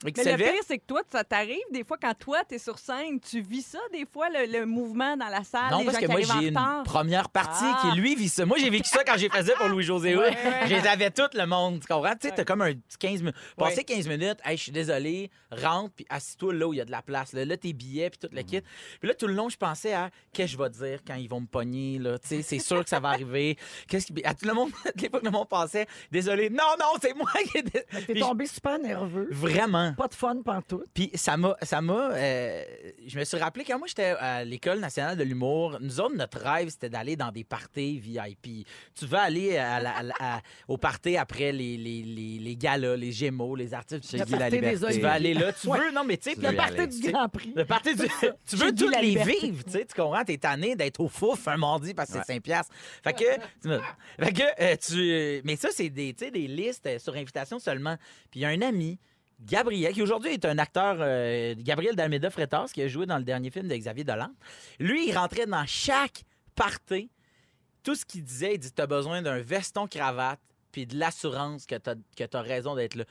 Mais 0.04 0.12
le 0.24 0.36
pire, 0.36 0.62
c'est 0.66 0.78
que 0.78 0.84
toi, 0.86 1.02
ça 1.10 1.24
t'arrive 1.24 1.58
des 1.72 1.82
fois 1.84 1.96
quand 2.00 2.14
toi, 2.18 2.42
t'es 2.46 2.58
sur 2.58 2.78
scène, 2.78 3.18
tu 3.20 3.40
vis 3.40 3.62
ça 3.62 3.78
des 3.92 4.04
fois, 4.06 4.28
le, 4.28 4.46
le 4.60 4.66
mouvement 4.66 5.16
dans 5.16 5.28
la 5.28 5.42
salle, 5.44 5.70
Non, 5.70 5.78
les 5.78 5.84
parce 5.86 5.96
gens 5.96 6.02
que 6.02 6.06
qui 6.06 6.12
moi, 6.26 6.40
j'ai 6.40 6.48
une 6.48 6.56
retard. 6.58 6.82
première 6.84 7.30
partie 7.30 7.64
Ah. 7.64 7.80
qui, 7.90 7.98
lui, 8.00 8.14
vit 8.14 8.28
ça. 8.28 8.44
Moi, 8.44 8.58
j'ai 8.58 8.70
vécu 8.70 8.88
ça 8.88 9.02
quand 9.04 9.16
j'ai 9.16 9.28
fait 9.28 9.42
ça 9.44 9.52
pour 9.56 9.68
Louis-José. 9.68 10.14
Ouais, 10.16 10.28
ouais. 10.28 10.36
Je 10.66 10.74
les 10.74 10.86
avais 10.86 11.10
tout 11.10 11.22
le 11.34 11.46
monde, 11.46 11.80
tu 11.80 11.86
comprends? 11.86 12.12
Tu 12.14 12.28
sais, 12.28 12.34
t'as 12.34 12.44
comme 12.44 12.62
un 12.62 12.72
petit 12.74 12.98
15 12.98 13.20
minutes. 13.22 13.36
Passer 13.56 13.76
Ouais. 13.78 13.84
15 13.84 14.08
minutes, 14.08 14.38
hey, 14.44 14.56
je 14.56 14.62
suis 14.62 14.72
désolé, 14.72 15.30
rentre, 15.50 15.92
puis 15.94 16.06
assis-toi 16.08 16.52
là 16.54 16.68
où 16.68 16.74
il 16.74 16.76
y 16.76 16.80
a 16.80 16.84
de 16.84 16.90
la 16.90 17.02
place. 17.02 17.32
Là, 17.32 17.44
Là, 17.44 17.56
tes 17.56 17.72
billets, 17.72 18.10
puis 18.10 18.18
tout 18.18 18.28
le 18.34 18.42
kit. 18.42 18.60
Puis 19.00 19.08
là, 19.08 19.14
tout 19.14 19.26
le 19.26 19.34
long, 19.34 19.48
je 19.48 19.56
pensais 19.56 19.92
à 19.94 20.10
qu'est-ce 20.32 20.52
que 20.56 20.58
je 20.58 20.62
vais 20.62 20.70
dire 20.90 20.98
quand 21.06 21.14
ils 21.14 21.28
vont 21.28 21.40
me 21.40 21.46
pogner, 21.46 21.98
là? 21.98 22.18
Tu 22.18 22.28
sais, 22.28 22.42
c'est 22.42 22.58
sûr 22.58 22.82
que 22.82 22.90
ça 22.90 23.00
va 23.00 23.08
arriver. 23.10 23.56
Qu'est-ce 23.88 24.06
qui... 24.06 24.24
À 24.24 24.34
tout 24.34 24.46
le 24.46 24.54
monde, 24.54 24.70
à 24.84 24.90
toutes 24.92 25.02
les 25.02 25.08
fois 25.10 25.20
que 25.20 25.24
le 25.26 25.30
monde 25.30 25.48
pensait, 25.48 25.86
désolé, 26.10 26.50
non, 26.50 26.64
non, 26.78 26.86
c'est 27.00 27.14
moi 27.14 27.30
qui... 27.52 27.58
ai- 27.58 28.04
T'es 28.06 28.14
tombé 28.20 28.46
super 28.46 28.78
nerveux. 28.78 29.28
Vraiment. 29.30 29.93
Pas 29.96 30.08
de 30.08 30.14
fun 30.14 30.42
pantoute. 30.44 30.86
Puis 30.94 31.10
ça 31.14 31.36
m'a, 31.36 31.56
ça 31.62 31.80
m'a, 31.80 32.10
euh, 32.12 32.62
je 33.06 33.18
me 33.18 33.24
suis 33.24 33.36
rappelé 33.38 33.64
quand 33.64 33.78
moi 33.78 33.86
j'étais 33.88 34.14
à 34.18 34.44
l'école 34.44 34.80
nationale 34.80 35.16
de 35.16 35.24
l'humour, 35.24 35.78
nous 35.80 36.00
autres 36.00 36.14
notre 36.16 36.38
rêve 36.40 36.68
c'était 36.68 36.88
d'aller 36.88 37.16
dans 37.16 37.30
des 37.32 37.44
parties 37.44 37.98
VIP. 37.98 38.66
Tu 38.94 39.06
veux 39.06 39.18
aller 39.18 39.56
à 39.56 39.80
la- 39.80 39.96
à 39.96 40.02
la- 40.02 40.14
à- 40.20 40.40
au 40.68 40.76
party 40.76 41.16
après 41.16 41.52
les, 41.52 41.76
les, 41.76 42.02
les, 42.02 42.38
les 42.38 42.56
galas, 42.56 42.96
les 42.96 43.12
Gémeaux, 43.12 43.56
les 43.56 43.74
artistes. 43.74 44.02
Dit 44.14 44.32
la 44.36 44.48
liberté. 44.50 44.92
Tu 44.94 45.00
veux 45.00 45.08
aller 45.08 45.34
là, 45.34 45.52
tu 45.52 45.68
Ouais. 45.68 45.78
veux, 45.78 45.90
non 45.92 46.04
mais 46.04 46.16
tu 46.16 46.30
sais, 46.30 46.36
Tu 46.36 46.42
le 46.42 46.54
party 46.54 46.78
aller. 46.80 46.86
du 46.86 47.10
Grand 47.12 47.28
Prix. 47.28 47.52
le 47.54 47.64
party 47.64 47.94
du. 47.94 48.02
Tu 48.48 48.56
veux 48.56 48.90
la 48.90 49.00
les 49.02 49.16
vivre, 49.16 49.64
tu 49.64 49.70
sais, 49.72 49.84
tu 49.86 49.94
comprends? 50.00 50.24
T'es 50.24 50.36
tanné 50.38 50.76
d'être 50.76 51.00
au 51.00 51.08
fouf 51.08 51.46
un 51.48 51.56
mardi 51.56 51.94
parce 51.94 52.10
que 52.10 52.18
c'est 52.18 52.34
5 52.34 52.42
piastres. 52.42 52.72
Fait 53.02 53.12
que, 53.12 53.24
tu 53.62 53.68
fait 54.18 54.32
que 54.32 54.42
euh, 54.60 54.76
tu. 54.76 55.42
Mais 55.44 55.56
ça, 55.56 55.68
c'est 55.72 55.88
des, 55.90 56.14
tu 56.14 56.24
sais, 56.26 56.30
des 56.30 56.46
listes 56.46 56.98
sur 56.98 57.14
invitation 57.14 57.58
seulement. 57.58 57.96
Puis 58.30 58.40
il 58.40 58.42
y 58.42 58.46
a 58.46 58.48
un 58.48 58.62
ami, 58.62 58.98
Gabriel, 59.44 59.92
qui 59.92 60.02
aujourd'hui 60.02 60.32
est 60.32 60.44
un 60.44 60.58
acteur, 60.58 60.96
euh, 61.00 61.54
Gabriel 61.58 61.94
d'Almeida 61.94 62.30
Freitas, 62.30 62.70
qui 62.72 62.82
a 62.82 62.88
joué 62.88 63.06
dans 63.06 63.18
le 63.18 63.24
dernier 63.24 63.50
film 63.50 63.68
de 63.68 63.76
Xavier 63.76 64.04
Dolan. 64.04 64.30
Lui, 64.78 65.08
il 65.08 65.16
rentrait 65.16 65.46
dans 65.46 65.66
chaque 65.66 66.22
party. 66.54 67.10
Tout 67.82 67.94
ce 67.94 68.04
qu'il 68.04 68.24
disait, 68.24 68.54
il 68.54 68.58
dit 68.58 68.72
T'as 68.72 68.86
besoin 68.86 69.20
d'un 69.20 69.40
veston 69.40 69.86
cravate 69.86 70.40
puis 70.72 70.86
de 70.86 70.98
l'assurance 70.98 71.66
que 71.66 71.76
t'as 71.76 71.94
que 72.16 72.24
t'as 72.24 72.40
raison 72.40 72.74
d'être 72.74 72.96
là. 72.96 73.04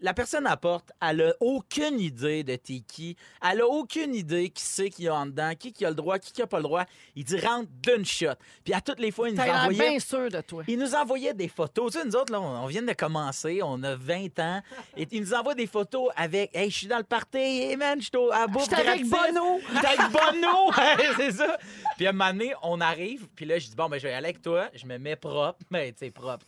La 0.00 0.14
personne 0.14 0.46
apporte, 0.46 0.92
elle 1.00 1.22
a 1.22 1.32
aucune 1.40 1.98
idée 1.98 2.44
de 2.44 2.54
t'es 2.56 2.80
qui. 2.86 3.16
Elle 3.42 3.60
a 3.62 3.66
aucune 3.66 4.14
idée 4.14 4.48
qui 4.50 4.62
c'est 4.62 4.90
qui 4.90 5.04
y 5.04 5.08
a 5.08 5.14
en 5.14 5.26
dedans, 5.26 5.52
qui 5.58 5.72
qui 5.72 5.84
a 5.84 5.88
le 5.88 5.94
droit, 5.94 6.18
qui 6.18 6.32
qui 6.32 6.42
a 6.42 6.46
pas 6.46 6.58
le 6.58 6.62
droit. 6.64 6.84
Il 7.16 7.24
dit 7.24 7.38
rentre 7.40 7.68
d'une 7.82 8.04
shot. 8.04 8.34
Puis 8.64 8.74
à 8.74 8.80
toutes 8.80 9.00
les 9.00 9.10
fois, 9.10 9.28
il 9.28 9.34
nous 9.34 9.42
T'as 9.44 9.62
envoyait 9.62 9.90
bien 9.90 9.98
sûr 9.98 10.28
de 10.30 10.40
toi. 10.40 10.62
il 10.68 10.78
nous 10.78 10.94
envoyait 10.94 11.34
des 11.34 11.48
photos. 11.48 11.92
Tu 11.92 11.98
sais, 11.98 12.04
nous 12.04 12.14
autres, 12.16 12.32
là, 12.32 12.40
on, 12.40 12.64
on 12.64 12.66
vient 12.66 12.82
de 12.82 12.92
commencer, 12.92 13.60
on 13.62 13.82
a 13.82 13.96
20 13.96 14.38
ans. 14.38 14.62
Et 14.96 15.08
il 15.10 15.20
nous 15.22 15.34
envoie 15.34 15.54
des 15.54 15.66
photos 15.66 16.10
avec 16.16 16.54
Hey, 16.54 16.70
je 16.70 16.76
suis 16.78 16.86
dans 16.86 16.98
le 16.98 17.04
party, 17.04 17.38
hey 17.38 17.76
man, 17.76 17.98
je 18.00 18.04
suis 18.06 18.32
à 18.32 18.46
bouffe 18.46 18.64
J'étais 18.70 18.86
avec. 18.88 19.04
Bono. 19.08 19.60
J'étais 19.74 19.86
avec 19.86 20.12
Bono! 20.12 20.68
Ouais, 20.68 21.06
c'est 21.16 21.32
ça. 21.32 21.56
Puis 21.96 22.06
à 22.06 22.10
un 22.10 22.12
moment 22.12 22.30
donné, 22.32 22.52
on 22.62 22.80
arrive, 22.80 23.26
puis 23.34 23.46
là, 23.46 23.58
je 23.58 23.68
dis 23.68 23.74
Bon, 23.74 23.88
ben, 23.88 23.98
je 23.98 24.06
vais 24.06 24.12
aller 24.12 24.26
avec 24.28 24.42
toi. 24.42 24.68
Je 24.74 24.86
me 24.86 24.98
mets 24.98 25.16
propre. 25.16 25.58
Mais, 25.70 25.92
tu 25.92 25.98
sais, 26.06 26.10
propre. 26.10 26.44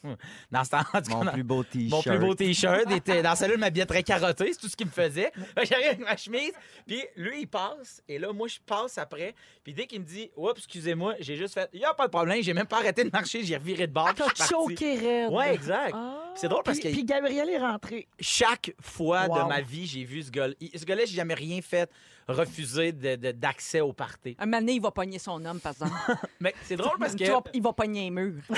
Dans 0.50 0.62
ce 0.64 0.70
temps 0.70 0.82
Mon 1.08 1.26
plus 1.32 1.42
beau 1.42 1.64
t-shirt. 1.64 1.90
mon 1.90 2.02
plus 2.02 2.18
beau 2.18 2.34
t-shirt. 2.34 2.84
Dans 3.30 3.36
celle-là, 3.36 3.54
je 3.54 3.60
m'habillais 3.60 3.86
très 3.86 4.02
carotté. 4.02 4.52
C'est 4.52 4.58
tout 4.60 4.68
ce 4.68 4.76
qu'il 4.76 4.86
me 4.86 4.90
faisait. 4.90 5.30
J'arrive 5.62 5.86
avec 5.86 5.98
ma 6.00 6.16
chemise. 6.16 6.50
Puis 6.84 7.00
lui, 7.14 7.42
il 7.42 7.46
passe. 7.46 8.02
Et 8.08 8.18
là, 8.18 8.32
moi, 8.32 8.48
je 8.48 8.58
passe 8.66 8.98
après. 8.98 9.36
Puis 9.62 9.72
dès 9.72 9.86
qu'il 9.86 10.00
me 10.00 10.04
dit, 10.04 10.30
oups, 10.36 10.54
excusez-moi, 10.58 11.14
j'ai 11.20 11.36
juste 11.36 11.54
fait, 11.54 11.68
il 11.72 11.78
n'y 11.78 11.84
a 11.84 11.94
pas 11.94 12.06
de 12.06 12.10
problème. 12.10 12.42
J'ai 12.42 12.54
même 12.54 12.66
pas 12.66 12.78
arrêté 12.78 13.04
de 13.04 13.10
marcher. 13.12 13.44
J'ai 13.44 13.56
reviré 13.56 13.86
de 13.86 13.92
bord. 13.92 14.08
je 14.18 14.22
T'as 14.34 14.46
choqué 14.48 14.96
raide. 14.96 15.30
Ouais, 15.30 15.54
exact. 15.54 15.92
Ah. 15.94 16.32
C'est 16.34 16.48
drôle 16.48 16.64
parce 16.64 16.78
Puis- 16.80 16.88
que- 16.88 16.94
Puis 16.94 17.04
Gabriel 17.04 17.48
est 17.48 17.58
rentré. 17.58 18.08
Chaque 18.18 18.74
fois 18.80 19.28
de 19.28 19.48
ma 19.48 19.60
vie, 19.60 19.86
j'ai 19.86 20.02
vu 20.02 20.22
ce 20.24 20.30
gars-là. 20.32 20.54
Ce 20.74 20.84
gars-là, 20.84 21.04
j'ai 21.04 21.14
jamais 21.16 21.34
rien 21.34 21.60
fait 21.62 21.88
refuser 22.32 22.92
d'accès 22.92 23.80
au 23.80 23.92
party. 23.92 24.36
Un 24.38 24.46
moment 24.46 24.58
donné, 24.60 24.72
il 24.74 24.82
va 24.82 24.90
pogner 24.90 25.18
son 25.18 25.44
homme, 25.44 25.60
par 25.60 25.72
exemple. 25.72 25.92
Mais 26.40 26.54
c'est 26.64 26.76
drôle 26.76 26.98
parce 26.98 27.14
que 27.14 27.24
il 27.54 27.62
va 27.62 27.72
pogner 27.72 28.08
un 28.08 28.10
mur. 28.10 28.42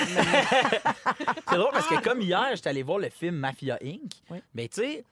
C'est 1.49 1.57
drôle 1.57 1.71
parce 1.71 1.87
que 1.87 2.01
comme 2.01 2.21
hier, 2.21 2.49
j'étais 2.55 2.69
allé 2.69 2.83
voir 2.83 2.99
le 2.99 3.09
film 3.09 3.35
Mafia 3.35 3.77
Inc. 3.83 4.11
Oui. 4.29 4.39
Mais 4.53 4.67
tu 4.67 4.81
sais, 4.81 5.05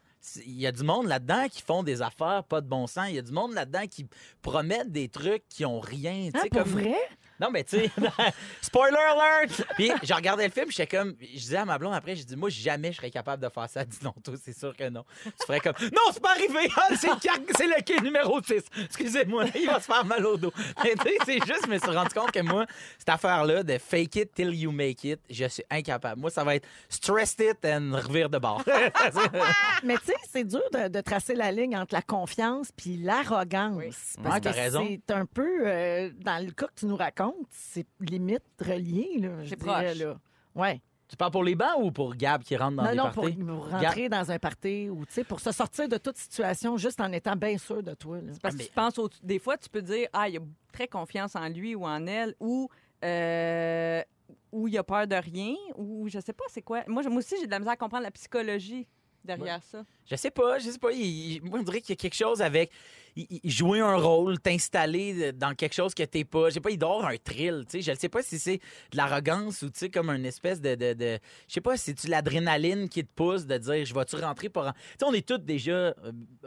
il 0.45 0.59
y 0.59 0.67
a 0.67 0.71
du 0.71 0.83
monde 0.83 1.07
là-dedans 1.07 1.47
qui 1.49 1.61
font 1.61 1.83
des 1.83 2.01
affaires 2.01 2.43
pas 2.43 2.61
de 2.61 2.67
bon 2.67 2.87
sens. 2.87 3.05
Il 3.09 3.15
y 3.15 3.19
a 3.19 3.23
du 3.23 3.31
monde 3.31 3.53
là-dedans 3.53 3.87
qui 3.89 4.07
promettent 4.41 4.91
des 4.91 5.09
trucs 5.09 5.47
qui 5.49 5.65
ont 5.65 5.79
rien. 5.79 6.29
sais, 6.33 6.49
pour 6.49 6.63
comme... 6.63 6.71
vrai? 6.71 6.95
Non, 7.41 7.49
mais 7.51 7.63
tu 7.63 7.77
sais, 7.79 7.91
spoiler 8.61 8.97
alert! 8.97 9.63
Puis 9.75 9.91
je 10.03 10.13
regardais 10.13 10.45
le 10.45 10.51
film, 10.51 10.67
j'étais 10.69 10.95
comme, 10.97 11.15
je 11.19 11.25
disais 11.39 11.57
à 11.57 11.65
ma 11.65 11.77
blonde 11.77 11.93
après, 11.95 12.15
je 12.15 12.23
dis, 12.23 12.35
moi, 12.35 12.49
jamais 12.49 12.91
je 12.91 12.97
serais 12.97 13.09
capable 13.11 13.41
de 13.43 13.49
faire 13.49 13.67
ça. 13.69 13.81
Elle 13.81 13.87
dit 13.87 13.97
non, 14.03 14.13
toi, 14.23 14.35
c'est 14.41 14.57
sûr 14.57 14.75
que 14.75 14.87
non. 14.89 15.03
Tu 15.23 15.31
ferais 15.47 15.59
comme, 15.59 15.73
non, 15.81 16.01
c'est 16.13 16.21
pas 16.21 16.31
arrivé! 16.31 16.69
Ah, 16.77 16.87
c'est 16.99 17.07
le 17.07 17.71
le 17.75 17.81
quai 17.83 17.99
numéro 18.01 18.41
6. 18.41 18.63
Excusez-moi, 18.85 19.45
il 19.55 19.65
va 19.65 19.79
se 19.79 19.85
faire 19.85 20.05
mal 20.05 20.25
au 20.25 20.37
dos. 20.37 20.51
Mais 20.83 20.93
tu 20.95 21.03
sais, 21.03 21.17
c'est 21.25 21.45
juste, 21.45 21.65
je 21.65 21.69
me 21.71 21.77
suis 21.79 21.89
rendu 21.89 22.13
compte 22.13 22.31
que 22.31 22.41
moi, 22.41 22.65
cette 22.97 23.09
affaire-là 23.09 23.63
de 23.63 23.77
fake 23.77 24.15
it 24.17 24.33
till 24.33 24.53
you 24.53 24.71
make 24.71 25.03
it, 25.03 25.19
je 25.29 25.45
suis 25.47 25.63
incapable. 25.69 26.19
Moi, 26.21 26.29
ça 26.29 26.43
va 26.43 26.55
être 26.55 26.67
stressed 26.89 27.39
it 27.39 27.65
and 27.65 27.91
revire 27.95 28.29
de 28.29 28.37
bord. 28.37 28.63
Mais 29.83 29.95
tu 29.97 30.05
sais, 30.07 30.15
c'est 30.31 30.43
dur 30.43 30.61
de, 30.73 30.87
de 30.89 31.01
tracer 31.01 31.33
la 31.35 31.51
ligne 31.51 31.75
entre 31.77 31.93
la 31.93 32.01
confiance 32.01 32.71
puis 32.75 32.97
l'arrogance. 32.97 34.15
Parce 34.21 34.35
Ouais, 34.35 34.41
t'as 34.41 34.51
que 34.53 34.55
raison. 34.57 34.85
c'est 34.87 35.13
un 35.13 35.25
peu, 35.25 35.61
euh, 35.65 36.09
dans 36.19 36.43
le 36.43 36.51
cas 36.51 36.67
que 36.67 36.73
tu 36.79 36.85
nous 36.85 36.95
racontes, 36.97 37.30
c'est 37.49 37.85
limite 37.99 38.43
relié, 38.59 39.17
là, 39.19 39.43
je 39.43 39.49
C'est 39.49 39.59
dirais, 39.59 39.85
proche. 39.85 39.97
là. 39.99 40.19
Ouais. 40.55 40.81
tu 41.07 41.17
parles 41.17 41.31
pour 41.31 41.43
les 41.43 41.55
bancs 41.55 41.75
ou 41.79 41.91
pour 41.91 42.15
Gab 42.15 42.41
qui 42.41 42.55
rentre 42.55 42.77
dans 42.77 42.83
non, 42.83 42.89
les 42.91 42.95
non, 42.95 43.11
pour, 43.11 43.23
parties? 43.23 43.37
pour 43.43 43.69
rentrer 43.69 44.07
dans 44.09 44.31
un 44.31 44.39
party 44.39 44.89
ou, 44.89 45.05
tu 45.05 45.11
sais, 45.13 45.23
pour 45.25 45.39
se 45.41 45.51
sortir 45.51 45.89
de 45.89 45.97
toute 45.97 46.15
situation 46.17 46.77
juste 46.77 47.01
en 47.01 47.11
étant 47.11 47.35
bien 47.35 47.57
sûr 47.57 47.83
de 47.83 47.93
toi. 47.95 48.21
là. 48.21 48.31
Parce 48.41 48.55
que 48.55 48.63
tu 48.63 48.71
penses 48.71 48.97
au- 48.97 49.09
des 49.21 49.37
fois, 49.39 49.57
tu 49.57 49.67
peux 49.69 49.81
dire, 49.81 50.07
ah, 50.13 50.29
il 50.29 50.37
a 50.37 50.41
très 50.71 50.87
confiance 50.87 51.35
en 51.35 51.49
lui 51.49 51.75
ou 51.75 51.85
en 51.85 52.07
elle, 52.07 52.33
ou, 52.39 52.69
euh, 53.03 54.01
ou 54.51 54.67
il 54.67 54.77
a 54.77 54.83
peur 54.83 55.07
de 55.07 55.15
rien, 55.15 55.55
ou 55.75 56.07
je 56.09 56.19
sais 56.19 56.33
pas, 56.33 56.45
c'est 56.49 56.61
quoi. 56.61 56.83
Moi, 56.87 57.01
je- 57.03 57.09
moi 57.09 57.17
aussi, 57.19 57.35
j'ai 57.39 57.45
de 57.45 57.51
la 57.51 57.59
misère 57.59 57.73
à 57.73 57.77
comprendre 57.77 58.03
la 58.03 58.11
psychologie 58.11 58.87
derrière 59.23 59.61
ça. 59.63 59.83
Je 60.05 60.15
sais 60.15 60.31
pas, 60.31 60.59
je 60.59 60.69
sais 60.69 60.79
pas. 60.79 60.91
il- 60.91 61.33
il- 61.35 61.43
moi, 61.43 61.59
on 61.59 61.63
dirait 61.63 61.81
qu'il 61.81 61.89
y 61.91 61.93
a 61.93 61.95
quelque 61.97 62.15
chose 62.15 62.41
avec 62.41 62.71
jouer 63.43 63.79
un 63.79 63.95
rôle, 63.95 64.39
t'installer 64.39 65.31
dans 65.33 65.53
quelque 65.55 65.73
chose 65.73 65.93
que 65.93 66.03
t'es 66.03 66.23
pas. 66.23 66.49
Je 66.49 66.55
sais 66.55 66.59
pas, 66.59 66.69
il 66.71 66.81
avoir 66.83 67.05
un 67.07 67.17
thrill, 67.17 67.65
tu 67.69 67.77
sais. 67.77 67.81
Je 67.81 67.91
ne 67.91 67.95
sais 67.97 68.09
pas 68.09 68.21
si 68.23 68.39
c'est 68.39 68.57
de 68.91 68.97
l'arrogance 68.97 69.61
ou, 69.61 69.69
tu 69.69 69.79
sais, 69.79 69.89
comme 69.89 70.09
une 70.09 70.25
espèce 70.25 70.61
de. 70.61 70.75
de, 70.75 70.93
de- 70.93 71.19
je 71.47 71.53
sais 71.53 71.61
pas, 71.61 71.77
si 71.77 71.93
c'est 71.97 72.07
l'adrénaline 72.07 72.89
qui 72.89 73.03
te 73.03 73.09
pousse 73.13 73.45
de 73.45 73.57
dire, 73.57 73.85
je 73.85 73.93
vais-tu 73.93 74.15
rentrer 74.17 74.49
pour. 74.49 74.63
Tu 74.65 74.69
sais, 74.99 75.05
on 75.05 75.13
est 75.13 75.27
tous 75.27 75.37
déjà, 75.39 75.71
euh, 75.71 75.93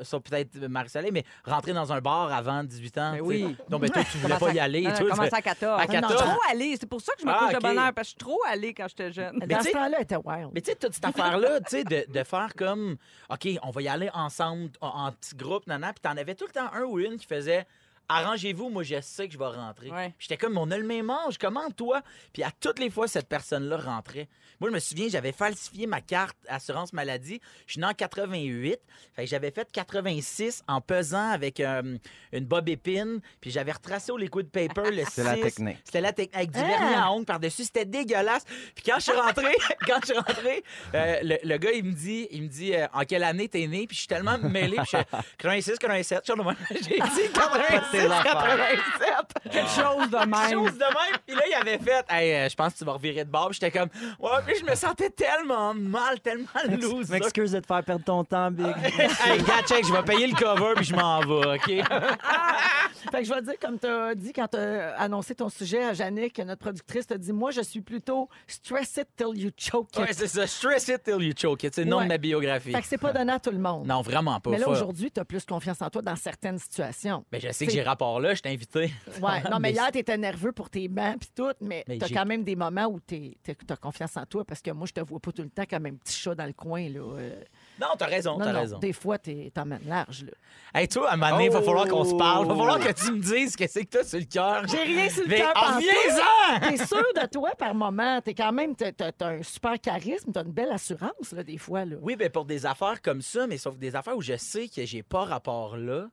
sauf 0.02 0.22
peut-être 0.22 0.56
Marie-Soleil, 0.58 1.10
mais 1.12 1.24
rentrer 1.44 1.72
dans 1.72 1.92
un 1.92 2.00
bar 2.00 2.32
avant 2.32 2.64
18 2.64 2.98
ans. 2.98 3.10
Ben 3.12 3.16
sais. 3.16 3.20
oui. 3.22 3.56
Non, 3.70 3.78
mais 3.78 3.88
toi, 3.88 4.02
tu 4.10 4.18
voulais 4.18 4.38
pas 4.38 4.52
y 4.52 4.58
aller. 4.58 4.84
Ah, 4.86 4.92
toi, 4.98 5.10
commencé 5.10 5.28
tu- 5.30 5.36
à 5.36 5.42
14. 5.42 5.80
À 5.80 5.86
14. 5.86 6.12
Je 6.12 6.18
suis 6.18 6.26
trop 6.28 6.40
allée. 6.50 6.76
C'est 6.80 6.86
pour 6.88 7.00
ça 7.00 7.12
que 7.14 7.20
je 7.22 7.26
me 7.26 7.30
Ah, 7.32 7.38
couche 7.38 7.48
ok. 7.54 7.54
de 7.54 7.60
bonheur, 7.68 7.92
parce 7.94 8.08
que 8.08 8.18
je 8.20 8.24
suis 8.24 8.30
trop 8.32 8.40
allée 8.48 8.74
quand 8.74 8.86
j'étais 8.88 9.12
jeune. 9.12 9.36
Mais 9.40 9.46
Dans 9.46 9.56
tu 9.58 9.62
ce 9.64 9.68
sais- 9.68 9.72
temps-là, 9.74 10.00
était 10.00 10.16
wild. 10.16 10.50
Mais 10.54 10.60
tu 10.60 10.70
sais, 10.70 10.76
toute 10.76 10.94
cette 10.94 11.04
affaire-là, 11.04 11.60
tu 11.60 11.70
sais, 11.70 11.84
de, 11.84 12.04
de 12.12 12.24
faire 12.24 12.52
comme, 12.56 12.96
OK, 13.30 13.48
on 13.62 13.70
va 13.70 13.82
y 13.82 13.88
aller 13.88 14.10
ensemble, 14.14 14.70
en, 14.80 15.06
en 15.06 15.12
petits 15.12 15.34
groupes, 15.36 15.66
nana, 15.66 15.92
puis 15.92 16.00
t'en 16.02 16.16
avais 16.16 16.34
tout 16.34 16.46
le 16.46 16.52
un 16.60 16.84
ou 16.84 16.98
une 16.98 17.16
qui 17.16 17.26
faisait, 17.26 17.66
arrangez-vous, 18.08 18.68
moi, 18.70 18.82
je 18.82 19.00
sais 19.00 19.26
que 19.28 19.34
je 19.34 19.38
vais 19.38 19.46
rentrer. 19.46 19.90
Ouais. 19.90 20.14
J'étais 20.18 20.36
comme, 20.36 20.56
on 20.58 20.70
a 20.70 20.76
le 20.78 20.84
même 20.86 21.10
âge, 21.10 21.38
comment 21.38 21.70
toi? 21.70 22.02
Puis 22.32 22.42
à 22.42 22.50
toutes 22.60 22.78
les 22.78 22.90
fois, 22.90 23.08
cette 23.08 23.28
personne-là 23.28 23.76
rentrait. 23.76 24.28
Moi, 24.60 24.70
je 24.70 24.74
me 24.74 24.78
souviens, 24.80 25.08
j'avais 25.08 25.32
falsifié 25.32 25.86
ma 25.86 26.00
carte 26.00 26.36
assurance 26.48 26.92
maladie. 26.92 27.40
Je 27.66 27.72
suis 27.72 27.80
né 27.80 27.86
en 27.86 27.92
88. 27.94 28.78
Fait 29.14 29.24
que 29.24 29.28
j'avais 29.30 29.50
fait 29.50 29.68
86 29.72 30.62
en 30.68 30.80
pesant 30.80 31.30
avec 31.30 31.60
euh, 31.60 31.96
une 32.32 32.44
bob 32.44 32.68
épine, 32.68 33.20
puis 33.40 33.50
j'avais 33.50 33.72
retracé 33.72 34.12
au 34.12 34.16
liquid 34.16 34.48
paper 34.50 34.90
le 34.92 35.04
6. 35.04 35.10
C'est 35.14 35.24
la 35.24 35.36
technique. 35.36 35.78
C'était 35.84 36.00
la 36.00 36.12
technique. 36.12 36.36
Avec 36.36 36.50
du 36.52 36.58
Ah! 36.60 36.66
vernis 36.66 36.94
à 36.94 37.10
ongles 37.12 37.24
par-dessus. 37.26 37.64
C'était 37.64 37.84
dégueulasse. 37.84 38.44
Puis 38.74 38.84
quand 38.86 38.96
je 38.96 39.02
suis 39.02 39.12
rentré, 39.12 39.54
quand 39.86 39.98
je 40.02 40.06
suis 40.06 40.16
rentré, 40.16 40.64
euh, 40.94 41.16
le, 41.22 41.36
le 41.42 41.56
gars, 41.58 41.72
il 41.72 41.84
me 41.84 41.92
dit, 41.92 42.28
il 42.30 42.42
me 42.44 42.48
dit 42.48 42.74
euh, 42.74 42.86
en 42.92 43.02
quelle 43.04 43.24
année 43.24 43.48
t'es 43.48 43.66
né? 43.66 43.86
Puis 43.86 43.94
je 43.96 44.00
suis 44.00 44.08
tellement 44.08 44.38
mêlé. 44.38 44.76
Puis 44.76 44.86
je 44.92 44.96
suis 44.98 45.06
86, 45.38 45.78
87. 45.78 46.26
genre 46.26 46.36
de 46.36 46.42
même. 46.42 46.56
J'ai 46.70 46.78
dit 47.00 47.32
86, 47.34 47.93
87. 47.98 49.24
Quelque 49.50 49.68
chose 49.68 50.10
de 50.10 50.26
même. 50.26 50.50
Chose 50.52 50.74
de 50.78 50.84
même. 50.84 51.18
Puis 51.26 51.36
là, 51.36 51.42
il 51.48 51.54
avait 51.54 51.78
fait, 51.78 52.04
hey, 52.08 52.32
euh, 52.34 52.48
je 52.48 52.54
pense 52.54 52.72
que 52.74 52.78
tu 52.78 52.84
vas 52.84 52.92
revirer 52.92 53.24
de 53.24 53.30
bord. 53.30 53.48
Puis 53.50 53.58
j'étais 53.60 53.78
comme, 53.78 53.88
ouais, 54.20 54.30
puis 54.46 54.56
je 54.60 54.64
me 54.64 54.74
sentais 54.74 55.10
tellement 55.10 55.74
mal, 55.74 56.20
tellement 56.20 56.46
loose. 56.80 57.10
M'excuse 57.10 57.52
de 57.52 57.60
te 57.60 57.66
faire 57.66 57.84
perdre 57.84 58.04
ton 58.04 58.24
temps, 58.24 58.50
Big. 58.50 58.66
hey, 59.26 59.42
gars, 59.42 59.62
check, 59.66 59.86
je 59.86 59.92
vais 59.92 60.02
payer 60.02 60.26
le 60.26 60.34
cover, 60.34 60.74
puis 60.76 60.84
je 60.84 60.94
m'en 60.94 61.20
vais, 61.20 61.54
OK? 61.56 61.66
Fait 63.10 63.18
que 63.22 63.24
je 63.28 63.34
vais 63.34 63.42
dire, 63.42 63.54
comme 63.60 63.78
tu 63.78 63.86
as 63.86 64.14
dit 64.14 64.32
quand 64.32 64.48
tu 64.48 64.56
as 64.56 64.94
annoncé 64.98 65.34
ton 65.34 65.48
sujet 65.48 65.84
à 65.84 65.92
Jannick, 65.92 66.38
notre 66.38 66.60
productrice, 66.60 67.06
t'a 67.06 67.18
dit 67.18 67.32
Moi, 67.32 67.50
je 67.50 67.60
suis 67.60 67.80
plutôt 67.80 68.28
stress 68.46 68.96
it 68.96 69.08
till 69.16 69.38
you 69.38 69.50
choke 69.56 69.88
it. 69.94 69.98
Ouais, 70.00 70.12
c'est 70.12 70.26
ça. 70.26 70.46
Stress 70.46 70.88
it 70.88 71.02
till 71.02 71.22
you 71.22 71.32
choke 71.36 71.62
it. 71.64 71.74
C'est 71.74 71.84
le 71.84 71.90
nom 71.90 71.98
Ouais. 71.98 72.04
de 72.04 72.08
ma 72.08 72.18
biographie. 72.18 72.72
Fait 72.72 72.80
que 72.80 72.86
c'est 72.86 72.98
pas 72.98 73.12
donné 73.12 73.32
à 73.32 73.38
tout 73.38 73.50
le 73.50 73.58
monde. 73.58 73.86
Non, 73.86 74.00
vraiment 74.02 74.40
pas. 74.40 74.50
Mais 74.50 74.58
là, 74.58 74.68
aujourd'hui, 74.68 75.10
tu 75.10 75.20
as 75.20 75.24
plus 75.24 75.44
confiance 75.44 75.80
en 75.82 75.90
toi 75.90 76.02
dans 76.02 76.16
certaines 76.16 76.58
situations. 76.58 77.24
Ben, 77.30 77.40
je 77.40 77.52
sais 77.52 77.66
que 77.66 77.72
j'ai 77.72 77.83
rapport 77.84 78.20
là, 78.20 78.34
je 78.34 78.42
t'ai 78.42 78.50
invité. 78.50 78.92
Ouais, 79.22 79.42
non, 79.50 79.58
mais 79.60 79.72
hier, 79.72 79.90
tu 79.92 79.98
étais 79.98 80.16
nerveux 80.18 80.52
pour 80.52 80.70
tes 80.70 80.88
bancs 80.88 81.18
puis 81.20 81.28
tout, 81.34 81.52
mais, 81.60 81.84
Mais 81.88 81.98
tu 81.98 82.04
as 82.04 82.08
j'ai- 82.08 82.14
quand 82.14 82.24
même 82.26 82.44
des 82.44 82.56
moments 82.56 82.86
où 82.86 82.98
tu 83.00 83.36
as 83.68 83.76
confiance 83.76 84.16
en 84.16 84.24
toi 84.26 84.44
parce 84.44 84.60
que 84.62 84.70
moi, 84.70 84.86
je 84.86 84.92
te 84.92 85.00
vois 85.00 85.20
pas 85.20 85.32
tout 85.32 85.42
le 85.42 85.50
temps 85.50 85.64
comme 85.68 85.86
un 85.86 85.94
petit 85.94 86.14
chat 86.18 86.34
dans 86.34 86.46
le 86.46 86.52
coin. 86.52 86.88
Là. 86.88 87.00
Euh, 87.00 87.40
Non, 87.80 87.88
t'as 87.98 88.06
raison, 88.06 88.38
t'as 88.38 88.52
raison. 88.52 88.78
des 88.78 88.92
fois, 88.92 89.18
t'emmènes 89.18 89.80
large. 89.86 90.24
Là. 90.24 90.32
Hey, 90.80 90.88
toi, 90.88 91.10
à 91.10 91.14
un 91.14 91.16
moment 91.16 91.30
donné, 91.32 91.44
il 91.46 91.50
va 91.52 91.62
falloir 91.62 91.86
qu'on 91.86 92.04
se 92.04 92.14
parle. 92.14 92.44
Il 92.44 92.48
va 92.48 92.54
Oh! 92.54 92.58
falloir 92.58 92.78
que 92.80 92.92
tu 92.92 93.12
me 93.12 93.20
dises 93.20 93.56
qu'est-ce 93.56 93.78
que 93.80 93.84
t'as 93.84 94.04
sur 94.04 94.18
le 94.18 94.24
cœur. 94.24 94.66
J'ai 94.68 94.82
rien 94.82 95.08
sur 95.08 95.24
le 95.26 95.36
cœur. 95.36 95.52
reviens-en! 95.54 96.70
T'es 96.70 96.84
sûr 96.84 97.04
de 97.20 97.26
toi 97.28 97.50
par 97.58 97.74
moment. 97.74 98.20
T'es 98.20 98.34
quand 98.34 98.52
même, 98.52 98.74
t'as 98.74 98.92
t'as- 98.92 99.12
t'as 99.12 99.28
un 99.28 99.42
super 99.42 99.80
charisme, 99.80 100.32
t'as 100.32 100.44
une 100.44 100.52
belle 100.52 100.72
assurance, 100.72 101.32
là, 101.32 101.42
des 101.42 101.58
fois. 101.58 101.84
Là. 101.84 101.96
Oui, 102.00 102.16
ben 102.16 102.30
pour 102.30 102.44
des 102.44 102.66
affaires 102.66 103.00
comme 103.02 103.22
ça, 103.22 103.46
mais 103.46 103.58
sauf 103.58 103.76
des 103.76 103.94
affaires 103.96 104.16
où 104.16 104.22
je 104.22 104.36
sais 104.36 104.68
que 104.68 104.84
j'ai 104.84 105.02
pas 105.02 105.24
rapport 105.24 105.76
là. 105.76 106.08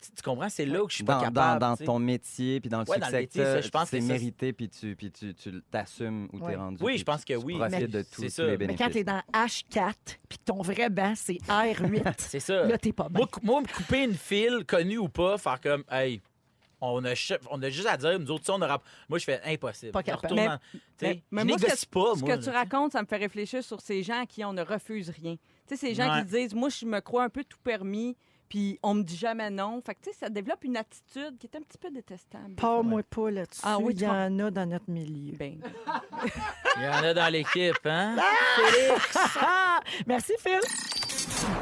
Tu, 0.00 0.10
tu 0.12 0.22
comprends? 0.22 0.48
C'est 0.48 0.64
là 0.64 0.82
où 0.82 0.88
je 0.88 0.94
suis 0.94 1.04
pas 1.04 1.16
Dans, 1.16 1.20
capable. 1.24 1.60
dans 1.60 1.76
tu 1.76 1.84
ton 1.84 1.98
métier, 1.98 2.58
puis 2.60 2.70
dans 2.70 2.80
le 2.80 2.88
Ouais, 2.88 2.98
dans 2.98 3.10
le 3.10 3.20
succès 3.20 3.38
que 3.56 3.60
je 3.62 3.68
pense 3.68 3.88
c'est 3.90 3.98
que 3.98 4.04
mérité, 4.04 4.52
puis 4.54 4.68
tu, 4.70 4.96
puis 4.96 5.10
tu, 5.10 5.34
tu 5.34 5.60
t'assumes 5.70 6.26
où 6.32 6.38
Ouais. 6.38 6.52
t'es 6.52 6.56
rendu. 6.56 6.82
Oui, 6.82 6.96
je 6.96 7.04
pense 7.04 7.22
que 7.24 7.34
tu 7.34 7.38
oui. 7.44 7.56
profites 7.58 7.78
Mais 7.80 7.86
de 7.86 8.02
c'est 8.02 8.10
tout- 8.22 8.28
ça. 8.30 8.42
tous 8.44 8.48
les 8.48 8.66
Mais 8.66 8.76
quand 8.76 8.88
t'es 8.90 9.04
dans 9.04 9.20
H4 9.32 9.92
puis 10.28 10.38
que 10.38 10.44
ton 10.44 10.62
vrai 10.62 10.88
banc, 10.88 11.12
c'est 11.16 11.38
R8, 11.48 12.14
C'est 12.18 12.40
ça. 12.40 12.64
là, 12.64 12.78
t'es 12.78 12.92
pas 12.94 13.08
bien. 13.10 13.18
Moi, 13.20 13.28
moi, 13.42 13.60
me 13.60 13.66
couper 13.66 14.04
une 14.04 14.14
file, 14.14 14.64
connue 14.66 14.96
ou 14.98 15.08
pas, 15.10 15.36
faire 15.36 15.60
comme, 15.60 15.84
hey, 15.90 16.22
on 16.80 17.04
a, 17.04 17.12
on 17.50 17.62
a 17.62 17.68
juste 17.68 17.86
à 17.86 17.98
dire, 17.98 18.18
nous 18.18 18.30
autres, 18.30 18.46
ça, 18.46 18.54
on 18.54 18.62
a 18.62 18.66
rap- 18.66 18.82
Moi, 19.06 19.18
je 19.18 19.24
fais 19.24 19.40
impossible. 19.44 19.92
Pas 19.92 20.02
capable. 20.02 20.22
retourne 20.32 20.40
Mais- 20.40 20.48
en- 20.48 20.58
tu 20.72 20.78
Mais, 21.02 21.22
mais 21.30 21.42
je 21.42 21.46
moi, 21.48 21.58
ce 21.58 21.64
que, 21.84 21.90
pas, 21.90 22.14
ce 22.16 22.20
moi. 22.24 22.36
que 22.38 22.42
tu 22.42 22.48
racontes, 22.48 22.92
ça 22.92 23.02
me 23.02 23.06
fait 23.06 23.18
réfléchir 23.18 23.62
sur 23.62 23.82
ces 23.82 24.02
gens 24.02 24.22
à 24.22 24.24
qui 24.26 24.42
on 24.46 24.54
ne 24.54 24.62
refuse 24.62 25.10
rien. 25.10 25.36
Tu 25.68 25.76
sais, 25.76 25.88
ces 25.88 25.94
gens 25.94 26.10
Ouais. 26.10 26.22
qui 26.22 26.28
disent, 26.30 26.54
moi, 26.54 26.70
je 26.70 26.86
me 26.86 27.00
crois 27.00 27.24
un 27.24 27.28
peu 27.28 27.44
tout 27.44 27.58
permis, 27.62 28.16
puis 28.50 28.80
on 28.82 28.94
me 28.94 29.02
dit 29.04 29.16
jamais 29.16 29.48
non. 29.48 29.80
Fait 29.80 29.94
que, 29.94 30.00
tu 30.02 30.10
sais, 30.10 30.16
ça 30.18 30.28
développe 30.28 30.64
une 30.64 30.76
attitude 30.76 31.38
qui 31.38 31.46
est 31.46 31.56
un 31.56 31.62
petit 31.62 31.78
peu 31.78 31.88
détestable. 31.88 32.56
Pas-moi 32.56 33.02
pas 33.04 33.30
là-dessus. 33.30 33.60
Ah 33.62 33.78
oui, 33.78 33.94
Il 33.94 34.02
y 34.02 34.08
en 34.08 34.38
a 34.40 34.50
dans 34.50 34.66
notre 34.66 34.90
milieu. 34.90 35.36
Ben, 35.36 35.60
Il 36.76 36.82
y 36.82 36.88
en 36.88 37.04
a 37.04 37.14
dans 37.14 37.32
l'équipe, 37.32 37.78
hein? 37.84 38.16
Ah! 39.40 39.80
Merci, 40.06 40.32
Phil. 40.40 40.58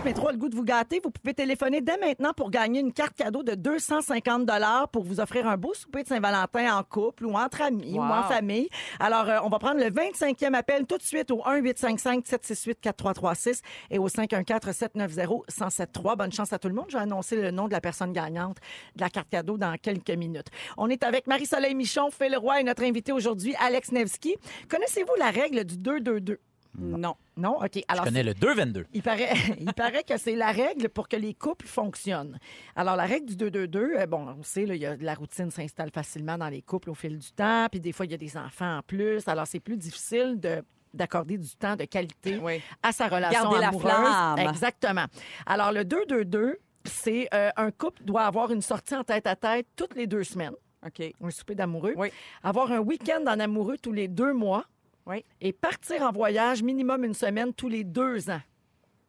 Métro 0.04 0.28
a 0.28 0.32
le 0.32 0.38
goût 0.38 0.48
de 0.48 0.56
vous 0.56 0.64
gâter. 0.64 1.00
Vous 1.02 1.10
pouvez 1.10 1.34
téléphoner 1.34 1.80
dès 1.80 1.98
maintenant 1.98 2.32
pour 2.32 2.50
gagner 2.50 2.80
une 2.80 2.92
carte 2.92 3.14
cadeau 3.14 3.42
de 3.42 3.54
250 3.54 4.48
pour 4.92 5.04
vous 5.04 5.20
offrir 5.20 5.46
un 5.46 5.56
beau 5.56 5.72
souper 5.74 6.02
de 6.02 6.08
Saint-Valentin 6.08 6.78
en 6.78 6.82
couple 6.82 7.26
ou 7.26 7.34
entre 7.34 7.62
amis 7.62 7.98
ou 7.98 8.02
en 8.02 8.22
famille. 8.22 8.68
Alors, 9.00 9.28
euh, 9.28 9.38
on 9.42 9.48
va 9.48 9.58
prendre 9.58 9.80
le 9.80 9.90
25e 9.90 10.54
appel 10.54 10.86
tout 10.86 10.96
de 10.96 11.02
suite 11.02 11.30
au 11.30 11.42
1-855-768-4336 11.42 13.60
et 13.90 13.98
au 13.98 14.08
514-790-1073. 14.08 16.16
Bonne 16.16 16.32
chance 16.32 16.52
à 16.52 16.58
tout 16.58 16.68
le 16.68 16.74
monde. 16.74 16.86
Je 16.88 16.96
vais 16.96 17.02
annoncer 17.02 17.36
le 17.36 17.50
nom 17.50 17.68
de 17.68 17.72
la 17.72 17.80
personne 17.80 18.12
gagnante 18.12 18.58
de 18.96 19.00
la 19.00 19.10
carte 19.10 19.28
cadeau 19.28 19.58
dans 19.58 19.76
quelques 19.76 20.10
minutes. 20.10 20.48
On 20.76 20.88
est 20.88 21.04
avec 21.04 21.26
Marie-Soleil 21.26 21.74
Michon, 21.74 22.10
Phil 22.10 22.36
Roy 22.36 22.60
et 22.60 22.64
notre 22.64 22.84
invité 22.84 23.12
aujourd'hui, 23.12 23.54
Alex 23.60 23.92
Nevsky. 23.92 24.36
Connaissez-vous 24.68 25.14
la 25.18 25.30
règle 25.30 25.64
du 25.64 25.76
2-2-2? 25.76 26.38
Non. 26.78 27.14
Non? 27.36 27.56
OK. 27.62 27.70
Je 27.74 27.80
Alors, 27.88 28.04
connais 28.04 28.22
le 28.22 28.32
2-22. 28.34 28.84
il 28.92 29.02
paraît, 29.02 29.32
il 29.60 29.72
paraît 29.74 30.02
que 30.04 30.16
c'est 30.16 30.34
la 30.36 30.50
règle 30.52 30.88
pour 30.88 31.08
que 31.08 31.16
les 31.16 31.34
couples 31.34 31.66
fonctionnent. 31.66 32.38
Alors, 32.76 32.96
la 32.96 33.04
règle 33.04 33.34
du 33.34 33.36
2-2-2, 33.50 33.76
euh, 33.76 34.06
bon, 34.06 34.26
on 34.28 34.42
sait, 34.42 34.66
là, 34.66 34.74
il 34.74 34.80
y 34.80 34.86
a, 34.86 34.96
la 34.96 35.14
routine 35.14 35.50
s'installe 35.50 35.90
facilement 35.90 36.38
dans 36.38 36.48
les 36.48 36.62
couples 36.62 36.90
au 36.90 36.94
fil 36.94 37.18
du 37.18 37.30
temps, 37.32 37.66
puis 37.70 37.80
des 37.80 37.92
fois, 37.92 38.06
il 38.06 38.12
y 38.12 38.14
a 38.14 38.18
des 38.18 38.36
enfants 38.36 38.78
en 38.78 38.82
plus. 38.82 39.26
Alors, 39.28 39.46
c'est 39.46 39.60
plus 39.60 39.76
difficile 39.76 40.38
de 40.40 40.62
d'accorder 40.94 41.36
du 41.36 41.50
temps 41.54 41.76
de 41.76 41.84
qualité 41.84 42.38
Oui. 42.42 42.62
à 42.82 42.92
sa 42.92 43.08
relation 43.08 43.50
Garder 43.50 43.60
la 43.60 43.72
flamme. 43.72 44.38
Exactement. 44.38 45.04
Alors, 45.44 45.70
le 45.70 45.82
2-2-2, 45.84 46.54
c'est 46.86 47.28
euh, 47.34 47.50
un 47.56 47.70
couple 47.70 48.02
doit 48.04 48.22
avoir 48.22 48.50
une 48.52 48.62
sortie 48.62 48.96
en 48.96 49.04
tête-à-tête 49.04 49.66
toutes 49.76 49.94
les 49.94 50.06
deux 50.06 50.24
semaines, 50.24 50.54
OK. 50.84 51.12
un 51.22 51.30
souper 51.30 51.54
d'amoureux, 51.54 51.92
Oui. 51.96 52.08
avoir 52.42 52.72
un 52.72 52.78
week-end 52.78 53.22
en 53.26 53.38
amoureux 53.38 53.76
tous 53.76 53.92
les 53.92 54.08
deux 54.08 54.32
mois 54.32 54.64
Oui. 55.08 55.24
et 55.40 55.52
partir 55.52 56.02
en 56.02 56.12
voyage 56.12 56.62
minimum 56.62 57.02
une 57.04 57.14
semaine 57.14 57.52
tous 57.54 57.68
les 57.68 57.82
deux 57.82 58.28
ans. 58.30 58.40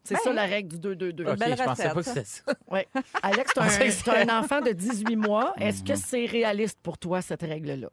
C'est 0.04 0.16
Ben, 0.16 0.22
ça 0.24 0.34
la 0.34 0.46
règle 0.46 0.80
du 0.80 0.96
2-2-2. 0.96 1.30
Ok, 1.34 1.38
belle 1.40 1.58
je 1.58 1.64
pensais 1.64 1.90
pas 1.90 1.94
que 1.96 2.02
c'était 2.04 2.24
ça. 2.24 2.44
Alex, 3.22 3.52
tu 3.54 4.10
as, 4.10 4.20
un 4.26 4.40
enfant 4.40 4.62
de 4.62 4.72
18 4.72 5.16
mois. 5.18 5.54
Est-ce 5.58 5.84
que 5.84 5.96
c'est 5.96 6.26
réaliste 6.26 6.80
pour 6.82 6.98
toi, 6.98 7.22
cette 7.22 7.42
règle-là? 7.42 7.90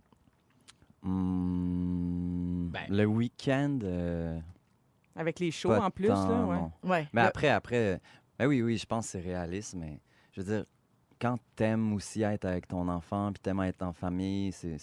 Hmm, 1.02 2.68
Ben. 2.70 2.86
Le 2.88 3.04
week-end. 3.06 3.78
euh, 3.82 4.38
Avec 5.16 5.40
les 5.40 5.50
shows 5.50 5.74
en 5.74 5.90
plus, 5.90 6.08
là, 6.08 6.44
ouais. 6.44 6.90
Ouais. 6.90 7.08
Mais 7.12 7.22
Le- 7.22 7.28
après, 7.28 7.48
après, 7.48 8.00
ben 8.38 8.46
oui, 8.46 8.62
oui, 8.62 8.76
je 8.76 8.86
pense 8.86 9.06
que 9.06 9.12
c'est 9.12 9.20
réaliste, 9.20 9.74
mais 9.74 10.00
je 10.32 10.40
veux 10.40 10.46
dire, 10.56 10.64
quand 11.20 11.38
t'aimes 11.56 11.92
aussi 11.92 12.22
être 12.22 12.44
avec 12.44 12.68
ton 12.68 12.88
enfant, 12.88 13.32
puis 13.32 13.40
t'aimes 13.42 13.60
être 13.62 13.82
en 13.82 13.92
famille, 13.92 14.52
c'est. 14.52 14.76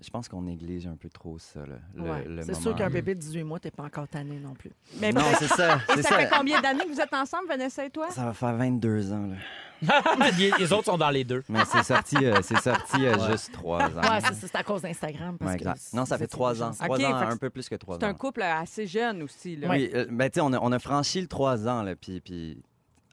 Je 0.00 0.10
pense 0.10 0.28
qu'on 0.28 0.42
néglige 0.42 0.86
un 0.86 0.94
peu 0.94 1.08
trop 1.08 1.38
ça, 1.40 1.60
là, 1.66 1.74
le, 1.94 2.02
Ouais. 2.02 2.24
le 2.24 2.42
C'est 2.42 2.54
sûr 2.54 2.72
qu'un 2.76 2.88
bébé 2.88 3.16
de 3.16 3.20
18 3.20 3.42
mois, 3.42 3.58
t'es 3.58 3.72
pas 3.72 3.82
encore 3.82 4.06
tanné 4.06 4.38
non 4.38 4.54
plus. 4.54 4.70
Mais 5.00 5.10
Non, 5.12 5.22
c'est 5.38 5.48
ça. 5.48 5.80
Et 5.96 6.02
ça, 6.02 6.10
ça. 6.10 6.16
fait 6.18 6.28
combien 6.32 6.60
d'années 6.60 6.84
que 6.84 6.90
vous 6.92 7.00
êtes 7.00 7.12
ensemble, 7.12 7.48
Vanessa 7.48 7.84
et 7.84 7.90
toi? 7.90 8.08
Ça 8.10 8.24
va 8.24 8.32
faire 8.32 8.54
22 8.54 9.12
ans, 9.12 9.26
là. 9.26 9.36
les, 10.58 10.72
autres 10.72 10.84
sont 10.86 10.98
dans 10.98 11.10
les 11.10 11.24
deux. 11.24 11.42
Mais 11.48 11.64
c'est 11.64 11.82
sorti, 11.82 12.16
euh, 12.16 12.40
c'est 12.42 12.58
sorti 12.60 13.04
euh, 13.06 13.16
Ouais. 13.16 13.30
juste 13.32 13.52
trois 13.52 13.82
ans. 13.86 14.00
Ouais, 14.00 14.20
c'est- 14.34 14.54
à 14.56 14.62
cause 14.62 14.82
d'Instagram. 14.82 15.36
parce 15.38 15.52
Ouais, 15.52 15.56
que 15.58 15.62
exact. 15.62 15.92
Non, 15.94 16.04
ça 16.04 16.16
fait 16.18 16.26
trois 16.28 16.62
ans. 16.62 16.70
Trois 16.70 16.96
Ok, 16.96 17.04
ans, 17.04 17.14
un 17.16 17.36
peu 17.36 17.50
plus 17.50 17.68
que 17.68 17.74
trois 17.74 17.96
C'est 17.98 18.04
un 18.06 18.10
ans. 18.10 18.14
couple 18.14 18.42
assez 18.42 18.86
jeune 18.86 19.22
aussi. 19.24 19.56
Là. 19.56 19.68
Oui, 19.68 19.90
euh, 19.94 20.06
ben, 20.10 20.28
tu 20.30 20.34
sais, 20.36 20.40
on 20.40 20.52
a, 20.52 20.58
on 20.60 20.70
a 20.72 20.78
franchi 20.78 21.20
le 21.20 21.26
trois 21.26 21.66
ans, 21.68 21.82
là, 21.82 21.94
puis... 21.96 22.20
puis 22.20 22.62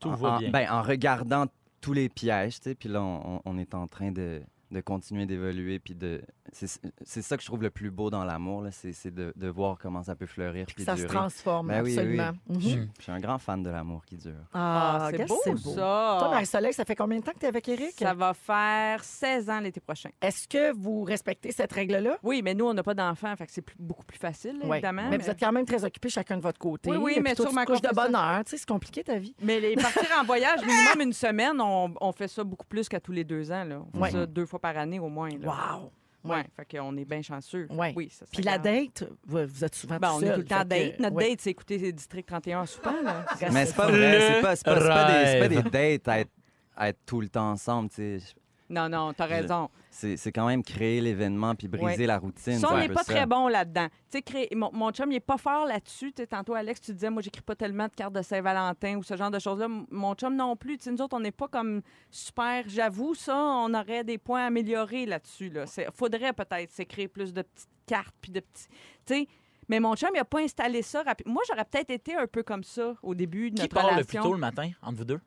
Tout 0.01 0.09
en, 0.09 0.15
va 0.15 0.29
en- 0.33 0.37
bien. 0.39 0.49
ben, 0.51 0.67
en 0.71 0.81
regardant 0.83 1.45
tous 1.81 1.93
les 1.93 2.09
pièges, 2.09 2.55
tu 2.59 2.69
sais, 2.69 2.75
puis 2.75 2.89
là, 2.89 3.01
on, 3.01 3.41
on 3.45 3.57
est 3.59 3.73
en 3.75 3.85
train 3.87 4.11
de, 4.11 4.41
de 4.71 4.81
continuer 4.81 5.25
d'évoluer, 5.25 5.79
puis 5.79 5.95
de... 5.95 6.21
C'est 6.51 6.67
c'est 7.01 7.21
ça 7.21 7.35
que 7.37 7.41
je 7.43 7.47
trouve 7.47 7.61
le 7.63 7.69
plus 7.69 7.91
beau 7.91 8.09
dans 8.09 8.23
l'amour, 8.23 8.61
là, 8.61 8.71
c'est 8.71 8.93
c'est 8.93 9.13
de, 9.13 9.33
de 9.35 9.47
voir 9.47 9.77
comment 9.79 10.03
ça 10.03 10.15
peut 10.15 10.25
fleurir, 10.25 10.65
puis 10.73 10.83
Ça 10.83 10.95
se 10.95 11.05
transforme, 11.05 11.67
Ben 11.67 11.83
oui, 11.83 11.95
oui, 11.97 12.03
oui. 12.07 12.19
absolument. 12.19 12.31
Mhm. 12.49 12.59
Je 12.61 12.77
je 12.99 13.03
suis 13.03 13.11
un 13.11 13.19
grand 13.19 13.37
fan 13.37 13.61
de 13.63 13.69
l'amour 13.69 14.03
qui 14.05 14.15
dure. 14.17 14.33
Ah, 14.53 14.97
Ah, 15.05 15.09
c'est 15.11 15.25
beau, 15.27 15.39
c'est 15.43 15.51
beau. 15.51 15.73
ça. 15.75 16.17
Toi, 16.19 16.29
Marie-Soleil, 16.31 16.73
ça 16.73 16.85
fait 16.85 16.95
combien 16.95 17.19
de 17.19 17.23
temps 17.23 17.31
que 17.33 17.39
tu 17.39 17.45
es 17.45 17.49
avec 17.49 17.67
Eric? 17.67 17.93
Ça 17.97 18.13
va 18.13 18.33
faire 18.33 19.03
16 19.03 19.49
ans 19.49 19.59
l'été 19.59 19.79
prochain. 19.79 20.09
Est-ce 20.21 20.47
que 20.47 20.73
vous 20.73 21.03
respectez 21.03 21.51
cette 21.51 21.73
règle-là? 21.73 22.17
Oui, 22.23 22.41
mais 22.43 22.53
nous, 22.53 22.65
on 22.65 22.73
n'a 22.73 22.83
pas 22.83 22.93
d'enfants, 22.93 23.35
fait 23.35 23.45
que 23.47 23.51
c'est 23.51 23.65
beaucoup 23.79 24.05
plus 24.05 24.17
facile, 24.19 24.57
Oui. 24.63 24.69
évidemment. 24.77 25.09
Mais 25.09 25.17
vous 25.17 25.29
êtes 25.29 25.39
quand 25.39 25.51
même 25.51 25.65
très 25.65 25.83
occupés 25.83 26.09
chacun 26.09 26.37
de 26.37 26.41
votre 26.41 26.59
côté. 26.59 26.89
Oui, 26.91 26.97
oui, 26.97 27.13
Et 27.17 27.21
mais 27.21 27.35
sur 27.35 27.51
ma 27.53 27.65
te 27.65 27.71
couches 27.71 27.81
de 27.81 27.87
heure. 27.87 28.43
Tu 28.45 28.51
sais, 28.51 28.57
c'est 28.57 28.67
compliqué 28.67 29.03
ta 29.03 29.17
vie. 29.17 29.35
Mais 29.41 29.59
les 29.59 29.75
partir 29.75 30.03
en 30.19 30.23
voyage, 30.23 30.61
minimum 30.65 31.01
une 31.01 31.13
semaine, 31.13 31.59
on, 31.59 31.93
on 31.99 32.11
fait 32.11 32.27
ça 32.27 32.43
beaucoup 32.43 32.65
plus 32.67 32.87
qu'à 32.87 32.99
tous 32.99 33.11
les 33.11 33.23
deux 33.23 33.51
ans. 33.51 33.63
Là. 33.63 33.81
On 33.93 34.03
fait 34.03 34.11
ça 34.11 34.25
deux 34.25 34.45
fois 34.45 34.54
par 34.59 34.77
année 34.77 34.99
au 34.99 35.09
moins. 35.09 35.29
Là. 35.29 35.79
Wow! 35.81 35.91
Ouais, 36.23 36.43
fait 36.55 36.77
qu'on 36.77 36.97
est 36.97 37.05
bien 37.05 37.21
chanceux. 37.21 37.67
Ouais. 37.69 37.93
Oui, 37.95 38.09
ça, 38.09 38.25
ça 38.25 38.31
Puis 38.31 38.41
la 38.41 38.57
date, 38.57 39.03
vous, 39.27 39.63
êtes 39.63 39.75
souvent 39.75 39.99
Ben, 39.99 40.09
tout 40.09 40.15
on 40.15 40.21
est 40.23 40.33
tout 40.33 40.39
le 40.39 40.45
temps 40.45 40.63
que- 40.63 40.67
date. 40.69 40.99
Notre 40.99 41.15
ouais. 41.17 41.29
date, 41.29 41.41
c'est 41.41 41.51
écouter 41.51 41.91
District 41.91 42.25
31 42.27 42.61
en 42.61 42.65
soupant. 42.65 42.99
Là. 43.03 43.25
Mais 43.51 43.65
c'est 43.67 43.75
pas 43.75 43.91
vrai, 43.91 44.19
c'est 44.35 44.41
pas, 44.41 44.55
c'est 44.55 44.65
pas, 44.65 44.79
c'est 44.79 44.87
pas 44.87 45.05
des, 45.11 45.25
c'est 45.27 45.39
pas 45.39 45.47
des 45.47 45.69
dates 45.69 46.07
à 46.07 46.19
être, 46.21 46.31
à 46.75 46.89
être 46.89 46.99
tout 47.05 47.21
le 47.21 47.29
temps 47.29 47.51
ensemble, 47.51 47.89
tu 47.89 48.19
sais. 48.19 48.35
Non, 48.67 48.89
non, 48.89 49.13
t'as 49.13 49.25
raison. 49.27 49.69
C'est 49.91 50.17
c'est 50.17 50.31
quand 50.31 50.47
même 50.47 50.63
créer 50.63 50.99
l'événement 50.99 51.53
puis 51.53 51.67
briser 51.67 51.85
Ouais. 51.85 52.05
la 52.07 52.17
routine. 52.17 52.57
Ça, 52.57 52.73
on 52.73 52.77
n'est 52.79 52.89
pas 52.89 53.03
ça. 53.03 53.13
très 53.13 53.25
bon 53.27 53.47
là-dedans. 53.47 53.87
Tu 53.89 54.17
sais, 54.17 54.21
créer- 54.23 54.55
mon, 54.55 54.71
mon 54.73 54.89
chum, 54.91 55.11
il 55.11 55.15
est 55.17 55.19
pas 55.19 55.37
fort 55.37 55.67
là-dessus. 55.67 56.11
Tantôt, 56.13 56.55
Alex, 56.55 56.81
tu 56.81 56.91
disais, 56.93 57.11
moi, 57.11 57.21
j'écris 57.21 57.43
pas 57.43 57.55
tellement 57.55 57.85
de 57.87 57.93
cartes 57.93 58.13
de 58.13 58.23
Saint-Valentin 58.23 58.95
ou 58.97 59.03
ce 59.03 59.15
genre 59.15 59.29
de 59.29 59.37
choses-là. 59.37 59.67
Mon 59.91 60.15
chum 60.15 60.35
non 60.35 60.55
plus. 60.55 60.77
Tu 60.77 60.85
sais, 60.85 60.91
nous 60.91 61.01
autres, 61.01 61.15
on 61.15 61.19
n'est 61.19 61.31
pas 61.31 61.47
comme 61.47 61.81
super. 62.09 62.63
J'avoue, 62.67 63.13
ça, 63.13 63.37
on 63.37 63.71
aurait 63.75 64.03
des 64.03 64.17
points 64.17 64.43
à 64.43 64.45
améliorer 64.47 65.05
là-dessus. 65.05 65.49
Là. 65.49 65.65
Faudrait 65.93 66.33
peut-être 66.33 66.71
s'écrire 66.71 67.09
plus 67.09 67.33
de 67.33 67.43
petites 67.43 67.69
cartes 67.85 68.15
puis 68.19 68.31
de 68.31 68.39
petits. 68.39 68.67
Tu 69.05 69.13
sais, 69.13 69.27
mais 69.69 69.79
mon 69.79 69.95
chum, 69.95 70.09
il 70.15 70.19
a 70.19 70.25
pas 70.25 70.39
installé 70.41 70.81
ça 70.81 71.03
rapidement. 71.03 71.33
Moi, 71.33 71.43
j'aurais 71.47 71.65
peut-être 71.65 71.91
été 71.91 72.15
un 72.15 72.25
peu 72.25 72.41
comme 72.41 72.63
ça 72.63 72.95
au 73.03 73.13
début 73.13 73.51
de 73.51 73.55
Qui 73.57 73.61
notre 73.61 73.75
part 73.75 73.83
le 73.85 73.89
relation. 73.91 74.21
plus 74.21 74.29
tôt 74.29 74.33
le 74.33 74.39
matin, 74.39 74.71
entre 74.81 74.97
vous 74.97 75.05
deux? 75.05 75.19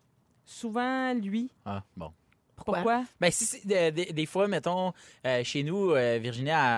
Souvent, 0.45 1.15
lui. 1.15 1.51
Ah, 1.65 1.83
bon. 1.97 2.13
Pourquoi? 2.65 3.05
Ben, 3.21 3.31
si, 3.31 3.45
c'est- 3.45 3.67
des, 3.93 4.27
fois, 4.27 4.49
mettons, 4.49 4.93
euh, 5.27 5.43
chez 5.45 5.63
nous, 5.63 5.91
euh, 5.93 6.19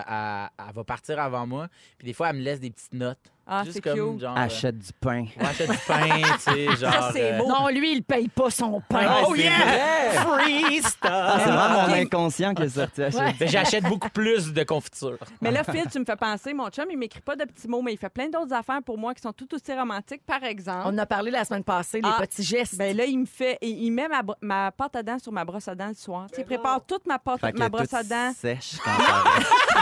elle- 0.07 0.67
elle 0.69 0.75
va 0.75 0.85
partir 0.85 1.19
avant 1.19 1.47
moi. 1.47 1.69
Puis 1.99 2.07
des 2.07 2.13
fois, 2.13 2.31
elle 2.31 2.37
me 2.37 2.43
laisse 2.43 2.61
des 2.61 2.71
petites 2.71 2.95
notes. 2.95 3.19
Ah, 3.53 3.63
Juste 3.65 3.75
c'est 3.75 3.81
comme, 3.81 4.13
cute. 4.13 4.21
genre, 4.21 4.37
euh, 4.37 4.41
Achète 4.41 4.79
du 4.79 4.93
pain. 5.01 5.23
ouais, 5.23 5.45
achète 5.45 5.71
du 5.71 5.77
pain, 5.79 6.09
tu 6.35 6.39
sais, 6.41 6.67
genre... 6.77 6.93
Ça, 6.93 7.11
c'est 7.13 7.33
euh, 7.33 7.39
beau. 7.39 7.49
Non, 7.49 7.67
lui, 7.69 7.95
il 7.97 8.03
paye 8.05 8.29
pas 8.29 8.49
son 8.49 8.81
pain. 8.89 9.25
Oh 9.27 9.35
yeah! 9.35 10.13
Free 10.13 10.79
stuff! 10.81 10.99
Ah, 11.05 11.37
c'est 11.43 11.51
vraiment 11.51 11.89
mon 11.89 11.95
inconscient 11.95 12.55
qui 12.55 12.63
est 12.63 12.69
sorti 12.69 13.03
Ben, 13.41 13.49
J'achète 13.49 13.85
beaucoup 13.85 14.09
plus 14.11 14.53
de 14.53 14.63
confiture. 14.63 15.19
Mais 15.41 15.51
là, 15.51 15.65
Phil, 15.65 15.85
tu 15.91 15.99
me 15.99 16.05
fais 16.05 16.15
penser, 16.17 16.55
mon 16.55 16.69
chum, 16.71 16.85
il 16.91 16.97
m'écrit 16.97 17.21
pas 17.23 17.35
de 17.35 17.45
petits 17.45 17.67
mots, 17.67 17.83
mais 17.83 17.93
il 17.93 17.99
fait 17.99 18.09
plein 18.09 18.29
d'autres 18.29 18.53
affaires 18.55 18.83
pour 18.87 18.97
moi 18.99 19.15
qui 19.15 19.23
sont 19.23 19.33
tout 19.33 19.53
aussi 19.53 19.73
romantiques. 19.75 20.25
Par 20.25 20.45
exemple, 20.45 20.83
On 20.85 20.91
en 20.95 20.99
a 20.99 21.07
parlé 21.07 21.31
la 21.33 21.45
semaine 21.45 21.65
passée, 21.65 22.01
les 22.01 22.09
Ah, 22.09 22.19
petits 22.21 22.45
gestes. 22.45 22.77
ben 22.79 22.97
là, 22.97 23.05
il 23.05 23.19
me 23.19 23.27
fait, 23.27 23.59
il, 23.63 23.83
il 23.85 23.91
met 23.91 24.07
ma, 24.07 24.23
bro- 24.23 24.37
ma 24.41 24.71
pâte 24.71 24.95
à 24.95 25.03
dents 25.03 25.19
sur 25.19 25.33
ma 25.33 25.45
brosse 25.45 25.67
à 25.67 25.75
dents 25.75 25.89
le 25.89 25.95
soir. 25.95 26.27
Tu 26.29 26.37
sais, 26.37 26.43
il 26.43 26.45
prépare 26.45 26.85
toute 26.87 27.05
ma 27.07 27.19
pâte, 27.19 27.41
Fait 27.41 27.53
ma 27.59 27.69
brosse 27.69 27.89
toute 27.89 27.95
à 27.95 28.03
dents. 28.05 28.33
sèche 28.39 28.77
quand 28.85 28.91
ça. 28.93 29.25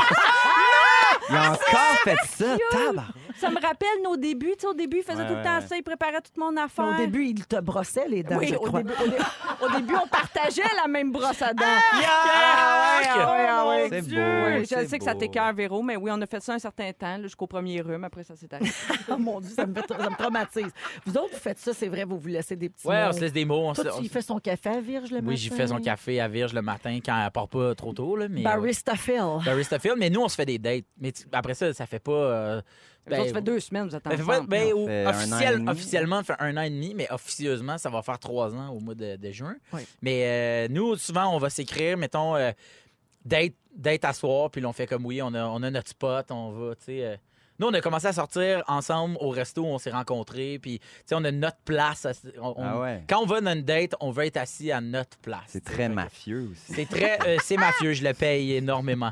Il 1.31 1.37
a 1.37 1.51
encore 1.51 1.99
fait 2.05 2.17
ça, 2.39 2.57
tabarnak. 2.71 3.05
Ça 3.39 3.51
me 3.51 3.61
rappelle 3.61 3.89
nos 4.05 4.17
débuts. 4.17 4.53
Tu 4.59 4.61
sais, 4.63 4.67
au 4.67 4.75
début, 4.75 4.99
il 4.99 5.03
faisait 5.03 5.23
Ouais, 5.23 5.29
tout 5.29 5.35
le 5.35 5.43
temps 5.43 5.57
ouais. 5.61 5.67
ça, 5.67 5.77
il 5.77 5.83
préparait 5.83 6.21
toute 6.21 6.37
mon 6.37 6.57
affaire. 6.57 6.87
au 6.89 6.95
début, 6.95 7.25
il 7.27 7.47
te 7.47 7.61
brossait 7.61 8.09
les 8.09 8.23
dents, 8.23 8.37
oui, 8.39 8.49
je 8.49 8.55
au 8.57 8.61
crois. 8.61 8.83
début, 8.83 8.95
au, 9.03 9.09
dé- 9.09 9.17
au 9.63 9.77
début, 9.79 9.95
on 10.03 10.09
partageait 10.09 10.63
la 10.77 10.89
même 10.89 11.13
brosse 11.13 11.41
à 11.43 11.53
dents. 11.55 11.65
Yuck! 11.95 12.05
Ah 12.05 13.01
ouais, 13.33 13.47
ah 13.49 13.69
ouais. 13.69 13.87
C'est 13.91 14.01
Oui, 14.03 14.09
beau. 14.09 14.61
je 14.61 14.65
c'est 14.67 14.87
sais 14.89 14.99
que 14.99 15.05
ça 15.05 15.15
t'écœure, 15.15 15.53
Véro, 15.53 15.83
mais 15.83 15.97
oui, 15.97 16.11
on 16.13 16.21
a 16.21 16.27
fait 16.27 16.41
ça 16.43 16.55
un 16.55 16.59
certain 16.59 16.93
temps, 16.93 17.17
là, 17.17 17.23
jusqu'au 17.23 17.47
premier 17.47 17.81
rhume. 17.81 18.05
Après, 18.05 18.23
ça 18.25 18.37
s'est 18.37 18.53
arrêté. 18.53 18.71
Oh 19.11 19.17
mon 19.17 19.41
Dieu, 19.41 19.51
ça 19.55 19.67
me, 19.67 19.75
fait- 19.75 19.87
ça 19.89 20.11
me 20.11 20.17
traumatise. 20.17 20.71
Vous 21.07 21.13
autres, 21.17 21.31
vous 21.33 21.39
faites 21.41 21.59
ça, 21.59 21.73
c'est 21.73 21.89
vrai, 21.89 22.05
vous 22.05 22.19
vous 22.19 22.29
laissez 22.29 22.57
des 22.57 22.69
petits 22.69 22.87
Ouais, 22.87 23.03
mots. 23.05 23.09
on 23.11 23.13
se 23.13 23.21
laisse 23.21 23.33
des 23.33 23.45
mots. 23.45 23.69
On 23.69 23.75
se- 23.75 23.83
Toi, 23.83 23.93
tu 24.03 24.09
fais 24.09 24.23
son 24.23 24.39
café 24.39 24.69
à 24.71 24.81
Virge 24.81 25.11
le 25.11 25.17
matin? 25.17 25.29
Oui, 25.29 25.37
j'ai 25.37 25.51
fait 25.51 25.67
son 25.67 25.81
café 25.81 26.21
à 26.21 26.29
Virge 26.29 26.53
le 26.53 26.63
matin 26.63 26.99
quand 27.05 27.19
elle 27.25 27.31
part 27.31 27.49
pas 27.49 27.75
trop 27.75 27.93
tôt. 27.93 28.17
Là, 28.17 28.27
mais, 28.29 28.41
euh, 28.41 28.45
Barista 28.45 28.95
Phil. 28.97 29.23
Barista 29.45 29.79
Phil, 29.79 29.95
mais 29.97 30.11
nous, 30.11 30.21
on 30.21 30.29
se 30.29 30.35
fait 30.37 30.47
des 30.47 30.59
dates. 30.59 30.85
Mais 31.01 31.13
tu- 31.13 31.25
après 31.33 31.55
ça, 31.55 31.73
ça 31.73 31.87
fait 31.87 31.99
pas. 32.01 32.13
euh, 32.13 32.61
Autres, 33.17 33.29
ça 33.29 33.35
fait 33.35 33.43
deux 33.43 33.61
semaines, 33.61 33.89
vous 33.89 33.95
êtes 33.97 34.03
fait 34.03 34.17
ben, 34.49 34.73
officiel- 35.09 35.55
demi. 35.55 35.69
officiellement, 35.71 36.23
ça 36.23 36.37
fait 36.37 36.43
un 36.43 36.57
an 36.57 36.63
et 36.63 36.71
demi, 36.71 36.95
mais 36.95 37.11
officieusement, 37.11 37.79
ça 37.79 37.91
va 37.91 38.03
faire 38.03 38.19
trois 38.19 38.55
ans 38.55 38.69
au 38.71 38.81
mois 38.81 38.95
de, 38.95 39.17
de 39.17 39.31
juin. 39.33 39.57
Oui. 39.73 39.83
Mais 40.03 40.23
euh, 40.25 40.69
nous, 40.71 40.97
souvent, 40.97 41.35
on 41.35 41.39
va 41.39 41.51
s'écrire, 41.51 41.97
mettons, 41.97 42.37
euh, 42.37 42.53
date, 43.25 43.53
date 43.75 44.05
à 44.05 44.13
soir, 44.13 44.51
puis 44.51 44.61
là, 44.61 44.69
on 44.69 44.73
fait 44.73 44.87
comme 44.87 45.05
oui, 45.07 45.21
on 45.23 45.35
a, 45.35 45.45
on 45.47 45.63
a 45.63 45.71
notre 45.71 45.89
spot, 45.89 46.31
on 46.31 46.51
va, 46.51 46.75
tu 46.77 46.85
sais. 46.85 47.05
euh, 47.05 47.17
nous, 47.61 47.67
on 47.67 47.75
a 47.75 47.81
commencé 47.81 48.07
à 48.07 48.13
sortir 48.13 48.63
ensemble 48.69 49.17
au 49.21 49.31
resto 49.31 49.63
où 49.63 49.67
on 49.67 49.79
s'est 49.79 49.91
rencontrés, 49.91 50.61
puis 50.63 50.79
tu 50.79 50.85
sais, 51.07 51.15
on 51.17 51.25
a 51.25 51.33
notre 51.33 51.57
place. 51.65 52.07
à- 52.07 52.13
on- 52.41 52.55
on- 52.57 52.63
Ah 52.63 52.79
ouais. 52.79 53.03
Quand 53.09 53.21
on 53.21 53.27
va 53.27 53.41
dans 53.41 53.51
une 53.53 53.63
date, 53.63 53.97
on 53.99 54.13
veut 54.13 54.27
être 54.27 54.37
assis 54.37 54.71
à 54.71 54.81
notre 54.81 55.19
place. 55.19 55.41
C'est 55.49 55.65
très 55.65 55.89
mafieux 55.89 56.49
aussi. 56.53 56.73
C'est 56.73 56.89
très, 56.89 57.19
euh, 57.27 57.37
c'est 57.43 57.57
mafieux, 57.57 57.95
je 57.95 58.05
le 58.05 58.15
paye 58.15 58.53
énormément. 58.53 59.11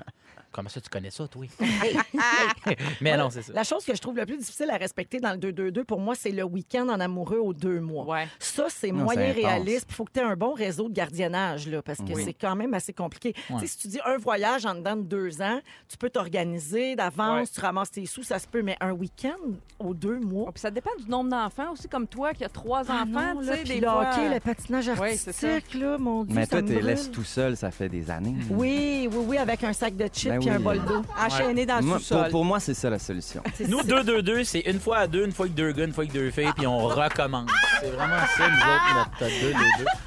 Comment 0.52 0.68
ça, 0.70 0.80
tu 0.80 0.88
connais 0.88 1.10
ça, 1.10 1.28
toi? 1.28 1.44
Mais 3.00 3.16
non, 3.16 3.28
c'est 3.30 3.42
ça. 3.42 3.52
La 3.52 3.62
chose 3.62 3.84
que 3.84 3.94
je 3.94 4.00
trouve 4.00 4.16
le 4.16 4.24
plus 4.26 4.38
difficile 4.38 4.70
à 4.70 4.76
respecter 4.76 5.20
dans 5.20 5.32
le 5.32 5.38
2-2-2, 5.38 5.84
pour 5.84 6.00
moi, 6.00 6.14
c'est 6.14 6.30
le 6.30 6.44
week-end 6.44 6.88
en 6.88 6.98
amoureux 7.00 7.38
aux 7.38 7.52
deux 7.52 7.80
mois. 7.80 8.06
Ouais. 8.06 8.28
Ça, 8.38 8.66
c'est 8.68 8.92
moyen 8.92 9.32
réaliste. 9.32 9.86
Il 9.90 9.94
faut 9.94 10.04
que 10.04 10.12
tu 10.12 10.20
aies 10.20 10.24
un 10.24 10.36
bon 10.36 10.54
réseau 10.54 10.88
de 10.88 10.94
gardiennage, 10.94 11.68
là, 11.68 11.82
parce 11.82 11.98
que 11.98 12.12
Oui. 12.14 12.22
c'est 12.24 12.32
quand 12.34 12.56
même 12.56 12.72
assez 12.74 12.92
compliqué. 12.92 13.34
Ouais. 13.50 13.56
Tu 13.60 13.66
sais, 13.66 13.66
Si 13.66 13.78
tu 13.78 13.88
dis 13.88 14.00
un 14.04 14.16
voyage 14.16 14.64
en 14.64 14.74
dedans 14.74 14.96
de 14.96 15.02
deux 15.02 15.42
ans, 15.42 15.60
tu 15.88 15.96
peux 15.98 16.08
t'organiser 16.10 16.96
d'avance, 16.96 17.48
Ouais. 17.48 17.54
tu 17.54 17.60
ramasses 17.60 17.90
tes 17.90 18.06
sous, 18.06 18.22
ça 18.22 18.38
se 18.38 18.46
peut, 18.46 18.62
mais 18.62 18.76
un 18.80 18.92
week-end 18.92 19.36
aux 19.78 19.92
deux 19.94 20.18
mois. 20.18 20.46
Oh, 20.48 20.52
puis 20.52 20.60
ça 20.60 20.70
dépend 20.70 20.90
du 20.98 21.08
nombre 21.10 21.30
d'enfants 21.30 21.72
aussi, 21.72 21.88
comme 21.88 22.06
toi 22.06 22.32
qui 22.32 22.44
a 22.44 22.48
trois 22.48 22.82
Ah 22.88 23.02
enfants. 23.02 23.34
non, 23.34 23.40
tu 23.40 23.46
là, 23.46 23.52
sais, 23.56 23.62
puis 23.62 23.68
des 23.74 23.80
le 23.80 23.88
fois... 23.88 24.10
hockey, 24.10 24.34
le 24.34 24.40
patinage 24.40 24.88
Ouais, 24.98 25.16
c'est 25.16 25.32
ça. 25.32 25.48
artistique, 25.48 25.80
là, 25.80 25.98
mon 25.98 26.24
Dieu, 26.24 26.34
Mais 26.34 26.46
toi, 26.46 26.62
tu 26.62 26.80
laisses 26.80 27.10
tout 27.10 27.24
seul, 27.24 27.56
ça 27.56 27.70
fait 27.70 27.88
des 27.88 28.10
années. 28.10 28.34
Oui, 28.50 29.08
oui, 29.12 29.24
oui, 29.28 29.36
avec 29.38 29.62
un 29.64 29.72
sac 29.72 29.94
de 29.96 30.06
chips 30.06 30.30
Ben 30.30 30.40
un 30.50 30.60
bol 30.60 30.78
d'eau. 30.84 31.02
Enchaîné 31.18 31.66
dans 31.66 31.76
le 31.76 31.82
Moi, 31.82 31.96
pour, 31.96 32.02
sous-sol. 32.06 32.30
pour 32.30 32.44
moi, 32.44 32.60
c'est 32.60 32.74
ça 32.74 32.90
la 32.90 32.98
solution. 32.98 33.42
Nous, 33.68 33.80
2-2-2, 33.82 34.44
c'est 34.44 34.60
une 34.60 34.80
fois 34.80 34.98
à 34.98 35.06
deux, 35.06 35.24
une 35.24 35.32
fois 35.32 35.46
avec 35.46 35.54
deux 35.54 35.72
gars, 35.72 35.84
une 35.84 35.92
fois 35.92 36.04
avec 36.04 36.12
deux 36.12 36.30
filles, 36.30 36.52
puis 36.56 36.66
on 36.66 36.78
recommence. 36.86 37.50
C'est 37.80 37.90
vraiment 37.90 38.16
ça, 38.36 38.48
nous 38.48 38.56
autres, 38.56 39.08
notre 39.20 39.32
2-2-2. 39.34 39.56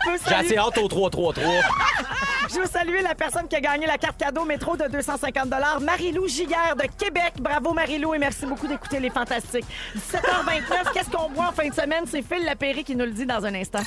Je 0.05 0.09
veux 0.11 0.17
J'ai 0.27 0.33
assez 0.35 0.47
saluer- 0.49 0.57
hâte 0.57 0.77
au 0.77 0.87
3-3-3. 0.87 1.41
Je 2.51 2.55
veux 2.59 2.65
saluer 2.65 3.01
la 3.03 3.13
personne 3.13 3.47
qui 3.47 3.55
a 3.55 3.61
gagné 3.61 3.85
la 3.85 3.99
carte 3.99 4.17
cadeau 4.17 4.43
métro 4.43 4.75
de 4.75 4.87
250 4.87 5.49
Marie-Lou 5.81 6.27
Giguère 6.27 6.75
de 6.75 6.87
Québec. 6.97 7.33
Bravo 7.39 7.73
Marie-Lou 7.73 8.15
et 8.15 8.17
merci 8.17 8.47
beaucoup 8.47 8.65
d'écouter 8.65 8.99
les 8.99 9.11
Fantastiques. 9.11 9.65
17h29, 9.95 10.91
qu'est-ce 10.93 11.11
qu'on 11.11 11.29
boit 11.29 11.49
en 11.49 11.51
fin 11.51 11.67
de 11.69 11.73
semaine? 11.75 12.05
C'est 12.07 12.23
Phil 12.23 12.43
Lapéry 12.45 12.83
qui 12.83 12.95
nous 12.95 13.05
le 13.05 13.11
dit 13.11 13.27
dans 13.27 13.45
un 13.45 13.53
instant. 13.53 13.83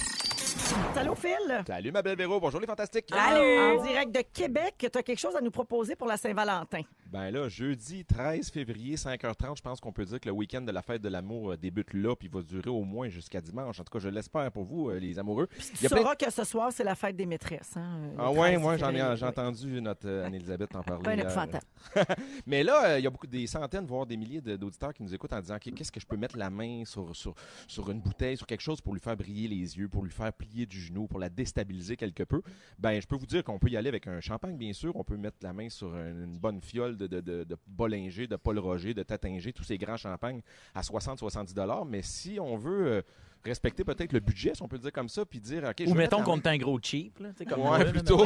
Salut 0.95 1.11
Phil! 1.21 1.63
Salut 1.67 1.91
ma 1.91 2.03
belle 2.03 2.17
Véro, 2.17 2.39
bonjour 2.39 2.61
les 2.61 2.67
fantastiques. 2.67 3.07
En 3.13 3.83
direct 3.83 4.13
de 4.15 4.23
Québec, 4.33 4.75
tu 4.79 4.87
as 4.99 5.03
quelque 5.03 5.19
chose 5.19 5.35
à 5.35 5.41
nous 5.41 5.51
proposer 5.51 5.97
pour 5.97 6.07
la 6.07 6.17
Saint-Valentin. 6.37 6.83
Ben 7.07 7.31
là, 7.31 7.47
jeudi 7.47 8.07
13 8.07 8.51
février, 8.51 8.97
5h30, 8.97 9.59
je 9.59 9.61
pense 9.61 9.81
qu'on 9.81 9.93
peut 9.93 10.07
dire 10.07 10.19
que 10.19 10.31
le 10.31 10.35
week-end 10.35 10.63
de 10.63 10.73
la 10.73 10.81
fête 10.81 11.03
de 11.03 11.11
l'amour 11.11 11.51
euh, 11.53 11.57
débute 11.59 11.93
là, 11.93 12.17
puis 12.17 12.27
va 12.29 12.41
durer 12.41 12.71
au 12.71 12.85
moins 12.85 13.11
jusqu'à 13.11 13.43
dimanche. 13.43 13.79
En 13.79 13.85
tout 13.85 13.93
cas, 13.93 13.99
je 13.99 14.09
l'espère 14.09 14.51
pour 14.51 14.65
vous, 14.65 14.89
euh, 14.89 14.99
les 14.99 15.19
amoureux. 15.19 15.47
Tu 15.59 15.61
Il 15.75 15.83
y 15.83 15.87
a 15.87 15.89
plein- 15.91 15.99
sauras 15.99 16.17
que 16.17 16.31
ce 16.31 16.43
soir, 16.45 16.73
c'est 16.73 16.85
la 16.85 16.95
fête 16.95 17.15
des 17.15 17.27
maîtresses. 17.27 17.77
Hein, 17.77 18.13
le 18.15 18.19
Ah 18.19 18.33
ouais, 18.33 18.53
13 18.53 18.61
moi 18.63 18.77
j'en 18.79 18.91
ai, 18.95 19.15
j'ai 19.19 19.27
entendu 19.27 19.83
notre 19.83 20.09
euh, 20.09 20.25
Anne-Elisabeth 20.25 20.75
en 20.75 20.83
parler. 20.83 21.07
Euh, 21.07 21.23
épouvantable. 21.25 21.67
Mais 22.47 22.63
là, 22.65 22.93
euh, 22.93 22.99
il 22.99 23.05
y 23.05 23.07
a 23.07 23.11
beaucoup 23.11 23.27
des 23.27 23.47
centaines, 23.47 23.85
voire 23.85 24.07
des 24.07 24.17
milliers 24.17 24.41
de- 24.41 24.57
d'auditeurs 24.57 24.95
qui 24.95 25.03
nous 25.03 25.15
écoutent 25.15 25.35
en 25.35 25.41
disant 25.41 25.59
qu'est-ce 25.59 25.93
que 25.93 26.01
je 26.01 26.07
peux 26.07 26.17
mettre 26.17 26.39
la 26.39 26.49
main 26.49 26.85
sur, 26.87 27.15
sur, 27.15 27.35
sur 27.69 27.91
une 27.91 28.01
bouteille, 28.01 28.39
sur 28.39 28.47
quelque 28.47 28.63
chose 28.63 28.81
pour 28.81 28.95
lui 28.95 29.01
faire 29.03 29.19
briller 29.19 29.49
les 29.49 29.77
yeux, 29.77 29.87
pour 29.91 30.03
lui 30.03 30.11
faire 30.11 30.33
plier 30.33 30.65
du 30.65 30.81
genou, 30.81 31.09
pour 31.09 31.19
la 31.19 31.29
déstabiliser 31.29 31.95
quelque 31.99 32.23
peu? 32.23 32.41
Ben, 32.79 32.99
je 33.03 33.07
peux 33.07 33.17
vous 33.17 33.27
dire 33.27 33.45
qu'on 33.45 33.59
peut 33.59 33.69
y 33.69 33.77
aller 33.77 33.91
avec 33.91 34.07
un 34.07 34.21
champagne, 34.23 34.57
bien 34.57 34.73
sûr. 34.73 34.97
On 34.97 35.05
peut 35.05 35.19
mettre 35.19 35.37
la 35.43 35.53
main 35.53 35.69
sur 35.69 35.95
une, 35.95 36.22
une 36.23 36.39
bonne 36.39 36.61
fiole 36.61 36.97
de, 36.97 37.07
de, 37.07 37.21
de, 37.21 37.57
Bollinger, 37.67 38.27
de 38.27 38.37
Paul 38.37 38.59
Roger, 38.59 38.95
de 38.95 39.03
Tattinger, 39.03 39.53
tous 39.53 39.65
ces 39.65 39.79
grands 39.79 39.97
champagnes 39.97 40.43
à 40.75 40.81
60-70 40.83 41.87
Mais 41.87 42.03
si 42.03 42.39
on 42.41 42.57
veut. 42.57 43.05
Respecter 43.45 43.85
peut-être 43.85 44.13
le 44.13 44.21
budget, 44.21 44.55
si 44.55 44.63
on 44.63 44.69
peut 44.69 44.77
le 44.77 44.83
dire 44.83 44.93
comme 44.93 45.09
ça, 45.09 45.25
puis 45.25 45.41
dire, 45.41 45.65
OK, 45.65 45.75
je 45.81 45.85
Ou 45.85 45.95
vais 45.95 45.99
mettons 45.99 46.23
qu'on 46.23 46.37
est 46.39 46.47
un 46.47 46.57
gros 46.59 46.79
cheap. 46.81 47.19
Là, 47.19 47.31
comme 47.49 47.61
Ouais, 47.61 47.65
moi, 47.67 47.79
là, 47.85 47.91
plutôt. 47.93 48.25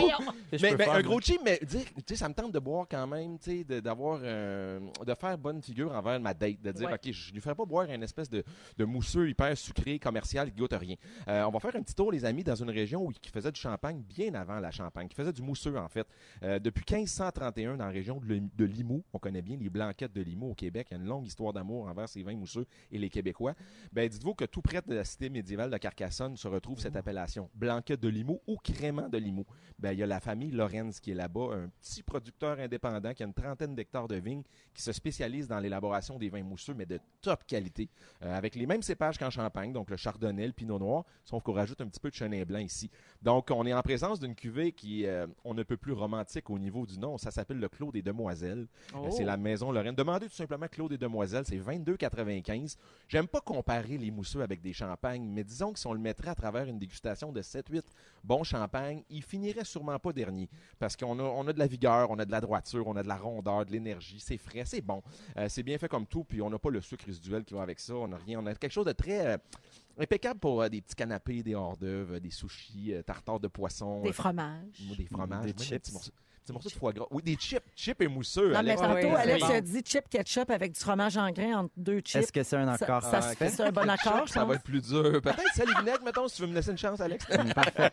mais- 0.52 0.76
faire, 0.76 0.92
un 0.92 1.02
gros 1.02 1.20
cheap, 1.20 1.40
mais 1.44 1.58
dire, 1.62 1.84
tu 1.96 2.02
sais, 2.08 2.16
ça 2.16 2.28
me 2.28 2.34
tente 2.34 2.52
de 2.52 2.58
boire 2.58 2.86
quand 2.90 3.06
même, 3.06 3.38
tu 3.38 3.50
sais, 3.58 3.64
de- 3.64 3.80
d'avoir, 3.80 4.20
euh, 4.22 4.80
de 5.06 5.14
faire 5.14 5.36
bonne 5.38 5.62
figure 5.62 5.92
envers 5.92 6.20
ma 6.20 6.34
date, 6.34 6.60
de 6.62 6.72
dire, 6.72 6.88
Ouais. 6.88 6.94
OK, 6.94 7.10
je 7.12 7.32
lui 7.32 7.40
ferai 7.40 7.54
pas 7.54 7.64
boire 7.64 7.90
une 7.90 8.02
espèce 8.02 8.28
de, 8.30 8.44
de 8.76 8.84
mousseux 8.84 9.28
hyper 9.28 9.56
sucré, 9.56 9.98
commercial, 9.98 10.50
qui 10.50 10.56
goûte 10.58 10.72
à 10.72 10.78
rien. 10.78 10.96
Euh, 11.28 11.44
on 11.44 11.50
va 11.50 11.60
faire 11.60 11.74
un 11.76 11.82
petit 11.82 11.94
tour, 11.94 12.12
les 12.12 12.24
amis, 12.24 12.44
dans 12.44 12.54
une 12.56 12.70
région 12.70 13.04
où, 13.04 13.10
qui 13.12 13.30
faisait 13.30 13.52
du 13.52 13.60
champagne 13.60 14.02
bien 14.02 14.34
avant 14.34 14.60
la 14.60 14.70
champagne, 14.70 15.08
qui 15.08 15.14
faisait 15.16 15.32
du 15.32 15.42
mousseux, 15.42 15.76
en 15.78 15.88
fait. 15.88 16.06
Euh, 16.42 16.58
depuis 16.58 16.84
1531, 16.88 17.76
dans 17.76 17.86
la 17.86 17.90
région 17.90 18.20
de, 18.20 18.42
de 18.56 18.64
Limoux, 18.64 19.02
on 19.12 19.18
connaît 19.18 19.42
bien 19.42 19.56
les 19.56 19.70
blanquettes 19.70 20.12
de 20.12 20.22
Limoux 20.22 20.50
au 20.50 20.54
Québec, 20.54 20.88
il 20.90 20.94
y 20.94 20.96
a 20.98 21.02
une 21.02 21.08
longue 21.08 21.26
histoire 21.26 21.52
d'amour 21.52 21.86
envers 21.88 22.08
ces 22.08 22.22
vins 22.22 22.34
mousseux 22.36 22.66
et 22.90 22.98
les 22.98 23.08
Québécois. 23.08 23.54
Ben, 23.92 24.08
dites-vous 24.08 24.34
que 24.34 24.44
tout 24.44 24.60
près 24.62 24.82
de 24.86 24.94
la 24.94 25.04
cité 25.06 25.30
médiévale 25.30 25.70
de 25.70 25.76
Carcassonne 25.78 26.36
se 26.36 26.46
retrouve 26.46 26.78
cette 26.78 26.96
appellation, 26.96 27.48
blanquette 27.54 28.00
de 28.00 28.08
Limoux 28.08 28.40
ou 28.46 28.56
crément 28.56 29.08
de 29.08 29.16
Limoux. 29.16 29.46
Ben, 29.78 29.92
il 29.92 29.98
y 30.00 30.02
a 30.02 30.06
la 30.06 30.20
famille 30.20 30.50
Lorenz 30.50 31.00
qui 31.00 31.12
est 31.12 31.14
là-bas, 31.14 31.54
un 31.54 31.68
petit 31.80 32.02
producteur 32.02 32.58
indépendant 32.58 33.14
qui 33.14 33.22
a 33.22 33.26
une 33.26 33.32
trentaine 33.32 33.74
d'hectares 33.74 34.08
de 34.08 34.16
vignes, 34.16 34.42
qui 34.74 34.82
se 34.82 34.92
spécialise 34.92 35.48
dans 35.48 35.58
l'élaboration 35.58 36.18
des 36.18 36.28
vins 36.28 36.42
mousseux, 36.42 36.74
mais 36.74 36.84
de 36.86 37.00
top 37.22 37.44
qualité, 37.46 37.88
euh, 38.22 38.36
avec 38.36 38.54
les 38.54 38.66
mêmes 38.66 38.82
cépages 38.82 39.16
qu'en 39.16 39.30
Champagne, 39.30 39.72
donc 39.72 39.90
le 39.90 39.96
chardonnay, 39.96 40.46
le 40.46 40.52
pinot 40.52 40.78
noir, 40.78 41.04
sauf 41.24 41.42
qu'on 41.42 41.52
rajoute 41.54 41.80
un 41.80 41.86
petit 41.86 42.00
peu 42.00 42.10
de 42.10 42.14
chenin 42.14 42.42
blanc 42.44 42.58
ici. 42.58 42.90
Donc, 43.22 43.50
on 43.50 43.64
est 43.64 43.72
en 43.72 43.82
présence 43.82 44.20
d'une 44.20 44.34
cuvée 44.34 44.72
qui, 44.72 45.06
euh, 45.06 45.26
on 45.44 45.54
ne 45.54 45.62
peut 45.62 45.76
plus 45.78 45.92
romantique 45.92 46.50
au 46.50 46.58
niveau 46.58 46.84
du 46.84 46.98
nom. 46.98 47.16
Ça 47.16 47.30
s'appelle 47.30 47.58
le 47.58 47.68
Clos 47.68 47.92
des 47.92 48.02
Demoiselles. 48.02 48.66
Euh, 48.94 49.06
Oh. 49.06 49.10
C'est 49.10 49.24
la 49.24 49.36
maison 49.36 49.70
Lorraine. 49.70 49.94
Demandez 49.94 50.26
tout 50.26 50.34
simplement 50.34 50.66
Clos 50.68 50.88
des 50.88 50.98
Demoiselles, 50.98 51.44
c'est 51.46 51.58
22,95. 51.58 52.76
J'aime 53.08 53.28
pas 53.28 53.40
comparer 53.40 53.98
les 53.98 54.10
mousseux 54.10 54.42
avec 54.42 54.60
des 54.60 54.72
champagnes, 54.72 54.95
mais 55.04 55.44
disons 55.44 55.72
que 55.72 55.78
si 55.78 55.86
on 55.86 55.92
le 55.92 56.00
mettrait 56.00 56.30
à 56.30 56.34
travers 56.34 56.66
une 56.66 56.78
dégustation 56.78 57.32
de 57.32 57.42
7-8 57.42 57.82
bons 58.24 58.44
champagnes, 58.44 59.02
il 59.10 59.22
finirait 59.22 59.64
sûrement 59.64 59.98
pas 59.98 60.12
dernier. 60.12 60.48
Parce 60.78 60.96
qu'on 60.96 61.18
a, 61.18 61.22
on 61.22 61.46
a 61.46 61.52
de 61.52 61.58
la 61.58 61.66
vigueur, 61.66 62.10
on 62.10 62.18
a 62.18 62.24
de 62.24 62.30
la 62.30 62.40
droiture, 62.40 62.86
on 62.86 62.96
a 62.96 63.02
de 63.02 63.08
la 63.08 63.16
rondeur, 63.16 63.64
de 63.64 63.72
l'énergie, 63.72 64.20
c'est 64.20 64.38
frais, 64.38 64.64
c'est 64.64 64.80
bon. 64.80 65.02
Euh, 65.36 65.48
c'est 65.48 65.62
bien 65.62 65.78
fait 65.78 65.88
comme 65.88 66.06
tout, 66.06 66.24
puis 66.24 66.42
on 66.42 66.50
n'a 66.50 66.58
pas 66.58 66.70
le 66.70 66.80
sucre 66.80 67.06
résiduel 67.06 67.44
qui 67.44 67.54
va 67.54 67.62
avec 67.62 67.80
ça, 67.80 67.94
on 67.94 68.08
n'a 68.08 68.16
rien. 68.16 68.40
On 68.40 68.46
a 68.46 68.54
quelque 68.54 68.72
chose 68.72 68.86
de 68.86 68.92
très 68.92 69.26
euh, 69.26 69.38
impeccable 69.98 70.40
pour 70.40 70.62
euh, 70.62 70.68
des 70.68 70.80
petits 70.80 70.94
canapés, 70.94 71.42
des 71.42 71.54
hors 71.54 71.76
d'œuvre, 71.76 72.18
des 72.18 72.30
sushis, 72.30 72.94
euh, 72.94 73.02
tartares 73.02 73.40
de 73.40 73.48
poisson. 73.48 74.02
Des 74.02 74.10
euh, 74.10 74.12
fromages. 74.12 74.96
des 74.96 75.06
fromages, 75.06 75.54
Des 75.54 75.64
chips. 75.64 76.12
Petits 76.46 76.52
morceaux, 76.52 76.68
de 76.68 76.74
foie 76.74 76.92
gras. 76.92 77.06
Oui, 77.10 77.22
des 77.22 77.34
chips, 77.34 77.62
chips 77.74 78.00
et 78.00 78.08
mousseux. 78.08 78.46
Non, 78.52 78.62
mais 78.62 78.70
Alex. 78.72 78.80
tantôt, 78.80 78.94
Ouais, 78.94 79.04
ouais, 79.06 79.16
Alex 79.16 79.44
a 79.50 79.60
dit 79.60 79.82
chip 79.84 80.08
ketchup 80.08 80.50
avec 80.50 80.72
du 80.72 80.80
fromage 80.80 81.16
en 81.16 81.30
grain 81.30 81.58
entre 81.60 81.70
deux 81.76 82.00
chips. 82.00 82.16
Est-ce 82.22 82.32
que 82.32 82.42
c'est 82.42 82.56
un 82.56 82.76
Ça- 82.76 82.84
accord 82.84 83.02
ça, 83.02 83.20
se 83.22 83.36
fait, 83.36 83.48
c'est 83.50 83.62
un 83.64 83.72
bon 83.72 83.88
accord, 83.88 84.26
je 84.26 84.32
Ça 84.32 84.44
va 84.44 84.54
être 84.54 84.62
plus 84.62 84.80
dur. 84.80 85.20
Peut-être 85.22 85.40
sel 85.54 85.68
et 85.68 85.78
vinaigre, 85.80 86.02
mettons, 86.04 86.28
si 86.28 86.36
tu 86.36 86.42
veux 86.42 86.48
me 86.48 86.54
laisser 86.54 86.70
une 86.70 86.78
chance, 86.78 87.00
Alex. 87.00 87.24
Mm, 87.28 87.52
Parfait. 87.52 87.90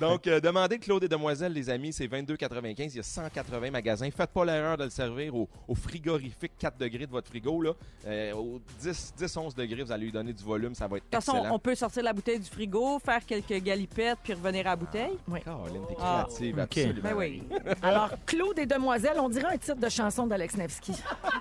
Donc, 0.00 0.26
euh, 0.26 0.40
demandez 0.40 0.78
Claude 0.78 1.04
et 1.04 1.08
Demoiselles, 1.08 1.52
les 1.52 1.70
amis, 1.70 1.92
c'est 1.92 2.06
22,95. 2.06 2.94
Il 2.94 2.96
y 2.96 3.00
a 3.00 3.02
180 3.02 3.70
magasins. 3.70 4.08
Faites 4.10 4.30
pas 4.30 4.44
l'erreur 4.44 4.76
de 4.76 4.84
le 4.84 4.90
servir 4.90 5.34
au, 5.34 5.48
au 5.68 5.74
frigorifique 5.74 6.52
4 6.58 6.76
degrés 6.78 7.06
de 7.06 7.10
votre 7.12 7.28
frigo. 7.28 7.60
Là. 7.62 7.72
Euh, 8.06 8.32
au 8.34 8.60
10, 8.80 9.14
10, 9.16 9.36
11 9.36 9.54
degrés, 9.54 9.82
vous 9.82 9.92
allez 9.92 10.04
lui 10.06 10.12
donner 10.12 10.32
du 10.32 10.42
volume. 10.44 10.74
Ça 10.74 10.86
va 10.86 10.98
être 10.98 11.04
De 11.04 11.08
toute 11.16 11.24
façon, 11.24 11.38
excellent. 11.38 11.54
on 11.54 11.58
peut 11.58 11.74
sortir 11.74 12.02
la 12.02 12.12
bouteille 12.12 12.38
du 12.40 12.48
frigo, 12.50 12.98
faire 12.98 13.24
quelques 13.24 13.62
galipettes, 13.62 14.18
puis 14.22 14.34
revenir 14.34 14.66
à 14.66 14.70
la 14.70 14.76
bouteille. 14.76 15.16
Caroline, 15.44 15.82
t'es 15.88 15.94
Ah. 16.00 16.24
créative, 16.26 16.54
Ok. 16.54 16.62
absolument. 16.62 17.00
Ben 17.02 17.14
oui. 17.16 17.42
Alors, 17.88 18.10
Claude 18.26 18.58
et 18.58 18.66
Demoiselles, 18.66 19.18
on 19.18 19.28
dirait 19.28 19.54
un 19.54 19.58
titre 19.58 19.76
de 19.80 19.88
chanson 19.88 20.26
d'Alex 20.26 20.56
Nevsky. 20.56 20.92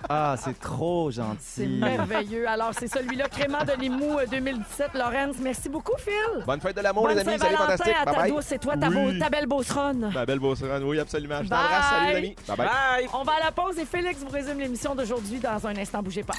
Ah, 0.10 0.36
c'est 0.44 0.60
trop 0.60 1.12
C'est 1.12 1.22
gentil. 1.22 1.68
merveilleux. 1.80 2.48
Alors, 2.48 2.72
c'est 2.78 2.88
celui-là, 2.88 3.28
Crément 3.30 3.64
de 3.64 3.74
Limoux 3.80 4.20
euh, 4.20 4.26
2017. 4.30 4.90
Lorenz, 4.94 5.36
merci 5.42 5.70
beaucoup, 5.70 5.96
Phil. 5.98 6.44
Bonne 6.46 6.62
fête 6.62 6.76
de 6.76 6.82
l'amour, 6.82 7.08
les 7.08 7.16
amis. 7.18 7.26
Salut, 7.26 7.40
Saint-Valentin 7.40 7.66
fantastique. 7.72 7.96
à 8.02 8.06
ta 8.06 8.12
Bye 8.12 8.22
bye. 8.22 8.32
douce 8.32 8.52
et 8.52 8.60
toi, 8.60 8.78
ta, 8.78 8.88
Oui. 8.90 8.96
beau- 9.14 9.20
ta 9.20 9.30
belle 9.30 9.46
beauceronne. 9.48 10.12
Ma 10.14 10.26
belle 10.26 10.40
Beauceronne, 10.40 10.84
oui, 10.84 11.00
absolument. 11.00 11.40
Je 11.44 11.50
t'embrasse. 11.50 11.90
Salut, 11.90 12.10
les 12.12 12.16
amis. 12.18 12.36
Bye 12.48 12.58
bye. 12.58 12.68
Bye! 12.68 13.08
On 13.14 13.24
va 13.24 13.34
à 13.42 13.46
la 13.46 13.52
pause 13.52 13.78
et 13.80 13.86
Félix 13.86 14.20
vous 14.22 14.30
résume 14.30 14.60
l'émission 14.60 14.94
d'aujourd'hui 14.96 15.40
dans 15.40 15.66
un 15.68 15.76
instant. 15.78 16.02
Bougez 16.04 16.24
pas. 16.24 16.34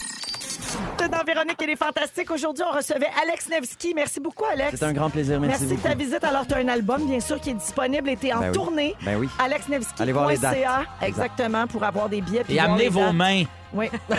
C'est 0.99 1.09
dans 1.11 1.23
Véronique 1.25 1.61
et 1.63 1.67
les 1.67 1.77
Fantastiques. 1.77 2.31
Aujourd'hui, 2.31 2.65
on 2.71 2.75
recevait 2.75 3.09
Alex 3.23 3.49
Nevsky. 3.49 3.93
Merci 3.95 4.21
beaucoup, 4.21 4.45
Alex. 4.51 4.77
C'est 4.79 4.85
un 4.85 4.93
grand 4.93 5.11
plaisir. 5.11 5.39
Merci, 5.41 5.65
Merci 5.67 5.77
de 5.77 5.83
ta 5.89 5.95
visite. 5.95 6.25
Alors, 6.25 6.47
tu 6.47 6.55
as 6.55 6.59
un 6.59 6.69
album, 6.69 7.07
bien 7.07 7.21
sûr, 7.21 7.41
qui 7.41 7.51
est 7.51 7.55
disponible 7.55 8.09
et 8.09 8.17
tu 8.17 8.27
es 8.29 8.33
en 8.33 8.41
Ben 8.41 8.49
oui. 8.49 8.55
tournée. 8.55 8.95
Ben 9.05 9.17
oui. 9.17 9.29
Allez 9.99 10.13
voir 10.13 10.29
les 10.29 10.39
dates. 10.39 10.57
Exactement, 11.03 11.67
pour 11.67 11.83
avoir 11.85 12.09
des 12.09 12.21
billets. 12.21 12.45
Et 12.49 12.59
amenez 12.61 12.89
vos 12.89 13.01
dates. 13.01 13.15
mains. 13.15 13.45
Oui. 13.73 13.89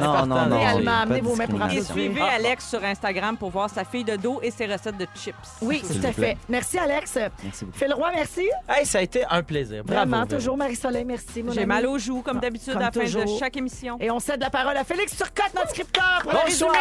Non, 0.00 0.26
non, 0.26 0.46
non. 0.46 0.58
Réellement, 0.58 1.02
amenez 1.02 1.20
vos 1.20 1.36
mains 1.36 1.46
pour 1.46 1.64
Et 1.70 1.80
suivez. 1.82 2.20
Alex 2.20 2.68
sur 2.68 2.84
Instagram 2.84 3.36
pour 3.36 3.50
voir 3.50 3.70
sa 3.70 3.84
fille 3.84 4.02
de 4.02 4.16
dos 4.16 4.40
et 4.42 4.50
ses 4.50 4.66
recettes 4.66 4.96
de 4.96 5.06
chips. 5.14 5.34
Oui, 5.62 5.82
tout 5.82 6.04
à 6.04 6.12
fait. 6.12 6.36
Merci, 6.48 6.78
Alex. 6.78 7.16
Merci 7.44 7.64
beaucoup. 7.64 7.78
Phil 7.78 7.94
Roy, 7.94 8.10
merci. 8.14 8.48
Hey, 8.68 8.84
ça 8.84 8.98
a 8.98 9.02
été 9.02 9.24
un 9.30 9.42
plaisir. 9.42 9.84
Bravo. 9.84 10.10
Vraiment, 10.10 10.26
toujours 10.26 10.56
Marie-Soleil, 10.56 11.04
merci. 11.04 11.44
J'ai 11.52 11.64
mal 11.66 11.86
aux 11.86 11.98
joues, 11.98 12.22
comme 12.22 12.40
d'habitude, 12.40 12.74
à 12.76 12.80
la 12.80 12.92
fin 12.92 13.04
de 13.04 13.38
chaque 13.38 13.56
émission. 13.56 13.96
Et 14.00 14.10
on 14.10 14.18
cède 14.18 14.40
la 14.40 14.50
parole 14.50 14.76
à 14.76 14.82
Félix 14.84 15.16
Turcotte, 15.16 15.54
notre 15.54 15.70
scripteur, 15.70 16.20
pour 16.22 16.32
le 16.32 16.38
Bonsoir! 16.44 16.74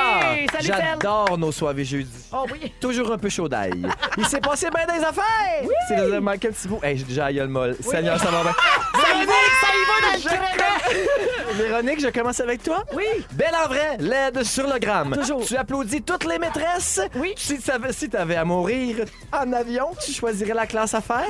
Salut. 0.52 0.68
J'adore 0.68 1.38
nos 1.38 1.52
soirées 1.52 1.86
jeudi. 1.86 2.10
Oh 2.34 2.46
oui. 2.52 2.74
Toujours 2.80 3.12
un 3.12 3.18
peu 3.18 3.30
chaud 3.30 3.48
d'ail. 3.48 3.86
Il 4.18 4.26
s'est 4.26 4.41
passé 4.41 4.70
bien 4.74 4.86
des 4.98 5.04
affaires! 5.04 5.70
C'est 5.88 5.98
le 6.08 6.20
Michael 6.20 6.54
Thibault. 6.54 6.80
Hey, 6.82 6.98
j'ai 6.98 7.04
déjà 7.04 7.26
la 7.26 7.34
gueule 7.34 7.48
molle. 7.50 7.76
Seigneur, 7.80 8.18
ça 8.20 8.32
va 8.32 8.41
bien. 8.41 8.54
Ça 8.96 9.08
y 9.14 9.26
va, 9.26 9.34
ça 9.62 9.68
y 9.74 9.86
va 9.86 10.18
dans 10.18 11.78
le. 11.78 11.83
Véronique, 11.84 12.02
je 12.02 12.10
commence 12.10 12.40
avec 12.40 12.64
toi. 12.64 12.84
Oui. 12.94 13.04
Belle 13.34 13.56
en 13.62 13.68
vrai, 13.68 13.98
laide 14.00 14.44
sur 14.44 14.72
le 14.72 14.80
gramme. 14.80 15.14
Toujours. 15.14 15.46
Tu 15.46 15.58
applaudis 15.58 16.02
toutes 16.02 16.24
les 16.26 16.40
maîtresses. 16.40 17.02
Oui. 17.16 17.34
Si 17.36 17.60
tu 17.60 17.72
avais, 17.72 17.92
si 17.92 18.10
avais 18.16 18.38
à 18.38 18.46
mourir 18.46 19.06
en 19.34 19.52
avion, 19.52 19.90
tu 20.04 20.14
choisirais 20.14 20.54
la 20.54 20.66
classe 20.66 20.94
affaires. 20.94 21.28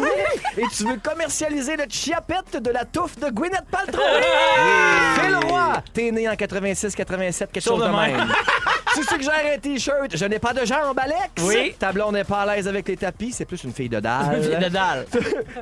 Et 0.57 0.63
tu 0.75 0.83
veux 0.83 0.97
commercialiser 0.97 1.75
le 1.75 1.85
chiapette 1.89 2.57
de 2.61 2.69
la 2.69 2.85
touffe 2.85 3.17
de 3.17 3.29
Gwyneth 3.31 3.65
Paltrow. 3.71 4.03
Phil 5.15 5.35
Roy, 5.47 5.83
t'es 5.91 6.11
né 6.11 6.29
en 6.29 6.33
86-87, 6.33 7.47
quelque 7.47 7.59
chose 7.61 7.79
de 7.79 7.87
même. 7.87 8.31
tu 8.93 9.03
suggères 9.03 9.53
un 9.55 9.57
T-shirt, 9.57 10.15
je 10.15 10.25
n'ai 10.25 10.39
pas 10.39 10.53
de 10.53 10.65
jambes, 10.65 10.99
Alex. 10.99 11.41
Oui. 11.41 11.75
Ta 11.79 11.91
blonde 11.91 12.13
n'est 12.13 12.23
pas 12.23 12.41
à 12.41 12.55
l'aise 12.55 12.67
avec 12.67 12.87
les 12.87 12.97
tapis, 12.97 13.31
c'est 13.31 13.45
plus 13.45 13.63
une 13.63 13.73
fille 13.73 13.89
de 13.89 13.99
dalle. 13.99 14.41
Fille 14.43 14.55
de 14.55 14.69
dalle. 14.69 15.07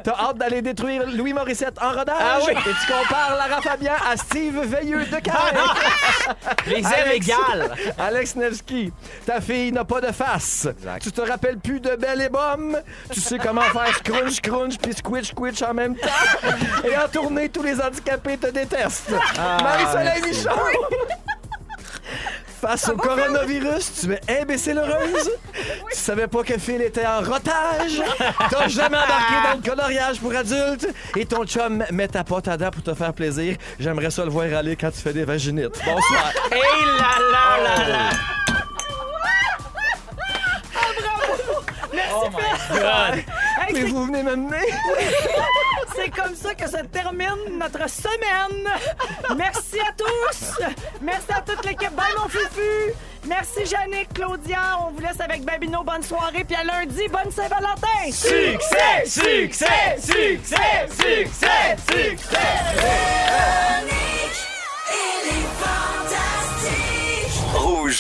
T'as 0.04 0.16
hâte 0.20 0.38
d'aller 0.38 0.62
détruire 0.62 1.04
Louis 1.16 1.34
Morissette 1.34 1.78
en 1.82 1.92
rodage? 1.92 2.16
Ah 2.20 2.40
oui. 2.46 2.52
Et 2.52 2.74
tu 2.86 2.92
compares 2.92 3.38
Lara 3.38 3.62
Fabian 3.62 3.94
à 4.12 4.18
Steve 4.18 4.60
De. 4.82 6.68
Les 6.70 6.78
ailes 6.80 6.86
Alex- 6.86 7.28
égales. 7.28 7.76
Alex 7.98 8.36
Nevsky, 8.36 8.92
ta 9.26 9.40
fille 9.42 9.72
n'a 9.72 9.86
pas 9.86 10.02
de 10.02 10.12
face. 10.12 10.68
Tu 11.02 11.12
te 11.12 11.22
rappelles 11.22 11.60
plus 11.60 11.80
de 11.80 11.96
Belle 11.96 12.22
et 12.22 12.30
Bomme. 12.30 12.78
Tu 13.12 13.20
sais 13.20 13.38
comment 13.38 13.62
faire 13.62 13.96
scrunch, 13.98 14.42
crunch 14.42 14.78
puis 14.78 14.94
squitch, 14.94 15.30
squitch 15.32 15.62
en 15.62 15.74
même 15.74 15.96
temps. 15.96 16.10
Et 16.84 16.98
en 16.98 17.08
tournée, 17.08 17.50
tous 17.50 17.64
les 17.64 17.80
handicapés 17.82 18.38
te 18.38 18.48
détestent. 18.48 19.12
Marie-Soleil 19.38 20.22
Michon. 20.24 20.50
Face 22.62 22.90
au 22.90 22.96
coronavirus, 22.96 23.92
tu 24.02 24.14
es 24.14 24.42
imbécile 24.42 24.78
heureuse? 24.78 25.32
Tu 25.92 25.98
savais 25.98 26.28
pas 26.28 26.44
que 26.44 26.58
Phil 26.60 26.80
était 26.82 27.06
en 27.08 27.20
rotage? 27.22 28.02
T'as 28.52 28.68
jamais 28.68 28.98
embarqué 28.98 29.34
dans 29.44 29.56
le 29.64 29.68
coloriage 29.68 30.20
pour 30.20 30.36
adultes? 30.36 30.88
Et 31.18 31.26
ton 31.26 31.44
chum 31.46 31.84
met 31.92 32.08
ta 32.08 32.24
pote 32.24 32.48
à 32.48 32.58
dents 32.58 32.70
pour 32.70 32.84
te 32.84 32.94
faire 32.94 33.14
plaisir. 33.14 33.56
J'aimerais 33.80 34.12
ça 34.12 34.24
le 34.26 34.30
voir 34.30 34.46
aller 34.56 34.76
quand 34.76 34.92
tu 34.92 35.00
fais 35.00 35.14
des 35.14 35.26
vaginites. 35.26 35.74
Bonsoir. 35.84 36.32
Hey 36.52 36.62
là 37.00 37.16
là 37.32 37.64
là 37.64 37.90
là. 37.90 38.10
Oh 42.14 42.30
my 42.30 42.80
God. 42.80 43.16
Hey, 43.16 43.74
Mais 43.74 43.82
c'est- 43.82 43.88
vous 43.88 44.06
venez 44.06 44.22
m'amener? 44.24 44.58
C'est 45.96 46.10
comme 46.10 46.36
ça 46.36 46.56
que 46.56 46.68
se 46.70 46.84
termine 46.86 47.60
notre 47.60 47.90
semaine. 47.90 48.70
Merci 49.36 49.80
à 49.80 49.92
tous. 49.98 50.60
Merci 51.02 51.32
à 51.36 51.42
toute 51.42 51.66
l'équipe. 51.66 51.94
Bye, 51.96 52.14
mon 52.18 52.30
fufu. 52.30 52.94
Merci, 53.28 53.66
Jannick, 53.66 54.14
Claudia. 54.14 54.80
On 54.86 54.92
vous 54.92 55.02
laisse 55.02 55.20
avec 55.20 55.44
Babino. 55.44 55.84
Bonne 55.84 56.04
soirée. 56.04 56.44
Puis 56.44 56.56
à 56.56 56.64
lundi, 56.64 57.08
bonne 57.10 57.32
Saint-Valentin. 57.32 58.12
Succès, 58.12 59.06
succès, 59.06 59.98
succès, 60.00 60.88
succès, 60.90 61.76
succès. 61.90 62.38
Véronique, 62.76 64.40
est 64.90 65.48
fantastique. 65.62 67.34
Rouge. 67.54 68.00